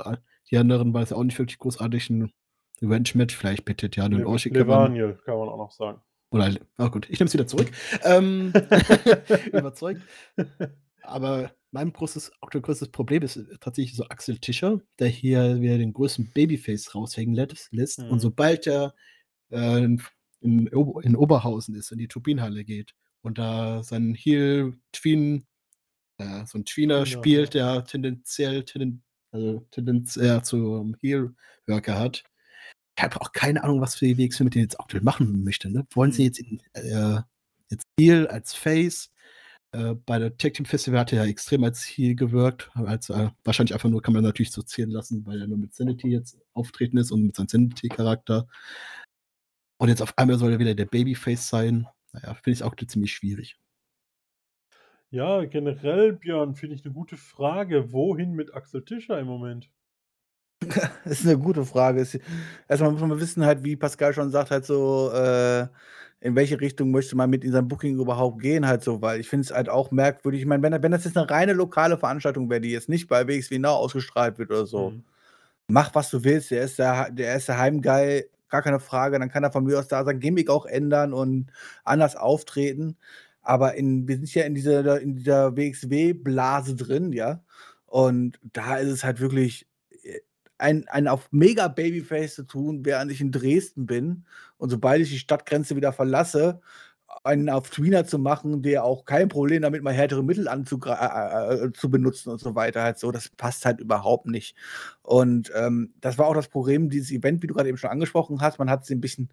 die 0.50 0.58
anderen 0.58 0.92
war 0.92 1.02
es 1.02 1.10
ja 1.10 1.16
auch 1.16 1.24
nicht 1.24 1.38
wirklich 1.38 1.58
großartig 1.58 2.10
ein 2.10 2.30
Revenge 2.82 3.10
Match, 3.14 3.34
vielleicht 3.34 3.66
Le 3.66 4.26
Oshik 4.26 4.52
gewann. 4.52 4.94
Levaniel 4.94 5.18
kann 5.24 5.38
man 5.38 5.48
auch 5.48 5.56
noch 5.56 5.72
sagen. 5.72 6.00
Oder, 6.34 6.52
ah 6.78 6.88
gut, 6.88 7.08
ich 7.08 7.20
nehme 7.20 7.28
es 7.28 7.32
wieder 7.32 7.46
zurück. 7.46 7.70
ähm, 8.02 8.52
überzeugt. 9.52 10.02
Aber 11.02 11.54
mein 11.70 11.92
großes, 11.92 12.32
aktuell 12.40 12.62
größtes 12.62 12.88
Problem 12.88 13.22
ist 13.22 13.36
äh, 13.36 13.44
tatsächlich 13.60 13.94
so 13.94 14.04
Axel 14.08 14.38
Tischer, 14.38 14.80
der 14.98 15.08
hier 15.08 15.60
wieder 15.60 15.78
den 15.78 15.92
größten 15.92 16.32
Babyface 16.34 16.92
raushängen 16.92 17.34
lässt. 17.34 17.70
Mhm. 18.02 18.10
Und 18.10 18.18
sobald 18.18 18.66
er 18.66 18.94
äh, 19.50 19.84
in, 19.84 20.02
in, 20.40 20.68
Ober- 20.74 21.04
in 21.04 21.14
Oberhausen 21.14 21.76
ist, 21.76 21.92
in 21.92 21.98
die 21.98 22.08
Turbinenhalle 22.08 22.64
geht 22.64 22.94
und 23.22 23.38
da 23.38 23.84
seinen 23.84 24.16
Heel 24.16 24.76
Tween, 24.90 25.46
äh, 26.18 26.44
so 26.46 26.58
ein 26.58 26.64
Tweener 26.64 27.04
Tweener, 27.04 27.06
spielt, 27.06 27.54
ja. 27.54 27.74
der 27.74 27.84
tendenziell, 27.84 28.64
tenden, 28.64 29.04
also 29.30 29.66
Tendenz 29.70 30.16
eher 30.16 30.42
zum 30.42 30.96
Heel-Worker 31.00 31.96
hat. 31.96 32.24
Ich 32.96 33.02
habe 33.02 33.20
auch 33.20 33.32
keine 33.32 33.62
Ahnung, 33.64 33.80
was 33.80 33.96
für 33.96 34.06
die 34.06 34.18
WXW 34.18 34.44
mit 34.44 34.54
denen 34.54 34.64
jetzt 34.64 34.78
aktuell 34.80 35.02
machen 35.02 35.42
möchte. 35.44 35.70
Ne? 35.70 35.86
Wollen 35.94 36.12
sie 36.12 36.22
Mhm. 36.22 36.26
jetzt, 36.26 36.38
in, 36.38 36.60
äh, 36.74 37.20
jetzt 37.70 37.84
Heel 37.98 38.26
als 38.28 38.54
Face? 38.54 39.10
Äh, 39.72 39.94
bei 40.06 40.20
der 40.20 40.36
Tag 40.36 40.54
Team 40.54 40.66
Festival 40.66 41.00
hat 41.00 41.12
er 41.12 41.24
ja 41.24 41.28
extrem 41.28 41.64
als 41.64 41.82
Heel 41.82 42.14
gewirkt. 42.14 42.70
Als, 42.74 43.10
äh, 43.10 43.30
wahrscheinlich 43.42 43.74
einfach 43.74 43.88
nur, 43.88 44.00
kann 44.02 44.14
man 44.14 44.22
natürlich 44.22 44.52
so 44.52 44.62
zählen 44.62 44.90
lassen, 44.90 45.26
weil 45.26 45.40
er 45.40 45.48
nur 45.48 45.58
mit 45.58 45.74
Sanity 45.74 46.08
jetzt 46.08 46.38
auftreten 46.52 46.96
ist 46.98 47.10
und 47.10 47.24
mit 47.24 47.34
seinem 47.34 47.48
Sanity-Charakter. 47.48 48.46
Und 49.78 49.88
jetzt 49.88 50.02
auf 50.02 50.16
einmal 50.16 50.38
soll 50.38 50.52
er 50.52 50.58
wieder 50.60 50.74
der 50.76 50.86
Babyface 50.86 51.48
sein. 51.48 51.88
Naja, 52.12 52.34
finde 52.34 52.52
ich 52.52 52.62
auch 52.62 52.76
ziemlich 52.76 53.12
schwierig. 53.12 53.58
Ja, 55.10 55.44
generell, 55.44 56.12
Björn, 56.12 56.54
finde 56.54 56.76
ich 56.76 56.84
eine 56.84 56.94
gute 56.94 57.16
Frage. 57.16 57.92
Wohin 57.92 58.32
mit 58.32 58.54
Axel 58.54 58.84
Tischer 58.84 59.18
im 59.18 59.26
Moment? 59.26 59.70
Das 61.04 61.20
ist 61.20 61.26
eine 61.26 61.38
gute 61.38 61.64
Frage. 61.64 62.06
Erstmal 62.68 62.92
muss 62.92 63.00
man 63.00 63.20
wissen 63.20 63.44
halt, 63.44 63.64
wie 63.64 63.76
Pascal 63.76 64.12
schon 64.14 64.30
sagt, 64.30 64.50
halt 64.50 64.64
so, 64.64 65.10
äh, 65.12 65.66
in 66.20 66.34
welche 66.36 66.60
Richtung 66.60 66.90
möchte 66.90 67.16
man 67.16 67.28
mit 67.30 67.44
in 67.44 67.52
seinem 67.52 67.68
Booking 67.68 67.98
überhaupt 68.00 68.40
gehen 68.40 68.66
halt 68.66 68.82
so, 68.82 69.02
weil 69.02 69.20
ich 69.20 69.28
finde 69.28 69.44
es 69.44 69.52
halt 69.54 69.68
auch 69.68 69.90
merkwürdig. 69.90 70.40
Ich 70.40 70.46
meine, 70.46 70.62
wenn 70.62 70.82
wenn 70.82 70.92
das 70.92 71.04
jetzt 71.04 71.16
'ne 71.16 71.28
reine 71.28 71.52
lokale 71.52 71.98
Veranstaltung 71.98 72.48
wäre, 72.50 72.60
die 72.62 72.70
jetzt 72.70 72.88
nicht 72.88 73.08
bei 73.08 73.26
WXW 73.28 73.58
Now 73.58 73.72
ausgestrahlt 73.76 74.38
wird 74.38 74.50
oder 74.50 74.66
so, 74.66 74.90
Mhm. 74.90 75.04
mach, 75.68 75.94
was 75.94 76.10
du 76.10 76.24
willst. 76.24 76.50
Der 76.50 76.62
ist 76.64 76.78
der 76.78 77.10
der 77.10 77.36
ist 77.36 77.48
der 77.48 77.58
Heimguy, 77.58 78.24
gar 78.50 78.62
keine 78.62 78.80
Frage. 78.80 79.18
Dann 79.18 79.30
kann 79.30 79.44
er 79.44 79.52
von 79.52 79.64
mir 79.64 79.78
aus 79.78 79.88
da 79.88 80.04
sein 80.04 80.20
Gimmick 80.20 80.50
auch 80.50 80.66
ändern 80.66 81.12
und 81.14 81.50
anders 81.84 82.16
auftreten. 82.16 82.96
Aber 83.42 83.74
in 83.76 84.08
wir 84.08 84.16
sind 84.16 84.32
ja 84.34 84.44
in 84.44 84.54
dieser 84.54 85.00
in 85.00 85.16
dieser 85.16 85.56
WXW-Blase 85.56 86.76
drin, 86.76 87.12
ja? 87.12 87.42
Und 87.86 88.38
da 88.52 88.76
ist 88.78 88.90
es 88.90 89.04
halt 89.04 89.20
wirklich, 89.20 89.66
ein 90.64 90.88
ein 90.88 91.08
auf 91.08 91.28
mega 91.32 91.68
Babyface 91.68 92.34
zu 92.36 92.44
tun, 92.44 92.84
während 92.84 93.12
ich 93.12 93.20
in 93.20 93.32
Dresden 93.32 93.86
bin. 93.86 94.24
Und 94.58 94.70
sobald 94.70 95.02
ich 95.02 95.10
die 95.10 95.18
Stadtgrenze 95.18 95.76
wieder 95.76 95.92
verlasse, 95.92 96.60
einen 97.24 97.48
auf 97.50 97.70
Tweener 97.70 98.06
zu 98.06 98.18
machen, 98.18 98.62
der 98.62 98.84
auch 98.84 99.04
kein 99.04 99.28
Problem 99.28 99.62
damit 99.62 99.82
mal 99.82 99.92
härtere 99.94 100.22
Mittel 100.24 100.48
anzugra 100.48 101.50
äh, 101.52 101.66
äh, 101.66 101.72
zu 101.72 101.90
benutzen 101.90 102.30
und 102.30 102.40
so 102.40 102.54
weiter 102.56 102.82
halt 102.82 102.98
so, 102.98 103.12
das 103.12 103.28
passt 103.30 103.64
halt 103.66 103.80
überhaupt 103.80 104.26
nicht. 104.26 104.56
Und, 105.02 105.52
ähm, 105.54 105.94
das 106.00 106.18
war 106.18 106.26
auch 106.26 106.34
das 106.34 106.48
Problem 106.48 106.90
dieses 106.90 107.10
Event, 107.12 107.42
wie 107.42 107.46
du 107.48 107.54
grade 107.54 107.68
eben 107.68 107.78
schon 107.78 107.90
angesprochen 107.90 108.40
hast. 108.40 108.58
Man 108.58 108.70
hat 108.70 108.84
sie 108.86 108.94
'n 108.94 109.00
bisschen 109.00 109.30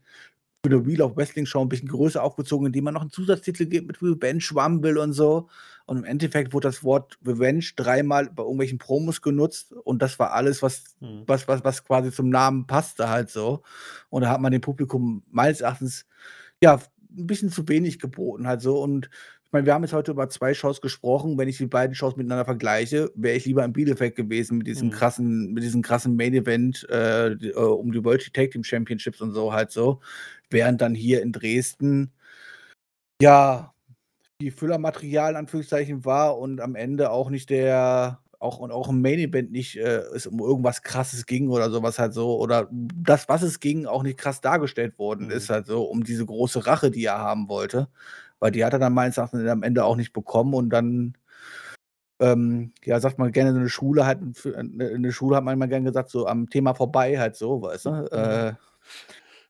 für 0.64 0.70
'ne 0.72 0.86
Wheel 0.86 1.01
of 1.01 1.18
Wrestling 1.18 1.45
Show 1.47 1.62
'n 1.64 1.70
bisschen 1.70 1.88
größer 1.88 2.22
aufgezogen, 2.24 2.68
indem 2.68 2.84
man 2.84 2.93
noch 2.93 3.01
'n 3.03 3.09
Zusatztitel 3.09 3.66
gibt 3.66 3.88
mit 3.88 4.01
Revenge 4.01 4.43
Rumble 4.55 4.99
und 4.99 5.14
so. 5.14 5.49
Und 5.88 5.97
im 5.97 6.03
Endeffekt 6.05 6.53
wurde 6.53 6.68
das 6.68 6.84
Wort 6.84 7.18
Revenge 7.26 7.66
dreimal 7.76 8.30
bei 8.30 8.43
irgendwelchen 8.43 8.78
Promos 8.78 9.22
genutzt 9.24 9.74
und 9.74 10.01
das 10.03 10.20
war 10.20 10.34
alles, 10.34 10.62
was 10.62 10.84
Mhm. 11.01 11.24
was 11.28 11.47
was 11.47 11.64
was 11.64 11.84
quasi 11.84 12.12
zum 12.12 12.30
Namen 12.30 12.68
passte 12.68 13.09
halt 13.09 13.30
so. 13.32 13.64
Und 14.09 14.22
da 14.22 14.30
hat 14.30 14.39
man 14.41 14.51
dem 14.51 14.62
Publikum 14.62 15.24
meines 15.32 15.62
Erachtens, 15.62 16.05
ja, 16.64 16.76
'n 17.18 17.28
bisschen 17.28 17.51
zu 17.51 17.68
wenig 17.70 17.99
geboten 17.99 18.47
halt 18.47 18.62
so. 18.62 18.82
Und 18.82 19.09
ich 19.52 19.54
meine, 19.54 19.66
wir 19.66 19.74
haben 19.74 19.84
jetzt 19.84 19.91
heute 19.91 20.12
über 20.12 20.30
2 20.30 20.54
Shows 20.54 20.80
gesprochen. 20.80 21.38
Wenn 21.38 21.49
ich 21.49 21.58
die 21.58 21.66
beiden 21.66 21.93
Shows 21.93 22.16
miteinander 22.16 22.45
vergleiche, 22.45 23.12
wäre 23.16 23.36
ich 23.36 23.43
lieber 23.45 23.66
in 23.66 23.74
Bielefeld 23.74 24.16
gewesen 24.16 24.60
mit 24.60 24.68
diesem 24.68 24.88
Mhm. 24.88 24.91
krassen 24.91 25.52
mit 25.54 25.62
diesem 25.62 25.82
krassen 25.82 26.16
Main 26.16 26.34
Event, 26.34 26.88
äh, 26.89 27.32
äh, 27.34 27.54
um 27.56 27.91
die 27.91 28.02
World 28.06 28.34
Tag 28.34 28.52
Team 28.52 28.64
Championships 28.64 29.20
und 29.20 29.34
so 29.34 29.52
halt 29.52 29.72
so. 29.72 29.99
Während 30.49 30.80
dann 30.80 30.95
hier 30.95 31.22
in 31.22 31.34
Dresden 31.34 32.12
ja, 33.22 33.74
viel 34.41 34.52
Füllermaterial 34.52 35.32
in 35.32 35.38
Anführungszeichen 35.38 36.06
war 36.06 36.38
und 36.39 36.62
am 36.62 36.76
Ende 36.76 37.12
auch 37.12 37.30
nicht 37.32 37.49
der 37.49 38.20
auch 38.39 38.60
und 38.60 38.72
auch 38.72 38.89
im 38.89 39.02
Main 39.02 39.20
Event 39.20 39.52
nicht, 39.52 39.78
äh, 39.78 39.99
es 40.16 40.28
um 40.28 40.39
irgendwas 40.39 40.84
Krasses 40.84 41.26
ging 41.28 41.49
oder 41.49 41.72
so 41.72 41.84
was 41.84 41.99
halt 41.99 42.14
so 42.14 42.39
oder 42.39 42.70
das, 42.72 43.30
was 43.30 43.43
es 43.43 43.60
ging, 43.62 43.86
auch 43.88 44.04
nicht 44.04 44.18
krass 44.20 44.41
dargestellt 44.41 44.99
worden 44.99 45.28
Mhm. 45.28 45.32
ist 45.34 45.49
halt 45.49 45.68
so, 45.68 45.84
um 45.86 46.04
diese 46.04 46.26
große 46.26 46.68
Rache, 46.68 46.91
die 46.91 47.06
er 47.06 47.20
haben 47.20 47.49
wollte. 47.49 47.88
Weil 48.41 48.51
die 48.51 48.65
hat 48.65 48.73
er 48.73 48.79
dann 48.79 48.93
meines 48.93 49.17
Erachtens 49.17 49.47
am 49.47 49.61
Ende 49.61 49.85
auch 49.85 49.95
nicht 49.95 50.13
bekommen 50.13 50.55
und 50.55 50.71
dann 50.71 51.13
ähm, 52.19 52.73
ja, 52.85 52.99
sagt 52.99 53.17
man 53.17 53.31
gerne, 53.31 53.51
so 53.53 53.59
'ne 53.59 53.69
Schule 53.69 54.05
hat 54.05 54.19
für 54.33 54.49
'ne 54.63 54.97
'ne 54.99 55.11
Schule 55.11 55.35
hat 55.37 55.43
man 55.43 55.55
immer 55.55 55.67
gern 55.67 55.83
gesagt, 55.85 56.09
so 56.09 56.27
am 56.27 56.49
Thema 56.49 56.75
vorbei 56.75 57.17
halt 57.19 57.35
so, 57.35 57.61
weißt 57.63 57.85
du? 57.85 57.89
Mhm. 58.15 58.51
Äh, 58.51 58.53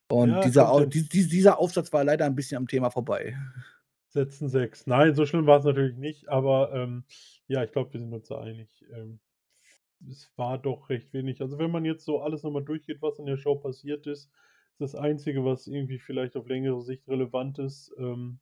und 0.09 0.43
Ja, 0.43 0.45
dieser 0.45 0.85
die 0.87 1.07
die 1.09 1.27
dieser 1.29 1.59
Aufsatz 1.59 1.93
war 1.93 2.03
leider 2.05 2.25
ein 2.25 2.35
bisschen 2.35 2.57
am 2.57 2.67
Thema 2.67 2.91
vorbei. 2.91 3.37
Setzen 4.13 4.49
6. 4.49 4.87
Nein, 4.87 5.15
so 5.15 5.25
schlimm 5.25 5.47
war's 5.47 5.63
natürlich 5.63 5.95
nicht, 5.95 6.27
aber, 6.27 6.73
ähm, 6.73 7.05
ja, 7.47 7.63
ich 7.63 7.71
glaube, 7.71 7.93
wir 7.93 8.01
sind 8.01 8.13
uns 8.13 8.27
da 8.27 8.41
einig. 8.41 8.85
Ähm, 8.93 9.21
es 10.09 10.31
war 10.37 10.57
doch 10.59 10.89
recht 10.89 11.13
wenig. 11.13 11.41
Also, 11.41 11.59
wenn 11.59 11.71
man 11.71 11.85
jetzt 11.85 12.05
so 12.05 12.21
alles 12.21 12.43
noch 12.43 12.51
mal 12.51 12.63
durchgeht, 12.65 13.01
was 13.01 13.19
in 13.19 13.25
der 13.27 13.37
Show 13.37 13.55
passiert 13.55 14.07
ist, 14.07 14.31
ist 14.71 14.81
das 14.81 14.95
Einzige, 14.95 15.45
was 15.45 15.67
irgendwie 15.67 15.99
vielleicht 15.99 16.37
auf 16.37 16.47
längere 16.47 16.81
Sicht 16.83 17.07
relevant 17.09 17.59
ist, 17.59 17.93
ähm, 17.97 18.39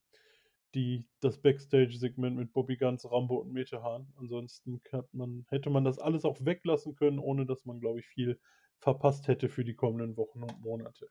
die 0.76 1.06
das 1.20 1.42
Backstage-Segment 1.42 2.36
mit 2.38 2.54
Bobby 2.54 2.78
Guns, 2.78 3.10
Rambo 3.10 3.38
und 3.38 3.52
Metehan. 3.52 4.12
Ansonsten 4.18 4.82
man 5.12 5.46
hätte 5.50 5.70
man 5.70 5.84
das 5.84 6.00
alles 6.00 6.26
auch 6.26 6.38
weglassen 6.42 6.96
können, 6.96 7.20
ohne 7.20 7.46
dass 7.46 7.66
man, 7.66 7.80
glaube 7.80 8.00
ich, 8.00 8.08
viel 8.08 8.40
verpasst 8.80 9.28
hätte 9.28 9.50
für 9.50 9.64
die 9.64 9.76
kommenden 9.76 10.16
Wochen 10.18 10.44
und 10.44 10.62
Monate. 10.62 11.10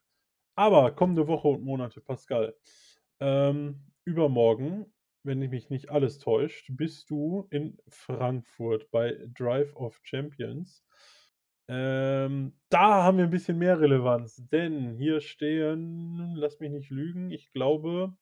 Aber 0.54 0.92
kommende 0.92 1.26
Woche 1.28 1.48
und 1.48 1.64
Monate, 1.64 2.00
Pascal. 2.00 2.54
Ähm, 3.20 3.92
übermorgen, 4.04 4.92
wenn 5.22 5.42
ich 5.42 5.50
mich 5.50 5.70
nicht 5.70 5.90
alles 5.90 6.18
täuscht, 6.18 6.70
bist 6.70 7.10
du 7.10 7.46
in 7.50 7.78
Frankfurt 7.88 8.90
bei 8.90 9.18
Drive 9.36 9.74
of 9.76 10.00
Champions. 10.02 10.84
Ähm, 11.68 12.58
da 12.70 13.02
haben 13.02 13.18
wir 13.18 13.24
ein 13.24 13.30
bisschen 13.30 13.58
mehr 13.58 13.78
Relevanz, 13.78 14.42
denn 14.50 14.94
hier 14.94 15.20
stehen, 15.20 16.34
lass 16.34 16.60
mich 16.60 16.70
nicht 16.70 16.90
lügen, 16.90 17.30
ich 17.30 17.52
glaube 17.52 18.16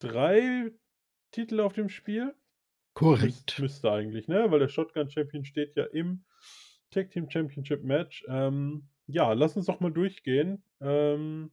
3 0.00 0.72
Titel 1.30 1.60
auf 1.60 1.72
dem 1.72 1.88
Spiel. 1.88 2.34
Korrekt. 2.94 3.58
müsste 3.58 3.90
eigentlich, 3.90 4.28
ne? 4.28 4.50
Weil 4.50 4.58
der 4.58 4.68
Shotgun 4.68 5.10
Champion 5.10 5.44
steht 5.44 5.76
ja 5.76 5.84
im 5.84 6.24
Tag 6.90 7.10
Team 7.10 7.30
Championship 7.30 7.84
Match. 7.84 8.24
Ähm, 8.28 8.88
ja, 9.06 9.32
lass 9.32 9.56
uns 9.56 9.66
doch 9.66 9.80
mal 9.80 9.92
durchgehen. 9.92 10.62
Ähm, 10.80 11.52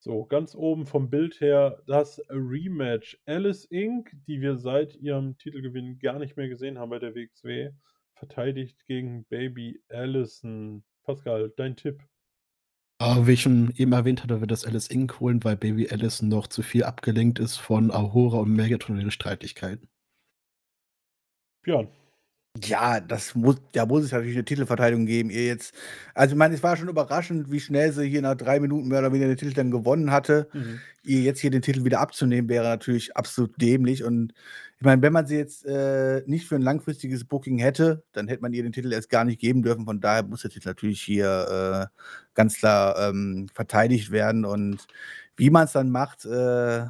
so, 0.00 0.24
ganz 0.24 0.54
oben 0.54 0.86
vom 0.86 1.10
Bild 1.10 1.40
her 1.40 1.82
das 1.86 2.22
Rematch. 2.28 3.18
Alice 3.26 3.64
Inc., 3.64 4.12
die 4.26 4.40
wir 4.40 4.56
seit 4.56 4.94
ihrem 4.96 5.36
Titelgewinn 5.38 5.98
gar 5.98 6.18
nicht 6.18 6.36
mehr 6.36 6.48
gesehen 6.48 6.78
haben 6.78 6.90
bei 6.90 6.98
der 6.98 7.14
WXW, 7.14 7.70
verteidigt 8.14 8.84
gegen 8.86 9.24
Baby 9.24 9.82
Allison. 9.88 10.84
Pascal, 11.02 11.52
dein 11.56 11.74
Tipp? 11.74 12.02
Ah, 13.00 13.26
wie 13.26 13.32
ich 13.32 13.42
schon 13.42 13.72
eben 13.76 13.92
erwähnt 13.92 14.22
hatte, 14.22 14.40
wird 14.40 14.50
das 14.52 14.64
Alice 14.64 14.86
Inc. 14.88 15.18
holen, 15.20 15.42
weil 15.44 15.56
Baby 15.56 15.88
Allison 15.88 16.28
noch 16.28 16.46
zu 16.48 16.62
viel 16.62 16.84
abgelenkt 16.84 17.38
ist 17.40 17.56
von 17.56 17.90
Ahura 17.92 18.38
und 18.38 18.52
Megatron 18.54 18.96
und 18.96 19.00
ihren 19.02 19.10
Streitigkeiten. 19.12 19.88
Björn. 21.64 21.88
Ja, 22.56 22.98
das 23.00 23.34
muss 23.34 23.56
da 23.72 23.84
muss 23.86 24.04
es 24.04 24.12
natürlich 24.12 24.34
'ne 24.36 24.44
Titelverteidigung 24.44 25.06
geben, 25.06 25.30
ehe 25.30 25.46
jetzt 25.48 25.74
also, 26.14 26.32
ich 26.34 26.38
meine, 26.38 26.54
es 26.54 26.62
war 26.62 26.76
schon 26.76 26.88
überraschend, 26.88 27.50
wie 27.52 27.60
schnell 27.60 27.92
sie 27.92 28.08
hier 28.08 28.22
nach 28.22 28.34
3 28.34 28.58
Minuten 28.58 28.88
mehr 28.88 28.98
oder 29.00 29.12
weniger 29.12 29.28
den 29.28 29.36
Titel 29.36 29.52
dann 29.54 29.70
gewonnen 29.70 30.10
hatte. 30.10 30.48
Mhm. 30.52 30.82
Ihr 31.04 31.20
jetzt 31.20 31.40
hier 31.40 31.50
den 31.50 31.62
Titel 31.62 31.84
wieder 31.84 32.00
abzunehmen, 32.00 32.48
wäre 32.48 32.64
natürlich 32.64 33.16
absolut 33.16 33.60
dämlich 33.60 34.02
und 34.02 34.32
ich 34.78 34.82
meine, 34.84 35.02
wenn 35.02 35.12
man 35.12 35.26
sie 35.26 35.36
jetzt, 35.36 35.66
äh, 35.66 36.22
nicht 36.26 36.46
für 36.48 36.56
'n 36.56 36.62
langfristiges 36.62 37.24
Booking 37.26 37.58
hätte, 37.58 38.02
dann 38.12 38.26
hätte 38.28 38.42
man 38.42 38.52
ihr 38.52 38.62
den 38.62 38.72
Titel 38.72 38.92
erst 38.92 39.10
gar 39.10 39.24
nicht 39.24 39.40
geben 39.40 39.62
dürfen. 39.62 39.84
Von 39.84 40.00
daher 40.00 40.22
muss 40.24 40.42
der 40.42 40.50
Titel 40.50 40.68
natürlich 40.68 41.00
hier, 41.02 41.90
äh, 41.92 41.98
ganz 42.34 42.56
klar, 42.56 42.96
ähm, 43.10 43.46
verteidigt 43.54 44.10
werden 44.10 44.44
und 44.44 44.86
wie 45.36 45.50
man's 45.50 45.72
dann 45.72 45.90
macht, 45.90 46.24
äh, 46.24 46.86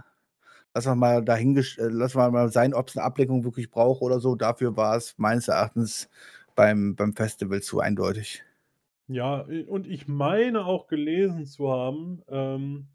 lassen 0.78 0.90
wir 0.92 0.96
mal 0.96 1.24
dahingesch 1.24 1.78
äh, 1.78 1.84
lassen 1.88 2.18
wir 2.18 2.30
mal 2.30 2.50
sein, 2.52 2.74
ob's 2.74 2.94
'ne 2.96 3.02
Ablenkung 3.02 3.44
wirklich 3.44 3.70
braucht 3.70 4.02
oder 4.02 4.20
so. 4.20 4.34
Dafür 4.36 4.76
war 4.76 4.96
es 4.96 5.14
meines 5.18 5.48
Erachtens 5.48 6.08
beim 6.56 6.94
beim 6.96 7.14
Festival 7.16 7.62
zu 7.62 7.80
eindeutig. 7.80 8.44
Ja, 9.10 9.48
äh, 9.48 9.64
und 9.64 9.86
ich 9.86 10.06
meine 10.06 10.66
auch 10.66 10.86
gelesen 10.86 11.46
zu 11.46 11.70
haben, 11.70 12.22
ähm, 12.28 12.88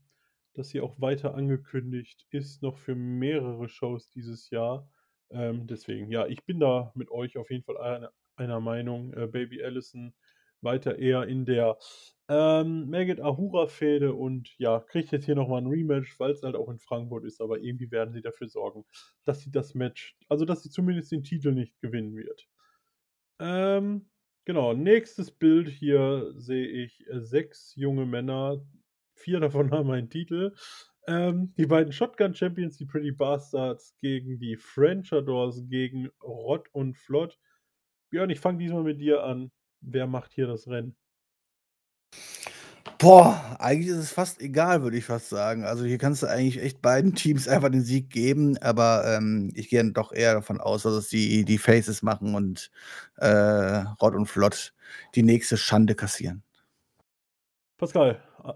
dass 0.53 0.69
sie 0.69 0.79
auch 0.81 1.01
weiter 1.01 1.33
angekündigt 1.33 2.27
ist, 2.29 2.61
noch 2.61 2.77
für 2.77 2.93
mehrere 2.95 3.67
Shows 3.67 4.09
dieses 4.11 4.49
Jahr. 4.51 4.87
Ähm, 5.31 5.65
deswegen, 5.65 6.11
ja, 6.11 6.27
ich 6.27 6.45
bin 6.45 6.59
da 6.59 6.91
mit 6.95 7.09
euch 7.09 7.37
auf 7.37 7.49
jeden 7.49 7.63
Fall 7.63 7.77
einer 7.77 8.11
einer 8.35 8.59
Meinung. 8.59 9.13
Äh, 9.13 9.27
Baby 9.27 9.63
Allison 9.63 10.13
weiter 10.63 10.97
eher 10.99 11.23
in 11.27 11.45
der, 11.45 11.77
ähm, 12.29 12.89
Meghat 12.89 13.19
Ahura-Fehde 13.19 14.13
und 14.13 14.55
ja, 14.57 14.79
kriegt 14.79 15.11
jetzt 15.11 15.25
hier 15.25 15.35
noch 15.35 15.47
mal 15.49 15.59
'n 15.61 15.67
Rematch, 15.67 16.19
weil's 16.19 16.41
halt 16.43 16.55
auch 16.55 16.69
in 16.69 16.79
Frankfurt 16.79 17.25
ist, 17.25 17.41
aber 17.41 17.59
irgendwie 17.59 17.91
werden 17.91 18.13
sie 18.13 18.21
dafür 18.21 18.47
sorgen, 18.47 18.85
dass 19.25 19.41
sie 19.41 19.51
das 19.51 19.73
Match 19.75 20.15
also, 20.29 20.45
dass 20.45 20.63
sie 20.63 20.69
zumindest 20.69 21.11
den 21.11 21.23
Titel 21.23 21.51
nicht 21.53 21.79
gewinnen 21.81 22.15
wird. 22.15 22.47
Ähm, 23.39 24.09
genau, 24.45 24.73
nächstes 24.73 25.31
Bild 25.31 25.69
hier 25.69 26.33
sehe 26.37 26.67
ich, 26.67 27.05
äh, 27.09 27.21
6 27.21 27.73
junge 27.75 28.05
Männer. 28.05 28.65
4 29.15 29.39
davon 29.39 29.71
haben 29.71 29.91
einen 29.91 30.09
Titel. 30.09 30.53
Ähm, 31.07 31.53
die 31.57 31.65
beiden 31.65 31.91
Shotgun 31.91 32.33
Champions, 32.35 32.77
die 32.77 32.85
Pretty 32.85 33.11
Bastards 33.11 33.95
gegen 33.99 34.39
die 34.39 34.55
Frenchadors, 34.57 35.67
gegen 35.67 36.09
Rott 36.21 36.69
und 36.71 36.97
Flott. 36.97 37.37
Björn, 38.11 38.29
ich 38.29 38.39
fange 38.39 38.59
diesmal 38.59 38.83
mit 38.83 39.01
dir 39.01 39.23
an. 39.23 39.51
Wer 39.83 40.07
macht 40.07 40.33
hier 40.33 40.47
das 40.47 40.67
Rennen? 40.67 40.95
Boah, 42.99 43.55
eigentlich 43.59 43.87
ist 43.89 43.97
es 43.97 44.11
fast 44.11 44.41
egal, 44.41 44.83
würde 44.83 44.97
ich 44.97 45.05
fast 45.05 45.29
sagen. 45.29 45.63
Also, 45.65 45.83
hier 45.85 45.97
kannst 45.97 46.21
du 46.23 46.27
eigentlich 46.27 46.61
echt 46.61 46.81
beiden 46.81 47.15
Teams 47.15 47.47
einfach 47.47 47.69
den 47.69 47.83
Sieg 47.83 48.09
geben, 48.09 48.57
aber, 48.59 49.03
ähm, 49.17 49.51
ich 49.55 49.69
gehe 49.69 49.79
dann 49.79 49.93
doch 49.93 50.11
eher 50.11 50.33
davon 50.33 50.59
aus, 50.61 50.83
dass 50.83 50.93
es 50.93 51.07
die 51.09 51.45
die 51.45 51.57
Faces 51.57 52.01
machen 52.03 52.35
und, 52.35 52.71
äh, 53.17 53.27
Rott 54.01 54.15
und 54.15 54.27
Flott 54.27 54.73
die 55.15 55.23
nächste 55.23 55.57
Schande 55.57 55.95
kassieren. 55.95 56.43
Pascal, 57.79 58.21
a 58.43 58.53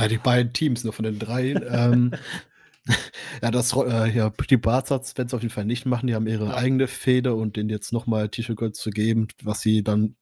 Ja, 0.00 0.08
die 0.08 0.18
beiden 0.18 0.52
Teams, 0.52 0.84
nur 0.84 0.92
von 0.92 1.04
den 1.04 1.18
3. 1.18 1.52
Ähm, 1.52 2.12
ja, 3.42 3.50
das 3.50 3.72
äh, 3.74 4.10
ja, 4.10 4.30
die 4.50 4.56
Bastards 4.56 5.16
werden's 5.16 5.34
auf 5.34 5.42
jeden 5.42 5.52
Fall 5.54 5.64
nicht 5.64 5.86
machen. 5.86 6.06
Die 6.06 6.14
haben 6.14 6.26
ihre 6.26 6.48
Ja. 6.48 6.56
eigene 6.56 6.86
Fehde 6.88 7.34
und 7.34 7.56
denen 7.56 7.70
jetzt 7.70 7.92
noch 7.92 8.06
mal 8.06 8.28
Titelgeld 8.28 8.76
zu 8.76 8.90
geben, 8.90 9.28
was 9.42 9.60
sie 9.60 9.82
dann, 9.82 10.16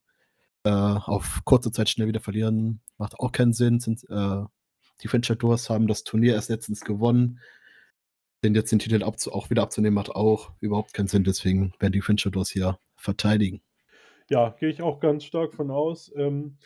äh, 0.64 0.70
auf 0.70 1.42
kurze 1.44 1.72
Zeit 1.72 1.88
schnell 1.88 2.08
wieder 2.08 2.20
verlieren, 2.20 2.80
macht 2.98 3.18
auch 3.18 3.32
keinen 3.32 3.52
Sinn. 3.52 3.80
Sind 3.80 4.04
äh, 4.08 4.44
die 5.02 5.08
Frenchadors 5.08 5.68
haben 5.68 5.88
das 5.88 6.04
Turnier 6.04 6.34
erst 6.34 6.50
letztens 6.50 6.82
gewonnen. 6.82 7.40
Denen 8.44 8.54
jetzt 8.54 8.72
den 8.72 8.78
Titel 8.78 9.02
auch 9.02 9.50
wieder 9.50 9.62
abzunehmen, 9.62 9.94
macht 9.94 10.10
auch 10.10 10.52
überhaupt 10.60 10.94
keinen 10.94 11.08
Sinn. 11.08 11.24
Deswegen 11.24 11.72
werden 11.78 11.92
die 11.92 12.00
Frenchadors 12.00 12.50
hier 12.50 12.78
verteidigen. 12.96 13.62
Ja, 14.30 14.50
gehe 14.58 14.68
ich 14.68 14.82
auch 14.82 15.00
ganz 15.00 15.24
stark 15.24 15.54
von 15.54 15.70
aus. 15.70 16.12
Ähm, 16.16 16.58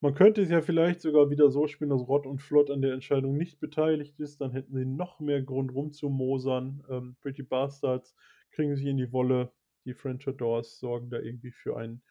man 0.00 0.14
könnte 0.14 0.42
es 0.42 0.50
ja 0.50 0.62
vielleicht 0.62 1.00
sogar 1.00 1.30
wieder 1.30 1.48
so 1.50 1.68
spielen, 1.68 1.90
dass 1.90 2.08
Rott 2.08 2.26
und 2.26 2.42
Flott 2.42 2.70
an 2.70 2.82
der 2.82 2.92
Entscheidung 2.92 3.36
nicht 3.36 3.60
beteiligt 3.60 4.18
ist. 4.18 4.40
Dann 4.40 4.50
hätten 4.50 4.74
sie 4.74 4.84
noch 4.84 5.20
mehr 5.20 5.42
Grund 5.42 5.72
rumzumosern. 5.72 6.82
Ähm, 6.90 7.16
Pretty 7.20 7.44
Bastards 7.44 8.16
kriegen 8.50 8.74
sich 8.74 8.86
in 8.86 8.96
die 8.96 9.12
Wolle. 9.12 9.52
Die 9.84 9.94
Frenchadors 9.94 10.78
sorgen 10.78 11.10
da 11.10 11.18
irgendwie 11.18 11.52
für 11.52 11.76
einen 11.76 12.02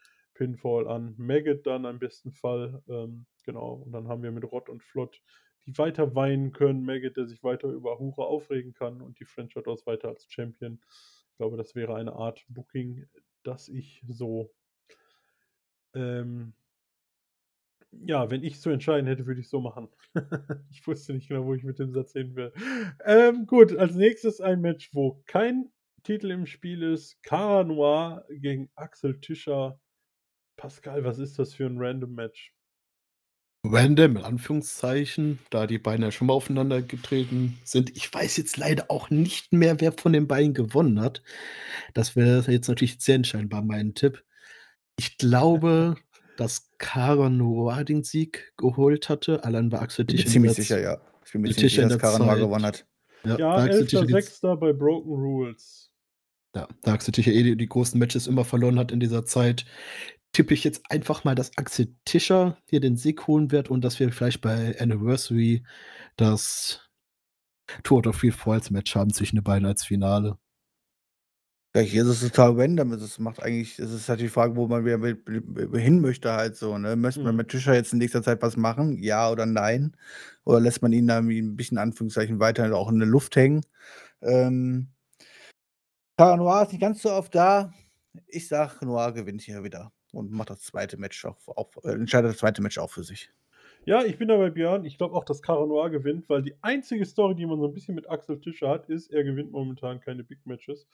Pinfall 0.41 0.87
an 0.87 1.13
Maggot 1.19 1.67
dann 1.67 1.85
im 1.85 1.99
besten 1.99 2.31
Fall. 2.31 2.81
Ähm, 2.89 3.27
genau, 3.43 3.73
und 3.73 3.91
dann 3.91 4.07
haben 4.07 4.23
wir 4.23 4.31
mit 4.31 4.43
Rott 4.51 4.69
und 4.69 4.81
Flott, 4.81 5.21
die 5.67 5.77
weiter 5.77 6.15
weinen 6.15 6.51
können. 6.51 6.83
Maggot, 6.83 7.15
der 7.15 7.27
sich 7.27 7.43
weiter 7.43 7.67
über 7.67 7.91
Ahura 7.91 8.23
aufregen 8.23 8.73
kann 8.73 9.01
und 9.01 9.19
die 9.19 9.25
Frenchadors 9.25 9.85
weiter 9.85 10.07
als 10.07 10.25
Champion. 10.27 10.81
Ich 11.29 11.37
glaube, 11.37 11.57
das 11.57 11.75
wäre 11.75 11.93
eine 11.93 12.13
Art 12.13 12.43
Booking, 12.47 13.05
das 13.43 13.69
ich 13.69 14.03
so 14.07 14.51
ähm 15.93 16.53
ja, 17.91 18.31
wenn 18.31 18.43
ich 18.43 18.59
zu 18.59 18.71
entscheiden 18.71 19.05
hätte, 19.05 19.27
würde 19.27 19.41
ich's 19.41 19.51
so 19.51 19.61
machen. 19.61 19.89
Ich 20.71 20.87
wusste 20.87 21.13
nicht 21.13 21.27
genau, 21.27 21.45
wo 21.45 21.53
ich 21.53 21.63
mit 21.63 21.77
dem 21.77 21.91
Satz 21.91 22.13
hin 22.13 22.35
will. 22.35 22.51
Ähm, 23.05 23.45
gut, 23.45 23.77
als 23.77 23.93
Nächstes 23.93 24.41
ein 24.41 24.61
Match, 24.61 24.89
wo 24.93 25.21
kein 25.27 25.69
Titel 26.03 26.31
im 26.31 26.45
Spiel 26.47 26.81
ist. 26.81 27.21
Cara 27.21 27.63
Noir 27.63 28.25
gegen 28.29 28.71
Axel 28.75 29.19
Tischer. 29.19 29.79
Pascal, 30.61 31.03
was 31.03 31.17
ist 31.17 31.39
das 31.39 31.55
für 31.55 31.65
'n 31.65 31.79
Random 31.79 32.13
Match? 32.13 32.53
Random 33.65 34.17
in 34.17 34.23
Anführungszeichen, 34.23 35.39
da 35.49 35.65
die 35.65 35.79
beiden 35.79 36.03
ja 36.03 36.11
schon 36.11 36.27
mal 36.27 36.33
aufeinander 36.33 36.83
getreten 36.83 37.57
sind. 37.63 37.95
Ich 37.97 38.13
weiß 38.13 38.37
jetzt 38.37 38.57
leider 38.57 38.85
auch 38.89 39.09
nicht 39.09 39.53
mehr, 39.53 39.81
wer 39.81 39.91
von 39.91 40.13
den 40.13 40.27
beiden 40.27 40.53
gewonnen 40.53 41.01
hat. 41.01 41.23
Das 41.95 42.15
wäre 42.15 42.51
jetzt 42.51 42.67
natürlich 42.67 42.97
sehr 42.99 43.15
entscheidend 43.15 43.51
mein 43.65 43.95
Tipp. 43.95 44.23
Ich 44.99 45.17
glaube, 45.17 45.95
dass 46.37 46.69
Cara 46.77 47.29
Noir 47.31 47.83
den 47.83 48.03
Sieg 48.03 48.53
geholt 48.55 49.09
hatte, 49.09 49.43
allein 49.43 49.71
weil 49.71 49.79
Axel 49.79 50.05
Bin 50.05 50.15
mir 50.15 50.17
Tischer 50.17 50.27
in 50.27 50.31
ziemlich 50.31 50.53
sicher, 50.53 50.79
ja. 50.79 51.01
Ich 51.25 51.31
bin 51.31 51.41
mir 51.41 51.51
ziemlich 51.55 51.73
sicher, 51.73 51.87
dass 51.87 51.97
Cara 51.97 52.19
Noir 52.19 52.37
gewonnen 52.37 52.65
hat. 52.65 52.85
Ja, 53.23 53.35
Ja, 53.35 53.55
da 53.57 53.63
Axel 53.63 53.87
Tischer 53.87 54.05
die 54.05 54.13
Z 54.13 54.43
11.06. 54.43 54.55
bei 54.57 54.73
Broken 54.73 55.11
Rules. 55.11 55.91
Ja, 56.55 56.67
da 56.83 56.93
Axel 56.93 57.13
Tischer 57.13 57.31
eh 57.31 57.41
die 57.41 57.57
die 57.57 57.67
großen 57.67 57.97
Matches 57.97 58.27
immer 58.27 58.45
verloren 58.45 58.77
hat 58.77 58.91
in 58.91 58.99
dieser 58.99 59.25
Zeit, 59.25 59.65
tippe 60.33 60.53
ich 60.53 60.63
jetzt 60.63 60.81
einfach 60.89 61.23
mal, 61.23 61.35
dass 61.35 61.57
Axel 61.57 61.95
Tischer 62.05 62.57
hier 62.69 62.79
den 62.81 62.97
Sieg 62.97 63.27
holen 63.27 63.51
wird 63.51 63.69
und 63.69 63.81
dass 63.83 63.99
wir 63.99 64.11
vielleicht 64.11 64.41
bei 64.41 64.79
Anniversary 64.79 65.63
das 66.17 66.81
Two 67.83 67.97
out 67.97 68.07
of 68.07 68.19
Three 68.19 68.31
Falls 68.31 68.71
Match 68.71 68.95
haben 68.95 69.13
zwischen 69.13 69.37
den 69.37 69.43
beiden 69.43 69.65
als 69.67 69.83
Finale. 69.85 70.37
Ja, 71.75 71.79
hier 71.81 72.01
ist 72.03 72.09
es 72.09 72.19
total 72.19 72.59
random. 72.59 72.91
Es 72.91 73.17
macht 73.17 73.41
eigentlich 73.41 73.79
es 73.79 73.91
ist 73.93 74.09
halt 74.09 74.19
die 74.19 74.27
Frage, 74.27 74.57
wo 74.57 74.67
man 74.67 74.83
wieder 74.83 74.97
mit 74.97 75.25
mit 75.29 75.81
hin 75.81 76.01
möchte 76.01 76.33
halt 76.33 76.57
so, 76.57 76.77
ne? 76.77 76.97
Möchte 76.97 77.23
man 77.25 77.33
Mhm. 77.33 77.37
mit 77.37 77.47
Tischer 77.47 77.73
jetzt 77.73 77.93
in 77.93 77.99
nächster 77.99 78.21
Zeit 78.21 78.41
was 78.41 78.57
machen, 78.57 78.97
ja 79.01 79.29
oder 79.31 79.45
nein? 79.45 79.95
Oder 80.43 80.59
lässt 80.59 80.81
man 80.81 80.91
ihn 80.91 81.07
da 81.07 81.15
irgendwie 81.19 81.39
'n 81.39 81.55
bisschen 81.55 81.77
Anführungszeichen 81.77 82.39
weiter 82.41 82.75
auch 82.75 82.89
in 82.89 82.99
der 82.99 83.07
Luft 83.07 83.37
hängen? 83.37 83.61
Ähm 84.21 84.89
Cara 86.17 86.37
Noir 86.37 86.61
ist 86.63 86.71
nicht 86.71 86.81
ganz 86.81 87.01
so 87.01 87.11
oft 87.11 87.33
da. 87.35 87.73
Ich 88.27 88.47
sage, 88.47 88.85
Noir 88.85 89.11
gewinnt 89.13 89.41
hier 89.41 89.63
wieder 89.63 89.91
und 90.11 90.31
macht 90.31 90.49
das 90.51 90.61
2. 90.61 90.97
Match 90.97 91.25
auch 91.25 91.47
auch 91.47 91.71
äh, 91.83 91.91
entscheidet 91.93 92.31
das 92.31 92.37
2. 92.39 92.61
Match 92.61 92.77
auch 92.77 92.89
für 92.91 93.03
sich. 93.03 93.31
Ja, 93.87 94.03
ich 94.05 94.19
bin 94.19 94.27
da 94.27 94.37
bei 94.37 94.51
Björn. 94.51 94.85
Ich 94.85 94.97
glaube 94.99 95.15
auch, 95.15 95.25
dass 95.25 95.41
Cara 95.41 95.65
Noir 95.65 95.89
gewinnt, 95.89 96.29
weil 96.29 96.43
die 96.43 96.53
einzige 96.61 97.03
Story, 97.05 97.33
die 97.35 97.47
man 97.47 97.59
so 97.59 97.65
'n 97.65 97.73
bisschen 97.73 97.95
mit 97.95 98.07
Axel 98.09 98.39
Tischer 98.39 98.69
hat, 98.69 98.87
ist, 98.89 99.09
er 99.11 99.23
gewinnt 99.23 99.51
momentan 99.51 99.99
keine 99.99 100.23
Big 100.23 100.45
Matches. 100.45 100.87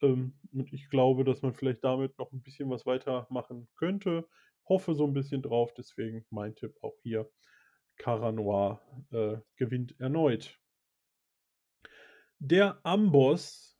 Ähm, 0.00 0.34
und 0.52 0.72
ich 0.72 0.88
glaube, 0.88 1.24
dass 1.24 1.42
man 1.42 1.52
vielleicht 1.54 1.82
damit 1.82 2.16
noch 2.18 2.30
'n 2.32 2.40
bisschen 2.42 2.70
was 2.70 2.86
weitermachen 2.86 3.68
könnte. 3.74 4.28
Hoffe 4.68 4.94
so 4.94 5.04
'n 5.04 5.14
bisschen 5.14 5.42
drauf, 5.42 5.74
deswegen 5.74 6.24
mein 6.30 6.54
Tipp 6.54 6.76
auch 6.80 6.94
hier. 7.02 7.28
Cara 7.96 8.32
Noir, 8.32 8.80
äh, 9.10 9.38
gewinnt 9.56 10.00
erneut. 10.00 10.58
Der 12.40 12.78
Amboss 12.86 13.76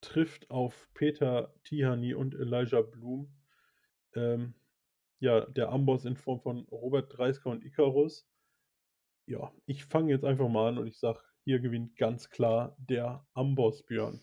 trifft 0.00 0.50
auf 0.50 0.88
Peter 0.94 1.54
Tihanyi 1.64 2.14
und 2.14 2.34
Elijah 2.34 2.82
Bloom. 2.82 3.35
Ähm, 4.16 4.54
ja, 5.20 5.42
der 5.46 5.70
Amboss 5.70 6.04
in 6.06 6.16
Form 6.16 6.40
von 6.40 6.60
Robert 6.70 7.16
Dreisker 7.16 7.50
und 7.50 7.64
Icarus. 7.64 8.22
Ja, 9.28 9.50
ich 9.66 9.84
fange 9.84 10.12
jetzt 10.12 10.24
einfach 10.24 10.48
mal 10.48 10.68
an 10.68 10.78
und 10.78 10.86
ich 10.86 10.98
sage, 11.00 11.18
hier 11.44 11.58
gewinnt 11.58 11.96
ganz 11.96 12.30
klar 12.30 12.76
der 12.78 13.26
Amboss, 13.34 13.82
Björn. 13.84 14.20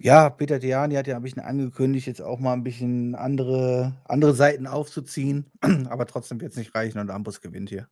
Ja, 0.00 0.28
Peter 0.28 0.60
Tihanyi 0.60 0.94
hat 0.96 1.06
ja 1.06 1.16
'n 1.16 1.22
bisschen 1.22 1.40
angekündigt, 1.42 2.06
jetzt 2.06 2.20
auch 2.20 2.38
mal 2.38 2.52
'n 2.52 2.62
bisschen 2.64 3.14
andere 3.14 3.94
andere 4.04 4.34
Seiten 4.34 4.66
aufzuziehen, 4.66 5.50
aber 5.88 6.04
trotzdem 6.06 6.40
wird's 6.40 6.56
nicht 6.56 6.74
reichen 6.74 6.98
und 6.98 7.10
Amboss 7.10 7.40
gewinnt 7.40 7.70
hier. 7.70 7.88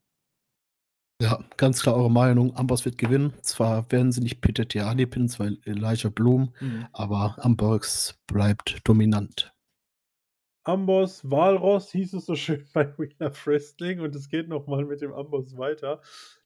Ja, 1.21 1.39
ganz 1.57 1.81
klar 1.83 1.95
eure 1.95 2.11
Meinung. 2.11 2.57
Amboss 2.57 2.85
wird 2.85 2.99
gewinnen. 2.99 3.35
Zwar 3.43 3.91
werden 3.93 4.11
sie 4.11 4.21
nicht 4.21 4.41
Peter 4.41 4.67
Tihanyi 4.67 5.07
pinnen, 5.07 5.29
sondern 5.29 5.59
Elijah 5.65 6.09
Bloom, 6.11 6.53
Mhm. 6.61 6.89
aber 6.93 7.37
Amboss 7.39 8.15
bleibt 8.27 8.81
dominant. 8.85 9.54
Amboss 10.65 11.31
Walross 11.31 11.93
hieß 11.93 12.15
es 12.15 12.27
so 12.27 12.35
schön 12.35 12.67
bei 12.73 12.93
Love 13.19 13.37
Wrestling 13.45 14.01
und 14.01 14.15
es 14.15 14.29
geht 14.29 14.49
noch 14.49 14.67
mal 14.67 14.85
mit 14.85 15.01
dem 15.01 15.13
Amboss 15.13 15.57
weiter. 15.57 16.01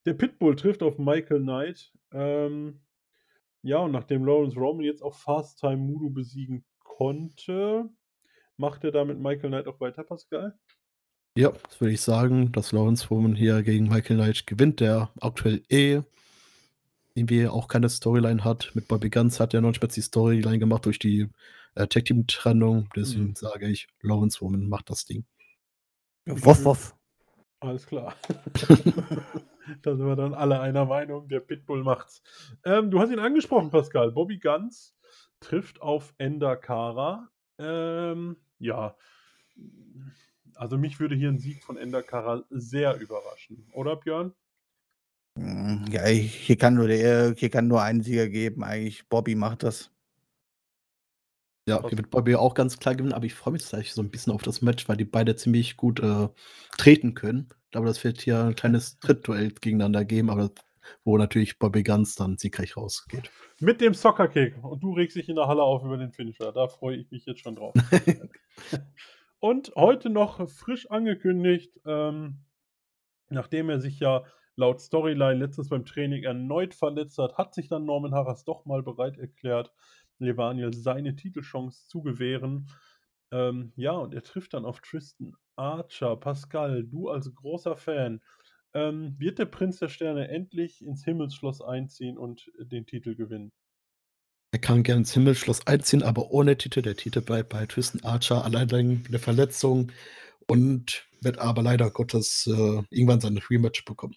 Der 0.05 0.15
Pitbull 0.15 0.57
trifft 0.57 0.83
auf 0.83 0.99
Michael 0.99 1.41
Knight. 1.41 1.93
Ähm, 2.13 2.81
ja, 3.63 3.79
und 3.79 3.93
nachdem 3.93 4.25
Lawrence 4.25 4.59
Roman 4.59 4.85
jetzt 4.85 5.03
auch 5.03 5.15
Fast 5.15 5.61
Time 5.61 5.89
Voodoo 5.89 6.11
besiegen 6.11 6.65
konnte, 6.81 7.91
Macht 8.59 8.83
er 8.83 8.91
da 8.91 9.05
mit 9.05 9.21
Michael 9.21 9.51
Knight 9.51 9.69
auch 9.69 9.81
weiter, 9.81 10.03
Pascal? 10.03 10.59
Ja, 11.37 11.53
das 11.53 11.81
würde 11.81 11.95
ich 11.95 12.01
sagen, 12.01 12.51
dass 12.51 12.73
Lawrence 12.73 13.09
Woman 13.09 13.37
hier 13.37 13.63
gegen 13.63 13.89
Michael 13.89 14.17
Knight 14.17 14.49
gewinnt, 14.49 14.81
der 14.81 15.11
aktuell 15.21 15.63
eh 15.69 16.03
irgendwie 17.15 17.47
auch 17.47 17.69
keine 17.69 17.89
Storyline 17.89 18.43
hat. 18.43 18.73
Mit 18.75 18.89
Bobby 18.89 19.11
Guns 19.11 19.39
hat 19.39 19.55
er 19.55 19.61
noch 19.61 19.69
nicht 19.69 19.81
mal 19.81 19.87
die 19.87 20.01
Storyline 20.01 20.59
gemacht 20.59 20.87
durch 20.87 20.99
die 20.99 21.29
äh, 21.75 21.87
Tag 21.87 22.05
Team 22.07 22.27
Trennung. 22.27 22.89
Deswegen 22.97 23.29
Mhm. 23.29 23.35
sage 23.37 23.69
ich, 23.69 23.89
Lawrence 24.01 24.41
Woman 24.41 24.69
macht 24.69 24.91
das 24.91 25.05
Ding. 25.05 25.25
Woff, 26.27 26.65
woff. 26.65 26.95
Alles 27.61 27.87
klar. 27.87 28.15
da 29.83 29.97
sind 29.97 30.07
wir 30.07 30.17
dann 30.17 30.35
alle 30.35 30.61
einer 30.61 30.85
Meinung. 30.85 31.29
Der 31.29 31.41
Pitbull 31.41 31.83
macht's. 31.83 32.23
Ähm, 32.65 32.91
du 32.91 33.01
hast 33.01 33.11
ihn 33.11 33.19
angesprochen, 33.19 33.71
Pascal. 33.71 34.13
Bobby 34.13 34.39
Guns 34.39 34.95
trifft 35.41 35.81
auf 35.83 36.15
Ender 36.19 36.57
Kara. 36.57 37.29
Ähm, 37.59 38.37
ja. 38.59 38.97
Also 40.55 40.77
mich 40.79 41.01
würde 41.01 41.15
hier 41.15 41.29
ein 41.29 41.39
Sieg 41.39 41.63
von 41.65 41.77
Ender 41.77 42.03
Kara 42.03 42.45
sehr 42.51 42.99
überraschen. 43.01 43.67
Oder 43.73 43.97
Björn? 43.97 44.33
Hm, 45.37 45.85
Ja, 45.91 46.07
ich- 46.09 46.35
hier 46.35 46.57
kann 46.57 46.75
nur 46.75 46.89
der, 46.89 47.35
hier 47.37 47.51
kann 47.51 47.69
nur 47.69 47.83
einen 47.83 48.03
Sieger 48.03 48.29
geben. 48.29 48.63
Eigentlich 48.65 49.09
Bobby 49.09 49.35
macht 49.35 49.63
das. 49.63 49.91
Ja, 51.69 51.87
hier 51.87 51.99
wird 51.99 52.11
Bobby 52.11 52.35
auch 52.35 52.55
ganz 52.55 52.79
klar 52.79 52.95
gewinnen, 52.95 53.13
aber 53.13 53.27
ich 53.27 53.35
freue 53.35 53.53
mich 53.53 53.63
tatsächlich 53.63 53.93
so 53.93 54.03
ein 54.03 54.11
bisschen 54.11 54.33
auf 54.33 54.43
das 54.43 54.63
Match, 54.63 54.89
weil 54.89 54.97
die 54.97 55.05
beide 55.05 55.37
ziemlich 55.37 55.77
gut 55.77 56.01
äh, 56.01 56.29
treten 56.79 57.15
können. 57.15 57.49
Ich 57.65 57.73
glaube, 57.73 57.87
das 57.87 58.03
wird 58.03 58.21
hier 58.21 58.45
ein 58.45 58.55
kleines 58.55 58.99
Trittduell 59.01 59.51
gegeneinander 59.51 60.05
geben, 60.05 60.31
aber 60.31 60.51
wo 61.05 61.19
natürlich 61.19 61.59
Bobby 61.59 61.83
Guns 61.83 62.15
dann 62.15 62.39
siegreich 62.39 62.77
rausgeht. 62.77 63.31
Mit 63.61 63.81
dem 63.81 63.93
Soccer-Kick. 63.93 64.63
Und 64.63 64.83
du 64.83 64.93
regst 64.93 65.17
dich 65.17 65.29
in 65.29 65.37
der 65.37 65.47
Halle 65.47 65.63
auf 65.63 65.85
über 65.85 65.99
den 65.99 66.13
Finisher. 66.13 66.53
Da 66.53 66.69
freue 66.69 66.97
ich 66.97 67.11
mich 67.11 67.27
jetzt 67.27 67.41
schon 67.41 67.57
drauf. 67.57 67.75
Und 69.41 69.73
heute 69.77 70.11
noch 70.11 70.49
frisch 70.49 70.91
angekündigt, 70.91 71.79
ähm, 71.87 72.39
nachdem 73.29 73.69
er 73.69 73.81
sich 73.81 74.01
ja 74.01 74.25
laut 74.57 74.81
Storyline 74.81 75.39
letztens 75.39 75.69
beim 75.69 75.85
Training 75.85 76.25
erneut 76.25 76.75
verletzt 76.75 77.19
hat, 77.19 77.39
hat 77.39 77.55
sich 77.55 77.69
dann 77.69 77.85
Norman 77.85 78.13
Harras 78.13 78.45
doch 78.45 78.65
mal 78.65 78.83
bereit 78.83 79.17
erklärt, 79.17 79.73
Levaniel 80.19 80.73
seine 80.75 81.17
Titelchance 81.17 81.87
zu 81.89 82.03
gewähren. 82.03 82.71
Ähm, 83.31 83.73
ja, 83.77 83.93
und 83.93 84.15
er 84.15 84.23
trifft 84.23 84.55
dann 84.55 84.65
auf 84.65 84.81
Tristan 84.81 85.35
Archer. 85.57 86.17
Pascal, 86.17 86.85
du 86.85 87.09
als 87.09 87.35
großer 87.35 87.77
Fan, 87.77 88.21
ähm, 88.75 89.15
wird 89.19 89.39
der 89.39 89.47
Prinz 89.47 89.79
der 89.79 89.89
Sterne 89.89 90.29
endlich 90.29 90.85
ins 90.85 91.05
Himmelsschloss 91.05 91.61
einziehen 91.61 92.19
und 92.19 92.51
den 92.59 92.87
Titel 92.87 93.15
gewinnen? 93.15 93.53
Er 94.51 94.61
kann 94.61 94.83
gerne 94.83 95.01
ins 95.01 95.13
Himmelsschloss 95.13 95.67
einziehen, 95.67 96.03
aber 96.03 96.31
ohne 96.31 96.57
Titel. 96.57 96.81
Der 96.81 96.97
Titel 96.97 97.21
bleibt 97.21 97.51
bei 97.51 97.67
Tristan 97.67 98.03
Archer, 98.03 98.45
allein 98.45 98.71
wegen 98.71 99.05
der 99.11 99.21
Verletzung 99.21 99.93
und 100.47 101.07
wird 101.21 101.39
aber 101.39 101.63
leider 101.63 101.91
Gottes 101.91 102.47
äh, 102.47 102.83
irgendwann 102.91 103.21
sein 103.21 103.39
Rematch 103.39 103.85
bekommen. 103.85 104.17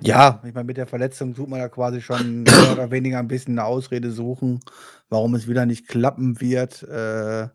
Ja, 0.00 0.42
ich 0.44 0.54
meine, 0.54 0.66
mit 0.66 0.76
der 0.76 0.86
Verletzung 0.86 1.34
tut 1.34 1.48
man 1.48 1.60
ja 1.60 1.68
quasi 1.68 2.00
schon 2.00 2.42
mehr 2.42 2.72
oder 2.72 2.90
weniger 2.90 3.18
ein 3.18 3.28
bisschen 3.28 3.58
eine 3.58 3.66
Ausrede 3.66 4.10
suchen, 4.10 4.60
warum 5.08 5.34
es 5.34 5.48
wieder 5.48 5.66
nicht 5.66 5.88
klappen 5.88 6.40
wird. 6.40 6.82
Äh, 6.82 7.48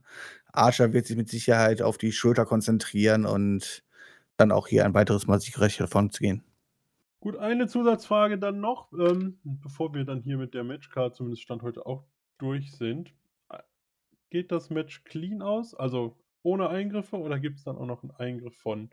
Archer 0.52 0.94
wird 0.94 1.06
sich 1.06 1.18
mit 1.18 1.30
Sicherheit 1.30 1.82
auf 1.82 1.98
die 1.98 2.12
Schulter 2.12 2.46
konzentrieren 2.46 3.26
und 3.26 3.84
dann 4.38 4.52
auch 4.52 4.68
hier 4.68 4.86
ein 4.86 4.94
weiteres 4.94 5.28
Mal 5.28 5.40
siegreich 5.40 5.78
davon 5.78 6.12
zu 6.12 6.22
gehen. 6.24 6.44
Gut, 7.20 7.36
eine 7.38 7.68
Zusatzfrage 7.68 8.38
dann 8.38 8.62
noch, 8.62 8.92
ähm, 8.94 9.40
bevor 9.44 9.94
wir 9.94 10.06
dann 10.06 10.22
hier 10.22 10.38
mit 10.38 10.54
der 10.54 10.64
Matchcard 10.64 11.16
zumindest 11.16 11.44
Stand 11.44 11.62
heute 11.64 11.86
auch 11.86 12.06
durch 12.38 12.72
sind. 12.72 13.14
Geht 14.30 14.52
das 14.52 14.70
Match 14.70 15.04
clean 15.04 15.42
aus, 15.42 15.74
also 15.76 16.16
ohne 16.44 16.70
Eingriffe, 16.70 17.18
oder 17.18 17.40
gibt 17.40 17.58
es 17.58 17.66
dann 17.66 17.78
auch 17.78 17.86
noch 17.86 18.04
einen 18.04 18.12
Eingriff 18.12 18.56
von 18.56 18.90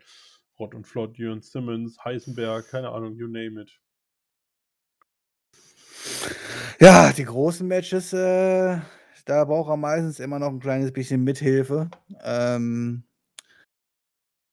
Rott 0.59 0.73
und 0.73 0.87
Flott, 0.87 1.17
Jürgen 1.17 1.41
Simmons, 1.41 2.03
Heisenberg, 2.03 2.67
keine 2.69 2.89
Ahnung, 2.89 3.15
you 3.15 3.27
name 3.27 3.61
it. 3.61 3.79
Ja, 6.79 7.11
die 7.11 7.25
großen 7.25 7.67
Matches, 7.67 8.13
äh, 8.13 8.77
da 9.25 9.45
braucht 9.45 9.69
er 9.69 9.77
meistens 9.77 10.19
immer 10.19 10.39
noch 10.39 10.49
ein 10.49 10.59
kleines 10.59 10.91
bisschen 10.91 11.23
Mithilfe. 11.23 11.89
Ähm, 12.23 13.03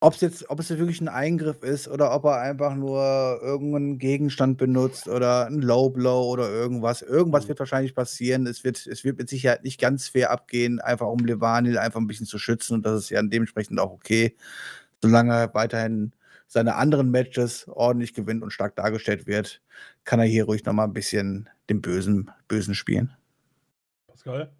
ob's 0.01 0.21
jetzt, 0.21 0.51
ob 0.51 0.61
es 0.61 0.69
jetzt 0.69 0.79
wirklich 0.79 1.01
ein 1.01 1.09
Eingriff 1.09 1.63
ist 1.63 1.89
oder 1.89 2.15
ob 2.15 2.25
er 2.25 2.41
einfach 2.41 2.75
nur 2.75 3.39
irgendeinen 3.43 3.99
Gegenstand 3.99 4.59
benutzt 4.59 5.09
oder 5.09 5.47
ein 5.47 5.61
Low 5.63 5.91
Blow 5.91 6.29
oder 6.31 6.51
irgendwas. 6.51 7.03
Irgendwas 7.03 7.45
Mhm. 7.45 7.49
wird 7.49 7.59
wahrscheinlich 7.61 7.95
passieren. 7.95 8.47
Es 8.47 8.65
wird, 8.65 8.87
es 8.87 9.05
wird 9.05 9.19
mit 9.19 9.29
Sicherheit 9.31 9.65
nicht 9.65 9.81
ganz 9.81 10.09
fair 10.09 10.31
abgehen, 10.31 10.81
einfach 10.81 11.07
um 11.07 11.21
Levanil 11.25 11.79
einfach 11.79 12.01
ein 12.01 12.07
bisschen 12.07 12.27
zu 12.27 12.39
schützen 12.39 12.75
und 12.75 12.87
das 12.87 13.05
ist 13.05 13.11
ja 13.11 13.23
dementsprechend 13.23 13.79
auch 13.81 13.93
okay, 13.93 14.37
solange 15.05 15.35
er 15.35 15.55
weiterhin 15.55 16.13
seine 16.47 16.77
anderen 16.77 17.11
Matches 17.11 17.69
ordentlich 17.69 18.15
gewinnt 18.15 18.43
und 18.43 18.53
stark 18.53 18.75
dargestellt 18.77 19.27
wird, 19.27 19.61
kann 20.05 20.19
er 20.19 20.25
hier 20.25 20.45
ruhig 20.45 20.65
noch 20.65 20.73
mal 20.73 20.85
ein 20.85 20.95
bisschen 20.95 21.51
den 21.69 21.83
Bösen, 21.83 22.31
Bösen 22.49 22.75
spielen. 22.75 23.15
Pascal? 24.07 24.51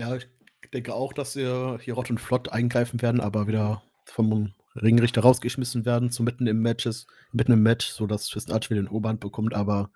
Ja, 0.00 0.16
ich 0.16 0.26
denke 0.72 0.94
auch, 0.94 1.12
dass 1.12 1.36
wir 1.36 1.78
hier 1.82 1.94
Rott 1.94 2.08
und 2.08 2.18
Flott 2.18 2.48
eingreifen 2.48 3.02
werden, 3.02 3.20
aber 3.20 3.46
wieder 3.46 3.82
vom 4.06 4.54
Ringrichter 4.74 5.20
rausgeschmissen 5.20 5.84
werden, 5.84 6.10
so 6.10 6.22
mitten 6.22 6.46
im 6.46 6.62
Matches, 6.62 7.06
mitten 7.32 7.52
im 7.52 7.62
Match, 7.62 7.86
sodass 7.86 8.28
Tristan 8.28 8.54
Archer 8.54 8.70
wieder 8.70 8.82
den 8.82 8.88
Oberhand 8.88 9.20
bekommt, 9.20 9.54
aber 9.54 9.90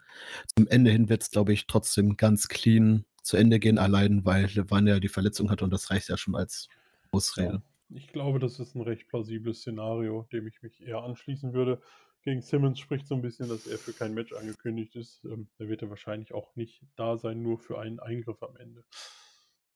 zum 0.55 0.69
Ende 0.69 0.91
hin 0.91 1.09
wird 1.09 1.23
es, 1.23 1.31
glaube 1.31 1.55
ich, 1.55 1.67
trotzdem 1.67 2.19
ganz 2.19 2.49
clean 2.49 3.07
zu 3.23 3.39
Ende 3.39 3.59
gehen, 3.59 3.79
allein 3.79 4.27
weil 4.27 4.47
Levan 4.47 4.87
ja 4.87 5.01
die 5.01 5.09
Verletzung 5.09 5.51
hat 5.51 5.63
und 5.63 5.71
das 5.71 5.91
reicht 5.91 6.11
ja 6.11 6.19
schon 6.19 6.37
als 6.37 6.69
Ausrede. 7.11 7.63
Ich 7.91 8.09
glaube, 8.09 8.39
das 8.39 8.61
ist 8.61 8.75
ein 8.75 8.83
recht 8.83 9.09
plausibles 9.09 9.61
Szenario, 9.61 10.27
dem 10.33 10.47
ich 10.47 10.61
mich 10.63 10.83
eher 10.83 11.03
anschließen 11.03 11.55
würde. 11.55 11.81
Gegen 12.23 12.43
Simmons 12.43 12.79
spricht 12.79 13.07
so 13.07 13.15
ein 13.15 13.23
bisschen, 13.23 13.49
dass 13.49 13.67
er 13.67 13.79
für 13.79 13.93
kein 13.93 14.13
Match 14.13 14.33
angekündigt 14.35 14.95
ist. 14.97 15.25
Ähm, 15.25 15.49
da 15.59 15.69
wird 15.69 15.83
er 15.83 15.89
wahrscheinlich 15.89 16.35
auch 16.35 16.55
nicht 16.57 16.83
da 16.97 17.17
sein, 17.17 17.43
nur 17.43 17.59
für 17.59 17.79
einen 17.79 18.01
Eingriff 18.01 18.43
am 18.43 18.57
Ende. 18.57 18.85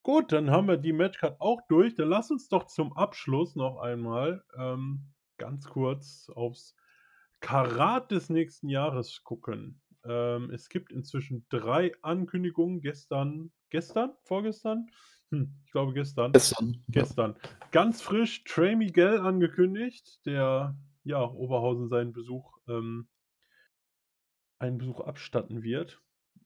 Gut, 0.03 0.31
dann 0.31 0.51
haben 0.51 0.67
wir 0.67 0.77
die 0.77 0.93
Matchcard 0.93 1.39
auch 1.39 1.61
durch. 1.69 1.95
Dann 1.95 2.09
lass 2.09 2.29
uns 2.29 2.49
doch 2.49 2.67
zum 2.67 2.93
Abschluss 2.93 3.55
noch 3.55 3.79
einmal 3.79 4.43
ähm, 4.57 5.13
ganz 5.37 5.65
kurz 5.65 6.29
aufs 6.29 6.75
Karat 7.39 8.11
des 8.11 8.29
nächsten 8.29 8.69
Jahres 8.69 9.23
gucken. 9.23 9.81
Ähm, 10.05 10.51
es 10.51 10.69
gibt 10.69 10.91
inzwischen 10.91 11.45
drei 11.49 11.93
Ankündigungen. 12.01 12.81
Gestern, 12.81 13.51
gestern, 13.69 14.13
vorgestern? 14.23 14.87
Hm, 15.33 15.51
ich 15.65 15.71
glaube 15.71 15.93
gestern. 15.93 16.31
Gestern. 16.31 16.83
Gestern. 16.89 17.35
Ganz 17.71 18.03
frisch 18.03 18.43
Trey 18.43 18.75
Miguel 18.75 19.17
angekündigt, 19.17 20.23
der 20.27 20.77
ja 21.03 21.23
Oberhausen 21.23 21.89
seinen 21.89 22.13
Besuch, 22.13 22.55
ähm, 22.67 23.07
einen 24.59 24.77
Besuch 24.77 24.99
abstatten 24.99 25.63
wird. 25.63 25.99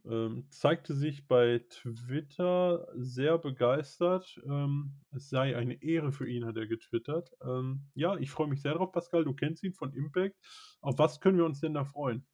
Ähm, 0.06 0.46
zeigte 0.50 0.96
sich 0.96 1.28
bei 1.28 1.66
Twitter 1.70 2.88
sehr 2.96 3.38
begeistert. 3.38 4.40
Ähm, 4.46 4.94
es 5.12 5.28
sei 5.28 5.58
eine 5.58 5.84
Ehre 5.84 6.14
für 6.14 6.30
ihn, 6.30 6.46
hat 6.46 6.56
er 6.56 6.68
getwittert. 6.68 7.30
Ähm, 7.42 7.90
ja, 7.94 8.16
ich 8.16 8.32
freue 8.32 8.48
mich 8.48 8.62
sehr 8.62 8.76
drauf, 8.76 8.94
Pascal. 8.94 9.26
Du 9.26 9.34
kennst 9.34 9.66
ihn 9.66 9.74
von 9.74 9.94
Impact. 9.94 10.38
Auf 10.80 10.98
was 10.98 11.20
können 11.20 11.38
wir 11.38 11.46
uns 11.46 11.60
denn 11.60 11.74
da 11.74 11.84
freuen? 11.84 12.26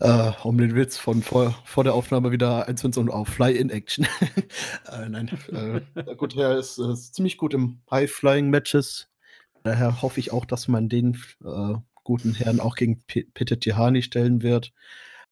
Äh, 0.00 0.32
um 0.44 0.56
den 0.56 0.74
Witz 0.74 0.96
von 0.96 1.22
vor, 1.22 1.50
vor 1.64 1.84
der 1.84 1.92
Aufnahme 1.92 2.30
wieder 2.30 2.66
einzusetzen 2.66 3.00
und 3.00 3.10
auf 3.10 3.28
Fly 3.28 3.54
in 3.54 3.68
Action. 3.68 4.06
äh, 4.90 5.08
nein, 5.08 5.30
äh, 5.52 6.14
gut, 6.16 6.34
er 6.36 6.58
ist, 6.58 6.78
ist 6.78 7.14
ziemlich 7.14 7.36
gut 7.36 7.52
im 7.52 7.82
High-Flying-Matches. 7.90 9.10
Daher 9.62 10.00
hoffe 10.00 10.18
ich 10.20 10.32
auch, 10.32 10.46
dass 10.46 10.68
man 10.68 10.88
den 10.88 11.18
äh, 11.44 11.74
guten 12.02 12.32
Herrn 12.32 12.60
auch 12.60 12.76
gegen 12.76 13.02
P 13.02 13.24
Peter 13.34 13.60
Tihani 13.60 14.00
stellen 14.00 14.42
wird. 14.42 14.72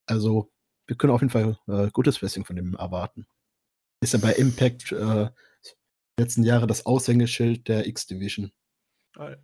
Also, 0.05 0.51
wir 0.85 0.95
können 0.95 1.13
auf 1.13 1.21
jeden 1.21 1.31
Fall 1.31 1.57
äh, 1.67 1.89
gutes 1.91 2.21
Wrestling 2.21 2.45
von 2.45 2.57
ihm 2.57 2.75
erwarten. 2.75 3.25
Ist 4.01 4.13
ja 4.13 4.19
bei 4.19 4.33
Impact 4.33 4.91
äh, 4.91 5.29
letzten 6.19 6.43
Jahre 6.43 6.67
das 6.67 6.85
Aushängeschild 6.85 7.67
der 7.67 7.87
X-Division. 7.87 8.51
Ah, 9.17 9.35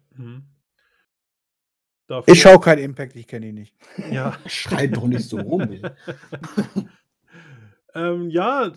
mhm. 2.09 2.23
Ich 2.27 2.41
schaue 2.41 2.59
keinen 2.59 2.83
Impact, 2.83 3.15
ich 3.15 3.27
kenne 3.27 3.47
ihn 3.47 3.55
nicht. 3.55 3.75
Ja. 4.11 4.37
Schreit 4.45 4.95
doch 4.95 5.07
nicht 5.07 5.27
so 5.27 5.37
rum. 5.37 5.61
ähm, 7.95 8.29
ja, 8.29 8.71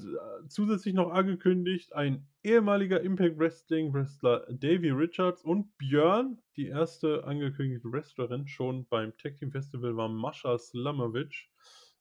zusätzlich 0.48 0.94
noch 0.94 1.10
angekündigt, 1.10 1.94
ein 1.94 2.26
ehemaliger 2.42 3.00
Impact 3.00 3.38
Wrestling 3.38 3.92
Wrestler 3.92 4.46
Davey 4.48 4.90
Richards 4.90 5.42
und 5.42 5.76
Björn, 5.76 6.38
die 6.56 6.68
erste 6.68 7.24
angekündigte 7.24 7.90
Wrestlerin 7.92 8.48
schon 8.48 8.86
beim 8.86 9.16
Tag 9.18 9.36
Team 9.36 9.52
Festival 9.52 9.96
war 9.96 10.08
Mascha 10.08 10.58
Slamovic, 10.58 11.48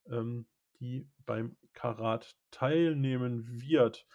ähm, 0.09 0.45
die 0.79 1.07
beim 1.25 1.55
Karat 1.73 2.35
teilnehmen 2.51 3.61
wird. 3.61 4.05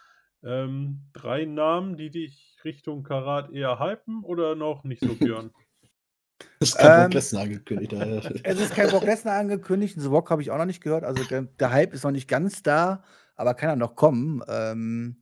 Ähm, 0.45 1.03
drei 1.13 1.45
Namen, 1.45 1.97
die 1.97 2.11
dich 2.11 2.57
Richtung 2.65 3.05
Karat 3.05 3.53
eher 3.53 3.79
hypen 3.79 4.25
oder 4.25 4.57
noch 4.57 4.83
nicht 4.83 5.03
so, 5.05 5.15
Björn? 5.15 5.53
Das 6.63 6.71
ist 6.71 6.79
kein 6.79 6.93
Ähm, 6.93 7.11
Brock 7.11 7.15
Lesnar 7.15 7.43
angekündigt. 7.43 7.93
Es 8.45 8.59
ist 8.61 8.75
kein 8.75 8.91
Brock 8.91 9.05
Lesnar 9.05 9.39
angekündigt, 9.39 9.97
The 10.01 10.07
Rock 10.09 10.31
habe 10.31 10.43
ich 10.43 10.51
auch 10.51 10.59
noch 10.59 10.65
nicht 10.65 10.83
gehört. 10.83 11.05
Also 11.05 11.25
der, 11.25 11.43
der 11.43 11.73
Hype 11.73 11.93
ist 11.95 12.05
noch 12.05 12.11
nicht 12.11 12.29
ganz 12.29 12.63
da, 12.63 13.05
aber 13.37 13.55
kann 13.55 13.71
er 13.71 13.77
noch 13.77 13.97
kommen. 13.97 14.43
Ähm, 14.49 15.21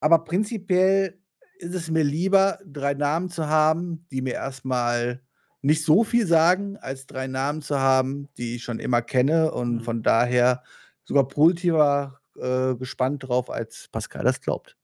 Aber 0.00 0.24
prinzipiell 0.24 1.20
ist 1.58 1.74
es 1.74 1.90
mir 1.90 2.04
lieber, 2.04 2.58
drei 2.66 2.94
Namen 2.94 3.30
zu 3.30 3.48
haben, 3.48 4.06
die 4.12 4.22
mir 4.22 4.34
erstmal 4.34 5.22
nicht 5.62 5.84
so 5.84 6.04
viel 6.04 6.26
sagen, 6.26 6.76
als 6.78 7.06
drei 7.06 7.28
Namen 7.28 7.62
zu 7.62 7.78
haben, 7.80 8.28
die 8.38 8.56
ich 8.56 8.64
schon 8.64 8.80
immer 8.80 9.02
kenne 9.02 9.52
und 9.52 9.78
Mhm. 9.78 9.80
von 9.80 10.02
daher 10.02 10.62
sogar 11.04 11.28
positiver 11.28 12.20
äh, 12.36 12.74
gespannt 12.76 13.24
drauf, 13.28 13.50
als 13.50 13.88
Pascal 13.92 14.24
das 14.24 14.40
glaubt. 14.40 14.76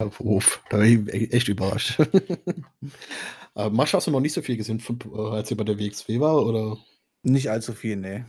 Ruf. 0.00 0.62
Da 0.70 0.78
bin 0.78 1.08
ich 1.08 1.14
e- 1.14 1.36
echt 1.36 1.48
überrascht. 1.48 1.98
äh, 3.56 3.70
Mascha, 3.70 3.96
hast 3.96 4.06
du 4.06 4.10
noch 4.10 4.20
nicht 4.20 4.32
so 4.32 4.42
viel 4.42 4.56
gesehen, 4.56 4.80
von, 4.80 4.98
äh, 5.12 5.18
als 5.18 5.48
sie 5.48 5.54
bei 5.56 5.64
der 5.64 5.78
WXW 5.78 6.20
war? 6.20 6.44
Oder? 6.46 6.78
Nicht 7.22 7.50
allzu 7.50 7.72
viel, 7.72 7.96
nee. 7.96 8.24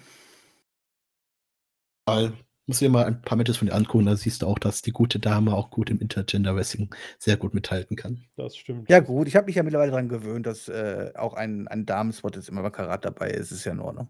Weil, 2.07 2.33
musst 2.65 2.81
du 2.81 2.85
dir 2.85 2.91
mal 2.91 3.05
ein 3.05 3.21
paar 3.21 3.37
Matches 3.37 3.57
von 3.57 3.67
ihr 3.67 3.75
angucken, 3.75 4.07
da 4.07 4.15
siehst 4.15 4.41
du 4.41 4.47
auch, 4.47 4.57
dass 4.57 4.81
die 4.81 4.91
gute 4.91 5.19
Dame 5.19 5.53
auch 5.53 5.69
gut 5.69 5.91
im 5.91 5.99
Intergender 5.99 6.55
Wrestling 6.55 6.93
sehr 7.19 7.37
gut 7.37 7.53
mithalten 7.53 7.95
kann. 7.95 8.25
Das 8.35 8.57
stimmt. 8.57 8.89
Ja 8.89 8.99
gut, 8.99 9.27
ich 9.27 9.35
habe 9.35 9.45
mich 9.45 9.55
ja 9.55 9.61
mittlerweile 9.61 9.91
daran 9.91 10.09
gewöhnt, 10.09 10.47
dass 10.47 10.69
äh, 10.69 11.11
auch 11.15 11.35
ein, 11.35 11.67
ein 11.67 11.85
Damenspot 11.85 12.35
jetzt 12.35 12.49
immer 12.49 12.63
bei 12.63 12.71
Karat 12.71 13.05
dabei 13.05 13.29
ist. 13.29 13.51
Ist 13.51 13.65
ja 13.65 13.73
in 13.73 13.79
Ordnung. 13.79 14.07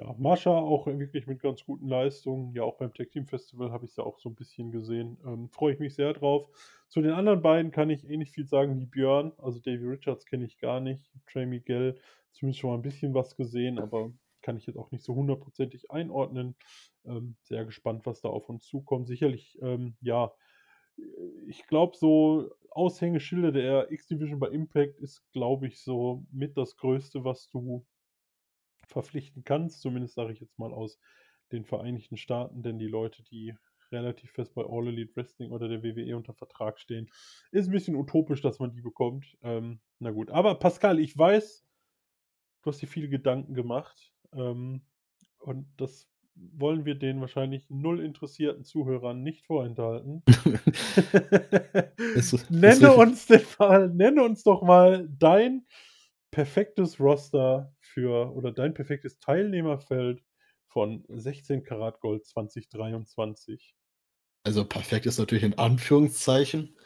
Ja, 0.00 0.14
Mascha 0.18 0.50
auch 0.50 0.86
wirklich 0.86 1.26
mit 1.26 1.42
ganz 1.42 1.62
guten 1.62 1.86
Leistungen. 1.86 2.54
Ja, 2.54 2.62
auch 2.62 2.78
beim 2.78 2.94
Tech 2.94 3.10
Team 3.10 3.26
Festival 3.26 3.70
habe 3.70 3.84
ich 3.84 3.92
sie 3.92 4.02
auch 4.02 4.18
so 4.18 4.30
ein 4.30 4.34
bisschen 4.34 4.72
gesehen. 4.72 5.18
Ähm, 5.26 5.50
Freue 5.50 5.74
ich 5.74 5.78
mich 5.78 5.94
sehr 5.94 6.14
drauf. 6.14 6.48
Zu 6.88 7.02
den 7.02 7.12
anderen 7.12 7.42
beiden 7.42 7.70
kann 7.70 7.90
ich 7.90 8.02
nicht 8.04 8.32
viel 8.32 8.46
sagen 8.46 8.78
wie 8.78 8.86
Björn. 8.86 9.32
Also 9.36 9.58
Davy 9.58 9.86
Richards 9.86 10.24
kenne 10.24 10.46
ich 10.46 10.58
gar 10.58 10.80
nicht. 10.80 11.12
Trey 11.26 11.44
Miguel 11.44 11.98
zumindest 12.32 12.60
schon 12.60 12.70
mal 12.70 12.76
ein 12.76 12.82
bisschen 12.82 13.12
was 13.12 13.36
gesehen, 13.36 13.78
aber 13.78 14.10
kann 14.40 14.56
ich 14.56 14.66
jetzt 14.66 14.78
auch 14.78 14.90
nicht 14.90 15.04
so 15.04 15.14
hundertprozentig 15.14 15.90
einordnen. 15.90 16.56
Ähm, 17.04 17.36
sehr 17.42 17.66
gespannt, 17.66 18.06
was 18.06 18.22
da 18.22 18.30
auf 18.30 18.48
uns 18.48 18.64
zukommt. 18.64 19.06
Sicherlich, 19.06 19.58
ähm, 19.60 19.96
ja, 20.00 20.32
ich 21.46 21.66
glaube, 21.66 21.94
so 21.96 22.50
Aushängeschilder 22.70 23.52
der 23.52 23.92
X-Division 23.92 24.38
bei 24.38 24.48
Impact 24.48 24.98
ist, 24.98 25.30
glaube 25.32 25.66
ich, 25.66 25.82
so 25.82 26.24
mit 26.32 26.56
das 26.56 26.76
Größte, 26.76 27.22
was 27.22 27.50
du 27.50 27.84
verpflichten 28.90 29.44
kannst. 29.44 29.80
Zumindest 29.80 30.14
sage 30.14 30.32
ich 30.32 30.40
jetzt 30.40 30.58
mal 30.58 30.72
aus 30.72 30.98
den 31.52 31.64
Vereinigten 31.64 32.16
Staaten, 32.16 32.62
denn 32.62 32.78
die 32.78 32.86
Leute, 32.86 33.22
die 33.24 33.54
relativ 33.90 34.30
fest 34.30 34.54
bei 34.54 34.62
All 34.62 34.86
Elite 34.86 35.16
Wrestling 35.16 35.50
oder 35.50 35.66
der 35.68 35.82
WWE 35.82 36.16
unter 36.16 36.32
Vertrag 36.32 36.78
stehen, 36.78 37.10
ist 37.50 37.66
ein 37.66 37.72
bisschen 37.72 37.96
utopisch, 37.96 38.40
dass 38.40 38.60
man 38.60 38.70
die 38.72 38.82
bekommt. 38.82 39.36
Ähm, 39.42 39.80
na 39.98 40.12
gut, 40.12 40.30
aber 40.30 40.54
Pascal, 40.54 41.00
ich 41.00 41.18
weiß, 41.18 41.64
du 42.62 42.70
hast 42.70 42.80
dir 42.80 42.86
viele 42.86 43.08
Gedanken 43.08 43.54
gemacht 43.54 44.12
ähm, 44.32 44.82
und 45.40 45.66
das 45.76 46.08
wollen 46.36 46.84
wir 46.84 46.94
den 46.94 47.20
wahrscheinlich 47.20 47.68
null 47.68 48.00
interessierten 48.00 48.64
Zuhörern 48.64 49.22
nicht 49.22 49.44
vorenthalten. 49.44 50.22
Es- 52.14 52.32
es 52.32 52.50
nenne, 52.50 52.94
uns 52.94 53.26
den 53.26 53.42
mal, 53.58 53.88
nenne 53.88 54.22
uns 54.22 54.42
doch 54.42 54.62
mal 54.62 55.08
dein 55.18 55.66
perfektes 56.30 57.00
Roster 57.00 57.74
für 57.80 58.32
oder 58.34 58.52
dein 58.52 58.74
perfektes 58.74 59.18
Teilnehmerfeld 59.18 60.22
von 60.68 61.04
16 61.08 61.64
Karat 61.64 62.00
Gold 62.00 62.24
2023. 62.26 63.74
Also 64.46 64.64
perfekt 64.64 65.06
ist 65.06 65.18
natürlich 65.18 65.44
in 65.44 65.58
Anführungszeichen. 65.58 66.76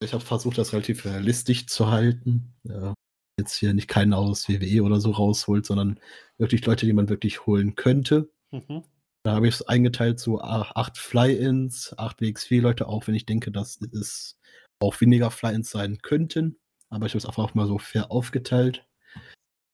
Ich 0.00 0.12
habe 0.14 0.24
versucht, 0.24 0.56
das 0.58 0.72
relativ 0.72 1.04
realistisch 1.04 1.66
zu 1.66 1.90
halten. 1.90 2.54
Ja, 2.64 2.94
jetzt 3.38 3.56
hier 3.56 3.74
nicht 3.74 3.88
keinen 3.88 4.14
aus 4.14 4.48
WWE 4.48 4.82
oder 4.82 5.00
so 5.00 5.10
rausholt, 5.10 5.66
sondern 5.66 6.00
wirklich 6.38 6.64
Leute, 6.64 6.86
die 6.86 6.92
man 6.92 7.08
wirklich 7.08 7.46
holen 7.46 7.74
könnte. 7.74 8.30
Mhm. 8.50 8.84
Da 9.24 9.34
habe 9.34 9.46
ich 9.48 9.54
es 9.54 9.62
eingeteilt 9.62 10.20
so 10.20 10.40
a- 10.40 10.72
acht 10.74 10.98
Fly-Ins, 10.98 11.96
acht 11.98 12.20
WX4-Leute, 12.20 12.86
auch 12.88 13.06
wenn 13.06 13.14
ich 13.14 13.26
denke, 13.26 13.52
dass 13.52 13.80
es 13.80 14.38
auch 14.80 15.00
weniger 15.00 15.30
Fly-Ins 15.30 15.70
sein 15.70 15.98
könnten. 15.98 16.58
Aber 16.88 17.06
ich 17.06 17.12
habe 17.12 17.18
es 17.18 17.26
einfach 17.26 17.54
mal 17.54 17.66
so 17.66 17.78
fair 17.78 18.10
aufgeteilt. 18.10 18.86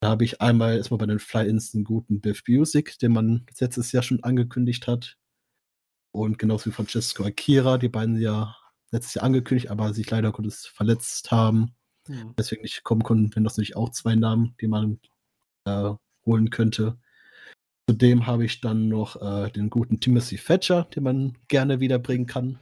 Da 0.01 0.09
habe 0.09 0.23
ich 0.23 0.39
einmal 0.39 0.77
erstmal 0.77 0.97
bei 0.97 1.05
den 1.05 1.19
Fly-Ins 1.19 1.75
einen 1.75 1.83
guten 1.83 2.21
Biff 2.21 2.43
Music, 2.47 2.97
den 2.99 3.11
man 3.11 3.45
letztes 3.59 3.91
Jahr 3.91 4.03
schon 4.03 4.23
angekündigt 4.23 4.87
hat. 4.87 5.17
Und 6.11 6.39
genauso 6.39 6.67
wie 6.67 6.73
Francesco 6.73 7.23
Akira, 7.23 7.77
die 7.77 7.89
beiden 7.89 8.19
ja 8.19 8.55
letztes 8.91 9.15
Jahr 9.15 9.25
angekündigt, 9.25 9.69
aber 9.69 9.93
sich 9.93 10.09
leider 10.09 10.31
Gottes 10.31 10.65
verletzt 10.65 11.31
haben. 11.31 11.75
Hm. 12.07 12.33
Deswegen 12.37 12.61
nicht 12.61 12.83
kommen 12.83 13.03
konnten, 13.03 13.35
wenn 13.35 13.43
das 13.43 13.57
natürlich 13.57 13.75
auch 13.75 13.89
zwei 13.89 14.15
Namen, 14.15 14.55
die 14.61 14.67
man 14.67 14.99
äh, 15.65 15.91
holen 16.25 16.49
könnte. 16.49 16.97
Zudem 17.89 18.25
habe 18.25 18.45
ich 18.45 18.61
dann 18.61 18.87
noch 18.87 19.21
äh, 19.21 19.51
den 19.51 19.69
guten 19.69 19.99
Timothy 19.99 20.37
Thatcher, 20.37 20.83
den 20.95 21.03
man 21.03 21.37
gerne 21.47 21.79
wiederbringen 21.79 22.27
kann. 22.27 22.59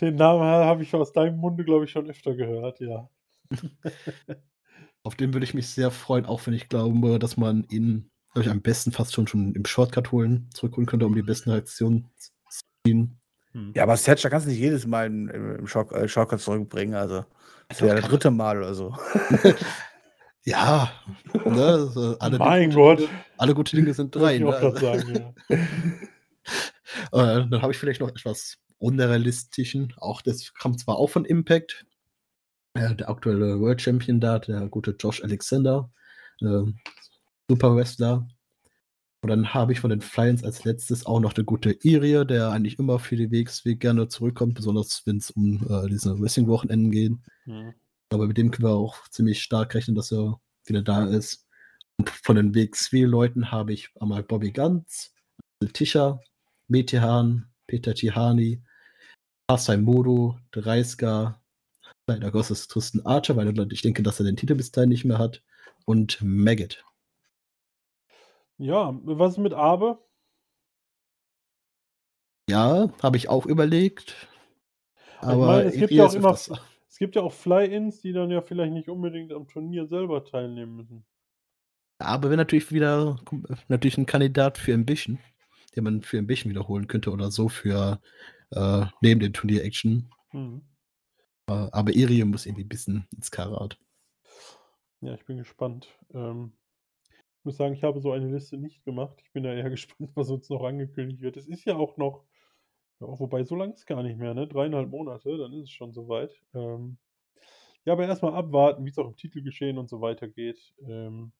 Den 0.00 0.16
Namen 0.16 0.42
habe 0.42 0.82
ich 0.82 0.94
aus 0.94 1.12
deinem 1.12 1.38
Munde, 1.38 1.64
glaube 1.64 1.84
ich, 1.84 1.90
schon 1.90 2.08
öfter 2.10 2.34
gehört, 2.34 2.80
ja. 2.80 3.08
Auf 5.06 5.14
den 5.14 5.32
würde 5.32 5.44
ich 5.44 5.54
mich 5.54 5.68
sehr 5.68 5.92
freuen, 5.92 6.26
auch 6.26 6.44
wenn 6.46 6.52
ich 6.52 6.68
glaube, 6.68 7.20
dass 7.20 7.36
man 7.36 7.64
ihn, 7.70 8.10
glaube 8.32 8.46
ich, 8.46 8.50
am 8.50 8.60
besten 8.60 8.90
fast 8.90 9.14
schon, 9.14 9.28
schon 9.28 9.54
im 9.54 9.64
Shortcut 9.64 10.10
holen, 10.10 10.50
zurückholen 10.52 10.86
könnte, 10.86 11.06
um 11.06 11.14
die 11.14 11.22
besten 11.22 11.50
Reaktionen 11.50 12.10
zu 12.16 12.32
ziehen. 12.84 13.20
Hm. 13.52 13.70
Ja, 13.76 13.84
aber 13.84 13.94
Thatcher 13.94 14.30
kannst 14.30 14.46
du 14.46 14.50
nicht 14.50 14.58
jedes 14.58 14.84
Mal 14.84 15.06
im, 15.06 15.28
im 15.28 15.66
Shock, 15.68 15.92
äh, 15.92 16.08
Shortcut 16.08 16.40
zurückbringen. 16.40 16.96
Also, 16.96 17.24
das 17.68 17.82
wäre 17.82 18.00
das 18.00 18.10
dritte 18.10 18.32
Mal 18.32 18.58
oder 18.58 18.74
so. 18.74 18.96
Ja, 20.48 20.92
ne, 21.44 21.86
so 21.92 22.16
alle, 22.20 22.38
mein 22.38 22.70
gute 22.70 22.76
Gott. 22.76 22.98
Dinge, 23.00 23.10
alle 23.36 23.54
gute 23.54 23.74
Dinge 23.74 23.92
sind 23.94 24.14
drei. 24.14 24.38
Ne? 24.38 24.76
sagen, 24.76 25.34
ja. 25.48 25.56
Äh, 27.12 27.48
dann 27.48 27.62
habe 27.62 27.72
ich 27.72 27.78
vielleicht 27.78 28.00
noch 28.00 28.08
etwas 28.08 28.58
unrealistischen. 28.78 29.92
Auch 29.96 30.22
das 30.22 30.54
kam 30.54 30.78
zwar 30.78 30.98
auch 30.98 31.10
von 31.10 31.24
Impact. 31.24 31.84
Der 32.94 33.08
aktuelle 33.08 33.60
World 33.60 33.80
Champion 33.80 34.20
da, 34.20 34.38
der 34.38 34.68
gute 34.68 34.96
Josh 34.98 35.22
Alexander. 35.22 35.90
Äh, 36.40 36.62
super 37.48 37.76
Wrestler. 37.76 38.26
Und 39.22 39.30
dann 39.30 39.54
habe 39.54 39.72
ich 39.72 39.80
von 39.80 39.90
den 39.90 40.00
Flyers 40.00 40.44
als 40.44 40.64
letztes 40.64 41.04
auch 41.04 41.20
noch 41.20 41.32
der 41.32 41.44
gute 41.44 41.72
Irie, 41.82 42.24
der 42.24 42.50
eigentlich 42.50 42.78
immer 42.78 42.98
für 42.98 43.16
die 43.16 43.30
WXW 43.30 43.74
gerne 43.74 44.08
zurückkommt, 44.08 44.54
besonders 44.54 45.02
wenn 45.04 45.16
es 45.16 45.30
um 45.32 45.66
äh, 45.68 45.88
diese 45.88 46.20
Wrestling-Wochenenden 46.20 46.90
geht. 46.90 47.12
Hm. 47.44 47.74
Aber 48.10 48.26
mit 48.26 48.36
dem 48.36 48.50
können 48.50 48.68
wir 48.68 48.74
auch 48.74 49.08
ziemlich 49.08 49.42
stark 49.42 49.74
rechnen, 49.74 49.96
dass 49.96 50.12
er 50.12 50.40
wieder 50.64 50.82
da 50.82 51.06
ist. 51.06 51.46
Und 51.96 52.10
von 52.10 52.36
den 52.36 52.54
WXW-Leuten 52.54 53.50
habe 53.50 53.72
ich 53.72 53.90
einmal 54.00 54.22
Bobby 54.22 54.52
Ganz, 54.52 55.12
Tischer, 55.72 56.20
Metehan, 56.68 57.48
Peter 57.66 57.94
Tihani, 57.94 58.62
Hassan 59.50 59.82
Modo, 59.82 60.38
Dreiska, 60.52 61.40
leider 62.06 62.30
Gottes 62.30 62.68
Tristan 62.68 63.04
Archer, 63.04 63.36
weil 63.36 63.72
ich 63.72 63.82
denke, 63.82 64.02
dass 64.02 64.20
er 64.20 64.26
den 64.26 64.36
Titel 64.36 64.54
bis 64.54 64.70
dahin 64.70 64.90
nicht 64.90 65.04
mehr 65.04 65.18
hat, 65.18 65.42
und 65.84 66.18
Maggot. 66.22 66.84
ja, 68.58 68.98
was 69.04 69.32
ist 69.32 69.38
mit 69.38 69.54
Abe? 69.54 69.98
Ja, 72.48 72.92
habe 73.02 73.16
ich 73.16 73.28
auch 73.28 73.46
überlegt. 73.46 74.28
Aber 75.20 75.46
meine, 75.46 75.68
es 75.68 75.76
gibt 75.76 75.92
ja 75.92 76.06
auch 76.06 76.14
immer, 76.14 76.32
es 76.88 76.98
gibt 76.98 77.16
ja 77.16 77.22
auch 77.22 77.32
Fly-Ins, 77.32 78.00
die 78.00 78.12
dann 78.12 78.30
ja 78.30 78.40
vielleicht 78.42 78.72
nicht 78.72 78.88
unbedingt 78.88 79.32
am 79.32 79.48
Turnier 79.48 79.86
selber 79.86 80.24
teilnehmen 80.24 80.76
müssen. 80.76 81.06
Aber 81.98 82.30
wenn 82.30 82.36
natürlich 82.36 82.72
wieder 82.72 83.18
natürlich 83.68 83.98
ein 83.98 84.06
Kandidat 84.06 84.58
für 84.58 84.74
Ambition, 84.74 85.18
den 85.74 85.84
man 85.84 86.02
für 86.02 86.18
Ambition 86.18 86.50
wiederholen 86.50 86.88
könnte 86.88 87.10
oder 87.10 87.30
so 87.30 87.48
für 87.48 88.00
äh, 88.50 88.86
neben 89.00 89.20
den 89.20 89.32
Turnier-Action. 89.32 90.10
Hm. 90.30 90.62
Aber 91.46 91.92
Irie 91.92 92.24
muss 92.24 92.46
irgendwie 92.46 92.64
ein 92.64 92.68
bisschen 92.68 93.06
ins 93.14 93.30
Karat. 93.30 93.78
Ja, 95.00 95.14
ich 95.14 95.24
bin 95.24 95.38
gespannt. 95.38 95.88
Ähm, 96.12 96.52
ich 97.12 97.44
muss 97.44 97.56
sagen, 97.56 97.74
ich 97.74 97.84
habe 97.84 98.00
so 98.00 98.12
eine 98.12 98.28
Liste 98.28 98.56
nicht 98.56 98.84
gemacht. 98.84 99.20
Ich 99.22 99.32
bin 99.32 99.44
da 99.44 99.52
eher 99.52 99.70
gespannt, 99.70 100.10
was 100.14 100.30
uns 100.30 100.48
noch 100.48 100.64
angekündigt 100.64 101.20
wird. 101.20 101.36
Es 101.36 101.46
ist 101.46 101.64
ja 101.64 101.76
auch 101.76 101.96
noch, 101.96 102.24
ja, 103.00 103.06
wobei 103.06 103.44
so 103.44 103.54
lang 103.54 103.72
ist 103.72 103.86
gar 103.86 104.02
nicht 104.02 104.18
mehr, 104.18 104.34
ne? 104.34 104.48
Dreieinhalb 104.48 104.90
Monate, 104.90 105.36
dann 105.38 105.52
ist 105.52 105.64
es 105.64 105.70
schon 105.70 105.92
soweit. 105.92 106.32
Ähm, 106.54 106.98
ja, 107.84 107.92
aber 107.92 108.06
erstmal 108.06 108.34
abwarten, 108.34 108.84
wie 108.84 108.90
es 108.90 108.98
auch 108.98 109.06
im 109.06 109.16
Titel 109.16 109.42
geschehen 109.42 109.78
und 109.78 109.88
so 109.88 110.00
weiter 110.00 110.26
geht. 110.26 110.74
Ähm, 110.80 111.32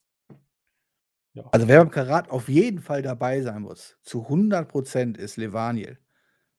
ja. 1.34 1.44
Also, 1.50 1.66
wer 1.66 1.80
beim 1.80 1.90
Karat 1.90 2.30
auf 2.30 2.48
jeden 2.48 2.80
Fall 2.80 3.02
dabei 3.02 3.42
sein 3.42 3.62
muss, 3.62 3.98
zu 4.02 4.28
100% 4.28 5.18
ist 5.18 5.36
Levaniel. 5.36 5.98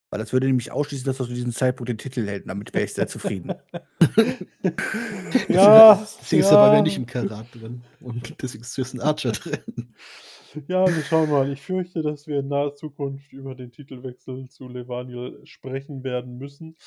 Weil 0.10 0.20
das 0.20 0.32
würde 0.32 0.48
nämlich 0.48 0.72
ausschließen, 0.72 1.06
dass 1.06 1.20
er 1.20 1.28
zu 1.28 1.34
diesem 1.34 1.52
Zeitpunkt 1.52 1.90
den 1.90 1.98
Titel 1.98 2.26
hält. 2.26 2.48
Damit 2.48 2.74
wäre 2.74 2.86
ich 2.86 2.94
sehr 2.94 3.08
zufrieden. 3.08 3.54
ja, 5.50 5.96
Deswegen 5.96 6.42
ist 6.42 6.52
er 6.52 6.58
bei 6.58 6.68
ja. 6.68 6.74
mir 6.76 6.82
nicht 6.84 6.98
im 6.98 7.06
Karat 7.06 7.48
drin. 7.54 7.84
Und 8.00 8.42
deswegen 8.42 8.64
ist 8.64 8.74
Tristan 8.74 9.02
Archer 9.02 9.32
drin. 9.32 9.94
Ja, 10.68 10.88
wir 10.88 11.04
schauen 11.04 11.30
mal. 11.30 11.52
Ich 11.52 11.62
fürchte, 11.62 12.02
dass 12.02 12.26
wir 12.26 12.40
in 12.40 12.48
naher 12.48 12.74
Zukunft 12.74 13.32
über 13.32 13.54
den 13.54 13.72
Titelwechsel 13.72 14.48
zu 14.50 14.68
Levaniel 14.70 15.42
sprechen 15.44 16.04
werden 16.04 16.38
müssen. 16.38 16.78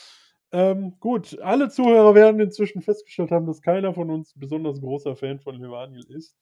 Ähm, 0.50 0.96
gut, 0.98 1.38
alle 1.40 1.68
Zuhörer 1.68 2.14
werden 2.14 2.40
inzwischen 2.40 2.82
festgestellt 2.82 3.30
haben, 3.30 3.46
dass 3.46 3.62
keiner 3.62 3.94
von 3.94 4.10
uns 4.10 4.34
ein 4.34 4.40
besonders 4.40 4.80
großer 4.80 5.14
Fan 5.14 5.38
von 5.38 5.60
Levaniel 5.60 6.04
ist. 6.08 6.36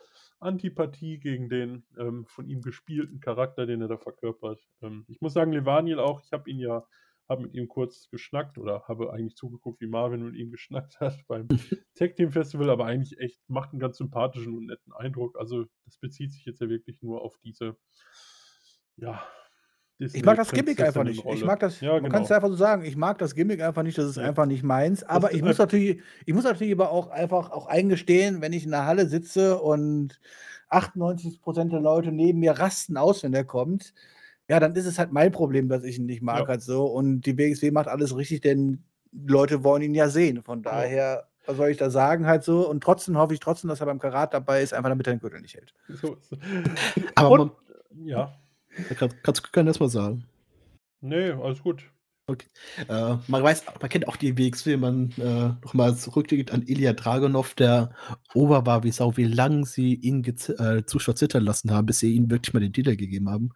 Antipathie 0.45 1.19
gegen 1.19 1.49
den 1.49 1.85
ähm, 1.99 2.27
von 2.27 2.47
ihm 2.49 2.61
gespielten 2.61 3.21
Charakter, 3.21 3.67
den 3.67 3.81
er 3.81 3.89
da 3.89 3.97
verkörpert. 3.97 4.61
Ähm, 4.83 5.05
ich 5.09 5.21
muss 5.21 5.33
sagen, 5.33 5.53
Levaniel 5.53 5.99
auch, 5.99 6.23
ich 6.23 6.33
habe 6.33 6.51
ihn 6.51 6.59
ja, 6.59 6.87
habe 7.29 7.43
mit 7.43 7.55
ihm 7.55 7.69
kurz 7.69 8.09
geschnackt 8.11 8.59
oder 8.59 8.85
habe 8.87 9.13
eigentlich 9.13 9.37
zugeguckt, 9.37 9.81
wie 9.81 9.87
Marvin 9.87 10.25
mit 10.25 10.37
ihm 10.37 10.51
geschnackt 10.51 11.01
hat 11.01 11.19
beim 11.29 11.49
Tech 11.95 12.15
Team 12.15 12.31
Festival, 12.31 12.71
aber 12.71 12.87
eigentlich 12.87 13.19
echt 13.19 13.41
macht 13.49 13.73
einen 13.73 13.81
ganz 13.81 13.99
sympathischen 13.99 14.55
und 14.55 14.67
netten 14.67 14.93
Eindruck. 14.93 15.39
Also, 15.39 15.65
das 15.85 15.99
bezieht 15.99 16.33
sich 16.33 16.45
jetzt 16.45 16.61
ja 16.61 16.69
wirklich 16.69 17.01
nur 17.03 17.23
auf 17.23 17.39
diese, 17.39 17.77
ja. 18.97 19.23
Ich 19.99 20.25
mag 20.25 20.37
das 20.37 20.51
Gimmick 20.51 20.81
einfach 20.81 21.05
nicht. 21.05 21.25
Ich 21.25 21.45
mag 21.45 21.61
das, 21.61 21.81
Ja, 21.81 22.01
man 22.01 22.11
kann 22.11 22.23
es 22.23 22.29
genau. 22.29 22.37
einfach 22.37 22.49
so 22.49 22.57
sagen, 22.57 22.85
ich 22.85 22.97
mag 22.97 23.19
das 23.19 23.35
Gimmick 23.35 23.63
einfach 23.63 23.85
nicht, 23.85 23.97
das 23.97 24.07
ist 24.07 24.17
Ja. 24.17 24.25
einfach 24.25 24.47
nicht 24.47 24.65
meins. 24.65 25.05
Aber 25.05 25.33
ich 25.33 25.43
muss 25.43 25.59
natürlich, 25.59 26.01
ich 26.27 26.35
muss 26.35 26.45
natürlich 26.45 26.73
aber 26.73 26.91
auch 26.91 27.09
einfach 27.11 27.51
auch 27.53 27.67
eingestehen, 27.67 28.41
wenn 28.41 28.53
ich 28.53 28.65
in 28.65 28.73
der 28.73 28.87
Halle 28.87 29.07
sitze 29.07 29.59
und 29.61 30.19
98% 30.69 31.73
der 31.73 31.81
Leute 31.81 32.11
neben 32.11 32.41
mir 32.41 32.53
rasten 32.59 32.97
aus, 32.97 33.23
wenn 33.23 33.33
der 33.33 33.45
kommt, 33.45 33.95
ja, 34.49 34.59
dann 34.59 34.75
ist 34.75 34.87
es 34.87 34.99
halt 34.99 35.13
mein 35.13 35.31
Problem, 35.33 35.69
dass 35.69 35.85
ich 35.85 35.99
ihn 35.99 36.07
nicht 36.07 36.23
mag 36.23 36.41
Ja. 36.41 36.49
halt 36.49 36.63
so. 36.63 36.87
Und 36.87 37.23
die 37.23 37.39
WXW 37.39 37.71
macht 37.71 37.87
alles 37.89 38.17
richtig, 38.17 38.41
denn 38.41 38.83
Leute 39.13 39.63
wollen 39.63 39.83
ihn 39.83 39.95
ja 39.95 40.09
sehen. 40.09 40.43
Von 40.43 40.59
Ja. 40.65 40.73
daher, 40.73 41.29
was 41.47 41.57
soll 41.57 41.69
ich 41.69 41.77
da 41.77 41.89
sagen 41.89 42.27
halt 42.27 42.43
so? 42.43 42.69
Und 42.69 42.83
trotzdem 42.83 43.17
hoffe 43.17 43.33
ich 43.33 43.41
trotzdem, 43.41 43.69
dass 43.69 43.81
er 43.81 43.87
beim 43.87 44.01
Karat 44.01 44.35
dabei 44.35 44.61
ist, 44.63 44.75
einfach 44.75 44.91
damit 44.91 45.07
er 45.07 45.15
den 45.15 45.21
Gürtel 45.21 45.41
nicht 45.41 45.55
hält. 45.55 45.73
So 45.89 46.15
ist 46.15 46.33
es. 46.33 46.39
Aber 47.15 47.31
Und, 47.31 47.39
man, 47.39 48.07
ja, 48.07 48.35
kannst 49.23 49.47
du 49.47 49.51
gerne 49.53 49.71
erstmal 49.71 49.89
sagen. 49.89 50.25
nee, 51.01 51.31
alles 51.31 51.63
gut. 51.63 51.85
Äh, 52.89 53.17
man 53.29 53.43
weiß, 53.43 53.65
man 53.67 53.91
kennt 53.91 54.09
auch 54.09 54.17
die 54.17 54.39
WXW, 54.39 54.79
man 54.79 55.11
äh, 55.19 55.51
nochmal 55.63 55.95
zurückgeht 55.95 56.53
an 56.53 56.63
Ilya 56.63 56.95
Dragunov, 56.95 57.55
der 57.55 57.95
Ober 58.33 58.65
war 58.65 58.83
wie 58.83 58.93
Sau, 58.93 59.15
wie 59.19 59.25
lange 59.25 59.67
sie 59.67 59.95
ihn 59.95 60.25
äh, 60.25 60.87
Zuschauer 60.87 61.17
zittern 61.17 61.45
lassen 61.45 61.71
haben, 61.71 61.85
bis 61.85 61.99
sie 61.99 62.15
ihm 62.15 62.31
wirklich 62.31 62.55
mal 62.55 62.61
den 62.61 62.73
Titel 62.73 62.97
gegeben 62.97 63.29
haben. 63.29 63.51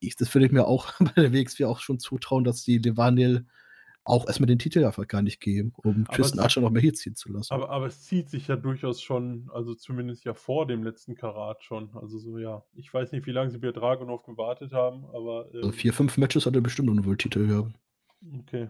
Ich, 0.00 0.16
das 0.16 0.34
würde 0.34 0.46
ich 0.46 0.52
mir 0.52 0.66
auch 0.66 0.92
bei 0.98 1.12
der 1.22 1.32
WXW 1.32 1.66
auch 1.66 1.78
schon 1.78 2.00
zutrauen, 2.00 2.42
dass 2.42 2.64
die 2.64 2.78
Levaniel 2.78 3.46
auch 4.08 4.26
erstmal 4.26 4.46
den 4.46 4.58
Titel 4.58 4.84
einfach 4.84 5.06
gar 5.06 5.22
nicht 5.22 5.40
geben, 5.40 5.72
um 5.76 6.06
es- 6.18 6.38
Archer 6.38 6.60
noch 6.60 6.70
mehr 6.70 6.82
hier 6.82 6.94
ziehen 6.94 7.14
zu 7.14 7.30
lassen. 7.32 7.52
Aber, 7.52 7.70
aber 7.70 7.86
es 7.86 8.02
zieht 8.02 8.30
sich 8.30 8.48
ja 8.48 8.56
durchaus 8.56 9.02
schon, 9.02 9.50
also 9.52 9.74
zumindest 9.74 10.24
ja 10.24 10.34
vor 10.34 10.66
dem 10.66 10.82
letzten 10.82 11.14
Karat 11.14 11.62
schon. 11.62 11.90
Also 11.94 12.18
so, 12.18 12.38
ja, 12.38 12.64
ich 12.74 12.92
weiß 12.92 13.12
nicht, 13.12 13.26
wie 13.26 13.32
lange 13.32 13.50
sie 13.50 13.58
bei 13.58 13.70
Dragonov 13.72 14.22
gewartet 14.24 14.72
haben, 14.72 15.04
aber 15.06 15.46
also 15.52 15.68
ähm, 15.68 15.72
vier, 15.72 15.92
fünf 15.92 16.16
Matches 16.18 16.46
hat 16.46 16.54
er 16.54 16.60
bestimmt 16.60 16.92
noch 16.94 17.04
wohl 17.04 17.16
Titel 17.16 17.46
gehabt. 17.46 17.72
okay. 18.40 18.68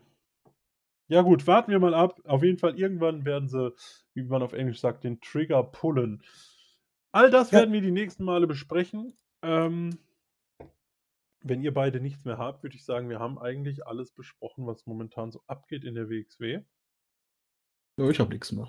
Ja 1.10 1.23
gut, 1.23 1.47
warten 1.47 1.70
wir 1.70 1.78
mal 1.78 1.94
ab. 1.94 2.20
Auf 2.24 2.43
jeden 2.43 2.59
Fall 2.59 2.78
irgendwann 2.78 3.24
werden 3.24 3.48
sie, 3.48 3.73
wie 4.15 4.24
man 4.24 4.43
auf 4.43 4.52
Englisch 4.52 4.81
sagt, 4.81 5.05
den 5.05 5.20
Trigger 5.23 5.62
pullen. 5.62 6.23
All 7.12 7.31
das 7.31 7.51
Ja. 7.51 7.60
werden 7.60 7.73
wir 7.73 7.81
die 7.81 7.90
nächsten 7.90 8.24
Male 8.24 8.47
besprechen. 8.47 9.15
Ähm, 9.40 9.97
wenn 11.49 11.62
ihr 11.62 11.73
beide 11.75 12.01
nichts 12.01 12.25
mehr 12.25 12.39
habt, 12.39 12.62
würde 12.62 12.77
ich 12.77 12.85
sagen, 12.85 13.09
wir 13.09 13.19
haben 13.19 13.39
eigentlich 13.39 13.87
alles 13.87 14.12
besprochen, 14.12 14.66
was 14.66 14.87
momentan 14.87 15.31
so 15.31 15.43
abgeht 15.47 15.85
in 15.85 15.95
der 15.95 16.09
WXW. 16.09 16.61
Ja, 17.97 18.09
ich 18.09 18.20
habe 18.20 18.33
nichts 18.33 18.53
mehr. 18.53 18.69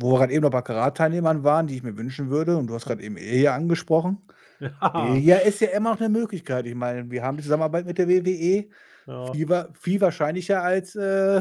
Wo 0.00 0.12
wir 0.12 0.18
gerade 0.18 0.32
eben 0.32 0.42
noch 0.42 0.50
bei 0.50 0.62
Karat-Teilnehmern 0.62 1.44
waren, 1.44 1.66
die 1.66 1.76
ich 1.76 1.82
mir 1.82 1.96
wünschen 1.96 2.30
würde, 2.30 2.56
und 2.56 2.68
du 2.68 2.74
hast 2.74 2.86
gerade 2.86 3.02
eben 3.02 3.18
Ehe 3.18 3.52
angesprochen. 3.52 4.22
Ja, 4.58 5.14
Ja, 5.14 5.36
ist 5.36 5.60
ja 5.60 5.68
immer 5.68 5.92
noch 5.92 6.00
eine 6.00 6.08
Möglichkeit. 6.08 6.66
Ich 6.66 6.74
meine, 6.74 7.10
wir 7.10 7.22
haben 7.22 7.36
die 7.36 7.42
Zusammenarbeit 7.42 7.86
mit 7.86 7.98
der 7.98 8.08
WWE. 8.08 8.68
ja. 9.06 9.32
Viel, 9.32 9.66
viel 9.72 10.00
wahrscheinlicher, 10.00 10.62
als, 10.62 10.94
äh, 10.96 11.00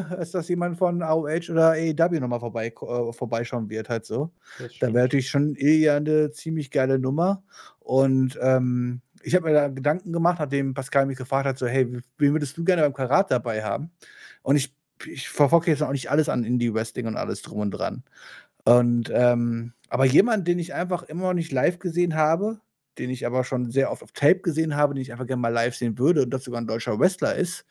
als 0.09 0.31
dass 0.31 0.47
jemand 0.49 0.77
von 0.77 1.01
AOH 1.01 1.49
oder 1.49 1.71
AEW 1.71 2.19
nochmal 2.19 2.39
vorbei, 2.39 2.67
äh, 2.67 3.13
vorbeischauen 3.13 3.69
wird, 3.69 3.89
halt 3.89 4.05
so. 4.05 4.31
Da 4.79 4.87
wäre 4.87 5.03
natürlich 5.03 5.29
schon 5.29 5.55
Ilya 5.55 5.97
eine 5.97 6.31
ziemlich 6.31 6.71
geile 6.71 6.99
Nummer. 6.99 7.43
Und 7.79 8.37
ähm, 8.41 9.01
ich 9.23 9.35
habe 9.35 9.47
mir 9.47 9.53
da 9.53 9.67
Gedanken 9.67 10.11
gemacht, 10.13 10.39
nachdem 10.39 10.73
Pascal 10.73 11.05
mich 11.05 11.17
gefragt 11.17 11.45
hat, 11.45 11.57
so, 11.57 11.67
hey, 11.67 11.91
wie- 11.91 12.01
wen 12.17 12.33
würdest 12.33 12.57
du 12.57 12.63
gerne 12.63 12.81
beim 12.83 12.93
Karat 12.93 13.31
dabei 13.31 13.63
haben? 13.63 13.91
Und 14.41 14.55
ich, 14.55 14.73
ich 15.05 15.29
verfolge 15.29 15.71
jetzt 15.71 15.83
auch 15.83 15.91
nicht 15.91 16.09
alles 16.09 16.29
an 16.29 16.43
Indie-Wrestling 16.43 17.07
und 17.07 17.17
alles 17.17 17.41
drum 17.41 17.59
und 17.59 17.71
dran. 17.71 18.03
Und 18.65 19.09
ähm, 19.13 19.73
aber 19.89 20.05
jemand, 20.05 20.47
den 20.47 20.59
ich 20.59 20.73
einfach 20.73 21.03
immer 21.03 21.23
noch 21.23 21.33
nicht 21.33 21.51
live 21.51 21.79
gesehen 21.79 22.15
habe, 22.15 22.59
den 22.97 23.09
ich 23.09 23.25
aber 23.25 23.43
schon 23.43 23.71
sehr 23.71 23.91
oft 23.91 24.03
auf 24.03 24.11
Tape 24.11 24.41
gesehen 24.41 24.75
habe, 24.75 24.93
den 24.93 25.01
ich 25.01 25.11
einfach 25.11 25.25
gerne 25.25 25.41
mal 25.41 25.53
live 25.53 25.75
sehen 25.75 25.97
würde 25.97 26.23
und 26.23 26.29
das 26.31 26.43
sogar 26.43 26.61
ein 26.61 26.67
deutscher 26.67 26.99
Wrestler 26.99 27.35
ist, 27.35 27.65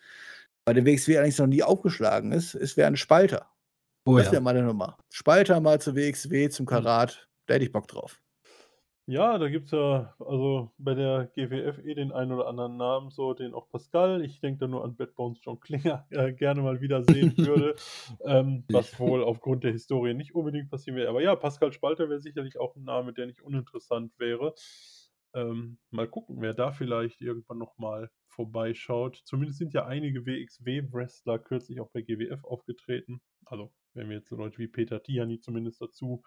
bei 0.64 0.72
der 0.72 0.84
WXW 0.84 1.18
eigentlich 1.18 1.38
noch 1.38 1.46
nie 1.46 1.62
aufgeschlagen 1.62 2.32
ist, 2.32 2.54
ist 2.54 2.76
wäre 2.76 2.88
ein 2.88 2.96
Spalter. 2.96 3.46
Oh 4.04 4.16
das 4.16 4.26
ja. 4.26 4.32
wäre 4.32 4.42
meine 4.42 4.62
Nummer. 4.62 4.96
Spalter 5.12 5.60
mal 5.60 5.80
zur 5.80 5.94
WXW, 5.94 6.48
zum 6.48 6.66
Karat, 6.66 7.28
da 7.46 7.54
hätte 7.54 7.64
ich 7.66 7.72
Bock 7.72 7.86
drauf. 7.88 8.20
Ja, 9.10 9.38
da 9.38 9.48
gibt 9.48 9.64
es 9.64 9.70
ja 9.70 10.14
also 10.18 10.70
bei 10.76 10.92
der 10.92 11.30
GWF 11.34 11.78
eh 11.78 11.94
den 11.94 12.12
einen 12.12 12.30
oder 12.30 12.46
anderen 12.46 12.76
Namen, 12.76 13.10
so 13.10 13.32
den 13.32 13.54
auch 13.54 13.66
Pascal, 13.70 14.22
ich 14.22 14.38
denke 14.40 14.58
da 14.60 14.66
nur 14.68 14.84
an 14.84 14.96
Bad 14.96 15.14
Bones 15.14 15.38
John 15.42 15.58
Klinger, 15.60 16.06
äh, 16.10 16.34
gerne 16.34 16.60
mal 16.60 16.82
wieder 16.82 17.02
sehen 17.02 17.32
würde, 17.38 17.74
ähm, 18.26 18.64
was 18.70 19.00
wohl 19.00 19.24
aufgrund 19.24 19.64
der 19.64 19.72
Historie 19.72 20.12
nicht 20.12 20.34
unbedingt 20.34 20.68
passieren 20.68 20.98
wäre. 20.98 21.08
Aber 21.08 21.22
ja, 21.22 21.34
Pascal 21.36 21.72
Spalter 21.72 22.10
wäre 22.10 22.20
sicherlich 22.20 22.60
auch 22.60 22.76
ein 22.76 22.84
Name, 22.84 23.14
der 23.14 23.24
nicht 23.24 23.40
uninteressant 23.40 24.12
wäre. 24.18 24.54
Ähm, 25.32 25.78
mal 25.88 26.06
gucken, 26.06 26.42
wer 26.42 26.52
da 26.52 26.70
vielleicht 26.70 27.22
irgendwann 27.22 27.56
nochmal 27.56 28.10
vorbeischaut. 28.26 29.22
Zumindest 29.24 29.58
sind 29.58 29.72
ja 29.72 29.86
einige 29.86 30.26
WXW-Wrestler 30.26 31.38
kürzlich 31.38 31.80
auch 31.80 31.88
bei 31.92 32.02
GWF 32.02 32.44
aufgetreten. 32.44 33.22
Also, 33.46 33.72
wenn 33.94 34.10
wir 34.10 34.16
jetzt 34.18 34.28
so 34.28 34.36
Leute 34.36 34.58
wie 34.58 34.68
Peter 34.68 35.02
Tiani 35.02 35.40
zumindest 35.40 35.80
dazu 35.80 36.22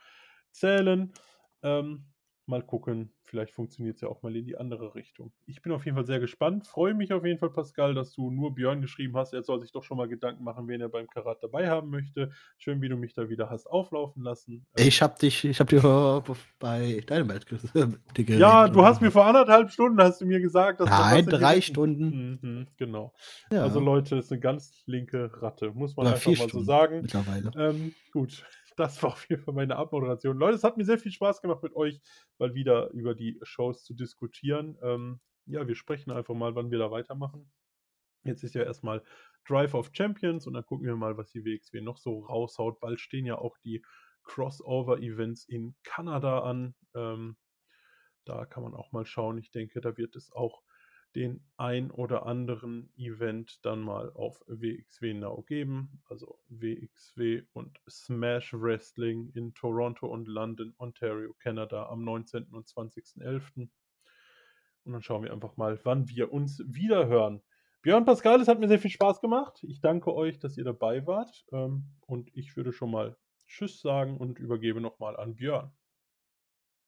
zählen. 0.49 1.13
Ähm, 1.61 2.07
mal 2.51 2.61
gucken, 2.61 3.11
vielleicht 3.23 3.53
funktioniert 3.53 3.95
es 3.95 4.01
ja 4.01 4.09
auch 4.09 4.21
mal 4.21 4.35
in 4.35 4.45
die 4.45 4.57
andere 4.57 4.93
Richtung. 4.93 5.31
Ich 5.47 5.61
bin 5.61 5.71
auf 5.71 5.85
jeden 5.85 5.95
Fall 5.95 6.05
sehr 6.05 6.19
gespannt. 6.19 6.67
Freue 6.67 6.93
mich 6.93 7.13
auf 7.13 7.25
jeden 7.25 7.39
Fall, 7.39 7.49
Pascal, 7.49 7.95
dass 7.95 8.11
du 8.13 8.29
nur 8.29 8.53
Björn 8.53 8.81
geschrieben 8.81 9.17
hast. 9.17 9.33
Er 9.33 9.41
soll 9.41 9.61
sich 9.61 9.71
doch 9.71 9.83
schon 9.83 9.97
mal 9.97 10.07
Gedanken 10.07 10.43
machen, 10.43 10.67
wen 10.67 10.81
er 10.81 10.89
beim 10.89 11.07
Karat 11.07 11.41
dabei 11.41 11.69
haben 11.69 11.89
möchte. 11.89 12.31
Schön, 12.57 12.81
wie 12.81 12.89
du 12.89 12.97
mich 12.97 13.13
da 13.13 13.29
wieder 13.29 13.49
hast 13.49 13.67
auflaufen 13.67 14.21
lassen. 14.21 14.65
Ähm, 14.75 14.87
Ich 14.87 15.01
hab 15.01 15.17
dich, 15.17 15.45
ich 15.45 15.59
hab 15.59 15.69
dir 15.69 15.83
äh, 15.83 16.33
bei 16.59 17.01
Dynamite 17.09 17.45
dir 18.17 18.37
ja, 18.37 18.67
du 18.67 18.83
hast 18.83 19.01
mir 19.01 19.11
vor 19.11 19.25
anderthalb 19.25 19.71
Stunden 19.71 20.01
hast 20.01 20.21
du 20.21 20.25
mir 20.25 20.41
gesagt, 20.41 20.81
dass 20.81 20.89
Nein, 20.89 21.25
drei 21.25 21.61
Stunden. 21.61 22.37
Mhm, 22.41 22.67
genau. 22.77 23.13
Ja, 23.51 23.63
Also 23.63 23.79
Leute, 23.79 24.15
das 24.17 24.25
ist 24.25 24.31
eine 24.31 24.41
ganz 24.41 24.83
linke 24.85 25.31
Ratte, 25.41 25.71
muss 25.71 25.95
man 25.95 26.07
Oder 26.07 26.15
einfach 26.15 26.37
mal 26.37 26.49
so 26.49 26.61
sagen. 26.61 27.01
mittlerweile. 27.01 27.51
Ähm, 27.57 27.93
gut, 28.11 28.43
das 28.81 29.01
war 29.03 29.11
auf 29.11 29.29
jeden 29.29 29.41
Fall 29.41 29.53
meine 29.53 29.75
Abmoderation. 29.75 30.37
Leute, 30.37 30.55
es 30.55 30.63
hat 30.63 30.77
mir 30.77 30.85
sehr 30.85 30.99
viel 30.99 31.11
Spaß 31.11 31.41
gemacht 31.41 31.63
mit 31.63 31.75
euch, 31.75 32.01
mal 32.37 32.53
wieder 32.53 32.89
über 32.91 33.15
die 33.15 33.39
Shows 33.43 33.83
zu 33.83 33.93
diskutieren. 33.93 34.77
Ähm, 34.81 35.19
ja, 35.45 35.67
wir 35.67 35.75
sprechen 35.75 36.11
einfach 36.11 36.33
mal, 36.33 36.55
wann 36.55 36.71
wir 36.71 36.79
da 36.79 36.91
weitermachen. 36.91 37.51
Jetzt 38.23 38.43
ist 38.43 38.55
ja 38.55 38.63
erstmal 38.63 39.03
Drive 39.47 39.73
of 39.73 39.91
Champions 39.93 40.45
und 40.45 40.53
dann 40.53 40.65
gucken 40.65 40.85
wir 40.85 40.95
mal, 40.95 41.17
was 41.17 41.31
die 41.31 41.43
WXW 41.43 41.81
noch 41.81 41.97
so 41.97 42.19
raushaut. 42.19 42.79
Bald 42.79 42.99
stehen 42.99 43.25
ja 43.25 43.37
auch 43.37 43.57
die 43.59 43.83
Crossover-Events 44.23 45.45
in 45.45 45.75
Kanada 45.83 46.39
an. 46.39 46.75
Ähm, 46.93 47.37
da 48.25 48.45
kann 48.45 48.63
man 48.63 48.75
auch 48.75 48.91
mal 48.91 49.05
schauen. 49.05 49.37
Ich 49.39 49.51
denke, 49.51 49.81
da 49.81 49.97
wird 49.97 50.15
es 50.15 50.31
auch 50.31 50.61
den 51.15 51.43
ein 51.57 51.91
oder 51.91 52.25
anderen 52.25 52.91
Event 52.95 53.65
dann 53.65 53.81
mal 53.81 54.11
auf 54.13 54.41
WXW 54.47 55.13
Now 55.13 55.43
geben. 55.43 56.01
Also 56.05 56.39
WXW 56.47 57.43
und 57.53 57.79
Smash 57.89 58.53
Wrestling 58.53 59.31
in 59.33 59.53
Toronto 59.53 60.07
und 60.07 60.27
London, 60.27 60.73
Ontario, 60.77 61.33
Kanada 61.39 61.87
am 61.87 62.03
19. 62.03 62.45
und 62.45 62.67
20.11. 62.67 63.69
Und 64.83 64.93
dann 64.93 65.03
schauen 65.03 65.23
wir 65.23 65.33
einfach 65.33 65.57
mal, 65.57 65.79
wann 65.83 66.07
wir 66.09 66.31
uns 66.31 66.63
wieder 66.65 67.07
hören. 67.07 67.41
Björn 67.81 68.05
Pascal, 68.05 68.39
es 68.39 68.47
hat 68.47 68.59
mir 68.59 68.67
sehr 68.67 68.79
viel 68.79 68.91
Spaß 68.91 69.21
gemacht. 69.21 69.63
Ich 69.63 69.81
danke 69.81 70.13
euch, 70.13 70.39
dass 70.39 70.57
ihr 70.57 70.63
dabei 70.63 71.05
wart. 71.07 71.45
Ähm, 71.51 71.85
und 72.05 72.29
ich 72.35 72.55
würde 72.55 72.71
schon 72.71 72.91
mal 72.91 73.17
Tschüss 73.47 73.81
sagen 73.81 74.17
und 74.17 74.39
übergebe 74.39 74.79
nochmal 74.79 75.17
an 75.17 75.35
Björn. 75.35 75.71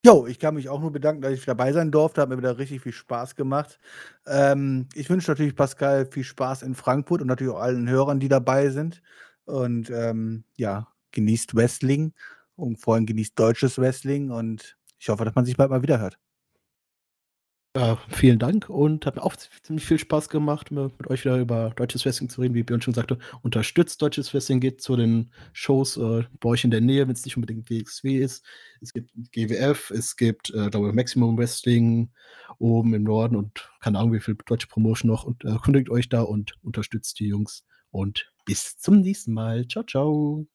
Jo, 0.06 0.28
ich 0.28 0.38
kann 0.38 0.56
mich 0.56 0.68
auch 0.68 0.82
nur 0.82 0.92
bedanken, 0.92 1.22
dass 1.22 1.32
ich 1.32 1.46
dabei 1.46 1.72
sein 1.72 1.90
durfte. 1.90 2.22
Hat 2.22 2.28
mir 2.30 2.38
wieder 2.38 2.58
richtig 2.58 2.82
viel 2.82 2.92
Spaß 2.92 3.36
gemacht. 3.38 3.80
Ähm, 4.28 4.88
ich 4.96 5.10
wünsche 5.10 5.32
natürlich 5.32 5.56
Pascal 5.56 6.06
viel 6.06 6.26
Spaß 6.26 6.62
in 6.64 6.76
Frankfurt 6.76 7.22
und 7.22 7.28
natürlich 7.28 7.54
auch 7.54 7.60
allen 7.62 7.88
Hörern, 7.90 8.20
die 8.20 8.28
dabei 8.28 8.70
sind. 8.70 9.02
Und 9.46 9.90
ähm, 9.92 10.44
ja, 10.58 10.88
genießt 11.12 11.56
Wrestling 11.56 12.14
und 12.58 12.80
vor 12.82 12.96
allem 12.96 13.06
genießt 13.06 13.40
deutsches 13.40 13.78
Wrestling 13.78 14.30
und 14.30 14.78
ich 15.00 15.08
hoffe, 15.10 15.24
dass 15.26 15.36
man 15.36 15.46
sich 15.46 15.56
bald 15.58 15.70
mal 15.70 15.82
wieder 15.82 16.00
hört. 16.00 16.18
Ja, 17.76 17.98
vielen 18.08 18.38
Dank 18.38 18.70
und 18.70 19.04
hat 19.08 19.16
mir 19.16 19.24
auch 19.24 19.36
ziemlich 19.36 19.84
viel 19.84 19.98
Spaß 19.98 20.30
gemacht, 20.30 20.70
mit, 20.70 21.08
euch 21.08 21.26
wieder 21.26 21.40
über 21.40 21.72
deutsches 21.76 22.06
Wrestling 22.06 22.30
zu 22.30 22.42
reden. 22.42 22.54
Wie 22.54 22.62
Björn 22.62 22.84
schon 22.84 22.94
sagte, 22.94 23.18
unterstützt 23.42 24.00
deutsches 24.00 24.32
Wrestling, 24.32 24.60
geht 24.60 24.80
zu 24.80 24.96
den 24.96 25.32
Shows 25.54 25.98
äh, 25.98 26.24
bei 26.40 26.50
euch 26.50 26.64
in 26.64 26.70
der 26.70 26.82
Nähe, 26.82 27.08
wenn 27.08 27.16
es 27.16 27.26
nicht 27.26 27.36
unbedingt 27.36 27.72
WXW 27.72 28.18
ist. 28.18 28.46
Es 28.80 28.94
gibt 28.94 29.10
GWF, 29.32 29.90
es 29.90 30.16
gibt, 30.18 30.52
äh, 30.52 30.70
glaube 30.70 30.94
Maximum 30.94 31.36
Wrestling 31.36 32.12
oben 32.60 32.94
im 32.94 33.04
Norden 33.04 33.36
und 33.36 33.72
keine 33.82 33.98
Ahnung, 33.98 34.14
wie 34.14 34.20
viel 34.20 34.38
deutsche 34.46 34.68
Promotion 34.68 35.10
noch. 35.10 35.24
Und 35.24 35.44
äh, 35.44 35.90
euch 35.90 36.10
da 36.10 36.22
und 36.22 36.54
unterstützt 36.62 37.20
die 37.20 37.28
Jungs. 37.28 37.66
Und 37.90 38.32
bis 38.46 38.78
zum 38.78 39.02
nächsten 39.02 39.34
Mal. 39.34 39.68
Ciao, 39.68 39.84
ciao. 39.84 40.46